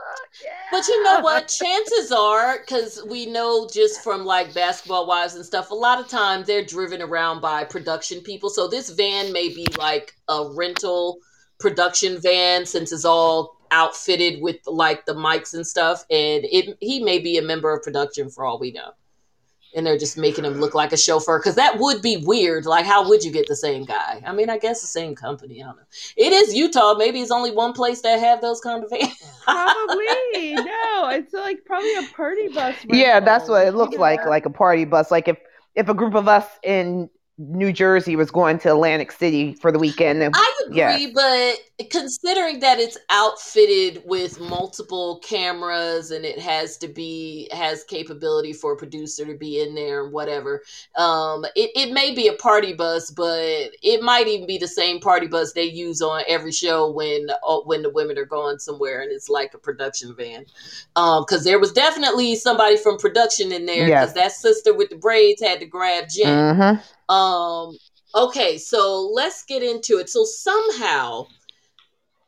yeah. 0.42 0.50
But 0.70 0.86
you 0.88 1.02
know 1.02 1.20
what? 1.20 1.48
Chances 1.48 2.12
are, 2.12 2.58
because 2.60 3.02
we 3.08 3.26
know 3.26 3.68
just 3.72 4.02
from 4.02 4.24
like 4.24 4.54
basketball 4.54 5.06
wives 5.06 5.34
and 5.34 5.44
stuff, 5.44 5.70
a 5.70 5.74
lot 5.74 6.00
of 6.00 6.08
times 6.08 6.46
they're 6.46 6.64
driven 6.64 7.02
around 7.02 7.40
by 7.40 7.64
production 7.64 8.20
people. 8.20 8.50
So 8.50 8.68
this 8.68 8.90
van 8.90 9.32
may 9.32 9.48
be 9.48 9.66
like 9.78 10.14
a 10.28 10.50
rental 10.54 11.18
production 11.58 12.20
van 12.20 12.66
since 12.66 12.92
it's 12.92 13.04
all 13.04 13.56
outfitted 13.70 14.42
with 14.42 14.56
like 14.66 15.06
the 15.06 15.14
mics 15.14 15.54
and 15.54 15.66
stuff. 15.66 16.04
And 16.10 16.44
it 16.44 16.76
he 16.80 17.02
may 17.02 17.18
be 17.18 17.38
a 17.38 17.42
member 17.42 17.74
of 17.74 17.82
production 17.82 18.30
for 18.30 18.44
all 18.44 18.58
we 18.58 18.72
know. 18.72 18.92
And 19.74 19.86
they're 19.86 19.98
just 19.98 20.18
making 20.18 20.44
him 20.44 20.54
look 20.60 20.74
like 20.74 20.92
a 20.92 20.96
chauffeur 20.96 21.38
because 21.38 21.54
that 21.54 21.78
would 21.78 22.02
be 22.02 22.18
weird. 22.18 22.66
Like, 22.66 22.84
how 22.84 23.08
would 23.08 23.24
you 23.24 23.32
get 23.32 23.46
the 23.48 23.56
same 23.56 23.84
guy? 23.84 24.22
I 24.26 24.32
mean, 24.32 24.50
I 24.50 24.58
guess 24.58 24.82
the 24.82 24.86
same 24.86 25.14
company. 25.14 25.62
I 25.62 25.66
don't 25.66 25.76
know. 25.76 25.82
It 26.16 26.32
is 26.32 26.54
Utah. 26.54 26.94
Maybe 26.94 27.20
it's 27.20 27.30
only 27.30 27.52
one 27.52 27.72
place 27.72 28.02
that 28.02 28.20
have 28.20 28.40
those 28.42 28.60
kind 28.60 28.84
of 28.84 28.90
vans. 28.90 29.14
Probably 29.44 30.54
no. 30.54 31.08
It's 31.08 31.32
like 31.32 31.64
probably 31.64 31.94
a 31.96 32.02
party 32.14 32.48
bus. 32.48 32.76
yeah, 32.88 33.20
that's 33.20 33.48
what 33.48 33.66
it 33.66 33.72
you 33.72 33.78
looks 33.78 33.96
like, 33.96 34.24
like 34.26 34.46
a 34.46 34.50
party 34.50 34.84
bus. 34.84 35.10
Like 35.10 35.28
if 35.28 35.38
if 35.74 35.88
a 35.88 35.94
group 35.94 36.14
of 36.14 36.28
us 36.28 36.46
in 36.62 37.08
New 37.48 37.72
Jersey 37.72 38.14
was 38.14 38.30
going 38.30 38.58
to 38.60 38.70
Atlantic 38.70 39.10
City 39.10 39.54
for 39.54 39.72
the 39.72 39.78
weekend, 39.78 40.22
I 40.22 40.52
agree, 40.66 40.76
Yeah. 40.76 41.06
but 41.12 41.88
considering 41.90 42.60
that 42.60 42.78
it's 42.78 42.96
outfitted 43.10 44.02
with 44.04 44.38
multiple 44.38 45.18
cameras 45.24 46.10
and 46.12 46.24
it 46.24 46.38
has 46.38 46.76
to 46.78 46.88
be 46.88 47.48
has 47.52 47.82
capability 47.84 48.52
for 48.52 48.74
a 48.74 48.76
producer 48.76 49.24
to 49.24 49.34
be 49.34 49.60
in 49.60 49.74
there 49.74 50.04
and 50.04 50.12
whatever, 50.12 50.62
um, 50.96 51.44
it, 51.56 51.70
it 51.74 51.92
may 51.92 52.14
be 52.14 52.28
a 52.28 52.34
party 52.34 52.72
bus, 52.72 53.10
but 53.10 53.70
it 53.82 54.02
might 54.02 54.28
even 54.28 54.46
be 54.46 54.58
the 54.58 54.68
same 54.68 55.00
party 55.00 55.26
bus 55.26 55.52
they 55.52 55.64
use 55.64 56.00
on 56.00 56.22
every 56.28 56.52
show 56.52 56.90
when 56.90 57.28
uh, 57.30 57.58
when 57.64 57.82
the 57.82 57.90
women 57.90 58.16
are 58.18 58.24
going 58.24 58.58
somewhere 58.58 59.00
and 59.02 59.10
it's 59.10 59.28
like 59.28 59.52
a 59.54 59.58
production 59.58 60.14
van. 60.14 60.44
Um, 60.94 61.24
because 61.26 61.44
there 61.44 61.58
was 61.58 61.72
definitely 61.72 62.36
somebody 62.36 62.76
from 62.76 62.98
production 62.98 63.50
in 63.52 63.66
there 63.66 63.86
because 63.86 64.10
Yes. 64.10 64.12
that 64.14 64.32
sister 64.32 64.72
with 64.72 64.90
the 64.90 64.96
braids 64.96 65.42
had 65.42 65.58
to 65.60 65.66
grab 65.66 66.04
Jen. 66.08 66.56
Mhm. 66.56 66.82
Um, 67.12 67.76
okay, 68.14 68.56
so 68.56 69.10
let's 69.12 69.44
get 69.44 69.62
into 69.62 69.98
it. 69.98 70.08
So 70.08 70.24
somehow, 70.24 71.26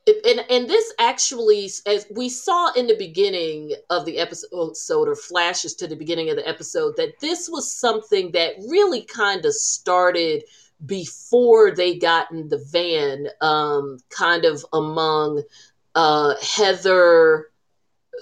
and 0.06 0.44
and 0.51 0.69
this 0.69 0.93
actually, 0.98 1.70
as 1.86 2.06
we 2.15 2.28
saw 2.28 2.73
in 2.74 2.86
the 2.86 2.97
beginning 2.97 3.73
of 3.89 4.05
the 4.05 4.19
episode, 4.19 5.09
or 5.09 5.16
flashes 5.16 5.74
to 5.77 5.86
the 5.86 5.97
beginning 5.97 6.28
of 6.28 6.36
the 6.36 6.47
episode, 6.47 6.97
that 6.98 7.19
this 7.20 7.48
was 7.48 7.73
something 7.73 8.32
that 8.32 8.56
really 8.69 9.02
kind 9.02 9.47
of 9.47 9.55
started 9.55 10.44
before 10.85 11.70
they 11.70 11.97
got 11.97 12.31
in 12.31 12.48
the 12.48 12.62
van, 12.70 13.28
um, 13.40 13.98
kind 14.11 14.44
of 14.44 14.66
among 14.74 15.43
uh, 15.94 16.35
Heather, 16.43 17.51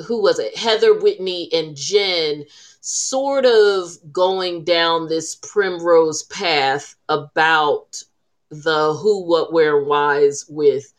who 0.06 0.22
was 0.22 0.38
it? 0.38 0.56
Heather, 0.56 0.98
Whitney, 0.98 1.48
and 1.52 1.76
Jen 1.76 2.44
sort 2.80 3.44
of 3.44 3.96
going 4.12 4.64
down 4.64 5.08
this 5.08 5.36
primrose 5.36 6.24
path 6.24 6.96
about 7.08 8.02
the 8.50 8.94
who, 8.94 9.24
what, 9.24 9.52
where, 9.52 9.82
whys 9.82 10.46
with 10.48 10.91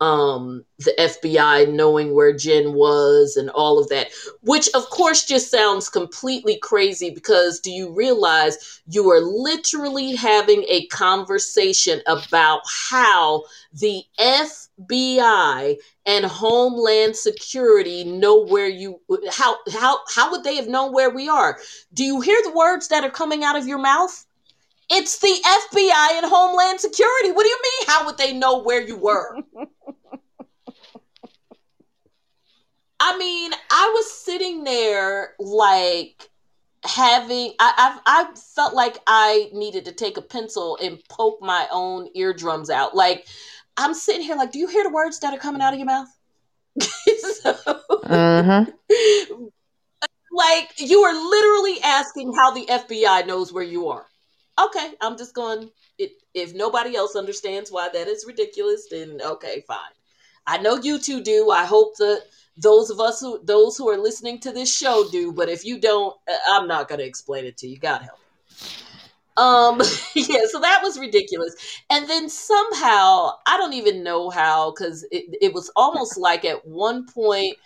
um 0.00 0.64
the 0.78 0.92
FBI 0.98 1.72
knowing 1.72 2.14
where 2.14 2.36
Jen 2.36 2.74
was 2.74 3.36
and 3.36 3.48
all 3.50 3.78
of 3.78 3.88
that 3.88 4.08
which 4.42 4.68
of 4.74 4.84
course 4.90 5.24
just 5.24 5.50
sounds 5.50 5.88
completely 5.88 6.58
crazy 6.58 7.10
because 7.10 7.60
do 7.60 7.70
you 7.70 7.90
realize 7.90 8.82
you 8.86 9.10
are 9.10 9.20
literally 9.20 10.14
having 10.14 10.64
a 10.68 10.86
conversation 10.88 12.02
about 12.06 12.60
how 12.90 13.44
the 13.72 14.02
FBI 14.18 15.76
and 16.04 16.24
Homeland 16.24 17.16
Security 17.16 18.04
know 18.04 18.44
where 18.44 18.68
you 18.68 19.00
how 19.30 19.56
how 19.72 19.98
how 20.14 20.30
would 20.30 20.44
they 20.44 20.56
have 20.56 20.68
known 20.68 20.92
where 20.92 21.10
we 21.10 21.28
are? 21.28 21.58
Do 21.94 22.04
you 22.04 22.20
hear 22.20 22.38
the 22.44 22.52
words 22.52 22.88
that 22.88 23.04
are 23.04 23.10
coming 23.10 23.44
out 23.44 23.56
of 23.56 23.66
your 23.66 23.78
mouth 23.78 24.26
it's 24.88 25.18
the 25.18 25.28
FBI 25.28 26.18
and 26.18 26.26
Homeland 26.26 26.80
Security. 26.80 27.32
What 27.32 27.42
do 27.42 27.48
you 27.48 27.60
mean? 27.62 27.86
How 27.88 28.06
would 28.06 28.18
they 28.18 28.32
know 28.32 28.62
where 28.62 28.80
you 28.80 28.96
were? 28.96 29.38
I 33.00 33.18
mean, 33.18 33.52
I 33.70 33.92
was 33.94 34.10
sitting 34.10 34.64
there 34.64 35.34
like 35.38 36.30
having 36.84 37.52
I, 37.58 37.98
I 38.06 38.28
I 38.30 38.34
felt 38.54 38.74
like 38.74 38.98
I 39.06 39.50
needed 39.52 39.84
to 39.86 39.92
take 39.92 40.16
a 40.16 40.22
pencil 40.22 40.78
and 40.82 41.02
poke 41.08 41.38
my 41.42 41.66
own 41.70 42.08
eardrums 42.14 42.70
out. 42.70 42.94
Like 42.94 43.26
I'm 43.76 43.92
sitting 43.94 44.22
here 44.22 44.36
like, 44.36 44.52
do 44.52 44.58
you 44.58 44.68
hear 44.68 44.84
the 44.84 44.90
words 44.90 45.20
that 45.20 45.34
are 45.34 45.38
coming 45.38 45.60
out 45.60 45.72
of 45.74 45.78
your 45.78 45.86
mouth? 45.86 46.08
so, 46.80 47.54
Mhm. 48.04 48.72
like 50.32 50.70
you 50.78 51.00
are 51.00 51.14
literally 51.30 51.80
asking 51.82 52.32
how 52.34 52.52
the 52.52 52.66
FBI 52.66 53.26
knows 53.26 53.52
where 53.52 53.64
you 53.64 53.88
are. 53.88 54.06
Okay, 54.58 54.92
I'm 55.00 55.16
just 55.18 55.34
going. 55.34 55.70
It, 55.98 56.12
if 56.34 56.54
nobody 56.54 56.96
else 56.96 57.16
understands 57.16 57.70
why 57.70 57.88
that 57.92 58.08
is 58.08 58.24
ridiculous, 58.26 58.88
then 58.90 59.20
okay, 59.22 59.62
fine. 59.66 59.78
I 60.46 60.58
know 60.58 60.76
you 60.76 60.98
two 60.98 61.22
do. 61.22 61.50
I 61.50 61.64
hope 61.66 61.96
that 61.96 62.22
those 62.56 62.90
of 62.90 63.00
us 63.00 63.20
who 63.20 63.40
those 63.44 63.76
who 63.76 63.88
are 63.90 63.98
listening 63.98 64.40
to 64.40 64.52
this 64.52 64.74
show 64.74 65.08
do. 65.10 65.32
But 65.32 65.48
if 65.48 65.64
you 65.64 65.78
don't, 65.80 66.14
uh, 66.28 66.36
I'm 66.48 66.68
not 66.68 66.88
going 66.88 67.00
to 67.00 67.06
explain 67.06 67.44
it 67.44 67.56
to 67.58 67.66
you. 67.66 67.78
God 67.78 68.02
help. 68.02 68.20
Um, 69.36 69.80
yeah. 70.14 70.40
So 70.50 70.60
that 70.60 70.80
was 70.82 70.98
ridiculous. 70.98 71.54
And 71.90 72.08
then 72.08 72.28
somehow 72.28 73.32
I 73.46 73.56
don't 73.58 73.74
even 73.74 74.02
know 74.02 74.30
how 74.30 74.70
because 74.70 75.06
it 75.10 75.36
it 75.40 75.52
was 75.52 75.70
almost 75.76 76.16
like 76.16 76.44
at 76.44 76.66
one 76.66 77.06
point 77.06 77.56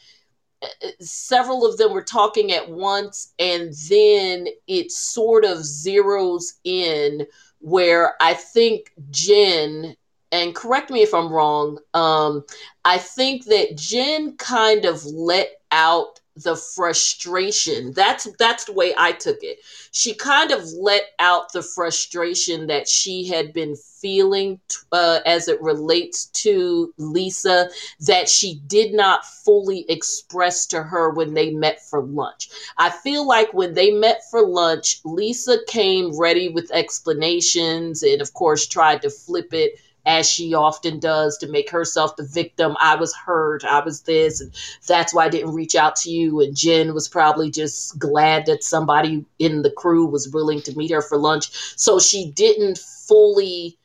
several 1.01 1.65
of 1.65 1.77
them 1.79 1.93
were 1.93 2.03
talking 2.03 2.53
at 2.53 2.69
once 2.71 3.33
and 3.39 3.73
then 3.89 4.47
it 4.67 4.91
sort 4.91 5.45
of 5.45 5.59
zeroes 5.59 6.53
in 6.65 7.27
where 7.61 8.15
i 8.21 8.35
think 8.35 8.93
jen 9.11 9.95
and 10.33 10.55
correct 10.55 10.91
me 10.91 11.03
if 11.03 11.15
i'm 11.15 11.33
wrong 11.33 11.79
um 11.95 12.45
i 12.85 12.99
think 12.99 13.45
that 13.47 13.77
jen 13.77 14.37
kind 14.37 14.85
of 14.85 15.05
let 15.07 15.51
out 15.73 16.20
the 16.37 16.57
frustration 16.57 17.93
that's 17.93 18.29
that's 18.39 18.65
the 18.65 18.73
way 18.73 18.95
i 18.99 19.13
took 19.13 19.39
it 19.43 19.59
she 19.93 20.15
kind 20.15 20.53
of 20.53 20.65
let 20.81 21.03
out 21.19 21.53
the 21.53 21.63
frustration 21.63 22.67
that 22.67 22.89
she 22.89 23.27
had 23.27 23.53
been 23.53 23.75
feeling 24.01 24.59
uh, 24.93 25.21
as 25.27 25.49
it 25.49 25.61
relates 25.61 26.27
to 26.27 26.93
lisa 26.99 27.69
that 28.01 28.29
she 28.29 28.61
did 28.67 28.93
not 28.93 29.25
fully 29.25 29.87
express 29.89 30.67
to 30.67 30.83
her 30.83 31.11
when 31.11 31.35
they 31.35 31.51
met 31.51 31.83
for 31.83 32.03
lunch. 32.03 32.51
I 32.79 32.91
feel 32.91 33.27
like 33.27 33.53
when 33.55 33.75
they 33.75 33.91
met 33.91 34.23
for 34.31 34.47
lunch, 34.47 35.01
Lisa 35.05 35.59
came 35.67 36.19
ready 36.19 36.49
with 36.49 36.71
explanations 36.73 38.03
and, 38.03 38.21
of 38.21 38.33
course, 38.35 38.67
tried 38.67 39.03
to 39.03 39.11
flip 39.11 39.53
it 39.53 39.81
as 40.07 40.29
she 40.31 40.55
often 40.55 40.99
does 40.99 41.39
to 41.39 41.49
make 41.49 41.71
herself 41.71 42.17
the 42.17 42.25
victim. 42.25 42.77
I 42.81 42.97
was 42.97 43.15
hurt, 43.15 43.65
I 43.65 43.85
was 43.85 44.03
this, 44.03 44.41
and 44.41 44.53
that's 44.87 45.15
why 45.15 45.27
I 45.27 45.29
didn't 45.29 45.55
reach 45.55 45.75
out 45.75 45.97
to 45.97 46.11
you. 46.11 46.41
And 46.41 46.57
Jen 46.57 46.95
was 46.95 47.09
probably 47.09 47.51
just 47.51 47.99
glad 47.99 48.47
that 48.47 48.65
somebody 48.65 49.25
in 49.39 49.63
the 49.63 49.71
crew 49.71 50.07
was 50.07 50.29
willing 50.29 50.63
to 50.63 50.77
meet 50.77 50.91
her 50.91 51.03
for 51.03 51.19
lunch. 51.19 51.51
So 51.79 51.99
she 51.99 52.31
didn't 52.31 52.79
fully, 52.79 53.79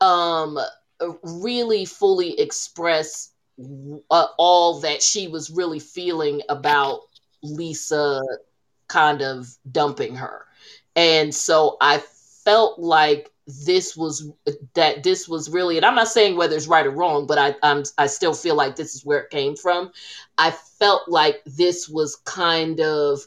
um, 0.00 0.58
really 1.22 1.84
fully 1.84 2.38
express 2.38 3.30
uh, 4.10 4.26
all 4.38 4.80
that 4.80 5.02
she 5.02 5.28
was 5.28 5.50
really 5.50 5.78
feeling 5.78 6.40
about 6.48 7.00
Lisa 7.42 8.22
kind 8.88 9.22
of 9.22 9.56
dumping 9.70 10.16
her. 10.16 10.46
And 10.94 11.34
so 11.34 11.76
I 11.80 12.02
felt 12.44 12.78
like 12.78 13.31
this 13.46 13.96
was 13.96 14.30
that 14.74 15.02
this 15.02 15.28
was 15.28 15.50
really 15.50 15.76
and 15.76 15.84
i'm 15.84 15.94
not 15.96 16.08
saying 16.08 16.36
whether 16.36 16.54
it's 16.54 16.68
right 16.68 16.86
or 16.86 16.90
wrong 16.90 17.26
but 17.26 17.38
i 17.38 17.54
I'm, 17.62 17.82
i 17.98 18.06
still 18.06 18.34
feel 18.34 18.54
like 18.54 18.76
this 18.76 18.94
is 18.94 19.04
where 19.04 19.18
it 19.20 19.30
came 19.30 19.56
from 19.56 19.90
i 20.38 20.50
felt 20.50 21.08
like 21.08 21.42
this 21.44 21.88
was 21.88 22.16
kind 22.24 22.80
of 22.80 23.20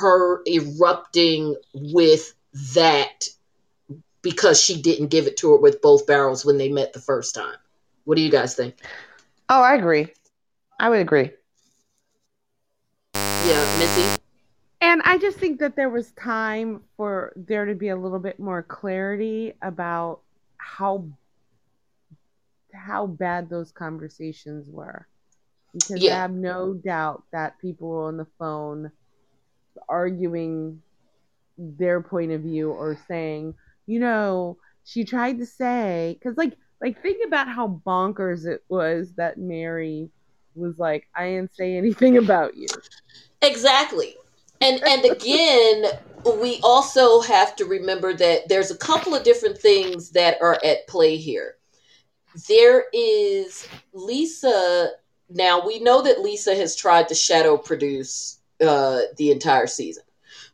her 0.00 0.42
erupting 0.46 1.56
with 1.74 2.34
that 2.74 3.28
because 4.22 4.62
she 4.62 4.80
didn't 4.80 5.08
give 5.08 5.26
it 5.26 5.36
to 5.38 5.50
her 5.50 5.58
with 5.58 5.82
both 5.82 6.06
barrels 6.06 6.44
when 6.44 6.56
they 6.56 6.70
met 6.70 6.92
the 6.94 7.00
first 7.00 7.34
time 7.34 7.56
what 8.04 8.16
do 8.16 8.22
you 8.22 8.30
guys 8.30 8.54
think 8.54 8.76
Oh, 9.50 9.60
I 9.60 9.74
agree. 9.74 10.08
I 10.80 10.88
would 10.88 11.00
agree. 11.00 11.30
yeah 13.14 13.78
missy 13.78 14.11
And 14.92 15.00
I 15.06 15.16
just 15.16 15.38
think 15.38 15.58
that 15.60 15.74
there 15.74 15.88
was 15.88 16.12
time 16.12 16.82
for 16.98 17.32
there 17.34 17.64
to 17.64 17.74
be 17.74 17.88
a 17.88 17.96
little 17.96 18.18
bit 18.18 18.38
more 18.38 18.62
clarity 18.62 19.54
about 19.62 20.20
how 20.58 21.08
how 22.74 23.06
bad 23.06 23.48
those 23.48 23.72
conversations 23.72 24.68
were. 24.68 25.06
Because 25.72 26.04
I 26.04 26.10
have 26.10 26.32
no 26.32 26.74
doubt 26.74 27.22
that 27.32 27.58
people 27.58 27.88
were 27.88 28.08
on 28.08 28.18
the 28.18 28.26
phone 28.38 28.92
arguing 29.88 30.82
their 31.56 32.02
point 32.02 32.32
of 32.32 32.42
view 32.42 32.70
or 32.70 32.98
saying, 33.08 33.54
you 33.86 33.98
know, 33.98 34.58
she 34.84 35.06
tried 35.06 35.38
to 35.38 35.46
say 35.46 36.18
cuz 36.22 36.36
like 36.36 36.58
like 36.82 37.00
think 37.00 37.26
about 37.26 37.48
how 37.48 37.80
bonkers 37.86 38.44
it 38.44 38.62
was 38.68 39.14
that 39.14 39.38
Mary 39.38 40.10
was 40.54 40.78
like, 40.78 41.08
I 41.14 41.30
didn't 41.30 41.54
say 41.54 41.78
anything 41.78 42.18
about 42.24 42.58
you. 42.58 42.66
Exactly. 43.40 44.16
And 44.62 44.80
and 44.84 45.04
again, 45.04 45.84
we 46.40 46.60
also 46.62 47.20
have 47.20 47.56
to 47.56 47.64
remember 47.64 48.14
that 48.14 48.48
there's 48.48 48.70
a 48.70 48.76
couple 48.76 49.12
of 49.12 49.24
different 49.24 49.58
things 49.58 50.10
that 50.10 50.38
are 50.40 50.58
at 50.64 50.86
play 50.86 51.16
here. 51.16 51.56
There 52.48 52.84
is 52.92 53.66
Lisa. 53.92 54.90
Now 55.28 55.66
we 55.66 55.80
know 55.80 56.00
that 56.02 56.20
Lisa 56.20 56.54
has 56.54 56.76
tried 56.76 57.08
to 57.08 57.14
shadow 57.14 57.56
produce 57.56 58.38
uh, 58.60 59.00
the 59.16 59.32
entire 59.32 59.66
season, 59.66 60.04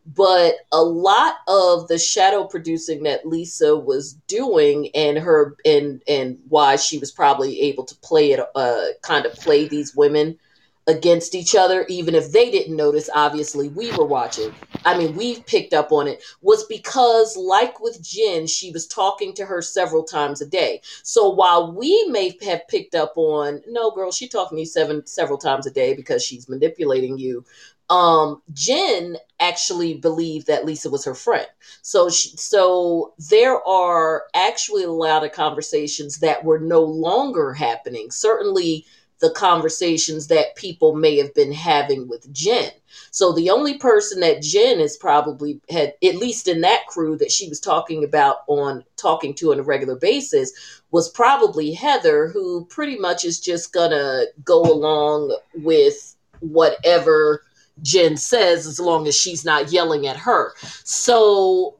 but 0.06 0.54
a 0.72 0.82
lot 0.82 1.36
of 1.46 1.88
the 1.88 1.98
shadow 1.98 2.44
producing 2.44 3.02
that 3.02 3.26
Lisa 3.26 3.76
was 3.76 4.14
doing, 4.26 4.88
and 4.94 5.18
her 5.18 5.54
and 5.66 6.02
and 6.08 6.38
why 6.48 6.76
she 6.76 6.96
was 6.98 7.12
probably 7.12 7.60
able 7.60 7.84
to 7.84 7.94
play 7.96 8.32
it, 8.32 8.40
uh, 8.54 8.84
kind 9.02 9.26
of 9.26 9.34
play 9.34 9.68
these 9.68 9.94
women 9.94 10.38
against 10.88 11.34
each 11.34 11.54
other, 11.54 11.84
even 11.88 12.14
if 12.14 12.32
they 12.32 12.50
didn't 12.50 12.74
notice. 12.74 13.10
Obviously, 13.14 13.68
we 13.68 13.92
were 13.92 14.06
watching. 14.06 14.52
I 14.84 14.96
mean, 14.96 15.14
we 15.14 15.40
picked 15.42 15.74
up 15.74 15.92
on 15.92 16.08
it. 16.08 16.24
Was 16.40 16.64
because, 16.64 17.36
like 17.36 17.78
with 17.78 18.02
Jen, 18.02 18.46
she 18.46 18.72
was 18.72 18.86
talking 18.86 19.34
to 19.34 19.44
her 19.44 19.60
several 19.60 20.02
times 20.02 20.40
a 20.40 20.46
day. 20.46 20.80
So 21.02 21.28
while 21.28 21.72
we 21.72 22.08
may 22.08 22.34
have 22.42 22.66
picked 22.68 22.94
up 22.94 23.12
on, 23.16 23.62
no, 23.68 23.90
girl, 23.90 24.10
she 24.10 24.28
talking 24.28 24.56
to 24.56 24.60
you 24.60 24.66
seven 24.66 25.06
several 25.06 25.38
times 25.38 25.66
a 25.66 25.70
day 25.70 25.94
because 25.94 26.24
she's 26.24 26.48
manipulating 26.48 27.18
you. 27.18 27.44
Um, 27.90 28.42
Jen 28.52 29.16
actually 29.40 29.94
believed 29.94 30.46
that 30.46 30.66
Lisa 30.66 30.90
was 30.90 31.04
her 31.06 31.14
friend. 31.14 31.46
So, 31.82 32.10
she, 32.10 32.30
so 32.36 33.14
there 33.30 33.62
are 33.66 34.24
actually 34.34 34.84
a 34.84 34.90
lot 34.90 35.24
of 35.24 35.32
conversations 35.32 36.18
that 36.18 36.44
were 36.44 36.58
no 36.58 36.82
longer 36.82 37.54
happening. 37.54 38.10
Certainly, 38.10 38.84
the 39.20 39.30
conversations 39.30 40.28
that 40.28 40.54
people 40.56 40.94
may 40.94 41.16
have 41.18 41.34
been 41.34 41.52
having 41.52 42.08
with 42.08 42.32
Jen. 42.32 42.70
So 43.10 43.32
the 43.32 43.50
only 43.50 43.78
person 43.78 44.20
that 44.20 44.42
Jen 44.42 44.80
is 44.80 44.96
probably 44.96 45.60
had, 45.70 45.94
at 46.04 46.16
least 46.16 46.46
in 46.46 46.60
that 46.60 46.86
crew 46.86 47.16
that 47.18 47.32
she 47.32 47.48
was 47.48 47.60
talking 47.60 48.04
about 48.04 48.38
on 48.46 48.84
talking 48.96 49.34
to 49.34 49.52
on 49.52 49.58
a 49.58 49.62
regular 49.62 49.96
basis, 49.96 50.52
was 50.90 51.08
probably 51.10 51.72
Heather, 51.72 52.28
who 52.28 52.64
pretty 52.66 52.96
much 52.98 53.24
is 53.24 53.40
just 53.40 53.72
gonna 53.72 54.24
go 54.44 54.62
along 54.62 55.36
with 55.54 56.16
whatever 56.40 57.42
Jen 57.82 58.16
says 58.16 58.66
as 58.66 58.80
long 58.80 59.06
as 59.06 59.16
she's 59.16 59.44
not 59.44 59.72
yelling 59.72 60.06
at 60.06 60.16
her. 60.16 60.52
So 60.84 61.77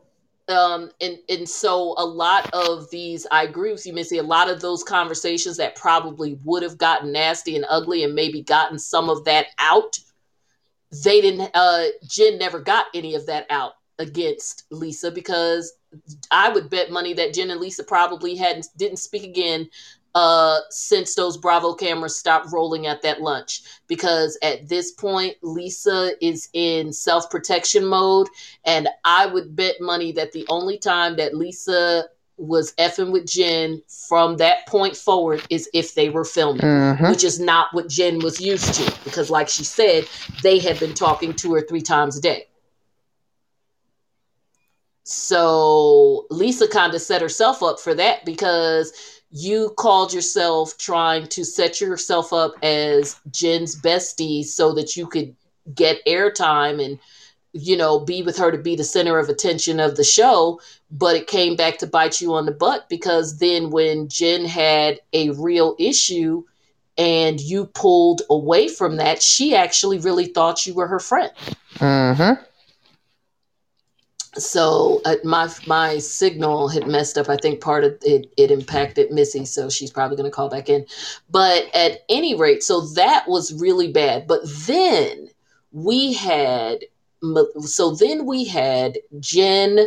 um 0.49 0.91
and 1.01 1.19
and 1.29 1.49
so 1.49 1.95
a 1.99 2.05
lot 2.05 2.49
of 2.53 2.91
these 2.91 3.27
i 3.31 3.43
agree 3.45 3.70
with 3.70 3.87
you 3.87 3.93
missy 3.93 4.19
a 4.19 4.23
lot 4.23 4.51
of 4.51 4.61
those 4.61 4.83
conversations 4.83 5.57
that 5.57 5.77
probably 5.77 6.39
would 6.45 6.62
have 6.62 6.79
gotten 6.79 7.12
nasty 7.12 7.55
and 7.57 7.66
ugly 7.69 8.05
and 8.05 8.15
maybe 8.15 8.43
gotten 8.43 8.79
some 8.79 9.11
of 9.11 9.25
that 9.25 9.47
out 9.59 9.99
they 11.05 11.20
didn't 11.20 11.51
uh 11.55 11.85
jen 12.07 12.39
never 12.39 12.61
got 12.61 12.87
any 12.95 13.15
of 13.15 13.27
that 13.27 13.47
out 13.51 13.73
against 13.99 14.65
lisa 14.70 15.11
because 15.11 15.75
i 16.31 16.49
would 16.49 16.70
bet 16.70 16.91
money 16.91 17.12
that 17.12 17.35
jen 17.35 17.51
and 17.51 17.61
lisa 17.61 17.85
probably 17.85 18.35
hadn't 18.35 18.66
didn't 18.77 18.99
speak 18.99 19.25
again 19.25 19.69
uh 20.19 20.59
since 20.70 21.15
those 21.15 21.36
bravo 21.36 21.74
cameras 21.74 22.19
stopped 22.19 22.53
rolling 22.53 22.86
at 22.86 23.03
that 23.03 23.20
lunch 23.20 23.62
because 23.86 24.39
at 24.43 24.69
this 24.69 24.93
point 24.93 25.35
lisa 25.43 26.12
is 26.20 26.49
in 26.53 26.93
self-protection 26.93 27.85
mode 27.85 28.28
and 28.65 28.89
I 29.05 29.27
would 29.27 29.57
bet 29.57 29.77
money 29.81 30.12
that 30.12 30.32
the 30.32 30.47
only 30.49 30.78
time 30.78 31.16
that 31.16 31.35
Lisa 31.35 32.05
was 32.36 32.73
effing 32.74 33.11
with 33.11 33.27
Jen 33.27 33.82
from 34.09 34.36
that 34.36 34.66
point 34.66 34.97
forward 34.97 35.43
is 35.51 35.69
if 35.74 35.95
they 35.95 36.09
were 36.09 36.24
filming, 36.24 36.62
Mm-hmm. 36.62 37.11
which 37.11 37.24
is 37.24 37.40
not 37.40 37.69
what 37.73 37.89
Jen 37.89 38.19
was 38.20 38.40
used 38.40 38.74
to. 38.74 38.95
Because, 39.05 39.31
like 39.31 39.49
she 39.49 39.65
said, 39.65 40.05
they 40.43 40.59
had 40.59 40.78
been 40.78 40.95
talking 40.95 41.32
two 41.32 41.53
or 41.53 41.62
three 41.62 41.81
times 41.81 42.16
a 42.19 42.20
day. 42.20 42.47
So 45.05 46.27
Lisa 46.31 46.69
kind 46.69 46.95
of 46.95 47.01
set 47.01 47.23
herself 47.23 47.62
up 47.62 47.81
for 47.81 47.95
that 47.95 48.24
because 48.24 48.93
you 49.31 49.75
called 49.77 50.13
yourself 50.13 50.77
trying 50.79 51.27
to 51.29 51.45
set 51.45 51.81
yourself 51.81 52.33
up 52.33 52.55
as 52.63 53.21
Jen's 53.31 53.81
bestie 53.81 54.45
so 54.45 54.73
that 54.75 54.97
you 54.97 55.07
could 55.07 55.35
get 55.75 56.05
airtime 56.07 56.85
and 56.85 56.99
you 57.53 57.77
know, 57.77 57.99
be 57.99 58.23
with 58.23 58.37
her 58.37 58.51
to 58.51 58.59
be 58.59 58.77
the 58.77 58.85
center 58.85 59.19
of 59.19 59.29
attention 59.29 59.81
of 59.81 59.97
the 59.97 60.05
show, 60.05 60.61
but 60.91 61.17
it 61.17 61.27
came 61.27 61.57
back 61.57 61.79
to 61.79 61.87
bite 61.87 62.21
you 62.21 62.35
on 62.35 62.47
the 62.47 62.53
butt 62.53 62.89
because 62.89 63.39
then 63.39 63.71
when 63.71 64.09
Jen 64.09 64.45
had 64.45 65.01
a 65.13 65.31
real 65.31 65.75
issue 65.79 66.45
and 66.97 67.41
you 67.41 67.67
pulled 67.67 68.23
away 68.29 68.69
from 68.69 68.97
that, 68.97 69.23
she 69.23 69.55
actually 69.55 69.99
really 69.99 70.27
thought 70.27 70.67
you 70.67 70.75
were 70.75 70.89
her 70.89 70.99
friend. 70.99 71.31
Mm-hmm. 71.77 72.43
So 74.37 75.01
uh, 75.05 75.17
my 75.25 75.51
my 75.67 75.99
signal 75.99 76.69
had 76.69 76.87
messed 76.87 77.17
up. 77.17 77.29
I 77.29 77.37
think 77.37 77.61
part 77.61 77.85
of 77.85 77.97
it 78.03 78.31
it 78.37 78.51
impacted 78.51 79.11
Missy, 79.11 79.45
so 79.45 79.71
she's 79.71 79.91
probably 79.91 80.17
going 80.17 80.31
to 80.31 80.35
call 80.35 80.49
back 80.49 80.69
in. 80.69 80.85
But 81.31 81.75
at 81.75 82.01
any 82.09 82.35
rate, 82.35 82.63
so 82.63 82.83
that 82.95 83.27
was 83.27 83.59
really 83.61 83.91
bad. 83.91 84.27
But 84.27 84.41
then 84.45 85.29
we 85.73 86.13
had 86.13 86.81
so 87.61 87.95
then 87.95 88.27
we 88.27 88.45
had 88.45 88.99
Jen. 89.19 89.79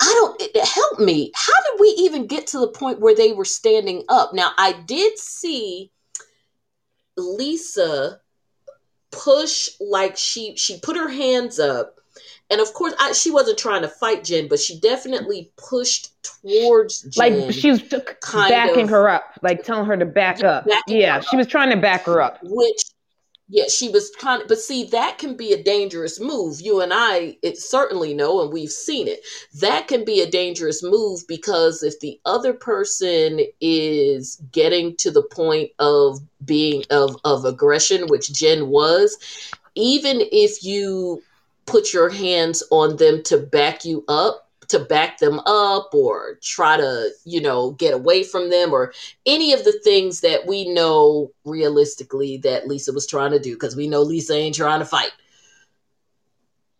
I 0.00 0.04
don't 0.04 0.56
help 0.66 1.00
me. 1.00 1.32
How 1.34 1.52
did 1.52 1.80
we 1.80 1.88
even 1.98 2.26
get 2.26 2.46
to 2.48 2.58
the 2.58 2.68
point 2.68 3.00
where 3.00 3.14
they 3.14 3.32
were 3.32 3.44
standing 3.44 4.04
up? 4.08 4.34
Now 4.34 4.50
I 4.58 4.72
did 4.72 5.18
see 5.18 5.90
Lisa 7.16 8.20
push 9.10 9.70
like 9.80 10.16
she 10.16 10.56
she 10.56 10.78
put 10.80 10.96
her 10.96 11.08
hands 11.08 11.58
up 11.58 12.00
and 12.50 12.60
of 12.60 12.72
course 12.74 12.94
I, 12.98 13.12
she 13.12 13.30
wasn't 13.30 13.58
trying 13.58 13.82
to 13.82 13.88
fight 13.88 14.24
jen 14.24 14.48
but 14.48 14.58
she 14.60 14.78
definitely 14.80 15.50
pushed 15.56 16.10
towards 16.22 17.02
jen 17.02 17.40
Like 17.46 17.52
she 17.54 17.70
was 17.70 17.82
kind 18.20 18.48
backing 18.50 18.84
of- 18.84 18.90
her 18.90 19.08
up, 19.08 19.24
like 19.42 19.62
telling 19.64 19.86
her 19.86 19.96
to 19.96 20.04
back 20.06 20.42
up. 20.44 20.66
Yeah, 20.86 21.20
she 21.20 21.36
was 21.36 21.46
trying 21.46 21.70
to 21.70 21.76
back 21.76 22.02
her 22.04 22.20
up. 22.20 22.38
which 22.42 22.82
yeah 23.48 23.64
she 23.68 23.90
was 23.90 24.10
trying 24.18 24.40
but 24.48 24.58
see 24.58 24.84
that 24.84 25.18
can 25.18 25.36
be 25.36 25.52
a 25.52 25.62
dangerous 25.62 26.18
move 26.18 26.62
you 26.62 26.80
and 26.80 26.92
i 26.94 27.36
it 27.42 27.58
certainly 27.58 28.14
know 28.14 28.40
and 28.40 28.50
we've 28.50 28.70
seen 28.70 29.06
it 29.06 29.20
that 29.60 29.86
can 29.86 30.02
be 30.02 30.22
a 30.22 30.30
dangerous 30.30 30.82
move 30.82 31.20
because 31.28 31.82
if 31.82 32.00
the 32.00 32.18
other 32.24 32.54
person 32.54 33.40
is 33.60 34.40
getting 34.50 34.96
to 34.96 35.10
the 35.10 35.22
point 35.22 35.70
of 35.78 36.20
being 36.42 36.84
of 36.88 37.18
of 37.24 37.44
aggression 37.44 38.06
which 38.06 38.32
jen 38.32 38.68
was 38.68 39.18
even 39.74 40.22
if 40.32 40.64
you 40.64 41.22
put 41.66 41.92
your 41.92 42.08
hands 42.08 42.62
on 42.70 42.96
them 42.96 43.22
to 43.24 43.38
back 43.38 43.84
you 43.84 44.04
up 44.08 44.44
to 44.68 44.78
back 44.78 45.18
them 45.18 45.40
up 45.40 45.90
or 45.92 46.38
try 46.42 46.76
to 46.76 47.10
you 47.24 47.40
know 47.40 47.72
get 47.72 47.94
away 47.94 48.22
from 48.22 48.50
them 48.50 48.72
or 48.72 48.92
any 49.26 49.52
of 49.52 49.64
the 49.64 49.78
things 49.84 50.20
that 50.20 50.46
we 50.46 50.68
know 50.72 51.30
realistically 51.44 52.38
that 52.38 52.66
lisa 52.66 52.92
was 52.92 53.06
trying 53.06 53.30
to 53.30 53.38
do 53.38 53.54
because 53.54 53.76
we 53.76 53.86
know 53.86 54.02
lisa 54.02 54.34
ain't 54.34 54.54
trying 54.54 54.80
to 54.80 54.86
fight. 54.86 55.12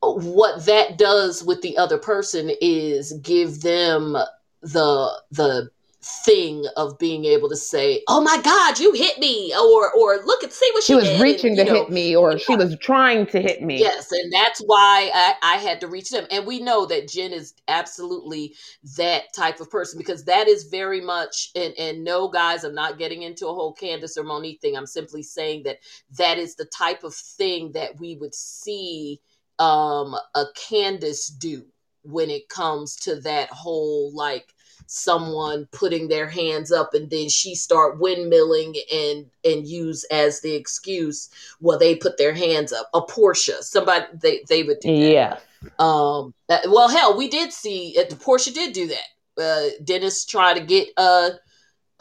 What 0.03 0.67
that 0.67 0.99
does 0.99 1.43
with 1.43 1.63
the 1.63 1.79
other 1.79 1.99
person 1.99 2.51
is 2.61 3.13
give 3.23 3.63
them 3.63 4.17
the 4.61 5.23
the 5.31 5.71
thing 6.05 6.65
of 6.77 6.99
being 6.99 7.25
able 7.25 7.49
to 7.49 7.57
say, 7.57 8.03
"Oh 8.09 8.21
my 8.21 8.41
God, 8.43 8.79
you 8.79 8.93
hit 8.93 9.19
me," 9.19 9.55
or 9.55 9.93
"or 9.93 10.23
look 10.25 10.43
and 10.43 10.53
see 10.53 10.71
what 10.73 10.83
she, 10.85 10.93
She 10.93 10.97
was 10.97 11.05
did," 11.05 11.21
reaching 11.21 11.59
and, 11.59 11.67
to 11.67 11.73
know, 11.73 11.81
hit 11.81 11.91
me, 11.91 12.15
or 12.15 12.39
she 12.39 12.57
was 12.57 12.77
trying 12.79 13.27
to 13.29 13.41
hit 13.41 13.63
me. 13.63 13.79
Yes, 13.79 14.13
and 14.13 14.33
that's 14.33 14.61
why 14.61 15.11
I, 15.15 15.35
I 15.43 15.57
had 15.57 15.81
to 15.81 15.89
reach 15.89 16.11
them. 16.11 16.27
And 16.31 16.47
we 16.47 16.61
know 16.61 16.87
that 16.87 17.09
Jen 17.09 17.33
is 17.33 17.55
absolutely 17.69 18.55
that 18.97 19.33
type 19.35 19.61
of 19.61 19.71
person 19.71 19.99
because 19.99 20.25
that 20.25 20.49
is 20.49 20.65
very 20.65 21.01
much 21.01 21.51
and 21.55 21.75
and 21.79 22.05
no 22.05 22.29
guys, 22.29 22.65
I'm 22.65 22.75
not 22.75 22.99
getting 22.99 23.23
into 23.23 23.49
a 23.49 23.55
whole 23.55 23.73
Candace 23.73 24.17
or 24.17 24.25
Monique 24.25 24.61
thing. 24.61 24.77
I'm 24.77 24.87
simply 24.87 25.23
saying 25.23 25.63
that 25.65 25.79
that 26.19 26.39
is 26.39 26.55
the 26.55 26.67
type 26.67 27.05
of 27.05 27.15
thing 27.15 27.73
that 27.73 27.99
we 27.99 28.17
would 28.17 28.35
see 28.35 29.21
um 29.59 30.15
a 30.35 30.45
Candace 30.57 31.29
do 31.29 31.65
when 32.03 32.29
it 32.29 32.49
comes 32.49 32.97
to 32.97 33.21
that 33.21 33.49
whole 33.51 34.15
like 34.15 34.54
someone 34.87 35.67
putting 35.73 36.09
their 36.09 36.29
hands 36.29 36.71
up 36.71 36.95
and 36.95 37.11
then 37.11 37.29
she 37.29 37.55
start 37.55 37.99
windmilling 37.99 38.77
and 38.93 39.27
and 39.45 39.67
use 39.67 40.05
as 40.05 40.41
the 40.41 40.55
excuse 40.55 41.31
well 41.61 41.79
they 41.79 41.95
put 41.97 42.19
their 42.19 42.35
hands 42.35 42.73
up. 42.73 42.89
A 42.95 43.01
Portia 43.03 43.63
somebody 43.63 44.05
they 44.15 44.45
they 44.49 44.63
would 44.63 44.81
do 44.81 44.89
that. 44.89 45.13
Yeah. 45.13 45.39
um 45.79 46.35
well 46.69 46.89
hell 46.89 47.17
we 47.17 47.29
did 47.29 47.53
see 47.53 47.97
uh, 47.99 48.15
Portia 48.17 48.53
did 48.53 48.73
do 48.73 48.89
that. 48.89 49.43
Uh 49.43 49.71
Dennis 49.83 50.25
tried 50.25 50.55
to 50.55 50.61
get 50.61 50.89
uh 50.97 51.31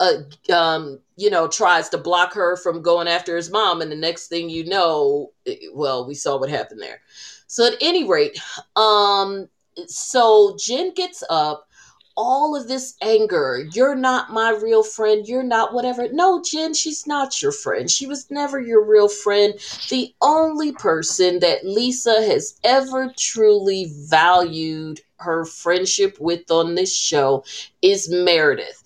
uh 0.00 0.52
um 0.52 1.00
you 1.16 1.30
know 1.30 1.48
tries 1.48 1.88
to 1.88 1.98
block 1.98 2.34
her 2.34 2.56
from 2.56 2.82
going 2.82 3.08
after 3.08 3.36
his 3.36 3.50
mom 3.50 3.80
and 3.80 3.90
the 3.90 3.96
next 3.96 4.28
thing 4.28 4.50
you 4.50 4.64
know 4.66 5.32
well 5.72 6.06
we 6.06 6.14
saw 6.14 6.38
what 6.38 6.50
happened 6.50 6.80
there. 6.80 7.00
So 7.46 7.66
at 7.66 7.74
any 7.80 8.06
rate 8.06 8.38
um 8.76 9.48
so 9.86 10.56
Jen 10.58 10.92
gets 10.94 11.24
up 11.30 11.68
all 12.16 12.56
of 12.56 12.68
this 12.68 12.94
anger. 13.02 13.66
You're 13.72 13.94
not 13.94 14.32
my 14.32 14.50
real 14.50 14.82
friend. 14.82 15.26
You're 15.26 15.42
not 15.42 15.74
whatever. 15.74 16.08
No, 16.12 16.42
Jen, 16.42 16.74
she's 16.74 17.06
not 17.06 17.42
your 17.42 17.52
friend. 17.52 17.90
She 17.90 18.06
was 18.06 18.30
never 18.30 18.60
your 18.60 18.84
real 18.84 19.08
friend. 19.08 19.54
The 19.90 20.14
only 20.22 20.72
person 20.72 21.40
that 21.40 21.64
Lisa 21.64 22.22
has 22.26 22.58
ever 22.64 23.12
truly 23.18 23.92
valued 24.08 25.00
her 25.18 25.44
friendship 25.44 26.18
with 26.20 26.50
on 26.50 26.74
this 26.74 26.94
show 26.94 27.44
is 27.82 28.10
Meredith. 28.10 28.82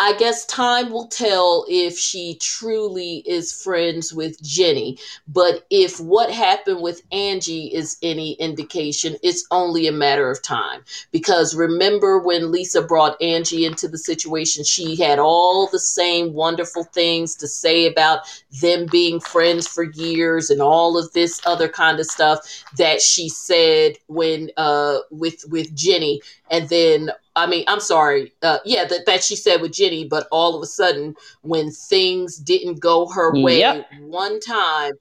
I 0.00 0.14
guess 0.16 0.46
time 0.46 0.90
will 0.90 1.08
tell 1.08 1.64
if 1.68 1.98
she 1.98 2.36
truly 2.36 3.24
is 3.26 3.52
friends 3.52 4.12
with 4.14 4.40
Jenny. 4.42 4.98
But 5.26 5.66
if 5.70 5.98
what 5.98 6.30
happened 6.30 6.82
with 6.82 7.02
Angie 7.10 7.74
is 7.74 7.96
any 8.02 8.32
indication, 8.34 9.16
it's 9.22 9.44
only 9.50 9.88
a 9.88 9.92
matter 9.92 10.30
of 10.30 10.42
time 10.42 10.82
because 11.10 11.54
remember 11.56 12.18
when 12.20 12.52
Lisa 12.52 12.82
brought 12.82 13.20
Angie 13.20 13.64
into 13.64 13.88
the 13.88 13.98
situation, 13.98 14.64
she 14.64 14.94
had 14.96 15.18
all 15.18 15.66
the 15.66 15.80
same 15.80 16.32
wonderful 16.32 16.84
things 16.84 17.34
to 17.36 17.48
say 17.48 17.86
about 17.86 18.20
them 18.60 18.86
being 18.86 19.18
friends 19.20 19.66
for 19.66 19.82
years 19.82 20.50
and 20.50 20.62
all 20.62 20.96
of 20.96 21.12
this 21.12 21.40
other 21.44 21.68
kind 21.68 21.98
of 21.98 22.06
stuff 22.06 22.64
that 22.76 23.00
she 23.02 23.28
said 23.28 23.96
when 24.06 24.50
uh 24.56 24.98
with 25.10 25.44
with 25.48 25.74
Jenny 25.74 26.20
and 26.50 26.68
then 26.68 27.10
I 27.38 27.46
mean 27.46 27.64
I'm 27.68 27.80
sorry 27.80 28.32
uh 28.42 28.58
yeah 28.64 28.84
that, 28.84 29.06
that 29.06 29.22
she 29.22 29.36
said 29.36 29.60
with 29.60 29.72
Jenny 29.72 30.04
but 30.04 30.26
all 30.30 30.56
of 30.56 30.62
a 30.62 30.66
sudden 30.66 31.14
when 31.42 31.70
things 31.70 32.36
didn't 32.36 32.80
go 32.80 33.06
her 33.08 33.32
way 33.34 33.60
Yep. 33.60 33.86
one 34.00 34.40
time 34.40 34.92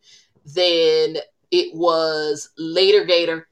then 0.45 1.18
it 1.51 1.76
was 1.76 2.49
later 2.57 3.05
Gator 3.05 3.47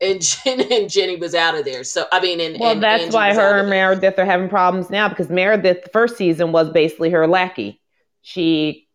and 0.00 0.20
Jen 0.44 0.60
and 0.72 0.90
Jenny 0.90 1.16
was 1.16 1.34
out 1.34 1.54
of 1.54 1.64
there. 1.64 1.84
So 1.84 2.06
I 2.12 2.20
mean, 2.20 2.40
and 2.40 2.58
Well, 2.58 2.72
and 2.72 2.82
that's 2.82 3.04
Angie 3.04 3.14
why 3.14 3.34
her 3.34 3.60
and. 3.60 3.70
Meredith 3.70 4.18
are 4.18 4.24
having 4.24 4.48
problems 4.48 4.90
now 4.90 5.08
because 5.08 5.28
Meredith, 5.28 5.82
the 5.82 5.90
first 5.90 6.16
season, 6.16 6.52
was 6.52 6.70
basically 6.70 7.10
her 7.10 7.26
lackey. 7.26 7.80
She, 8.22 8.88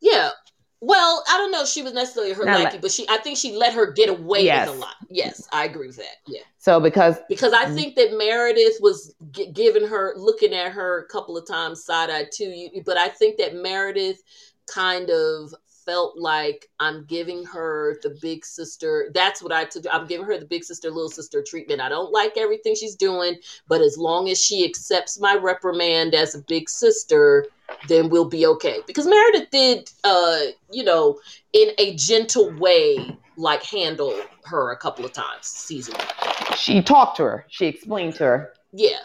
Yeah. 0.00 0.30
Well, 0.84 1.22
I 1.28 1.36
don't 1.38 1.52
know 1.52 1.62
if 1.62 1.68
she 1.68 1.82
was 1.82 1.92
necessarily 1.92 2.32
her 2.32 2.44
lackey, 2.44 2.76
la- 2.78 2.80
but 2.80 2.90
she 2.90 3.06
I 3.08 3.18
think 3.18 3.38
she 3.38 3.52
let 3.52 3.72
her 3.72 3.92
get 3.92 4.08
away 4.08 4.40
Yes. 4.44 4.68
with 4.68 4.76
a 4.78 4.80
lot. 4.80 4.96
Yes, 5.08 5.48
I 5.52 5.64
agree 5.64 5.86
with 5.86 5.96
that. 5.96 6.16
Yeah. 6.26 6.40
so 6.58 6.80
because 6.80 7.16
Because 7.28 7.52
I 7.52 7.66
Mhm. 7.66 7.74
think 7.76 7.94
that 7.96 8.16
Meredith 8.18 8.78
was 8.80 9.14
g- 9.30 9.46
giving 9.52 9.86
her, 9.86 10.12
looking 10.16 10.52
at 10.52 10.72
her 10.72 10.98
a 10.98 11.06
couple 11.06 11.36
of 11.38 11.46
times 11.46 11.84
side 11.84 12.10
eye 12.10 12.28
too. 12.32 12.46
You- 12.50 12.82
But 12.84 12.96
I 12.98 13.08
think 13.08 13.36
that 13.38 13.54
Meredith 13.54 14.22
kind 14.66 15.08
of 15.10 15.54
felt 15.84 16.16
like 16.18 16.68
I'm 16.80 17.04
giving 17.06 17.44
her 17.46 17.98
the 18.02 18.10
big 18.20 18.44
sister. 18.44 19.10
That's 19.14 19.40
what 19.42 19.52
I 19.52 19.64
took. 19.64 19.84
I'm 19.92 20.06
giving 20.08 20.26
her 20.26 20.36
the 20.38 20.46
big 20.46 20.64
sister, 20.64 20.90
little 20.90 21.10
sister 21.10 21.42
treatment. 21.42 21.80
I 21.80 21.88
don't 21.88 22.12
like 22.12 22.36
everything 22.36 22.74
she's 22.74 22.94
doing, 22.96 23.36
but 23.68 23.80
as 23.80 23.96
long 23.98 24.28
as 24.30 24.40
she 24.40 24.64
accepts 24.64 25.18
my 25.20 25.34
reprimand 25.36 26.14
as 26.14 26.34
a 26.34 26.38
big 26.38 26.68
sister, 26.68 27.46
then 27.88 28.08
we'll 28.08 28.28
be 28.28 28.46
okay. 28.46 28.80
Because 28.86 29.06
Meredith 29.06 29.50
did, 29.50 29.90
uh, 30.04 30.38
you 30.70 30.84
know, 30.84 31.20
in 31.52 31.70
a 31.78 31.94
gentle 31.96 32.52
way, 32.58 33.16
like 33.36 33.62
handle 33.62 34.14
her 34.44 34.72
a 34.72 34.76
couple 34.76 35.04
of 35.04 35.12
times 35.12 35.46
season 35.46 35.94
one. 35.94 36.56
she 36.56 36.82
talked 36.82 37.16
to 37.16 37.22
her, 37.24 37.46
she 37.48 37.66
explained 37.66 38.14
to 38.16 38.24
her. 38.24 38.52
Yeah. 38.72 38.98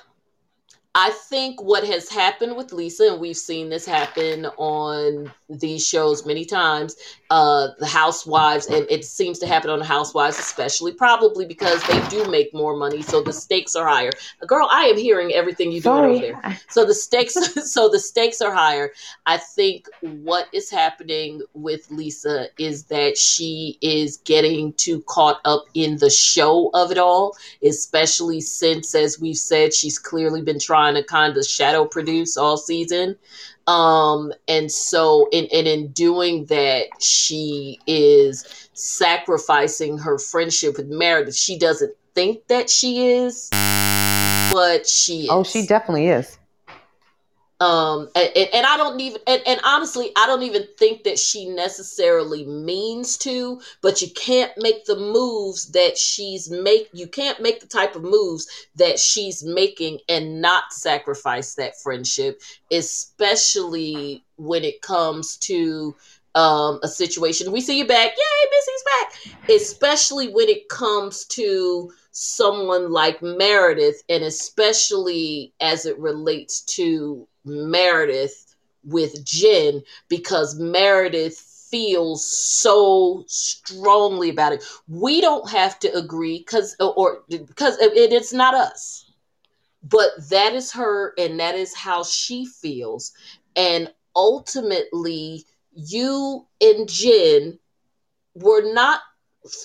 I 0.95 1.11
think 1.11 1.61
what 1.61 1.83
has 1.83 2.09
happened 2.09 2.55
with 2.55 2.73
Lisa, 2.73 3.11
and 3.11 3.21
we've 3.21 3.37
seen 3.37 3.69
this 3.69 3.85
happen 3.85 4.47
on 4.57 5.31
these 5.49 5.85
shows 5.85 6.25
many 6.25 6.43
times, 6.43 6.95
uh, 7.29 7.67
the 7.77 7.85
housewives, 7.85 8.65
and 8.65 8.87
it 8.89 9.05
seems 9.05 9.37
to 9.39 9.47
happen 9.47 9.69
on 9.69 9.79
the 9.79 9.85
housewives, 9.85 10.39
especially 10.39 10.93
probably 10.93 11.45
because 11.45 11.83
they 11.83 12.01
do 12.09 12.29
make 12.31 12.53
more 12.53 12.75
money, 12.75 13.01
so 13.01 13.21
the 13.21 13.31
stakes 13.31 13.75
are 13.75 13.87
higher. 13.87 14.11
Girl, 14.47 14.67
I 14.71 14.85
am 14.85 14.97
hearing 14.97 15.33
everything 15.33 15.71
you're 15.71 15.81
doing 15.81 15.97
over 15.97 16.15
Sorry. 16.15 16.31
there. 16.31 16.59
So 16.69 16.83
the 16.83 16.95
stakes, 16.95 17.33
so 17.71 17.89
the 17.89 17.99
stakes 17.99 18.41
are 18.41 18.53
higher. 18.53 18.91
I 19.25 19.37
think 19.37 19.87
what 20.01 20.47
is 20.51 20.69
happening 20.69 21.41
with 21.53 21.89
Lisa 21.91 22.47
is 22.57 22.85
that 22.85 23.17
she 23.17 23.77
is 23.81 24.17
getting 24.17 24.73
too 24.73 25.01
caught 25.03 25.41
up 25.45 25.65
in 25.75 25.97
the 25.97 26.09
show 26.09 26.71
of 26.73 26.91
it 26.91 26.97
all 26.97 27.35
especially 27.63 28.41
since, 28.41 28.95
as 28.95 29.19
we've 29.19 29.37
said, 29.37 29.73
she's 29.73 29.99
clearly 29.99 30.41
been 30.41 30.59
trying 30.59 30.76
to 30.77 31.03
kind 31.03 31.35
of 31.35 31.45
shadow 31.45 31.85
produce 31.85 32.37
all 32.37 32.57
season. 32.57 33.15
Um, 33.67 34.31
and 34.47 34.71
so, 34.71 35.27
in, 35.31 35.47
and 35.53 35.67
in 35.67 35.87
doing 35.87 36.45
that, 36.45 36.85
she 37.01 37.79
is 37.85 38.69
sacrificing 38.73 39.97
her 39.97 40.17
friendship 40.17 40.77
with 40.77 40.87
Meredith. 40.87 41.35
She 41.35 41.59
doesn't 41.59 41.93
think 42.15 42.47
that 42.47 42.69
she 42.69 43.09
is, 43.09 43.49
but 44.51 44.87
she 44.87 45.23
is 45.23 45.29
Oh, 45.29 45.43
she 45.43 45.65
definitely 45.65 46.07
is. 46.07 46.36
Um 47.59 48.07
and, 48.15 48.29
and- 48.53 48.65
i 48.67 48.77
don't 48.77 48.99
even 48.99 49.19
and, 49.27 49.41
and 49.47 49.59
honestly 49.63 50.11
i 50.17 50.27
don't 50.27 50.43
even 50.43 50.63
think 50.77 51.03
that 51.03 51.17
she 51.17 51.47
necessarily 51.49 52.45
means 52.45 53.17
to 53.17 53.59
but 53.81 54.01
you 54.01 54.09
can't 54.15 54.51
make 54.57 54.85
the 54.85 54.95
moves 54.95 55.71
that 55.71 55.97
she's 55.97 56.49
make 56.51 56.87
you 56.93 57.07
can't 57.07 57.41
make 57.41 57.59
the 57.59 57.67
type 57.67 57.95
of 57.95 58.03
moves 58.03 58.47
that 58.75 58.99
she's 58.99 59.43
making 59.43 59.99
and 60.07 60.41
not 60.41 60.71
sacrifice 60.71 61.55
that 61.55 61.79
friendship 61.81 62.41
especially 62.71 64.23
when 64.37 64.63
it 64.63 64.81
comes 64.81 65.37
to 65.37 65.95
um 66.35 66.79
a 66.83 66.87
situation. 66.87 67.51
We 67.51 67.61
see 67.61 67.79
you 67.79 67.87
back. 67.87 68.11
Yay 68.11 68.49
missy's 68.51 68.83
back. 68.85 69.39
Especially 69.49 70.29
when 70.29 70.47
it 70.49 70.69
comes 70.69 71.25
to 71.25 71.91
someone 72.11 72.91
like 72.91 73.21
Meredith, 73.21 74.03
and 74.09 74.23
especially 74.23 75.53
as 75.59 75.85
it 75.85 75.97
relates 75.99 76.61
to 76.61 77.27
Meredith 77.47 78.55
with 78.83 79.25
Jen, 79.25 79.83
because 80.07 80.59
Meredith 80.59 81.37
feels 81.69 82.25
so 82.25 83.23
strongly 83.27 84.29
about 84.29 84.53
it. 84.53 84.63
We 84.87 85.21
don't 85.21 85.49
have 85.49 85.79
to 85.79 85.93
agree 85.95 86.39
because 86.39 86.75
or 86.79 87.23
because 87.29 87.77
it, 87.79 88.13
it's 88.13 88.33
not 88.33 88.53
us. 88.53 89.05
But 89.83 90.11
that 90.29 90.53
is 90.53 90.71
her 90.73 91.13
and 91.17 91.39
that 91.39 91.55
is 91.55 91.73
how 91.75 92.03
she 92.03 92.45
feels. 92.45 93.13
And 93.55 93.91
ultimately, 94.15 95.45
you 95.73 96.45
and 96.61 96.89
Jen 96.89 97.59
were 98.33 98.73
not 98.73 99.01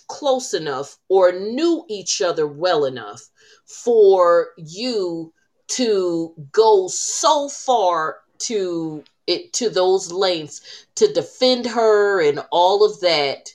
close 0.06 0.54
enough 0.54 0.98
or 1.08 1.32
knew 1.32 1.84
each 1.88 2.22
other 2.22 2.46
well 2.46 2.84
enough 2.84 3.28
for 3.66 4.50
you 4.56 5.32
to 5.76 6.34
go 6.52 6.88
so 6.88 7.48
far 7.48 8.18
to 8.38 9.04
it 9.26 9.52
to 9.52 9.70
those 9.70 10.10
lengths 10.10 10.86
to 10.96 11.12
defend 11.12 11.66
her 11.66 12.20
and 12.20 12.44
all 12.50 12.84
of 12.84 13.00
that 13.00 13.54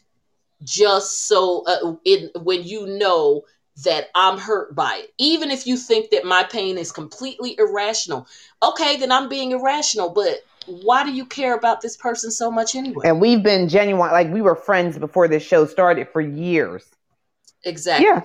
just 0.63 1.27
so 1.27 1.63
uh, 1.67 1.95
in 2.05 2.29
when 2.41 2.63
you 2.63 2.87
know 2.87 3.43
that 3.83 4.07
I'm 4.15 4.39
hurt 4.39 4.73
by 4.73 5.01
it. 5.03 5.13
Even 5.19 5.51
if 5.51 5.67
you 5.67 5.77
think 5.77 6.09
that 6.09 6.25
my 6.25 6.43
pain 6.43 6.77
is 6.77 6.91
completely 6.91 7.55
irrational, 7.59 8.27
okay, 8.63 8.97
then 8.97 9.11
I'm 9.11 9.29
being 9.29 9.51
irrational. 9.51 10.09
But 10.09 10.43
why 10.65 11.03
do 11.03 11.11
you 11.11 11.25
care 11.25 11.55
about 11.55 11.81
this 11.81 11.95
person 11.95 12.31
so 12.31 12.49
much 12.49 12.73
anyway? 12.73 13.05
And 13.05 13.21
we've 13.21 13.43
been 13.43 13.69
genuine, 13.69 14.11
like 14.11 14.31
we 14.31 14.41
were 14.41 14.55
friends 14.55 14.97
before 14.97 15.27
this 15.27 15.43
show 15.43 15.65
started 15.67 16.09
for 16.09 16.21
years. 16.21 16.85
exactly. 17.63 18.07
Yeah. 18.07 18.21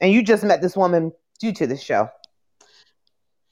And 0.00 0.12
you 0.12 0.22
just 0.22 0.42
met 0.42 0.60
this 0.60 0.76
woman 0.76 1.12
due 1.38 1.52
to 1.52 1.66
the 1.66 1.76
show. 1.76 2.10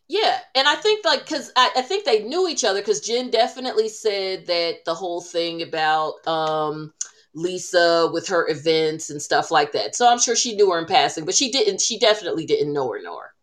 Yeah, 0.08 0.38
and 0.54 0.68
I 0.68 0.74
think 0.74 1.04
like 1.04 1.20
because 1.20 1.50
I, 1.56 1.70
I 1.76 1.82
think 1.82 2.04
they 2.04 2.24
knew 2.24 2.46
each 2.46 2.64
other 2.64 2.80
because 2.80 3.00
Jen 3.00 3.30
definitely 3.30 3.88
said 3.88 4.46
that 4.46 4.84
the 4.84 4.94
whole 4.94 5.22
thing 5.22 5.62
about 5.62 6.26
um 6.26 6.92
Lisa 7.34 8.10
with 8.12 8.28
her 8.28 8.48
events 8.48 9.10
and 9.10 9.20
stuff 9.20 9.50
like 9.50 9.72
that. 9.72 9.94
So 9.96 10.08
I'm 10.08 10.18
sure 10.20 10.36
she 10.36 10.56
knew 10.56 10.70
her 10.70 10.78
in 10.78 10.86
passing, 10.86 11.24
but 11.24 11.34
she 11.34 11.50
didn't. 11.50 11.80
She 11.80 11.98
definitely 11.98 12.44
didn't 12.44 12.72
know 12.72 12.92
her. 12.92 12.98
Her. 12.98 13.34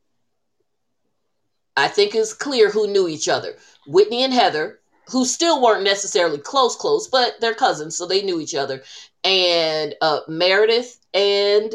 I 1.76 1.88
think 1.88 2.14
it's 2.14 2.34
clear 2.34 2.70
who 2.70 2.88
knew 2.88 3.08
each 3.08 3.28
other. 3.28 3.56
Whitney 3.88 4.24
and 4.24 4.34
Heather, 4.34 4.80
who 5.08 5.26
still 5.26 5.62
weren't 5.62 5.84
necessarily 5.84 6.38
close, 6.38 6.76
close, 6.76 7.08
but 7.08 7.34
they're 7.42 7.56
cousins, 7.56 7.98
so 7.98 8.06
they 8.06 8.22
knew 8.22 8.40
each 8.40 8.56
other. 8.56 8.84
And 9.24 9.96
uh, 10.02 10.20
Meredith 10.28 11.00
and 11.14 11.74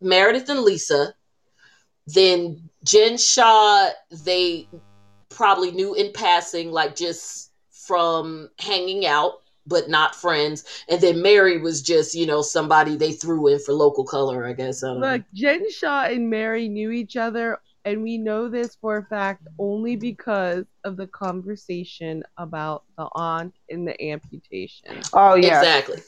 Meredith 0.00 0.48
and 0.48 0.60
Lisa. 0.60 1.14
Then 2.06 2.70
Jen 2.86 3.18
Shah, 3.18 3.90
they 4.24 4.68
probably 5.28 5.72
knew 5.72 5.94
in 5.94 6.12
passing, 6.12 6.70
like 6.70 6.94
just 6.94 7.50
from 7.70 8.48
hanging 8.60 9.04
out, 9.04 9.40
but 9.66 9.88
not 9.88 10.14
friends. 10.14 10.64
And 10.88 11.00
then 11.00 11.20
Mary 11.20 11.58
was 11.60 11.82
just, 11.82 12.14
you 12.14 12.26
know, 12.26 12.42
somebody 12.42 12.96
they 12.96 13.12
threw 13.12 13.48
in 13.48 13.58
for 13.58 13.72
local 13.74 14.04
color, 14.04 14.46
I 14.46 14.52
guess. 14.52 14.84
I 14.84 14.88
don't 14.88 15.00
know. 15.00 15.22
Jen 15.34 15.70
Shah 15.70 16.04
and 16.04 16.30
Mary 16.30 16.68
knew 16.68 16.92
each 16.92 17.16
other, 17.16 17.58
and 17.84 18.02
we 18.02 18.18
know 18.18 18.48
this 18.48 18.76
for 18.80 18.98
a 18.98 19.04
fact 19.04 19.46
only 19.58 19.96
because 19.96 20.64
of 20.84 20.96
the 20.96 21.08
conversation 21.08 22.22
about 22.36 22.84
the 22.96 23.08
aunt 23.12 23.54
and 23.68 23.86
the 23.86 24.00
amputation. 24.10 25.00
Oh 25.12 25.34
yeah. 25.34 25.58
Exactly. 25.58 25.98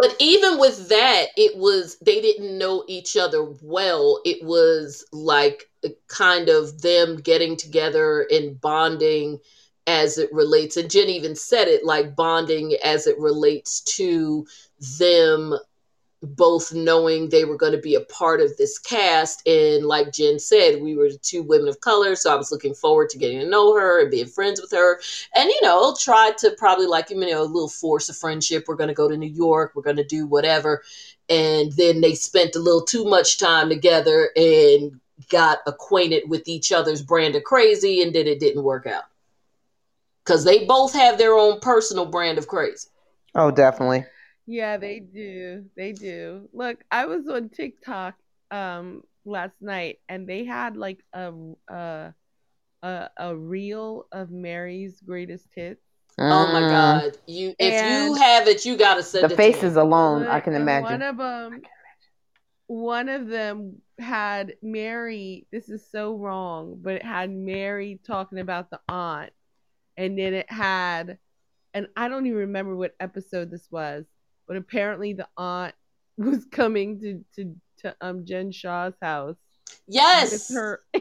But 0.00 0.14
even 0.20 0.58
with 0.58 0.88
that, 0.90 1.26
it 1.36 1.56
was 1.56 1.96
they 2.00 2.20
didn't 2.20 2.56
know 2.56 2.84
each 2.86 3.16
other 3.16 3.44
well. 3.62 4.20
It 4.24 4.44
was 4.44 5.04
like 5.12 5.68
a 5.84 5.88
kind 6.06 6.48
of 6.48 6.82
them 6.82 7.16
getting 7.16 7.56
together 7.56 8.26
and 8.30 8.60
bonding 8.60 9.40
as 9.88 10.18
it 10.18 10.32
relates. 10.32 10.76
And 10.76 10.90
Jen 10.90 11.08
even 11.08 11.34
said 11.34 11.66
it 11.66 11.84
like 11.84 12.14
bonding 12.14 12.76
as 12.84 13.06
it 13.06 13.18
relates 13.18 13.80
to 13.96 14.46
them 14.98 15.54
both 16.20 16.72
knowing 16.72 17.28
they 17.28 17.44
were 17.44 17.56
going 17.56 17.72
to 17.72 17.78
be 17.78 17.94
a 17.94 18.00
part 18.00 18.40
of 18.40 18.56
this 18.56 18.78
cast. 18.78 19.46
And 19.46 19.86
like 19.86 20.12
Jen 20.12 20.38
said, 20.38 20.82
we 20.82 20.96
were 20.96 21.10
two 21.22 21.42
women 21.42 21.68
of 21.68 21.80
color. 21.80 22.16
So 22.16 22.32
I 22.32 22.36
was 22.36 22.50
looking 22.50 22.74
forward 22.74 23.08
to 23.10 23.18
getting 23.18 23.38
to 23.40 23.48
know 23.48 23.76
her 23.76 24.00
and 24.02 24.10
being 24.10 24.26
friends 24.26 24.60
with 24.60 24.72
her. 24.72 25.00
And, 25.36 25.48
you 25.48 25.60
know, 25.62 25.94
tried 25.98 26.36
to 26.38 26.50
probably 26.58 26.86
like, 26.86 27.10
you 27.10 27.16
know, 27.16 27.42
a 27.42 27.44
little 27.44 27.68
force 27.68 28.08
of 28.08 28.16
friendship. 28.16 28.64
We're 28.66 28.74
going 28.74 28.88
to 28.88 28.94
go 28.94 29.08
to 29.08 29.16
New 29.16 29.30
York. 29.30 29.72
We're 29.74 29.82
going 29.82 29.96
to 29.96 30.04
do 30.04 30.26
whatever. 30.26 30.82
And 31.28 31.72
then 31.72 32.00
they 32.00 32.14
spent 32.14 32.56
a 32.56 32.60
little 32.60 32.84
too 32.84 33.04
much 33.04 33.38
time 33.38 33.68
together 33.68 34.30
and 34.34 35.00
got 35.28 35.58
acquainted 35.66 36.28
with 36.28 36.48
each 36.48 36.72
other's 36.72 37.02
brand 37.02 37.36
of 37.36 37.44
crazy. 37.44 38.02
And 38.02 38.12
then 38.12 38.26
it 38.26 38.40
didn't 38.40 38.64
work 38.64 38.86
out. 38.86 39.04
Because 40.24 40.44
they 40.44 40.64
both 40.64 40.92
have 40.94 41.16
their 41.16 41.34
own 41.34 41.60
personal 41.60 42.06
brand 42.06 42.38
of 42.38 42.48
crazy. 42.48 42.88
Oh, 43.36 43.52
definitely. 43.52 44.04
Yeah, 44.48 44.78
they 44.78 45.00
do. 45.00 45.66
They 45.76 45.92
do. 45.92 46.48
Look, 46.52 46.84
I 46.92 47.06
was 47.06 47.28
on 47.28 47.50
TikTok 47.50 48.16
um 48.50 49.02
last 49.26 49.60
night 49.60 50.00
and 50.08 50.28
they 50.28 50.44
had 50.44 50.76
like 50.76 51.04
a 51.14 51.32
a 51.68 52.14
a, 52.82 53.10
a 53.18 53.36
reel 53.36 54.06
of 54.12 54.30
Mary's 54.30 55.00
greatest 55.00 55.48
hits. 55.56 55.82
Oh 56.30 56.46
my 56.46 56.62
Mm. 56.62 56.70
God! 56.70 57.18
You, 57.26 57.54
if 57.58 57.82
you 57.82 58.14
have 58.14 58.48
it, 58.48 58.64
you 58.64 58.76
gotta 58.76 59.02
send 59.02 59.24
The 59.24 59.30
it 59.32 59.42
to 59.44 59.52
me. 59.52 59.58
faces 59.62 59.76
alone, 59.76 60.26
I 60.28 60.40
can 60.40 60.54
imagine. 60.54 60.88
One 60.94 61.02
of 61.02 61.16
them 61.18 61.62
one 62.66 63.08
of 63.08 63.28
them 63.28 63.82
had 63.98 64.54
Mary, 64.62 65.46
this 65.52 65.68
is 65.68 65.88
so 65.90 66.16
wrong, 66.16 66.78
but 66.82 66.96
it 66.96 67.02
had 67.04 67.30
Mary 67.30 68.00
talking 68.06 68.38
about 68.38 68.70
the 68.70 68.80
aunt. 68.88 69.32
And 69.96 70.18
then 70.18 70.34
it 70.34 70.50
had 70.50 71.18
and 71.74 71.88
I 71.96 72.08
don't 72.08 72.26
even 72.26 72.38
remember 72.40 72.76
what 72.76 72.96
episode 73.00 73.50
this 73.50 73.68
was, 73.70 74.06
but 74.48 74.56
apparently 74.56 75.12
the 75.12 75.28
aunt 75.36 75.74
was 76.16 76.44
coming 76.46 76.98
to 77.00 77.24
to, 77.36 77.54
to 77.82 77.96
um 78.00 78.24
Jen 78.24 78.50
Shah's 78.50 78.94
house 79.00 79.36
Yes, 79.86 80.48
with 80.50 80.56
her 80.56 80.80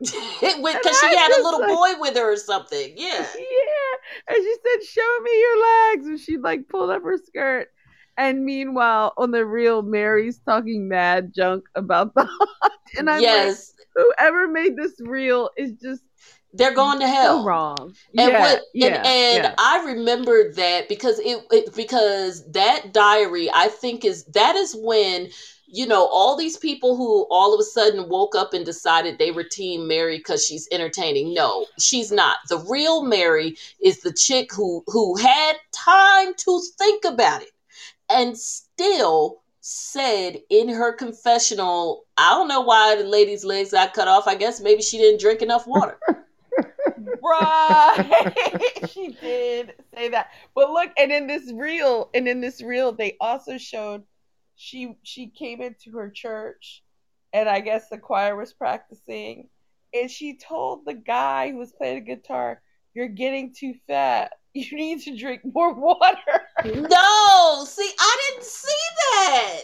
because 0.00 1.00
she 1.00 1.16
had 1.16 1.32
a 1.38 1.42
little 1.42 1.60
like- 1.60 1.68
boy 1.68 2.00
with 2.00 2.16
her 2.16 2.32
or 2.32 2.36
something. 2.36 2.92
Yeah, 2.96 3.26
yeah. 3.36 4.28
And 4.28 4.36
she 4.36 4.54
said, 4.54 4.84
Show 4.86 5.20
me 5.22 5.40
your 5.40 5.62
legs. 5.62 6.06
And 6.06 6.20
she 6.20 6.36
like 6.36 6.68
pulled 6.68 6.90
up 6.90 7.02
her 7.02 7.18
skirt. 7.18 7.68
And 8.16 8.44
meanwhile, 8.44 9.12
on 9.16 9.32
the 9.32 9.44
real, 9.44 9.82
Mary's 9.82 10.38
talking 10.38 10.88
mad 10.88 11.32
junk 11.34 11.64
about 11.74 12.14
the 12.14 12.22
aunt. 12.22 12.72
And 12.96 13.10
I'm 13.10 13.22
yes, 13.22 13.72
like, 13.76 14.06
whoever 14.16 14.46
made 14.46 14.76
this 14.76 14.94
reel 15.00 15.50
is 15.56 15.72
just 15.82 16.02
they're 16.54 16.74
going 16.74 17.00
to 17.00 17.08
hell. 17.08 17.40
so 17.40 17.44
wrong. 17.44 17.94
And 18.16 18.30
yeah, 18.30 18.40
what 18.40 18.62
yeah, 18.72 18.86
and, 18.86 19.06
and 19.06 19.44
yeah. 19.44 19.54
I 19.58 19.84
remember 19.84 20.52
that 20.52 20.88
because 20.88 21.18
it, 21.18 21.44
it 21.50 21.74
because 21.74 22.50
that 22.52 22.92
diary 22.92 23.50
I 23.52 23.68
think 23.68 24.04
is 24.04 24.24
that 24.26 24.54
is 24.54 24.76
when 24.78 25.28
you 25.66 25.86
know 25.86 26.06
all 26.06 26.36
these 26.36 26.56
people 26.56 26.96
who 26.96 27.26
all 27.30 27.52
of 27.52 27.60
a 27.60 27.64
sudden 27.64 28.08
woke 28.08 28.36
up 28.36 28.54
and 28.54 28.64
decided 28.64 29.18
they 29.18 29.32
were 29.32 29.44
team 29.44 29.88
Mary 29.88 30.18
because 30.18 30.44
she's 30.46 30.68
entertaining. 30.70 31.34
No, 31.34 31.66
she's 31.78 32.12
not. 32.12 32.36
The 32.48 32.64
real 32.70 33.02
Mary 33.02 33.56
is 33.82 34.00
the 34.00 34.12
chick 34.12 34.52
who 34.54 34.84
who 34.86 35.16
had 35.16 35.56
time 35.72 36.34
to 36.38 36.60
think 36.78 37.04
about 37.04 37.42
it 37.42 37.50
and 38.08 38.38
still 38.38 39.42
said 39.66 40.36
in 40.50 40.68
her 40.68 40.92
confessional, 40.92 42.04
I 42.18 42.34
don't 42.34 42.48
know 42.48 42.60
why 42.60 42.96
the 42.96 43.04
lady's 43.04 43.46
legs 43.46 43.70
got 43.70 43.94
cut 43.94 44.08
off. 44.08 44.28
I 44.28 44.34
guess 44.34 44.60
maybe 44.60 44.82
she 44.82 44.98
didn't 44.98 45.20
drink 45.20 45.40
enough 45.40 45.66
water. 45.66 45.98
Right. 47.22 48.32
she 48.88 49.16
did 49.20 49.74
say 49.94 50.08
that. 50.10 50.28
But 50.54 50.70
look, 50.70 50.90
and 50.98 51.10
in 51.10 51.26
this 51.26 51.52
reel, 51.52 52.10
and 52.14 52.28
in 52.28 52.40
this 52.40 52.62
reel, 52.62 52.92
they 52.92 53.16
also 53.20 53.58
showed 53.58 54.02
she 54.56 54.96
she 55.02 55.28
came 55.28 55.60
into 55.60 55.90
her 55.92 56.10
church 56.10 56.84
and 57.34 57.48
I 57.48 57.60
guess 57.60 57.88
the 57.88 57.98
choir 57.98 58.36
was 58.36 58.52
practicing. 58.52 59.48
And 59.92 60.10
she 60.10 60.36
told 60.36 60.86
the 60.86 60.94
guy 60.94 61.50
who 61.50 61.58
was 61.58 61.72
playing 61.72 62.04
the 62.04 62.14
guitar, 62.14 62.62
You're 62.94 63.08
getting 63.08 63.52
too 63.52 63.74
fat. 63.86 64.32
You 64.56 64.76
need 64.76 65.00
to 65.02 65.16
drink 65.16 65.40
more 65.44 65.74
water. 65.74 66.16
No, 66.64 67.64
see, 67.66 67.90
I 67.98 68.16
didn't 68.30 68.44
see 68.44 68.68
that. 69.00 69.60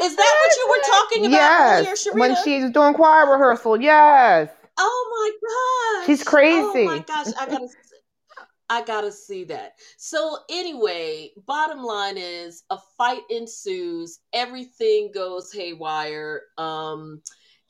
Is 0.00 0.16
that 0.16 0.34
what 0.40 0.56
you 0.56 0.66
were 0.70 0.82
talking 0.86 1.26
about 1.26 1.60
earlier, 1.60 1.88
Yes, 1.90 2.06
Sharita? 2.06 2.18
when 2.18 2.36
she's 2.44 2.70
doing 2.70 2.94
choir 2.94 3.30
rehearsal. 3.30 3.82
Yes. 3.82 4.48
Oh 4.78 5.30
my 5.40 6.00
gosh, 6.00 6.06
She's 6.06 6.24
crazy. 6.24 6.60
Oh 6.60 6.84
my 6.84 6.98
gosh, 7.00 7.26
I 7.38 7.46
gotta, 7.46 7.68
I 8.70 8.82
gotta 8.84 9.12
see 9.12 9.44
that. 9.44 9.74
So 9.98 10.38
anyway, 10.50 11.30
bottom 11.46 11.82
line 11.82 12.16
is 12.16 12.64
a 12.70 12.78
fight 12.96 13.22
ensues. 13.30 14.20
Everything 14.32 15.10
goes 15.14 15.52
haywire. 15.52 16.42
Um, 16.58 17.22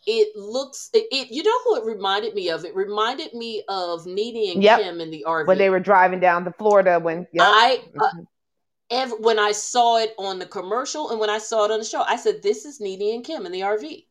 it 0.06 0.36
looks, 0.36 0.90
it, 0.92 1.06
it. 1.10 1.30
You 1.30 1.42
know 1.42 1.58
who 1.64 1.76
it 1.76 1.84
reminded 1.84 2.34
me 2.34 2.50
of? 2.50 2.64
It 2.64 2.74
reminded 2.76 3.32
me 3.34 3.62
of 3.68 4.06
Nene 4.06 4.52
and 4.54 4.62
Yep. 4.62 4.80
Kim 4.80 5.00
in 5.00 5.10
the 5.10 5.24
RV. 5.26 5.46
When 5.46 5.58
they 5.58 5.70
were 5.70 5.80
driving 5.80 6.20
down 6.20 6.44
to 6.44 6.52
Florida 6.52 6.98
when 7.00 7.26
yep. 7.32 7.46
I 7.46 7.82
uh, 7.98 8.08
Mhm. 8.14 8.26
ev- 8.90 9.20
when 9.20 9.38
I 9.38 9.52
saw 9.52 9.98
it 9.98 10.14
on 10.18 10.38
the 10.38 10.46
commercial 10.46 11.10
and 11.10 11.18
when 11.18 11.30
I 11.30 11.38
saw 11.38 11.64
it 11.64 11.70
on 11.70 11.78
the 11.78 11.84
show, 11.84 12.02
I 12.02 12.16
said, 12.16 12.42
"This 12.42 12.64
is 12.64 12.80
Nene 12.80 13.14
and 13.16 13.24
Kim 13.24 13.46
in 13.46 13.52
the 13.52 13.62
RV." 13.62 14.06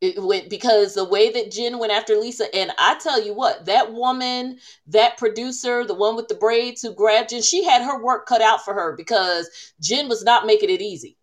It 0.00 0.22
went 0.22 0.50
because 0.50 0.94
the 0.94 1.04
way 1.04 1.30
that 1.30 1.50
Jen 1.50 1.78
went 1.78 1.92
after 1.92 2.16
Lisa, 2.16 2.54
and 2.54 2.72
I 2.78 2.98
tell 2.98 3.24
you 3.24 3.32
what, 3.32 3.64
that 3.64 3.92
woman, 3.92 4.58
that 4.88 5.16
producer, 5.16 5.84
the 5.84 5.94
one 5.94 6.14
with 6.16 6.28
the 6.28 6.34
braids 6.34 6.82
who 6.82 6.94
grabbed 6.94 7.30
Jen, 7.30 7.42
she 7.42 7.64
had 7.64 7.82
her 7.82 8.02
work 8.02 8.26
cut 8.26 8.42
out 8.42 8.64
for 8.64 8.74
her 8.74 8.94
because 8.96 9.48
Jen 9.80 10.08
was 10.08 10.22
not 10.22 10.46
making 10.46 10.70
it 10.70 10.82
easy. 10.82 11.16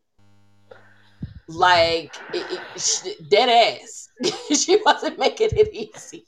Like 1.48 2.15
it, 2.34 2.61
it, 2.76 3.30
dead 3.30 3.49
ass, 3.49 4.10
she 4.57 4.81
wasn't 4.85 5.19
making 5.19 5.49
it 5.52 5.69
easy. 5.73 6.26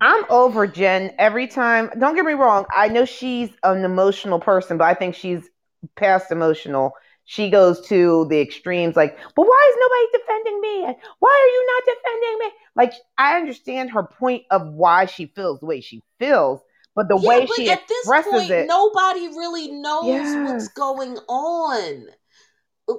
I'm 0.00 0.24
over 0.28 0.66
Jen 0.66 1.14
every 1.18 1.46
time. 1.46 1.90
Don't 1.98 2.16
get 2.16 2.24
me 2.24 2.32
wrong. 2.32 2.66
I 2.74 2.88
know 2.88 3.04
she's 3.04 3.50
an 3.62 3.84
emotional 3.84 4.40
person, 4.40 4.76
but 4.76 4.84
I 4.84 4.94
think 4.94 5.14
she's 5.14 5.48
past 5.96 6.32
emotional. 6.32 6.92
She 7.24 7.50
goes 7.50 7.80
to 7.88 8.26
the 8.28 8.40
extremes 8.40 8.96
like, 8.96 9.16
but 9.34 9.46
why 9.46 9.70
is 9.70 9.76
nobody 9.80 10.24
defending 10.24 10.60
me? 10.60 10.84
And 10.84 10.96
Why 11.20 11.30
are 11.30 11.52
you 11.54 11.66
not 11.66 11.94
defending 11.94 12.38
me? 12.38 12.52
Like, 12.76 12.92
I 13.18 13.36
understand 13.36 13.90
her 13.90 14.02
point 14.02 14.44
of 14.50 14.66
why 14.74 15.06
she 15.06 15.26
feels 15.26 15.60
the 15.60 15.66
way 15.66 15.80
she 15.80 16.02
feels, 16.18 16.60
but 16.94 17.08
the 17.08 17.16
yeah, 17.16 17.28
way 17.28 17.46
but 17.46 17.56
she 17.56 17.70
at 17.70 17.88
this 17.88 18.06
point, 18.22 18.50
it. 18.50 18.66
nobody 18.66 19.28
really 19.28 19.72
knows 19.72 20.36
what's 20.42 20.68
going 20.68 21.16
on. 21.28 22.06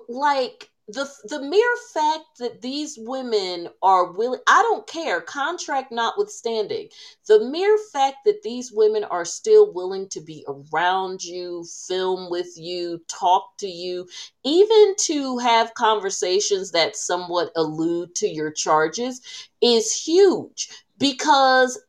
Like 0.09 0.69
the 0.87 1.09
the 1.25 1.41
mere 1.41 1.75
fact 1.93 2.25
that 2.37 2.61
these 2.61 2.97
women 2.99 3.69
are 3.81 4.11
willing 4.11 4.39
I 4.47 4.61
don't 4.61 4.85
care 4.85 5.19
contract 5.19 5.91
notwithstanding 5.91 6.89
the 7.27 7.39
mere 7.49 7.77
fact 7.91 8.17
that 8.25 8.43
these 8.43 8.71
women 8.71 9.03
are 9.03 9.25
still 9.25 9.73
willing 9.73 10.07
to 10.09 10.21
be 10.21 10.45
around 10.47 11.23
you 11.23 11.65
film 11.87 12.29
with 12.29 12.55
you 12.55 13.01
talk 13.07 13.57
to 13.59 13.67
you 13.67 14.07
even 14.43 14.95
to 15.01 15.39
have 15.39 15.73
conversations 15.73 16.71
that 16.71 16.95
somewhat 16.95 17.51
allude 17.55 18.13
to 18.15 18.27
your 18.27 18.51
charges 18.51 19.21
is 19.61 19.91
huge. 19.91 20.69
Because 20.99 21.79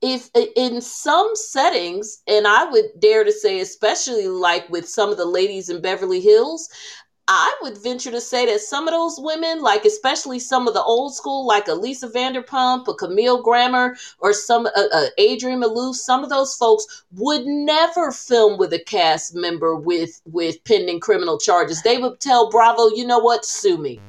if 0.00 0.30
in 0.56 0.80
some 0.82 1.30
settings 1.34 2.22
and 2.26 2.46
i 2.46 2.64
would 2.70 2.84
dare 2.98 3.24
to 3.24 3.32
say 3.32 3.60
especially 3.60 4.28
like 4.28 4.68
with 4.68 4.86
some 4.86 5.10
of 5.10 5.16
the 5.16 5.24
ladies 5.24 5.70
in 5.70 5.80
beverly 5.80 6.20
hills 6.20 6.68
I 7.26 7.56
would 7.62 7.78
venture 7.78 8.10
to 8.10 8.20
say 8.20 8.44
that 8.46 8.60
some 8.60 8.86
of 8.86 8.92
those 8.92 9.18
women, 9.18 9.62
like 9.62 9.86
especially 9.86 10.38
some 10.38 10.68
of 10.68 10.74
the 10.74 10.82
old 10.82 11.14
school, 11.14 11.46
like 11.46 11.68
a 11.68 11.72
Lisa 11.72 12.08
Vanderpump, 12.08 12.86
a 12.86 12.94
Camille 12.94 13.42
Grammer, 13.42 13.96
or 14.18 14.34
some 14.34 14.66
uh, 14.66 14.88
uh, 14.92 15.06
Adrienne 15.18 15.62
Maloof, 15.62 15.94
some 15.94 16.22
of 16.22 16.28
those 16.28 16.54
folks 16.54 17.04
would 17.12 17.46
never 17.46 18.12
film 18.12 18.58
with 18.58 18.74
a 18.74 18.78
cast 18.78 19.34
member 19.34 19.74
with 19.74 20.20
with 20.26 20.62
pending 20.64 21.00
criminal 21.00 21.38
charges. 21.38 21.80
They 21.82 21.96
would 21.96 22.20
tell 22.20 22.50
Bravo, 22.50 22.88
you 22.88 23.06
know 23.06 23.20
what, 23.20 23.46
sue 23.46 23.78
me 23.78 24.00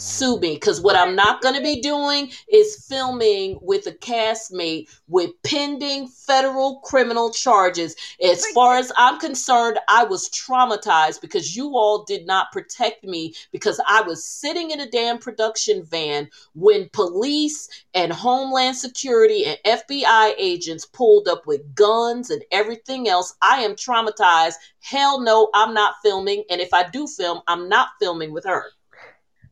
sue 0.00 0.38
me 0.40 0.54
because 0.54 0.80
what 0.80 0.96
I'm 0.96 1.14
not 1.14 1.42
going 1.42 1.54
to 1.54 1.60
be 1.60 1.80
doing 1.80 2.30
is 2.50 2.86
filming 2.88 3.58
with 3.60 3.86
a 3.86 3.92
castmate 3.92 4.88
with 5.08 5.30
pending 5.42 6.08
federal 6.08 6.80
criminal 6.80 7.30
charges. 7.30 7.94
As 8.24 8.46
far 8.48 8.78
as 8.78 8.90
I'm 8.96 9.18
concerned, 9.20 9.78
I 9.88 10.04
was 10.04 10.30
traumatized 10.30 11.20
because 11.20 11.54
you 11.54 11.76
all 11.76 12.04
did 12.04 12.26
not 12.26 12.50
protect 12.50 13.04
me 13.04 13.34
because 13.52 13.80
I 13.86 14.00
was 14.00 14.24
sitting 14.24 14.70
in 14.70 14.80
a 14.80 14.90
damn 14.90 15.18
production 15.18 15.84
van 15.84 16.30
when 16.54 16.88
police 16.92 17.68
and 17.94 18.12
Homeland 18.12 18.76
Security 18.76 19.44
and 19.44 19.58
FBI 19.66 20.34
agents 20.38 20.86
pulled 20.86 21.28
up 21.28 21.46
with 21.46 21.74
guns 21.74 22.30
and 22.30 22.42
everything 22.50 23.08
else. 23.08 23.34
I 23.42 23.58
am 23.60 23.72
traumatized. 23.72 24.54
Hell 24.80 25.20
no, 25.20 25.50
I'm 25.54 25.74
not 25.74 25.96
filming. 26.02 26.44
And 26.50 26.60
if 26.60 26.72
I 26.72 26.88
do 26.88 27.06
film, 27.06 27.42
I'm 27.46 27.68
not 27.68 27.88
filming 28.00 28.32
with 28.32 28.44
her. 28.46 28.64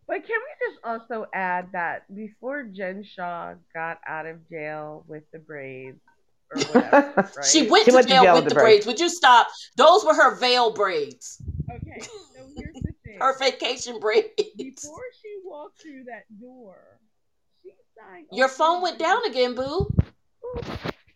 But 0.08 0.26
can 0.26 0.36
we 0.38 0.66
just 0.66 0.80
also 0.84 1.26
add 1.34 1.68
that 1.72 2.12
before 2.14 2.62
Jen 2.62 3.04
Shah 3.04 3.54
got 3.74 3.98
out 4.06 4.24
of 4.24 4.48
jail 4.48 5.04
with 5.06 5.22
the 5.34 5.38
braids, 5.38 6.00
or 6.50 6.62
whatever, 6.72 7.12
right? 7.36 7.44
she 7.44 7.68
went, 7.68 7.84
she 7.84 7.90
to, 7.90 7.96
went 7.96 8.08
jail 8.08 8.22
to, 8.22 8.24
jail 8.24 8.34
with, 8.36 8.44
with 8.44 8.54
the 8.54 8.54
braids. 8.54 8.86
braids. 8.86 8.86
Would 8.86 9.00
you 9.00 9.10
stop? 9.10 9.48
Those 9.76 10.06
were 10.06 10.14
her 10.14 10.36
veil 10.36 10.72
braids. 10.72 11.42
Okay, 11.70 12.00
so 12.00 12.08
here's 12.56 12.74
the 12.74 12.92
thing: 13.04 13.18
her 13.20 13.38
vacation 13.38 14.00
braids. 14.00 14.30
Before 14.56 15.04
she 15.20 15.36
walked 15.44 15.82
through 15.82 16.04
that 16.04 16.24
door, 16.40 16.78
she 17.62 17.72
signed. 17.94 18.28
Your 18.32 18.48
phone 18.48 18.80
went 18.80 18.98
down 18.98 19.26
again, 19.26 19.54
boo. 19.54 19.94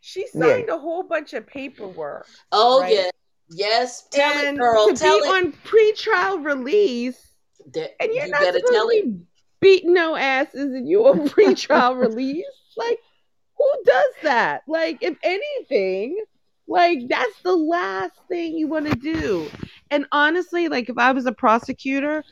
She 0.02 0.26
signed 0.26 0.66
yeah. 0.68 0.74
a 0.74 0.78
whole 0.78 1.04
bunch 1.04 1.32
of 1.32 1.46
paperwork. 1.46 2.26
Oh 2.50 2.82
right? 2.82 2.94
yeah, 2.94 3.10
yes. 3.48 4.06
Tell 4.10 4.36
and 4.36 4.58
it, 4.58 4.60
girl. 4.60 4.88
To 4.88 4.94
tell 4.94 5.18
be 5.18 5.28
it. 5.28 5.30
on 5.30 5.52
pretrial 5.64 6.44
release 6.44 7.31
that, 7.74 8.02
and 8.02 8.12
you're 8.12 8.26
you 8.26 8.30
not 8.30 8.42
supposed 8.42 8.66
tell 8.70 8.88
to 8.88 8.96
it. 8.96 9.04
be 9.04 9.20
beating 9.60 9.94
no 9.94 10.16
asses 10.16 10.72
and 10.74 10.88
you 10.88 11.04
a 11.06 11.28
pre-trial 11.28 11.96
release. 11.96 12.44
Like, 12.76 12.98
who 13.56 13.70
does 13.84 14.14
that? 14.22 14.62
Like, 14.66 14.98
if 15.02 15.16
anything, 15.22 16.18
like 16.68 17.08
that's 17.08 17.40
the 17.42 17.54
last 17.54 18.14
thing 18.28 18.54
you 18.56 18.68
want 18.68 18.88
to 18.88 18.96
do. 18.96 19.48
And 19.90 20.06
honestly, 20.12 20.68
like 20.68 20.88
if 20.88 20.96
I 20.96 21.12
was 21.12 21.26
a 21.26 21.32
prosecutor 21.32 22.24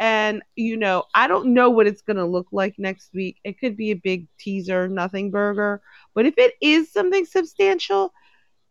and 0.00 0.42
you 0.56 0.76
know, 0.76 1.04
I 1.14 1.26
don't 1.26 1.52
know 1.52 1.70
what 1.70 1.86
it's 1.86 2.02
gonna 2.02 2.26
look 2.26 2.48
like 2.52 2.74
next 2.78 3.12
week. 3.12 3.38
It 3.44 3.58
could 3.58 3.76
be 3.76 3.90
a 3.90 3.96
big 3.96 4.28
teaser, 4.38 4.88
nothing 4.88 5.30
burger. 5.30 5.82
But 6.14 6.26
if 6.26 6.34
it 6.38 6.54
is 6.60 6.92
something 6.92 7.26
substantial 7.26 8.12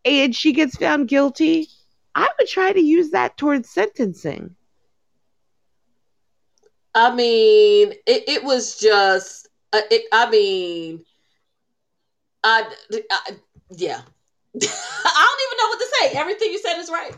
and 0.04 0.34
she 0.34 0.52
gets 0.52 0.76
found 0.76 1.08
guilty, 1.08 1.68
I 2.14 2.28
would 2.38 2.48
try 2.48 2.72
to 2.72 2.80
use 2.80 3.10
that 3.10 3.36
towards 3.36 3.70
sentencing. 3.70 4.56
I 6.94 7.14
mean, 7.14 7.92
it, 8.06 8.24
it 8.28 8.44
was 8.44 8.78
just, 8.78 9.48
uh, 9.72 9.80
it, 9.90 10.06
I 10.12 10.28
mean, 10.30 11.04
I, 12.44 12.72
I 13.10 13.30
yeah. 13.70 14.00
I 14.54 14.58
don't 14.58 15.42
even 15.46 15.58
know 15.58 15.68
what 15.68 15.78
to 15.80 15.86
say. 16.00 16.18
Everything 16.18 16.50
you 16.52 16.58
said 16.58 16.78
is 16.78 16.90
right. 16.90 17.14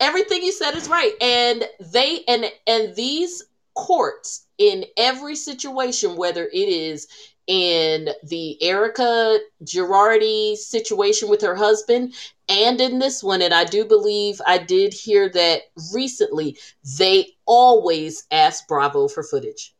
Everything 0.00 0.42
you 0.42 0.52
said 0.52 0.74
is 0.74 0.88
right. 0.88 1.12
And 1.20 1.64
they, 1.92 2.24
and, 2.28 2.46
and 2.66 2.94
these 2.94 3.44
courts 3.74 4.46
in 4.58 4.84
every 4.96 5.36
situation, 5.36 6.16
whether 6.16 6.44
it 6.44 6.68
is 6.68 7.08
in 7.48 8.10
the 8.22 8.62
Erika 8.62 9.40
Girardi 9.64 10.54
situation 10.56 11.28
with 11.28 11.42
her 11.42 11.56
husband 11.56 12.14
and 12.48 12.80
in 12.80 12.98
this 12.98 13.22
one, 13.22 13.42
and 13.42 13.52
I 13.52 13.64
do 13.64 13.84
believe 13.84 14.40
I 14.46 14.58
did 14.58 14.94
hear 14.94 15.28
that 15.30 15.62
recently, 15.92 16.56
they 16.98 17.32
always 17.44 18.24
ask 18.30 18.66
Bravo 18.66 19.08
for 19.08 19.22
footage. 19.22 19.74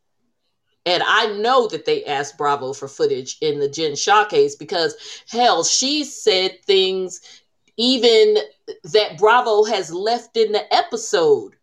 And 0.85 1.03
I 1.05 1.27
know 1.37 1.67
that 1.67 1.85
they 1.85 2.05
asked 2.05 2.37
Bravo 2.37 2.73
for 2.73 2.87
footage 2.87 3.37
in 3.41 3.59
the 3.59 3.69
Jen 3.69 3.95
Shah 3.95 4.25
case 4.25 4.55
because, 4.55 4.95
hell, 5.29 5.63
she 5.63 6.03
said 6.03 6.57
things 6.65 7.21
even 7.77 8.37
that 8.83 9.17
Bravo 9.17 9.63
has 9.63 9.91
left 9.91 10.37
in 10.37 10.51
the 10.51 10.73
episode 10.73 11.55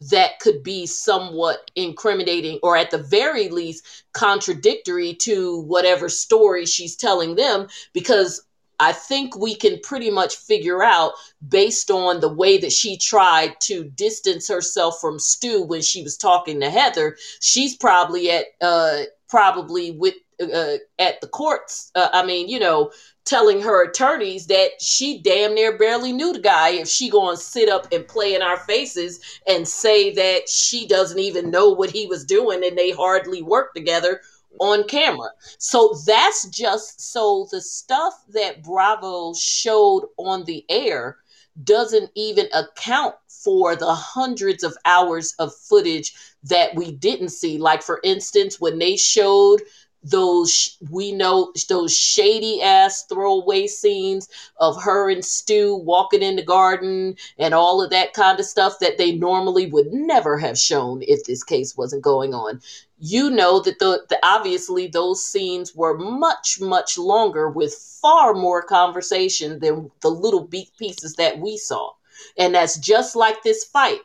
that 0.00 0.38
could 0.40 0.62
be 0.62 0.86
somewhat 0.86 1.70
incriminating 1.74 2.58
or 2.62 2.76
at 2.76 2.90
the 2.90 2.98
very 2.98 3.48
least 3.48 4.04
contradictory 4.12 5.14
to 5.14 5.60
whatever 5.62 6.08
story 6.08 6.66
she's 6.66 6.96
telling 6.96 7.34
them 7.34 7.66
because 7.92 8.42
I 8.78 8.92
think 8.92 9.36
we 9.36 9.54
can 9.54 9.80
pretty 9.82 10.10
much 10.10 10.36
figure 10.36 10.82
out 10.82 11.12
based 11.46 11.90
on 11.90 12.20
the 12.20 12.32
way 12.32 12.58
that 12.58 12.72
she 12.72 12.98
tried 12.98 13.58
to 13.62 13.84
distance 13.84 14.48
herself 14.48 15.00
from 15.00 15.18
Stu 15.18 15.62
when 15.62 15.80
she 15.80 16.02
was 16.02 16.16
talking 16.16 16.60
to 16.60 16.68
Heather, 16.68 17.16
she's 17.40 17.74
probably 17.74 18.30
at 18.30 18.46
uh 18.60 19.04
probably 19.28 19.92
with 19.92 20.14
uh, 20.40 20.76
at 20.98 21.20
the 21.20 21.28
courts. 21.28 21.90
Uh, 21.94 22.10
I 22.12 22.26
mean, 22.26 22.48
you 22.48 22.58
know, 22.58 22.90
telling 23.26 23.60
her 23.60 23.84
attorneys 23.84 24.46
that 24.46 24.80
she 24.80 25.18
damn 25.18 25.54
near 25.54 25.76
barely 25.76 26.12
knew 26.12 26.32
the 26.32 26.38
guy 26.38 26.70
if 26.70 26.88
she 26.88 27.10
to 27.10 27.36
sit 27.36 27.68
up 27.68 27.92
and 27.92 28.06
play 28.08 28.34
in 28.34 28.40
our 28.40 28.56
faces 28.56 29.20
and 29.48 29.66
say 29.66 30.14
that 30.14 30.48
she 30.48 30.86
doesn't 30.86 31.18
even 31.18 31.50
know 31.50 31.70
what 31.70 31.90
he 31.90 32.06
was 32.06 32.24
doing 32.24 32.64
and 32.64 32.78
they 32.78 32.92
hardly 32.92 33.42
work 33.42 33.74
together 33.74 34.20
on 34.60 34.86
camera. 34.86 35.28
So 35.58 35.98
that's 36.06 36.48
just 36.48 37.00
so 37.12 37.46
the 37.50 37.60
stuff 37.60 38.14
that 38.30 38.62
Bravo 38.62 39.34
showed 39.34 40.06
on 40.16 40.44
the 40.44 40.64
air 40.68 41.18
doesn't 41.64 42.10
even 42.14 42.46
account 42.54 43.14
for 43.28 43.76
the 43.76 43.92
hundreds 43.92 44.62
of 44.62 44.76
hours 44.84 45.34
of 45.38 45.54
footage 45.54 46.14
that 46.44 46.74
we 46.74 46.92
didn't 46.92 47.30
see. 47.30 47.58
Like, 47.58 47.82
for 47.82 48.00
instance, 48.04 48.60
when 48.60 48.78
they 48.78 48.96
showed 48.96 49.62
those 50.10 50.76
we 50.90 51.12
know 51.12 51.52
those 51.68 51.96
shady 51.96 52.62
ass 52.62 53.04
throwaway 53.06 53.66
scenes 53.66 54.28
of 54.58 54.80
her 54.80 55.10
and 55.10 55.24
Stu 55.24 55.76
walking 55.76 56.22
in 56.22 56.36
the 56.36 56.44
garden 56.44 57.16
and 57.38 57.54
all 57.54 57.82
of 57.82 57.90
that 57.90 58.12
kind 58.12 58.38
of 58.38 58.46
stuff 58.46 58.78
that 58.80 58.98
they 58.98 59.12
normally 59.12 59.66
would 59.66 59.92
never 59.92 60.38
have 60.38 60.58
shown 60.58 61.02
if 61.02 61.24
this 61.24 61.42
case 61.42 61.76
wasn't 61.76 62.02
going 62.02 62.34
on. 62.34 62.60
You 63.00 63.30
know 63.30 63.60
that 63.60 63.78
the, 63.78 64.04
the 64.08 64.18
obviously 64.22 64.86
those 64.86 65.24
scenes 65.24 65.74
were 65.74 65.98
much 65.98 66.60
much 66.60 66.96
longer 66.96 67.50
with 67.50 67.74
far 67.74 68.32
more 68.32 68.62
conversation 68.62 69.58
than 69.58 69.90
the 70.02 70.10
little 70.10 70.44
beat 70.44 70.70
pieces 70.78 71.14
that 71.16 71.40
we 71.40 71.56
saw. 71.56 71.90
And 72.38 72.54
that's 72.54 72.78
just 72.78 73.16
like 73.16 73.42
this 73.42 73.64
fight 73.64 74.00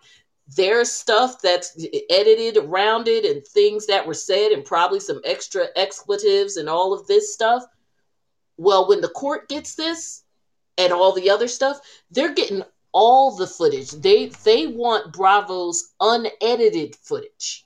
there's 0.56 0.91
stuff 0.91 1.41
that's 1.41 1.78
edited 2.10 2.57
rounded, 2.65 3.26
and 3.26 3.45
things 3.45 3.88
that 3.88 4.06
were 4.06 4.14
said 4.14 4.52
and 4.52 4.65
probably 4.65 4.99
some 4.99 5.22
extra 5.26 5.68
expletives 5.76 6.57
and 6.57 6.68
all 6.68 6.94
of 6.94 7.07
this 7.07 7.34
stuff. 7.34 7.64
Well, 8.57 8.88
when 8.88 9.02
the 9.02 9.10
court 9.10 9.49
gets 9.49 9.76
this 9.76 10.23
and 10.78 10.91
all 10.91 11.14
the 11.14 11.30
other 11.30 11.48
stuff, 11.48 11.80
they're 12.11 12.34
getting 12.34 12.64
all 12.91 13.36
the 13.36 13.48
footage. 13.48 13.91
They 13.91 14.28
they 14.44 14.68
want 14.68 15.14
Bravo's 15.14 15.94
unedited 15.99 16.95
footage. 16.95 17.65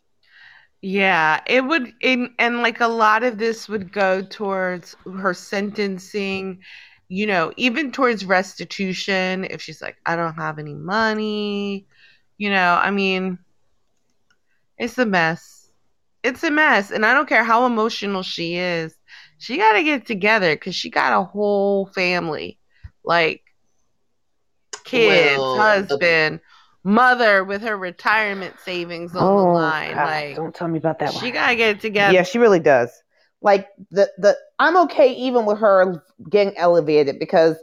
Yeah, 0.82 1.42
it 1.48 1.62
would 1.62 1.94
and 2.04 2.62
like 2.62 2.80
a 2.82 2.88
lot 2.88 3.24
of 3.24 3.40
this 3.40 3.68
would 3.68 3.92
go 3.92 4.22
towards 4.22 4.96
her 5.20 5.34
sentencing, 5.34 6.60
you 7.08 7.26
know, 7.26 7.52
even 7.58 7.92
towards 7.92 8.26
restitution 8.26 9.46
if 9.46 9.62
she's 9.62 9.82
like 9.82 9.98
I 10.06 10.16
don't 10.16 10.36
have 10.36 10.60
any 10.60 10.76
money 10.76 11.88
you 12.38 12.50
know, 12.50 12.76
I 12.82 12.92
mean, 12.92 13.40
it's 14.78 14.98
a 14.98 15.06
mess. 15.06 15.72
It's 16.24 16.44
a 16.44 16.52
mess. 16.52 16.92
And 16.92 17.06
I 17.06 17.14
don't 17.14 17.30
care 17.30 17.44
how 17.44 17.66
emotional 17.66 18.24
she 18.24 18.56
is. 18.56 18.96
She 19.38 19.58
got 19.58 19.74
to 19.74 19.84
get 19.84 20.06
together 20.06 20.56
because 20.56 20.76
she 20.76 20.90
got 20.90 21.20
a 21.20 21.24
whole 21.24 21.88
family. 21.88 22.60
Like, 23.04 23.42
kids, 24.84 25.44
well, 25.44 25.56
husband, 25.56 26.40
mother 26.84 27.44
with 27.44 27.62
her 27.62 27.78
retirement 27.78 28.56
savings 28.64 29.16
on 29.16 29.36
the 29.36 29.42
Oh, 29.42 29.54
line. 29.54 29.96
God, 29.96 30.04
Like 30.04 30.36
don't 30.36 30.56
tell 30.56 30.68
me 30.68 30.78
about 30.80 31.00
that 31.00 31.14
she 31.14 31.22
one. 31.22 31.34
gotta 31.34 31.56
get 31.56 31.78
it 31.78 31.82
together. 31.82 32.14
Yeah, 32.14 32.24
she 32.24 32.38
really 32.38 32.60
does. 32.60 32.92
Like 33.42 33.68
the 33.92 34.10
the 34.18 34.38
I'm 34.60 34.78
okay 34.84 35.14
even 35.14 35.46
with 35.46 35.60
her 35.60 36.04
getting 36.30 36.58
elevated 36.58 37.20
because 37.20 37.58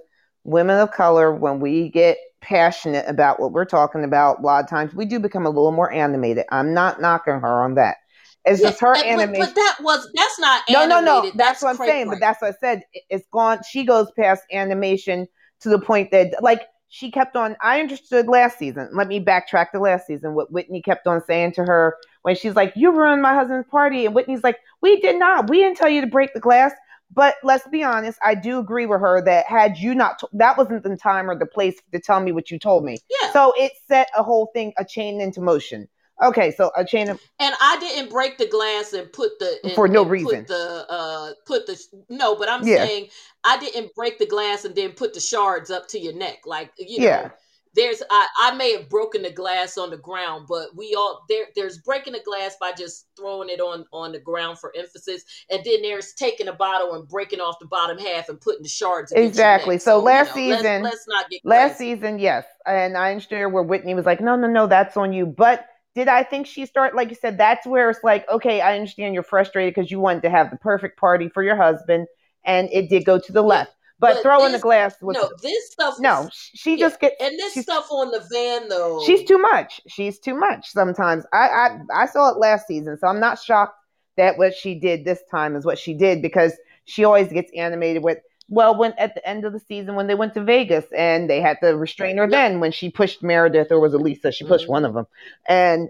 women 0.45 0.79
of 0.79 0.93
color, 0.93 1.33
when 1.35 1.61
we 1.61 1.89
get 1.91 2.19
passionate 2.43 3.05
about 3.09 3.41
what 3.41 3.53
we're 3.53 3.65
talking 3.65 4.05
about, 4.05 4.41
a 4.41 4.43
lot 4.43 4.63
of 4.65 4.69
times 4.69 4.95
we 4.95 5.07
do 5.07 5.19
become 5.19 5.47
a 5.47 5.51
little 5.51 5.73
more 5.73 5.91
animated. 5.93 6.45
I'm 6.51 6.75
not 6.75 7.01
knocking 7.01 7.35
her 7.41 7.63
on 7.63 7.77
that. 7.77 7.97
It's 8.45 8.61
Yeah, 8.61 8.71
just 8.71 8.81
her 8.81 8.95
but, 8.95 9.07
animation. 9.07 9.45
but 9.47 9.55
that 9.55 9.77
was 9.81 10.11
that's 10.15 10.39
not 10.41 10.63
no, 10.69 10.85
no, 10.87 11.01
no. 11.01 11.13
animated. 11.19 11.39
That's, 11.39 11.63
what 11.63 11.71
I'm 11.71 11.77
saying. 11.77 12.09
But 12.11 12.21
that's 12.21 12.43
what 12.43 12.51
I 12.55 12.57
said. 12.61 12.83
It- 12.93 13.05
It's 13.09 13.27
gone. 13.33 13.61
She 13.71 13.85
goes 13.85 14.11
past 14.19 14.43
animation 14.53 15.29
to 15.61 15.69
the 15.69 15.79
point 15.79 16.11
that, 16.11 16.35
like, 16.43 16.63
she 16.89 17.11
kept 17.11 17.37
on. 17.37 17.57
I 17.63 17.81
understood 17.81 18.27
last 18.29 18.59
season. 18.59 18.91
Let 18.93 19.09
me 19.09 19.25
backtrack 19.25 19.71
to 19.71 19.79
last 19.79 20.07
season. 20.07 20.35
What 20.35 20.53
Whitney 20.53 20.83
kept 20.83 21.07
on 21.07 21.23
saying 21.25 21.53
to 21.53 21.63
her 21.65 21.97
when 22.23 22.35
she's 22.35 22.55
like, 22.55 22.75
"You 22.77 22.93
ruined 22.93 23.23
my 23.23 23.33
husband's 23.33 23.67
party," 23.69 24.05
and 24.05 24.15
Whitney's 24.15 24.45
like, 24.45 24.59
"We 24.83 25.01
did 25.01 25.19
not. 25.19 25.49
We 25.49 25.59
didn't 25.59 25.79
tell 25.79 25.89
you 25.89 26.03
to 26.03 26.07
break 26.07 26.35
the 26.35 26.41
glass." 26.41 26.73
But 27.15 27.37
let's 27.43 27.67
be 27.69 27.83
honest. 27.83 28.19
I 28.25 28.35
do 28.35 28.59
agree 28.59 28.87
with 28.87 29.01
her 29.01 29.23
that 29.25 29.47
had 29.47 29.79
you 29.79 29.95
not, 29.95 30.19
t- 30.19 30.27
that 30.33 30.57
wasn't 30.57 30.83
the 30.83 30.97
time 30.97 31.29
or 31.31 31.39
the 31.39 31.47
place 31.47 31.77
to 31.93 32.01
tell 32.01 32.21
me 32.21 32.33
what 32.33 32.51
you 32.51 32.59
told 32.59 32.85
me. 32.85 32.99
yeah. 33.23 33.33
So 33.33 33.53
it 33.57 33.73
set 33.87 34.09
a 34.17 34.23
whole 34.23 34.51
thing, 34.55 34.73
a 34.79 34.85
chain 34.85 35.21
into 35.21 35.41
motion. 35.41 35.89
Okay, 36.23 36.53
so 36.53 36.71
a 36.77 36.85
chain 36.85 37.09
of 37.09 37.19
and 37.41 37.55
I 37.61 37.79
didn't 37.81 38.11
break 38.11 38.39
the 38.39 38.47
glass 38.47 38.93
and 38.93 39.13
put 39.13 39.39
the 39.41 39.59
and- 39.65 39.73
For 39.73 39.89
no 39.89 40.05
reason. 40.05 40.41
Put 40.41 40.47
the 40.49 40.87
uh 40.89 41.33
put 41.47 41.67
the 41.67 41.83
no, 42.09 42.37
but 42.37 42.49
I'm 42.49 42.65
Yeah. 42.65 42.85
saying 42.87 43.09
I 43.43 43.59
didn't 43.59 43.93
break 43.95 44.19
the 44.19 44.27
glass 44.27 44.65
and 44.65 44.75
then 44.77 44.93
put 44.93 45.15
the 45.15 45.21
shards 45.21 45.71
up 45.71 45.89
to 45.89 45.99
your 45.99 46.13
neck. 46.13 46.41
Like 46.47 46.71
you 46.79 46.99
know, 47.01 47.05
Yeah. 47.07 47.31
There's 47.75 48.03
I, 48.11 48.27
I 48.39 48.55
may 48.55 48.73
have 48.73 48.89
broken 48.89 49.23
the 49.23 49.31
glass 49.31 49.79
on 49.79 49.91
the 49.91 49.97
ground, 49.97 50.47
but 50.49 50.75
we 50.77 50.95
all 50.95 51.25
there 51.29 51.47
there's 51.57 51.79
breaking 51.79 52.13
the 52.13 52.21
glass 52.25 52.57
by 52.61 52.73
just 52.73 53.07
throwing 53.17 53.49
it 53.49 53.61
on 53.61 53.85
on 53.93 54.13
the 54.13 54.19
ground 54.21 54.59
for 54.59 54.73
emphasis, 54.77 55.23
and 55.51 55.63
then 55.65 55.83
there's 55.83 56.13
taking 56.15 56.49
a 56.49 56.53
bottle 56.53 56.95
and 56.95 57.09
breaking 57.09 57.41
off 57.41 57.59
the 57.61 57.67
bottom 57.67 57.99
half 57.99 58.29
and 58.29 58.41
putting 58.41 58.63
the 58.63 58.69
shards 58.69 59.13
Exactly. 59.13 59.79
So 59.79 59.99
you 59.99 60.05
last 60.05 60.37
know, 60.37 60.43
let's- 60.43 60.61
season- 60.63 60.83
let's, 60.83 61.09
not 61.09 61.31
get 61.31 61.41
Last 61.45 61.77
crazy. 61.77 61.95
season, 61.97 62.19
yes. 62.19 62.45
And 62.67 62.97
I 62.97 63.11
understand 63.11 63.53
where 63.53 63.63
Whitney 63.63 63.95
was 63.95 64.07
like, 64.07 64.21
no, 64.21 64.37
no, 64.37 64.47
no, 64.49 64.67
that's 64.67 64.97
on 64.97 65.13
you. 65.13 65.27
But 65.27 65.67
did 65.95 66.09
I 66.09 66.23
think 66.23 66.47
she 66.47 66.65
start, 66.67 66.95
like 66.95 67.11
you 67.11 67.17
said, 67.17 67.37
that's 67.39 67.67
where 67.67 67.91
it's 67.91 68.03
like, 68.05 68.29
okay, 68.31 68.61
I 68.61 68.75
understand 68.77 69.15
you're 69.15 69.23
frustrated 69.23 69.75
because 69.75 69.91
you 69.91 70.01
wanted 70.01 70.23
to 70.23 70.31
have 70.31 70.51
the 70.51 70.57
perfect 70.57 70.99
party 70.99 71.29
for 71.29 71.43
your 71.43 71.57
husband 71.57 72.07
and 72.45 72.69
it 72.73 72.89
did 72.89 73.05
go 73.05 73.19
to 73.19 73.33
the 73.33 73.43
left. 73.43 73.73
But, 74.03 74.15
but 74.17 74.23
throwing 74.23 74.51
the 74.53 74.59
glass 74.59 74.97
was, 75.01 75.17
No, 75.17 75.31
this 75.43 75.71
stuff. 75.71 75.95
no, 76.01 76.29
she 76.33 76.73
yeah, 76.73 76.87
just 76.89 77.01
gets, 77.01 77.15
and 77.21 77.39
this 77.39 77.55
stuff 77.55 77.87
on 77.91 78.11
the 78.11 78.19
van 78.33 78.69
though. 78.69 79.01
she's 79.07 79.23
too 79.25 79.39
much. 79.39 79.81
She's 79.87 80.19
too 80.19 80.35
much 80.35 80.69
sometimes. 80.69 81.25
I, 81.33 81.49
I, 81.49 81.79
I 82.03 82.07
saw 82.07 82.31
it 82.33 82.37
last 82.37 82.67
season, 82.67 82.99
so 82.99 83.07
I'm 83.07 83.21
not 83.21 83.39
shocked 83.39 83.77
that 84.17 84.37
what 84.39 84.55
she 84.55 84.75
did 84.75 85.05
this 85.05 85.21
time 85.31 85.55
is 85.57 85.65
what 85.65 85.79
she 85.79 85.95
did 85.95 86.21
because 86.21 86.53
she 86.85 87.05
always 87.05 87.29
gets 87.33 87.51
animated 87.57 88.03
with, 88.03 88.19
well, 88.49 88.77
when 88.77 88.93
at 88.99 89.15
the 89.15 89.27
end 89.27 89.45
of 89.45 89.53
the 89.53 89.61
season 89.61 89.95
when 89.95 90.09
they 90.09 90.17
went 90.17 90.35
to 90.35 90.43
Vegas 90.43 90.85
and 90.95 91.31
they 91.31 91.41
had 91.41 91.59
to 91.63 91.69
restrain 91.77 92.17
her 92.19 92.29
then 92.29 92.59
when 92.61 92.73
she 92.73 92.91
pushed 92.91 93.23
Meredith 93.23 93.69
or 93.71 93.79
was 93.81 93.95
it 93.95 93.99
Lisa? 93.99 94.33
She 94.33 94.45
pushed 94.45 94.67
Mhm. 94.67 94.71
one 94.71 94.85
of 94.85 94.95
them. 94.95 95.07
And 95.49 95.89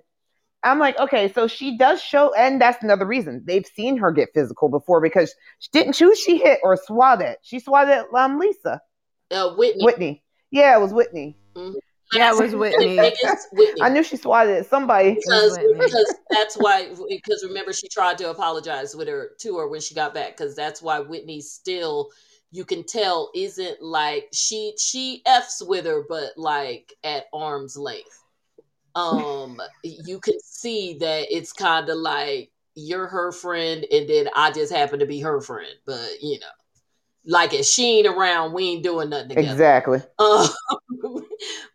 I'm 0.64 0.78
like, 0.78 0.98
okay, 0.98 1.32
so 1.32 1.48
she 1.48 1.76
does 1.76 2.00
show, 2.00 2.32
and 2.34 2.60
that's 2.60 2.82
another 2.82 3.06
reason 3.06 3.42
they've 3.44 3.66
seen 3.66 3.96
her 3.96 4.12
get 4.12 4.28
physical 4.32 4.68
before 4.68 5.00
because 5.00 5.34
she 5.58 5.68
didn't 5.72 5.94
choose 5.94 6.18
she 6.18 6.38
hit 6.38 6.60
or 6.62 6.76
swatted. 6.76 7.36
She 7.42 7.58
swatted 7.58 8.04
um 8.14 8.38
Lisa 8.38 8.80
uh, 9.32 9.54
Whitney. 9.54 9.84
Whitney. 9.84 10.22
Yeah, 10.50 10.76
it 10.76 10.80
was 10.80 10.92
Whitney. 10.92 11.36
Yeah, 12.12 12.30
it 12.30 12.38
was 12.38 12.54
Whitney. 12.54 12.98
Whitney. 13.52 13.82
I 13.82 13.88
knew 13.88 14.02
she 14.02 14.16
swatted 14.16 14.54
at 14.56 14.66
somebody. 14.66 15.14
because 15.14 15.58
because 15.58 16.14
that's 16.30 16.56
why 16.56 16.88
because 17.08 17.44
remember 17.46 17.72
she 17.72 17.88
tried 17.88 18.18
to 18.18 18.30
apologize 18.30 18.94
with 18.94 19.08
her 19.08 19.30
to 19.40 19.56
her 19.58 19.68
when 19.68 19.80
she 19.80 19.94
got 19.94 20.14
back 20.14 20.36
because 20.36 20.54
that's 20.54 20.82
why 20.82 21.00
Whitney 21.00 21.40
still 21.40 22.10
you 22.50 22.66
can 22.66 22.84
tell 22.84 23.30
isn't 23.34 23.82
like 23.82 24.28
she 24.34 24.74
she 24.78 25.22
f's 25.24 25.62
with 25.66 25.86
her 25.86 26.04
but 26.08 26.32
like 26.36 26.92
at 27.02 27.24
arm's 27.32 27.78
length 27.78 28.21
um 28.94 29.60
you 29.82 30.20
can 30.20 30.38
see 30.40 30.96
that 30.98 31.26
it's 31.34 31.52
kind 31.52 31.88
of 31.88 31.96
like 31.96 32.50
you're 32.74 33.06
her 33.06 33.32
friend 33.32 33.86
and 33.90 34.08
then 34.08 34.28
i 34.36 34.50
just 34.50 34.72
happen 34.72 34.98
to 34.98 35.06
be 35.06 35.20
her 35.20 35.40
friend 35.40 35.74
but 35.86 36.10
you 36.20 36.38
know 36.38 36.46
like 37.24 37.54
if 37.54 37.64
she 37.64 37.98
ain't 37.98 38.06
around 38.06 38.52
we 38.52 38.64
ain't 38.70 38.82
doing 38.82 39.10
nothing 39.10 39.30
together 39.30 39.50
Exactly. 39.50 40.02
um, 40.18 40.48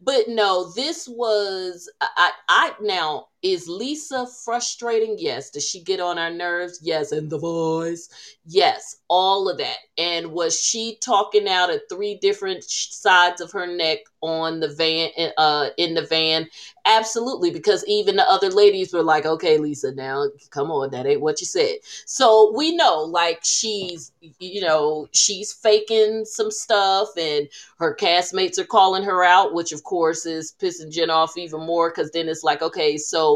but 0.01 0.27
no, 0.27 0.71
this 0.75 1.07
was 1.07 1.89
I, 2.01 2.31
I 2.47 2.73
now 2.81 3.27
is 3.43 3.67
Lisa 3.67 4.27
frustrating? 4.45 5.15
Yes. 5.19 5.49
Does 5.51 5.67
she 5.67 5.81
get 5.81 5.99
on 5.99 6.17
our 6.17 6.31
nerves? 6.31 6.79
Yes. 6.81 7.11
And 7.11 7.29
the 7.29 7.39
voice? 7.39 8.09
Yes. 8.45 8.97
All 9.09 9.49
of 9.49 9.57
that. 9.59 9.77
And 9.97 10.31
was 10.31 10.59
she 10.59 10.97
talking 11.01 11.47
out 11.47 11.73
of 11.73 11.81
three 11.89 12.15
different 12.15 12.63
sides 12.63 13.41
of 13.41 13.51
her 13.51 13.67
neck 13.67 13.99
on 14.21 14.59
the 14.59 14.69
van? 14.69 15.09
Uh, 15.37 15.69
in 15.77 15.93
the 15.93 16.01
van, 16.05 16.47
absolutely. 16.85 17.51
Because 17.51 17.85
even 17.87 18.15
the 18.15 18.29
other 18.29 18.49
ladies 18.49 18.93
were 18.93 19.03
like, 19.03 19.25
"Okay, 19.25 19.57
Lisa, 19.57 19.93
now 19.93 20.25
come 20.51 20.71
on, 20.71 20.91
that 20.91 21.05
ain't 21.05 21.21
what 21.21 21.41
you 21.41 21.47
said." 21.47 21.77
So 22.05 22.53
we 22.55 22.75
know, 22.75 23.01
like 23.03 23.39
she's, 23.43 24.11
you 24.39 24.61
know, 24.61 25.07
she's 25.13 25.53
faking 25.53 26.25
some 26.25 26.51
stuff, 26.51 27.09
and 27.17 27.47
her 27.79 27.95
castmates 27.95 28.57
are 28.59 28.65
calling 28.65 29.03
her 29.03 29.23
out, 29.23 29.53
which 29.53 29.71
of 29.71 29.83
course 29.83 30.25
is 30.25 30.53
pissing 30.61 30.91
Jen 30.91 31.09
off 31.09 31.37
even 31.37 31.61
more 31.65 31.89
because 31.89 32.11
then 32.11 32.27
it's 32.29 32.43
like, 32.43 32.61
okay, 32.61 32.97
so 32.97 33.26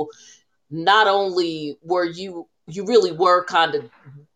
not 0.69 1.07
only 1.07 1.77
were 1.81 2.05
you, 2.05 2.47
you 2.67 2.85
really 2.85 3.11
were 3.11 3.43
kind 3.45 3.75
of 3.75 3.89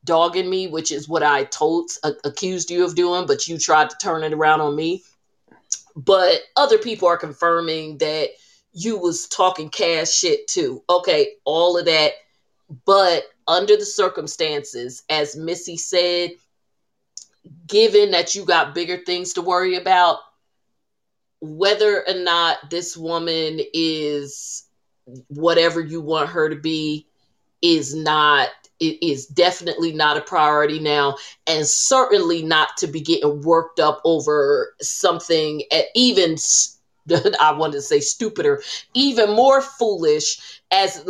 dogging 0.04 0.50
me, 0.50 0.68
which 0.68 0.92
is 0.92 1.10
what 1.10 1.24
I 1.24 1.46
told, 1.46 1.90
accused 2.24 2.70
you 2.70 2.86
of 2.86 2.96
doing, 2.96 3.26
but 3.26 3.48
you 3.48 3.58
tried 3.58 3.90
to 3.90 3.98
turn 3.98 4.24
it 4.24 4.34
around 4.34 4.62
on 4.62 4.76
me. 4.76 5.04
But 5.96 6.42
other 6.56 6.78
people 6.78 7.08
are 7.08 7.18
confirming 7.18 7.98
that 8.00 8.30
you 8.74 8.98
was 8.98 9.28
talking 9.28 9.70
cash 9.70 10.12
shit 10.12 10.48
too. 10.48 10.84
Okay, 10.90 11.30
all 11.46 11.78
of 11.78 11.86
that. 11.86 12.12
But 12.86 13.24
under 13.48 13.78
the 13.78 13.86
circumstances, 13.86 15.04
as 15.10 15.36
Missy 15.38 15.78
said, 15.78 16.32
given 17.68 18.12
that 18.12 18.36
you 18.36 18.44
got 18.44 18.76
bigger 18.76 18.98
things 18.98 19.34
to 19.34 19.42
worry 19.42 19.76
about, 19.76 20.20
whether 21.40 22.08
or 22.08 22.16
not 22.16 22.70
this 22.70 22.98
woman 22.98 23.60
is 23.74 24.65
whatever 25.28 25.80
you 25.82 26.02
want 26.02 26.30
her 26.30 26.50
to 26.50 26.56
be 26.56 27.08
is 27.62 27.96
not 27.96 28.50
it 28.80 29.02
is 29.02 29.26
definitely 29.28 29.94
not 29.94 30.18
a 30.18 30.22
priority 30.22 30.80
now 30.80 31.16
and 31.48 31.66
certainly 31.66 32.44
not 32.44 32.70
to 32.78 32.88
be 32.88 33.00
getting 33.00 33.42
worked 33.42 33.80
up 33.80 34.02
over 34.04 34.74
something 34.82 35.64
even 35.94 36.38
I 37.40 37.52
wanted 37.52 37.74
to 37.74 37.82
say 37.82 38.00
stupider, 38.00 38.62
even 38.94 39.32
more 39.32 39.62
foolish 39.62 40.62
as 40.72 41.06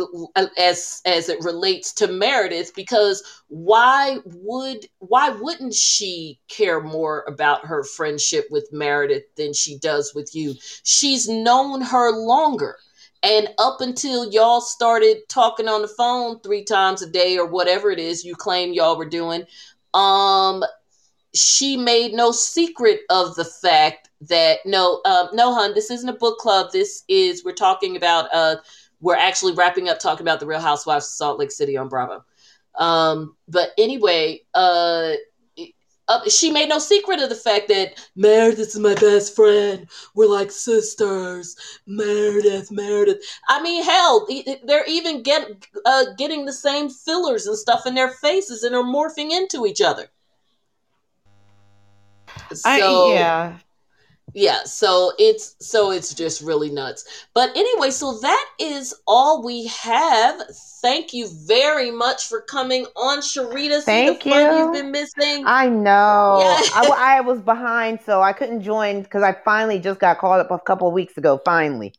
as 0.58 1.00
as 1.06 1.28
it 1.28 1.42
relates 1.42 1.92
to 1.94 2.06
Meredith 2.06 2.74
because 2.74 3.22
why 3.48 4.18
would 4.24 4.86
why 4.98 5.30
wouldn't 5.30 5.74
she 5.74 6.38
care 6.48 6.80
more 6.82 7.24
about 7.26 7.64
her 7.66 7.82
friendship 7.82 8.46
with 8.50 8.68
Meredith 8.72 9.24
than 9.36 9.54
she 9.54 9.78
does 9.78 10.14
with 10.14 10.34
you? 10.34 10.54
She's 10.82 11.28
known 11.28 11.80
her 11.80 12.10
longer. 12.12 12.76
And 13.22 13.48
up 13.58 13.80
until 13.80 14.30
y'all 14.30 14.60
started 14.60 15.28
talking 15.28 15.68
on 15.68 15.82
the 15.82 15.88
phone 15.88 16.40
three 16.40 16.64
times 16.64 17.02
a 17.02 17.10
day 17.10 17.38
or 17.38 17.46
whatever 17.46 17.90
it 17.90 17.98
is 17.98 18.24
you 18.24 18.34
claim 18.34 18.72
y'all 18.72 18.96
were 18.96 19.08
doing, 19.08 19.44
um, 19.94 20.62
she 21.34 21.76
made 21.76 22.12
no 22.12 22.30
secret 22.30 23.00
of 23.10 23.34
the 23.34 23.44
fact 23.44 24.10
that 24.22 24.58
no, 24.64 25.00
um, 25.04 25.28
no, 25.32 25.54
hun, 25.54 25.74
this 25.74 25.90
isn't 25.90 26.08
a 26.08 26.12
book 26.12 26.38
club. 26.38 26.70
This 26.72 27.04
is 27.08 27.44
we're 27.44 27.52
talking 27.52 27.96
about. 27.96 28.28
Uh, 28.32 28.56
we're 29.00 29.16
actually 29.16 29.52
wrapping 29.52 29.88
up 29.88 29.98
talking 29.98 30.24
about 30.24 30.40
the 30.40 30.46
Real 30.46 30.60
Housewives 30.60 31.06
of 31.06 31.12
Salt 31.12 31.38
Lake 31.38 31.50
City 31.50 31.76
on 31.76 31.88
Bravo. 31.88 32.24
Um, 32.76 33.36
but 33.48 33.70
anyway, 33.78 34.42
uh, 34.54 35.12
uh, 36.08 36.28
she 36.28 36.50
made 36.50 36.68
no 36.68 36.78
secret 36.78 37.20
of 37.20 37.28
the 37.28 37.34
fact 37.34 37.68
that 37.68 37.94
Meredith 38.14 38.68
is 38.68 38.78
my 38.78 38.94
best 38.94 39.34
friend. 39.34 39.88
We're 40.14 40.28
like 40.28 40.50
sisters. 40.50 41.56
Meredith, 41.86 42.70
Meredith. 42.70 43.22
I 43.48 43.60
mean, 43.62 43.82
hell, 43.82 44.26
they're 44.64 44.86
even 44.86 45.22
get 45.22 45.66
uh, 45.84 46.04
getting 46.16 46.44
the 46.44 46.52
same 46.52 46.88
fillers 46.88 47.46
and 47.46 47.56
stuff 47.56 47.86
in 47.86 47.94
their 47.94 48.10
faces 48.10 48.62
and 48.62 48.74
are 48.74 48.82
morphing 48.82 49.30
into 49.32 49.66
each 49.66 49.80
other. 49.80 50.08
I, 52.64 52.78
So 52.78 53.12
yeah. 53.12 53.58
Yeah 54.36 54.62
so 54.64 55.12
it's 55.18 55.56
so 55.60 55.90
it's 55.90 56.12
just 56.12 56.42
really 56.42 56.68
nuts 56.70 57.26
but 57.32 57.50
anyway 57.56 57.90
so 57.90 58.18
that 58.20 58.46
is 58.60 58.94
all 59.06 59.42
we 59.42 59.66
have 59.66 60.42
thank 60.82 61.14
you 61.14 61.26
very 61.46 61.90
much 61.90 62.28
for 62.28 62.42
coming 62.42 62.84
on 62.96 63.18
sharita 63.20 63.78
See 63.80 63.84
Thank 63.86 64.22
the 64.24 64.30
fun 64.30 64.52
you. 64.52 64.58
you've 64.58 64.72
been 64.74 64.90
missing 64.92 65.44
I 65.46 65.68
know. 65.68 66.38
Yeah. 66.40 66.60
I, 66.74 67.16
I 67.16 67.20
was 67.22 67.40
behind, 67.40 68.00
so 68.04 68.20
I 68.20 68.32
couldn't 68.32 68.62
join 68.62 69.02
because 69.02 69.22
I 69.22 69.32
finally 69.44 69.78
just 69.78 70.00
got 70.00 70.18
called 70.18 70.40
up 70.40 70.50
a 70.50 70.58
couple 70.58 70.86
of 70.86 70.92
weeks 70.92 71.16
ago. 71.16 71.40
Finally. 71.44 71.94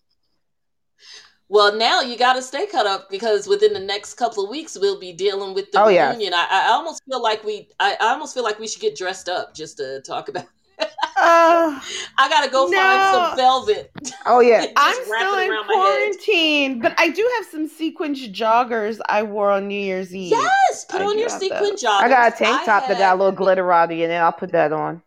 Well, 1.50 1.76
now 1.76 2.02
you 2.02 2.18
got 2.18 2.34
to 2.34 2.42
stay 2.42 2.68
cut 2.68 2.86
up 2.86 3.10
because 3.10 3.48
within 3.48 3.74
the 3.74 3.80
next 3.80 4.16
couple 4.16 4.44
of 4.44 4.50
weeks 4.50 4.78
we'll 4.80 5.00
be 5.00 5.14
dealing 5.14 5.54
with 5.54 5.72
the 5.72 5.82
Oh, 5.82 5.88
yes. 5.88 6.14
reunion. 6.14 6.34
I, 6.34 6.48
I 6.52 6.72
almost 6.72 7.02
feel 7.10 7.22
like 7.22 7.44
we, 7.44 7.70
I, 7.80 7.96
I 8.02 8.08
almost 8.10 8.34
feel 8.34 8.44
like 8.44 8.60
we 8.60 8.68
should 8.68 8.82
get 8.82 8.98
dressed 8.98 9.30
up 9.30 9.56
just 9.56 9.78
to 9.78 10.02
talk 10.02 10.28
about. 10.30 10.46
Uh, 10.80 10.86
I 12.18 12.30
gotta 12.30 12.50
go 12.50 12.72
find 12.72 13.14
some 13.14 13.38
velvet. 13.38 13.92
Oh 14.26 14.40
yeah. 14.40 14.68
I'm 14.76 15.04
still 15.04 15.38
in 15.40 15.50
around 15.50 15.68
my 15.68 15.74
head. 15.74 16.14
quarantine, 16.14 16.80
but 16.80 16.94
I 16.98 17.10
do 17.10 17.30
have 17.38 17.48
some 17.48 17.68
sequence 17.68 18.28
joggers 18.28 19.00
I 19.10 19.24
wore 19.24 19.52
on 19.52 19.68
New 19.68 19.80
Year's 19.80 20.16
Eve. 20.16 20.32
Yes, 20.32 20.86
put 20.86 21.02
I 21.02 21.06
on 21.06 21.18
your 21.18 21.30
sequin 21.30 21.76
joggers. 21.76 22.02
I 22.02 22.10
got 22.10 22.34
a 22.34 22.38
tank 22.38 22.62
I 22.62 22.66
top 22.66 22.88
that 22.88 22.98
got 23.00 23.16
a 23.16 23.24
little 23.24 23.38
glitterati 23.38 24.04
in 24.04 24.12
it. 24.12 24.16
I'll 24.16 24.32
put 24.32 24.52
that 24.52 24.72
on. 24.72 25.02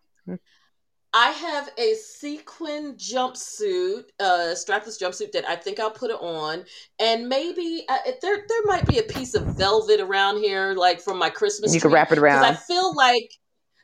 I 1.12 1.30
have 1.30 1.70
a 1.76 1.94
sequin 1.94 2.94
jumpsuit, 2.94 4.04
uh, 4.20 4.54
strapless 4.54 5.00
jumpsuit 5.00 5.32
that 5.32 5.44
I 5.44 5.56
think 5.56 5.80
I'll 5.80 5.90
put 5.90 6.10
it 6.10 6.20
on, 6.20 6.64
and 7.00 7.28
maybe 7.28 7.84
uh, 7.88 7.98
there 8.22 8.44
there 8.46 8.62
might 8.64 8.86
be 8.86 8.98
a 8.98 9.02
piece 9.02 9.34
of 9.34 9.42
velvet 9.56 9.98
around 9.98 10.38
here, 10.38 10.72
like 10.74 11.00
from 11.00 11.18
my 11.18 11.28
Christmas. 11.28 11.74
You 11.74 11.80
can 11.80 11.90
wrap 11.90 12.12
it 12.12 12.18
around. 12.18 12.44
I 12.44 12.54
feel 12.54 12.94
like, 12.94 13.32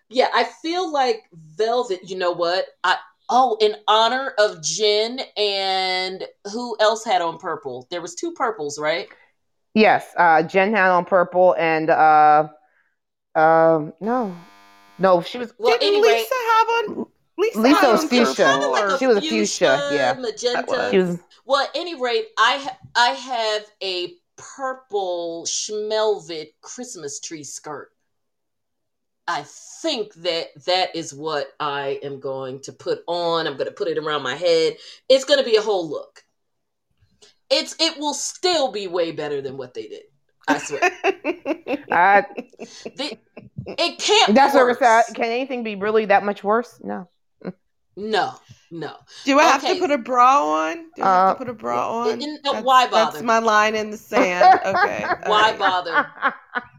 yeah, 0.09 0.28
I 0.35 0.45
feel 0.45 0.93
like 0.93 1.24
velvet. 1.33 2.09
You 2.09 2.16
know 2.19 2.33
what? 2.33 2.66
I 2.85 2.97
oh, 3.28 3.57
in 3.61 3.77
honor 3.89 4.35
of 4.39 4.62
Jen 4.62 5.20
and 5.37 6.24
who 6.53 6.77
else 6.81 7.05
had 7.05 7.23
on 7.23 7.39
purple? 7.39 7.87
There 7.91 8.01
was 8.03 8.15
two 8.15 8.33
purples, 8.33 8.78
right? 8.78 9.09
Yes, 9.74 10.07
uh, 10.16 10.43
Jen 10.43 10.74
had 10.74 10.91
on 10.91 11.05
purple 11.05 11.55
and 11.59 11.91
uh, 11.91 12.49
um, 13.35 13.93
no, 14.01 14.35
no, 14.99 15.20
she 15.20 15.39
was 15.39 15.53
Well, 15.59 15.78
Didn't 15.78 15.97
anyway, 15.97 16.19
Lisa 16.20 16.35
have 16.35 16.69
on? 16.69 17.07
Lisa, 17.39 17.61
Lisa 17.61 17.87
was 17.93 18.05
fuchsia. 18.05 18.45
kind 18.45 18.62
of 18.65 18.70
like 18.70 18.85
a 18.85 18.99
She 18.99 19.07
was 19.07 19.16
a 19.19 19.20
fuchsia, 19.20 19.89
yeah. 19.93 20.12
magenta. 20.15 20.89
she 20.91 20.99
was 20.99 21.19
Well, 21.45 21.62
at 21.65 21.70
any 21.74 22.01
rate, 22.01 22.28
I 22.39 22.57
ha- 22.59 22.78
I 22.95 23.11
have 23.11 23.66
a 23.83 24.15
purple 24.37 25.45
schmelvet 25.47 26.49
Christmas 26.62 27.20
tree 27.20 27.45
skirt. 27.45 27.91
I 29.28 29.43
think 29.44 30.15
that 30.15 30.48
that 30.66 30.94
is 30.94 31.12
what 31.12 31.48
I 31.59 31.98
am 32.03 32.20
going 32.20 32.61
to 32.62 32.73
put 32.73 33.01
on. 33.09 33.47
I'm 33.47 33.55
going 33.55 33.66
to 33.66 33.73
put 33.73 33.89
it 33.89 33.98
around 33.98 34.23
my 34.23 34.35
head. 34.36 34.77
It's 35.09 35.24
going 35.24 35.39
to 35.40 35.44
be 35.44 35.57
a 35.57 35.62
whole 35.62 35.89
look. 35.89 36.23
It's 37.51 37.74
it 37.81 37.98
will 37.98 38.15
still 38.15 38.70
be 38.73 38.86
way 38.86 39.12
better 39.12 39.40
than 39.40 39.57
what 39.57 39.74
they 39.74 39.89
did. 39.89 40.03
I 40.48 40.59
swear. 40.59 40.81
I, 41.90 42.24
The- 42.97 43.19
it 43.66 43.98
can't. 43.98 44.35
that's 44.35 44.53
be 44.53 44.59
what 44.59 44.62
I 44.62 44.65
worse. 44.65 44.78
said. 45.07 45.15
Can 45.16 45.24
anything 45.24 45.65
be 45.65 45.74
really 45.74 46.05
that 46.07 46.24
much 46.24 46.44
worse? 46.44 46.78
No. 46.82 47.09
No, 47.97 48.35
no. 48.70 48.94
Do 49.24 49.39
I 49.40 49.44
have 49.44 49.62
to 49.62 49.74
put 49.78 49.90
a 49.90 49.97
bra 49.98 50.44
on? 50.66 50.77
Do 50.94 51.03
I 51.03 51.07
have 51.07 51.28
Uh, 51.28 51.32
to 51.32 51.39
put 51.39 51.48
a 51.48 51.53
bra 51.55 51.98
on? 52.03 52.11
And- 52.11 52.23
and, 52.23 52.39
uh, 52.39 52.40
That's- 52.44 52.65
why 52.65 52.86
bother? 52.89 53.12
That's 53.12 53.24
my 53.24 53.39
line 53.39 53.74
in 53.74 53.90
the 53.90 53.97
sand. 53.97 54.61
Okay. 54.65 55.05
Why 55.27 55.51
right. 55.51 55.59
bother? 55.59 56.07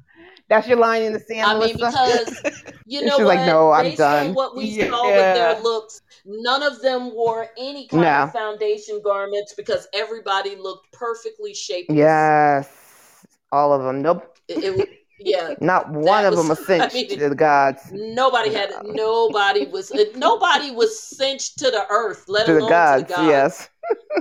That's 0.50 0.68
your 0.68 0.78
line 0.78 1.04
in 1.04 1.12
the 1.14 1.20
sand, 1.20 1.46
I 1.46 1.60
mean, 1.60 1.76
because 1.76 2.42
you 2.86 3.00
She's 3.02 3.08
know 3.10 3.18
like, 3.18 3.40
what? 3.40 3.46
"No, 3.48 3.72
I'm 3.72 3.84
Based 3.86 4.00
on 4.02 4.26
done." 4.28 4.34
what 4.34 4.56
we 4.56 4.66
Yeah. 4.66 4.90
saw 4.90 5.06
with 5.06 5.36
their 5.36 5.60
looks, 5.62 6.02
none 6.26 6.64
of 6.64 6.82
them 6.82 7.14
wore 7.14 7.48
any 7.58 7.88
kind 7.88 8.04
No. 8.04 8.10
of 8.24 8.32
foundation 8.32 9.02
garments 9.04 9.54
because 9.56 9.88
everybody 9.94 10.56
looked 10.56 10.92
perfectly 10.94 11.54
shapeless. 11.54 11.98
yes, 11.98 13.26
all 13.52 13.74
of 13.74 13.84
them. 13.84 14.02
Nope, 14.02 14.38
It, 14.48 14.64
it 14.64 14.90
yeah. 15.20 15.56
not 15.62 15.90
one 15.92 16.24
of 16.24 16.32
was- 16.36 16.40
them 16.40 16.50
was 16.50 16.60
I 16.70 16.88
cinched 16.88 16.94
mean, 16.96 17.20
to 17.20 17.30
the 17.30 17.36
gods. 17.36 17.82
Nobody 17.92 18.54
had. 18.54 18.72
Nobody 18.86 19.66
was. 19.66 19.92
uh, 19.92 20.06
Nobody 20.16 20.72
was 20.72 20.98
cinched 21.04 21.60
to 21.60 21.72
the 21.72 21.86
earth, 21.90 22.24
let 22.30 22.46
To 22.46 22.54
the 22.54 22.60
alone 22.60 22.70
gods, 22.70 23.04
to 23.04 23.08
the 23.10 23.14
gods. 23.16 23.28
yes. 23.28 23.70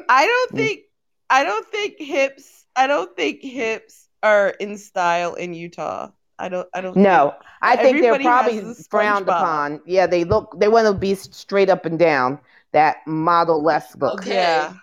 I 0.08 0.26
don't 0.26 0.50
think 0.56 0.80
I 1.30 1.44
don't 1.44 1.66
think 1.70 2.00
hips 2.00 2.66
I 2.74 2.86
don't 2.88 3.14
think 3.16 3.42
hips 3.42 4.08
are 4.22 4.50
in 4.50 4.76
style 4.76 5.34
in 5.34 5.54
Utah. 5.54 6.10
I 6.38 6.48
don't 6.48 6.68
I 6.74 6.80
don't 6.80 6.96
No, 6.96 7.34
I 7.62 7.76
think 7.76 8.00
they're 8.00 8.18
probably 8.18 8.60
frowned 8.90 9.26
SpongeBob. 9.26 9.40
upon. 9.40 9.80
Yeah, 9.86 10.06
they 10.06 10.24
look. 10.24 10.58
They 10.58 10.68
want 10.68 10.86
to 10.86 10.94
be 10.94 11.14
straight 11.14 11.70
up 11.70 11.86
and 11.86 11.98
down. 11.98 12.38
That 12.72 12.98
model 13.06 13.62
less 13.62 13.96
look. 13.96 14.20
Okay. 14.20 14.34
Yeah. 14.34 14.74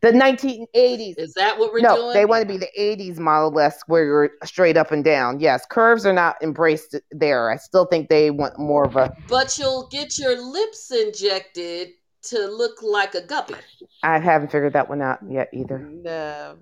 The 0.00 0.12
1980s. 0.12 1.18
Is 1.18 1.34
that 1.34 1.58
what 1.58 1.72
we're 1.72 1.80
no, 1.80 1.96
doing? 1.96 2.14
they 2.14 2.24
want 2.24 2.42
to 2.42 2.48
be 2.48 2.56
the 2.56 2.70
80s 2.78 3.18
model 3.18 3.50
less 3.50 3.82
where 3.86 4.04
you're 4.04 4.30
straight 4.44 4.76
up 4.76 4.92
and 4.92 5.04
down. 5.04 5.40
Yes, 5.40 5.66
curves 5.68 6.06
are 6.06 6.12
not 6.12 6.36
embraced 6.42 6.96
there. 7.10 7.50
I 7.50 7.56
still 7.56 7.86
think 7.86 8.08
they 8.08 8.30
want 8.30 8.58
more 8.58 8.84
of 8.84 8.96
a. 8.96 9.14
But 9.28 9.58
you'll 9.58 9.88
get 9.88 10.18
your 10.18 10.40
lips 10.40 10.90
injected 10.90 11.90
to 12.22 12.46
look 12.46 12.82
like 12.82 13.14
a 13.14 13.22
guppy. 13.26 13.54
I 14.02 14.18
haven't 14.18 14.50
figured 14.52 14.72
that 14.74 14.88
one 14.88 15.02
out 15.02 15.18
yet 15.28 15.48
either. 15.52 15.78
No. 15.78 16.56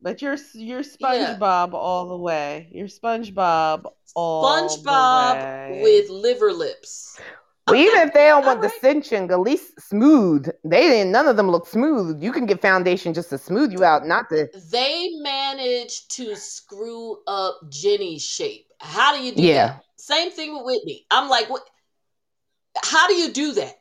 But 0.00 0.22
you're 0.22 0.36
you're 0.54 0.80
Yeah. 1.00 1.36
SpongeBob 1.38 1.72
all 1.74 2.06
the 2.08 2.16
way. 2.16 2.68
You're 2.72 2.86
SpongeBob 2.88 3.84
all 4.14 4.42
the 4.68 4.78
SpongeBob 4.78 5.70
way. 5.70 5.80
with 5.82 6.10
liver 6.10 6.52
lips. 6.52 7.18
But 7.66 7.76
even 7.76 7.98
if 8.02 8.14
they 8.14 8.26
don't 8.26 8.44
all 8.44 8.48
want 8.50 8.60
the 8.62 8.68
right. 8.68 8.80
cinching, 8.80 9.28
at 9.30 9.40
least 9.40 9.80
smooth. 9.80 10.48
They 10.62 10.82
didn't. 10.88 11.10
None 11.10 11.26
of 11.26 11.36
them 11.36 11.50
look 11.50 11.66
smooth. 11.66 12.22
You 12.22 12.30
can 12.30 12.46
get 12.46 12.62
foundation 12.62 13.12
just 13.12 13.30
to 13.30 13.38
smooth 13.38 13.72
you 13.72 13.82
out, 13.82 14.06
not 14.06 14.28
to. 14.28 14.48
They 14.70 15.08
managed 15.16 16.12
to 16.16 16.36
screw 16.36 17.18
up 17.26 17.58
Jenny's 17.68 18.22
shape. 18.24 18.66
How 18.78 19.16
do 19.16 19.22
you 19.22 19.34
do 19.34 19.42
Yeah. 19.42 19.66
that? 19.68 19.84
Same 19.96 20.30
thing 20.30 20.54
with 20.54 20.64
Whitney. 20.64 21.06
I'm 21.10 21.28
like, 21.28 21.50
what? 21.50 21.62
How 22.84 23.08
do 23.08 23.14
you 23.14 23.32
do 23.32 23.52
that? 23.54 23.74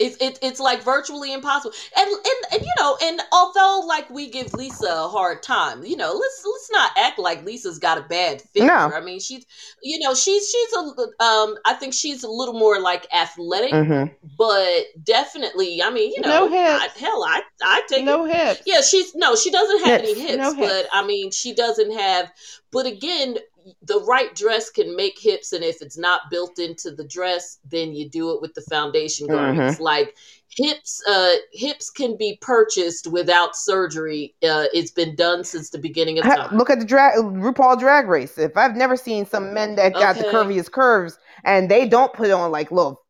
It's 0.00 0.16
it, 0.20 0.40
it's 0.42 0.58
like 0.58 0.82
virtually 0.82 1.32
impossible. 1.32 1.72
And, 1.96 2.08
and 2.10 2.52
and 2.52 2.62
you 2.62 2.72
know, 2.78 2.98
and 3.00 3.20
although 3.30 3.84
like 3.86 4.10
we 4.10 4.28
give 4.28 4.52
Lisa 4.52 4.88
a 4.90 5.08
hard 5.08 5.42
time, 5.42 5.84
you 5.84 5.96
know, 5.96 6.12
let's 6.12 6.42
let's 6.44 6.70
not 6.72 6.90
act 6.98 7.18
like 7.18 7.44
Lisa's 7.44 7.78
got 7.78 7.98
a 7.98 8.02
bad 8.02 8.42
figure. 8.42 8.66
No. 8.66 8.90
I 8.92 9.00
mean, 9.00 9.20
she's 9.20 9.46
you 9.82 10.00
know 10.00 10.12
she's 10.14 10.50
she's 10.50 10.72
a 10.72 11.24
um 11.24 11.56
I 11.64 11.74
think 11.78 11.94
she's 11.94 12.24
a 12.24 12.28
little 12.28 12.58
more 12.58 12.80
like 12.80 13.06
athletic, 13.14 13.70
hmm 13.70 14.04
but 14.36 14.84
definitely 15.04 15.80
I 15.82 15.90
mean 15.90 16.12
you 16.12 16.22
know 16.22 16.48
No. 16.48 16.48
I, 16.48 16.88
hell 16.98 17.22
I 17.24 17.42
I 17.62 17.82
take 17.88 18.04
no 18.04 18.24
it 18.26 18.34
hips. 18.34 18.62
yeah, 18.66 18.80
she's 18.80 19.14
no, 19.14 19.36
she 19.36 19.50
doesn't 19.50 19.84
have 19.84 19.98
any 19.98 20.14
Hips. 20.14 20.20
hips, 20.20 20.36
No 20.38 20.54
hips. 20.54 20.72
but 20.72 20.86
I 20.92 21.06
mean, 21.06 21.30
she 21.30 21.54
doesn't 21.54 21.92
have. 21.92 22.32
But 22.72 22.86
again, 22.86 23.36
the 23.82 24.00
right 24.04 24.34
dress 24.34 24.70
can 24.70 24.94
make 24.96 25.18
hips, 25.18 25.52
and 25.52 25.64
if 25.64 25.80
it's 25.80 25.98
not 25.98 26.22
built 26.30 26.58
into 26.58 26.90
the 26.90 27.04
dress, 27.04 27.58
then 27.64 27.94
you 27.94 28.08
do 28.08 28.32
it 28.32 28.40
with 28.40 28.54
the 28.54 28.62
foundation 28.62 29.26
garments. 29.26 29.80
Like 29.80 30.16
hips, 30.48 31.02
uh, 31.08 31.30
hips 31.52 31.90
can 31.90 32.16
be 32.16 32.38
purchased 32.40 33.06
without 33.06 33.56
surgery. 33.56 34.34
Uh, 34.42 34.64
it's 34.72 34.90
been 34.90 35.14
done 35.16 35.44
since 35.44 35.70
the 35.70 35.78
beginning 35.78 36.18
of 36.18 36.24
time. 36.24 36.56
Look 36.56 36.70
at 36.70 36.78
the 36.78 36.84
drag 36.84 37.16
RuPaul 37.18 37.78
Drag 37.78 38.08
Race. 38.08 38.38
If 38.38 38.56
I've 38.56 38.76
never 38.76 38.96
seen 38.96 39.26
some 39.26 39.54
men 39.54 39.76
that 39.76 39.94
got 39.94 40.16
the 40.16 40.24
curviest 40.24 40.72
curves 40.72 41.18
and 41.44 41.70
they 41.70 41.88
don't 41.88 42.12
put 42.12 42.30
on 42.30 42.50
like 42.50 42.70
little 42.70 43.03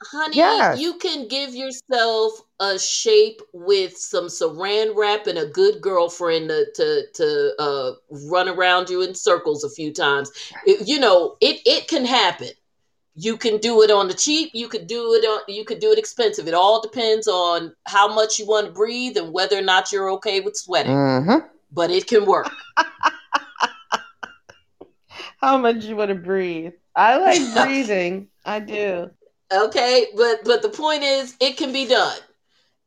Honey, 0.00 0.36
Yes. 0.36 0.78
you 0.80 0.94
can 0.94 1.26
give 1.26 1.54
yourself 1.56 2.40
a 2.60 2.78
shape 2.78 3.40
with 3.52 3.96
some 3.96 4.26
saran 4.26 4.94
wrap 4.94 5.26
and 5.26 5.38
a 5.38 5.46
good 5.46 5.80
girlfriend 5.80 6.48
to 6.50 6.66
to, 6.76 7.02
to 7.14 7.54
uh, 7.58 7.92
run 8.30 8.48
around 8.48 8.88
you 8.90 9.02
in 9.02 9.14
circles 9.14 9.64
a 9.64 9.70
few 9.70 9.92
times. 9.92 10.30
It- 10.66 10.86
you 10.86 11.00
know, 11.00 11.36
it 11.40 11.60
it 11.66 11.88
can 11.88 12.04
happen. 12.04 12.50
You 13.16 13.36
can 13.36 13.58
do 13.58 13.82
it 13.82 13.90
on 13.90 14.06
the 14.06 14.14
cheap. 14.14 14.50
You 14.54 14.68
could 14.68 14.86
do 14.86 15.14
it 15.14 15.24
on. 15.24 15.40
You 15.48 15.64
could 15.64 15.80
do 15.80 15.90
it 15.90 15.98
expensive. 15.98 16.46
It 16.46 16.54
all 16.54 16.80
depends 16.80 17.26
on 17.26 17.74
how 17.86 18.06
much 18.14 18.38
you 18.38 18.46
want 18.46 18.66
to 18.68 18.72
breathe 18.72 19.16
and 19.16 19.32
whether 19.32 19.58
or 19.58 19.62
not 19.62 19.90
you're 19.90 20.10
okay 20.12 20.38
with 20.40 20.56
sweating. 20.56 20.92
mhm. 20.94 21.44
But 21.72 21.90
it 21.90 22.06
can 22.06 22.24
work. 22.24 22.48
How 25.38 25.56
much 25.58 25.84
you 25.84 25.96
want 25.96 26.08
to 26.10 26.14
breathe? 26.14 26.72
I 26.94 27.16
like 27.18 27.54
breathing. 27.66 28.28
I 28.44 28.60
do. 28.60 29.10
Okay, 29.52 30.06
but 30.16 30.44
but 30.44 30.62
the 30.62 30.68
point 30.68 31.02
is, 31.02 31.34
it 31.40 31.56
can 31.56 31.72
be 31.72 31.86
done. 31.86 32.18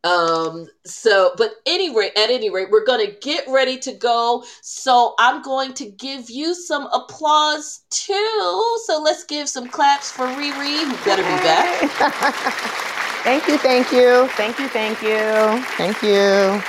Um. 0.03 0.67
So, 0.85 1.33
but 1.37 1.51
anyway, 1.65 2.11
at 2.15 2.29
any 2.29 2.49
rate, 2.49 2.69
we're 2.71 2.85
gonna 2.85 3.11
get 3.21 3.45
ready 3.47 3.77
to 3.79 3.93
go. 3.93 4.43
So 4.61 5.15
I'm 5.19 5.41
going 5.41 5.73
to 5.75 5.89
give 5.89 6.29
you 6.29 6.53
some 6.53 6.87
applause 6.87 7.81
too. 7.89 8.77
So 8.85 9.01
let's 9.01 9.23
give 9.23 9.49
some 9.49 9.67
claps 9.67 10.11
for 10.11 10.25
Riri, 10.27 10.85
who 10.85 11.05
better 11.05 11.23
be 11.23 11.43
back. 11.43 11.79
thank 13.23 13.47
you, 13.47 13.57
thank 13.57 13.91
you, 13.91 14.27
thank 14.29 14.59
you, 14.59 14.67
thank 14.67 15.01
you, 15.01 15.63
thank 15.77 16.01
you. 16.03 16.61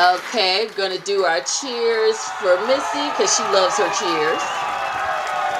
Okay, 0.00 0.66
we're 0.66 0.74
gonna 0.74 0.98
do 0.98 1.24
our 1.24 1.40
cheers 1.40 2.18
for 2.40 2.58
Missy 2.66 3.08
because 3.10 3.36
she 3.36 3.42
loves 3.44 3.76
her 3.78 3.90
cheers. 3.94 4.61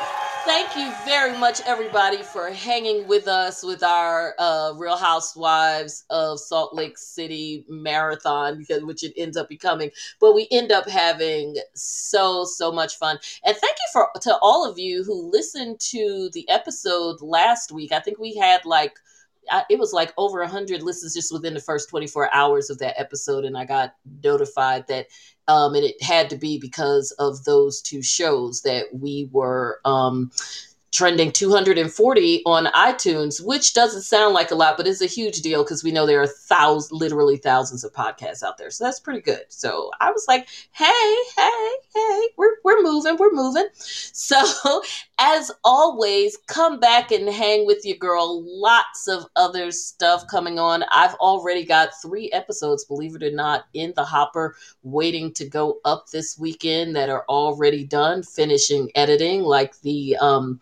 thank 0.47 0.77
you 0.77 0.93
very 1.05 1.37
much, 1.39 1.61
everybody, 1.67 2.23
for 2.23 2.51
hanging 2.51 3.07
with 3.07 3.29
us 3.29 3.63
with 3.63 3.83
our 3.83 4.35
uh, 4.39 4.73
Real 4.77 4.97
Housewives 4.97 6.05
of 6.09 6.41
Salt 6.41 6.75
Lake 6.75 6.97
City 6.97 7.67
marathon, 7.69 8.57
because 8.57 8.83
which 8.83 9.05
it 9.05 9.13
ends 9.17 9.37
up 9.37 9.49
becoming. 9.49 9.91
But 10.21 10.35
we 10.35 10.49
end 10.51 10.73
up 10.73 10.89
having 10.89 11.57
so 11.75 12.45
so 12.45 12.73
much 12.73 12.97
fun, 12.97 13.19
and 13.45 13.57
thank 13.57 13.77
you 13.77 13.89
for 13.93 14.09
to 14.23 14.39
all 14.41 14.69
of 14.69 14.79
you 14.79 15.05
who 15.05 15.31
listened 15.31 15.81
to 15.91 16.31
the 16.33 16.49
episode 16.49 17.21
last 17.21 17.73
week. 17.73 17.93
I 17.93 18.01
think 18.01 18.19
we 18.19 18.35
had 18.37 18.65
like 18.65 18.99
It 19.71 19.79
was 19.79 19.93
like 19.93 20.13
over 20.17 20.41
100 20.41 20.83
listens 20.83 21.15
just 21.15 21.33
within 21.33 21.55
the 21.55 21.61
first 21.61 21.89
24 21.89 22.35
hours 22.35 22.71
of 22.71 22.79
that 22.79 22.99
episode 22.99 23.45
and 23.45 23.57
i 23.57 23.65
got 23.65 23.95
notified 24.23 24.87
that 24.89 25.07
um, 25.49 25.75
and 25.75 25.85
it 25.85 26.03
had 26.03 26.29
to 26.31 26.37
be 26.37 26.59
because 26.59 27.13
of 27.19 27.45
those 27.45 27.81
two 27.81 28.03
shows 28.03 28.63
that 28.63 28.87
we 28.93 29.29
were 29.33 29.81
um, 29.85 30.31
trending 30.97 31.31
240 31.31 32.43
on 32.47 32.65
iTunes, 32.67 33.45
which 33.45 33.75
doesn't 33.75 34.01
sound 34.01 34.33
like 34.33 34.51
a 34.51 34.55
lot, 34.55 34.79
but 34.79 34.87
it's 34.87 35.03
a 35.03 35.07
huge 35.07 35.43
deal 35.43 35.63
because 35.63 35.85
we 35.85 35.93
know 35.93 36.07
there 36.07 36.23
are 36.23 36.27
thousands, 36.27 36.91
literally 36.91 37.37
thousands 37.37 37.85
of 37.85 37.93
podcasts 37.93 38.43
out 38.43 38.57
there. 38.57 38.71
So 38.71 38.85
that's 38.85 38.99
pretty 38.99 39.21
good. 39.21 39.43
So 39.49 39.91
I 40.01 40.11
was 40.11 40.25
like, 40.27 40.49
hey, 40.73 41.17
hey, 41.37 41.71
hey, 41.95 42.29
we're, 42.39 42.57
we're 42.65 42.83
moving, 42.83 43.19
we're 43.19 43.31
moving. 43.31 43.67
So 43.75 44.41
as 45.19 45.51
always, 45.65 46.39
come 46.47 46.81
back 46.81 47.13
and 47.13 47.29
hang 47.29 47.67
with 47.67 47.85
your 47.85 47.99
girl. 47.99 48.43
Lots 48.43 49.07
of 49.07 49.27
other 49.37 49.73
stuff 49.73 50.27
coming 50.29 50.59
on. 50.59 50.83
I've 50.91 51.15
already 51.17 51.67
got 51.67 51.91
three 52.01 52.31
episodes, 52.33 52.87
believe 52.87 53.15
it 53.17 53.23
or 53.23 53.31
not, 53.31 53.67
in 53.75 53.93
the 53.97 54.05
hopper 54.05 54.57
waiting 54.83 55.35
to 55.35 55.47
go 55.47 55.79
up 55.85 56.07
this 56.09 56.39
weekend 56.39 56.97
that 56.97 57.11
are 57.11 57.27
already 57.29 57.85
done, 57.85 58.23
finishing 58.23 58.91
editing, 58.95 59.43
like 59.43 59.79
the 59.83 60.17
um 60.23 60.59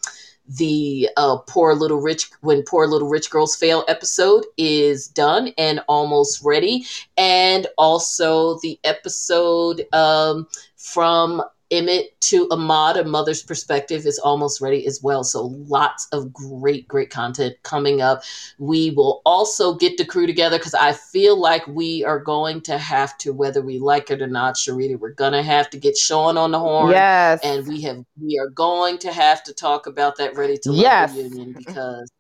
the 0.47 1.09
uh, 1.17 1.39
poor 1.39 1.75
little 1.75 2.01
rich 2.01 2.31
when 2.41 2.63
poor 2.63 2.87
little 2.87 3.09
rich 3.09 3.31
girls 3.31 3.57
fail 3.57 3.85
episode 3.89 4.45
is 4.57 5.09
done 5.09 5.53
and 5.57 5.81
almost 5.89 6.43
ready. 6.45 6.85
And 7.17 7.67
also 7.79 8.59
the 8.61 8.79
episode 8.85 9.87
um, 9.93 10.47
from 10.77 11.43
Emmett 11.71 12.21
to 12.23 12.47
Ahmaud, 12.49 12.99
a 12.99 13.05
mother's 13.05 13.43
perspective, 13.43 14.07
is 14.07 14.19
almost 14.19 14.61
ready 14.61 14.87
as 14.87 15.03
well. 15.03 15.25
So 15.25 15.47
lots 15.69 16.07
of 16.13 16.33
great, 16.33 16.87
great 16.89 17.11
content 17.11 17.57
coming 17.63 18.01
up. 18.01 18.23
We 18.59 18.91
will 18.91 19.23
also 19.25 19.75
get 19.75 19.97
the 19.97 20.05
crew 20.05 20.27
together 20.27 20.59
because 20.59 20.75
I 20.75 20.93
feel 20.93 21.39
like 21.39 21.67
we 21.67 22.05
are 22.05 22.19
going 22.19 22.61
to 22.63 22.79
have 22.79 23.17
to, 23.19 23.33
whether 23.33 23.63
we 23.63 23.79
like 23.79 24.11
it 24.11 24.23
or 24.23 24.27
not, 24.27 24.55
Sharita, 24.55 24.99
we're 24.99 25.13
gonna 25.13 25.43
have 25.43 25.71
to 25.71 25.79
get 25.79 25.97
Sean 25.97 26.37
on 26.37 26.51
the 26.51 26.59
horn. 26.59 26.93
Yes. 26.93 27.41
And 27.43 27.67
we 27.67 27.83
have 27.83 28.05
we 28.21 28.39
are 28.39 28.51
going 28.51 28.99
to 28.99 29.13
have 29.13 29.43
to 29.45 29.53
talk 29.55 29.87
about 29.87 30.17
that 30.19 30.37
ready 30.37 30.59
to 30.59 30.73
love 30.73 30.81
Yes. 30.81 31.15
reunion 31.15 31.55
because 31.57 32.11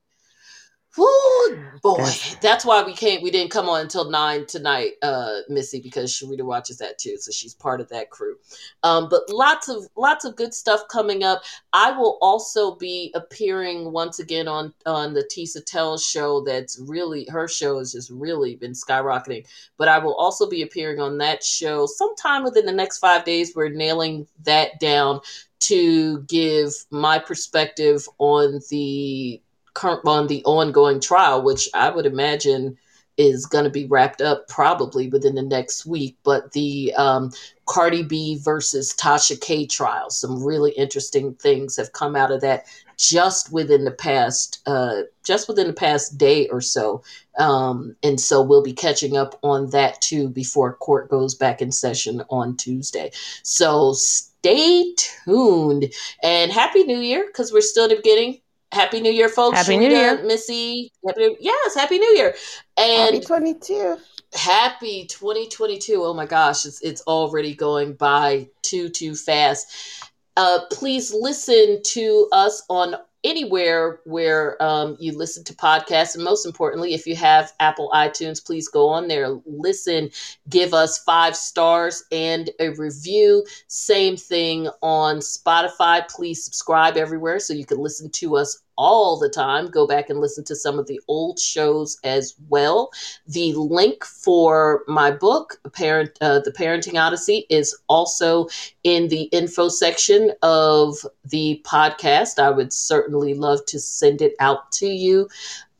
Woo, 0.96 1.56
boy, 1.82 2.08
that's 2.40 2.64
why 2.64 2.84
we 2.84 2.92
can't. 2.92 3.22
We 3.22 3.32
didn't 3.32 3.50
come 3.50 3.68
on 3.68 3.80
until 3.80 4.10
nine 4.10 4.46
tonight, 4.46 4.92
uh, 5.02 5.40
Missy, 5.48 5.80
because 5.80 6.12
Sharita 6.12 6.42
watches 6.42 6.78
that 6.78 6.98
too, 6.98 7.16
so 7.18 7.32
she's 7.32 7.54
part 7.54 7.80
of 7.80 7.88
that 7.88 8.10
crew. 8.10 8.36
Um, 8.84 9.08
but 9.08 9.22
lots 9.28 9.68
of 9.68 9.88
lots 9.96 10.24
of 10.24 10.36
good 10.36 10.54
stuff 10.54 10.82
coming 10.88 11.24
up. 11.24 11.42
I 11.72 11.90
will 11.90 12.18
also 12.20 12.76
be 12.76 13.12
appearing 13.16 13.90
once 13.90 14.20
again 14.20 14.46
on 14.46 14.72
on 14.86 15.14
the 15.14 15.24
Tisa 15.24 15.64
Tell 15.64 15.98
show. 15.98 16.42
That's 16.44 16.78
really 16.78 17.26
her 17.28 17.48
show 17.48 17.78
has 17.78 17.92
just 17.92 18.10
really 18.10 18.54
been 18.54 18.72
skyrocketing. 18.72 19.46
But 19.76 19.88
I 19.88 19.98
will 19.98 20.14
also 20.14 20.48
be 20.48 20.62
appearing 20.62 21.00
on 21.00 21.18
that 21.18 21.42
show 21.42 21.86
sometime 21.86 22.44
within 22.44 22.66
the 22.66 22.72
next 22.72 22.98
five 22.98 23.24
days. 23.24 23.52
We're 23.56 23.68
nailing 23.68 24.28
that 24.44 24.78
down 24.78 25.20
to 25.60 26.20
give 26.22 26.72
my 26.90 27.18
perspective 27.18 28.06
on 28.18 28.60
the 28.70 29.40
current 29.40 29.43
on 29.82 30.26
the 30.26 30.42
ongoing 30.44 31.00
trial, 31.00 31.42
which 31.42 31.68
I 31.74 31.90
would 31.90 32.06
imagine 32.06 32.76
is 33.16 33.46
going 33.46 33.64
to 33.64 33.70
be 33.70 33.86
wrapped 33.86 34.20
up 34.20 34.48
probably 34.48 35.08
within 35.08 35.36
the 35.36 35.42
next 35.42 35.86
week. 35.86 36.16
But 36.24 36.52
the 36.52 36.92
um, 36.96 37.30
Cardi 37.66 38.02
B 38.02 38.38
versus 38.42 38.94
Tasha 38.94 39.40
K 39.40 39.66
trial, 39.66 40.10
some 40.10 40.42
really 40.42 40.72
interesting 40.72 41.34
things 41.34 41.76
have 41.76 41.92
come 41.92 42.16
out 42.16 42.32
of 42.32 42.40
that 42.40 42.66
just 42.96 43.52
within 43.52 43.84
the 43.84 43.90
past 43.90 44.60
uh, 44.66 45.02
just 45.24 45.48
within 45.48 45.66
the 45.66 45.72
past 45.72 46.18
day 46.18 46.48
or 46.48 46.60
so. 46.60 47.02
Um, 47.38 47.96
and 48.02 48.20
so 48.20 48.42
we'll 48.42 48.62
be 48.62 48.72
catching 48.72 49.16
up 49.16 49.38
on 49.42 49.70
that 49.70 50.00
too 50.00 50.28
before 50.28 50.76
court 50.76 51.08
goes 51.10 51.34
back 51.34 51.60
in 51.60 51.72
session 51.72 52.22
on 52.30 52.56
Tuesday. 52.56 53.10
So 53.42 53.92
stay 53.94 54.94
tuned 54.96 55.92
and 56.22 56.52
happy 56.52 56.84
new 56.84 57.00
year 57.00 57.24
because 57.26 57.52
we're 57.52 57.62
still 57.62 57.84
in 57.84 57.90
the 57.90 57.96
beginning. 57.96 58.40
Happy 58.74 59.00
New 59.00 59.12
Year, 59.12 59.28
folks. 59.28 59.56
Happy 59.56 59.76
New 59.76 59.88
Year. 59.88 60.22
Missy. 60.24 60.92
Happy, 61.06 61.36
yes, 61.40 61.74
Happy 61.74 61.98
New 61.98 62.16
Year. 62.16 62.34
And 62.76 63.14
Happy 63.14 63.24
22. 63.24 63.96
happy 64.34 65.06
2022 65.06 66.02
oh 66.02 66.12
my 66.12 66.26
gosh 66.26 66.66
it's, 66.66 66.82
it's 66.82 67.02
already 67.02 67.54
going 67.54 67.92
by 67.92 68.48
too 68.62 68.88
too 68.88 69.14
fast 69.14 70.10
uh, 70.36 70.58
please 70.72 71.14
listen 71.14 71.80
to 71.84 72.28
us 72.32 72.64
on 72.68 72.96
anywhere 73.22 74.00
where 74.04 74.60
um, 74.60 74.96
you 74.98 75.16
listen 75.16 75.44
to 75.44 75.54
podcasts 75.54 76.16
and 76.16 76.24
most 76.24 76.44
importantly 76.44 76.94
if 76.94 77.06
you 77.06 77.14
have 77.14 77.52
apple 77.60 77.90
itunes 77.94 78.44
please 78.44 78.66
go 78.66 78.88
on 78.88 79.06
there 79.06 79.38
listen 79.46 80.10
give 80.48 80.74
us 80.74 80.98
five 81.04 81.36
stars 81.36 82.02
and 82.10 82.50
a 82.58 82.70
review 82.70 83.46
same 83.68 84.16
thing 84.16 84.68
on 84.82 85.18
spotify 85.18 86.06
please 86.08 86.44
subscribe 86.44 86.96
everywhere 86.96 87.38
so 87.38 87.54
you 87.54 87.64
can 87.64 87.78
listen 87.78 88.10
to 88.10 88.36
us 88.36 88.63
all 88.76 89.18
the 89.18 89.28
time 89.28 89.70
go 89.70 89.86
back 89.86 90.10
and 90.10 90.20
listen 90.20 90.44
to 90.44 90.56
some 90.56 90.78
of 90.78 90.86
the 90.86 91.00
old 91.08 91.38
shows 91.38 91.98
as 92.04 92.34
well 92.48 92.90
the 93.26 93.52
link 93.54 94.04
for 94.04 94.82
my 94.86 95.10
book, 95.10 95.60
Parent, 95.72 96.16
uh, 96.20 96.40
The 96.40 96.52
Parenting 96.52 97.00
Odyssey, 97.00 97.46
is 97.48 97.76
also 97.88 98.48
in 98.82 99.08
the 99.08 99.22
info 99.24 99.68
section 99.68 100.32
of 100.42 100.96
the 101.24 101.62
podcast. 101.64 102.38
I 102.38 102.50
would 102.50 102.72
certainly 102.72 103.34
love 103.34 103.64
to 103.66 103.78
send 103.78 104.20
it 104.22 104.34
out 104.40 104.72
to 104.72 104.86
you. 104.86 105.28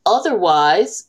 Otherwise, 0.05 1.07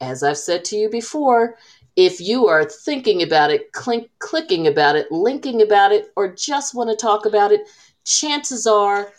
as 0.00 0.22
I've 0.22 0.38
said 0.38 0.64
to 0.66 0.76
you 0.76 0.88
before, 0.88 1.56
if 1.96 2.20
you 2.20 2.48
are 2.48 2.64
thinking 2.64 3.22
about 3.22 3.50
it, 3.50 3.72
clink, 3.72 4.10
clicking 4.18 4.66
about 4.66 4.96
it, 4.96 5.12
linking 5.12 5.62
about 5.62 5.92
it, 5.92 6.12
or 6.16 6.32
just 6.34 6.74
want 6.74 6.90
to 6.90 6.96
talk 6.96 7.24
about 7.26 7.52
it, 7.52 7.60
chances 8.04 8.66
are 8.66 9.12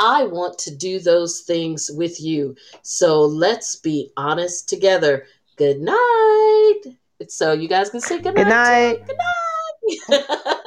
I 0.00 0.24
want 0.24 0.58
to 0.60 0.74
do 0.74 0.98
those 0.98 1.40
things 1.42 1.90
with 1.94 2.20
you. 2.20 2.56
So 2.82 3.20
let's 3.20 3.76
be 3.76 4.10
honest 4.16 4.68
together. 4.68 5.26
Good 5.56 5.78
night. 5.78 6.80
So 7.28 7.52
you 7.52 7.68
guys 7.68 7.90
can 7.90 8.00
say 8.00 8.18
good 8.18 8.34
night. 8.34 9.06
Good 9.06 9.16
night. 9.18 10.06
Good 10.08 10.24
night. 10.26 10.56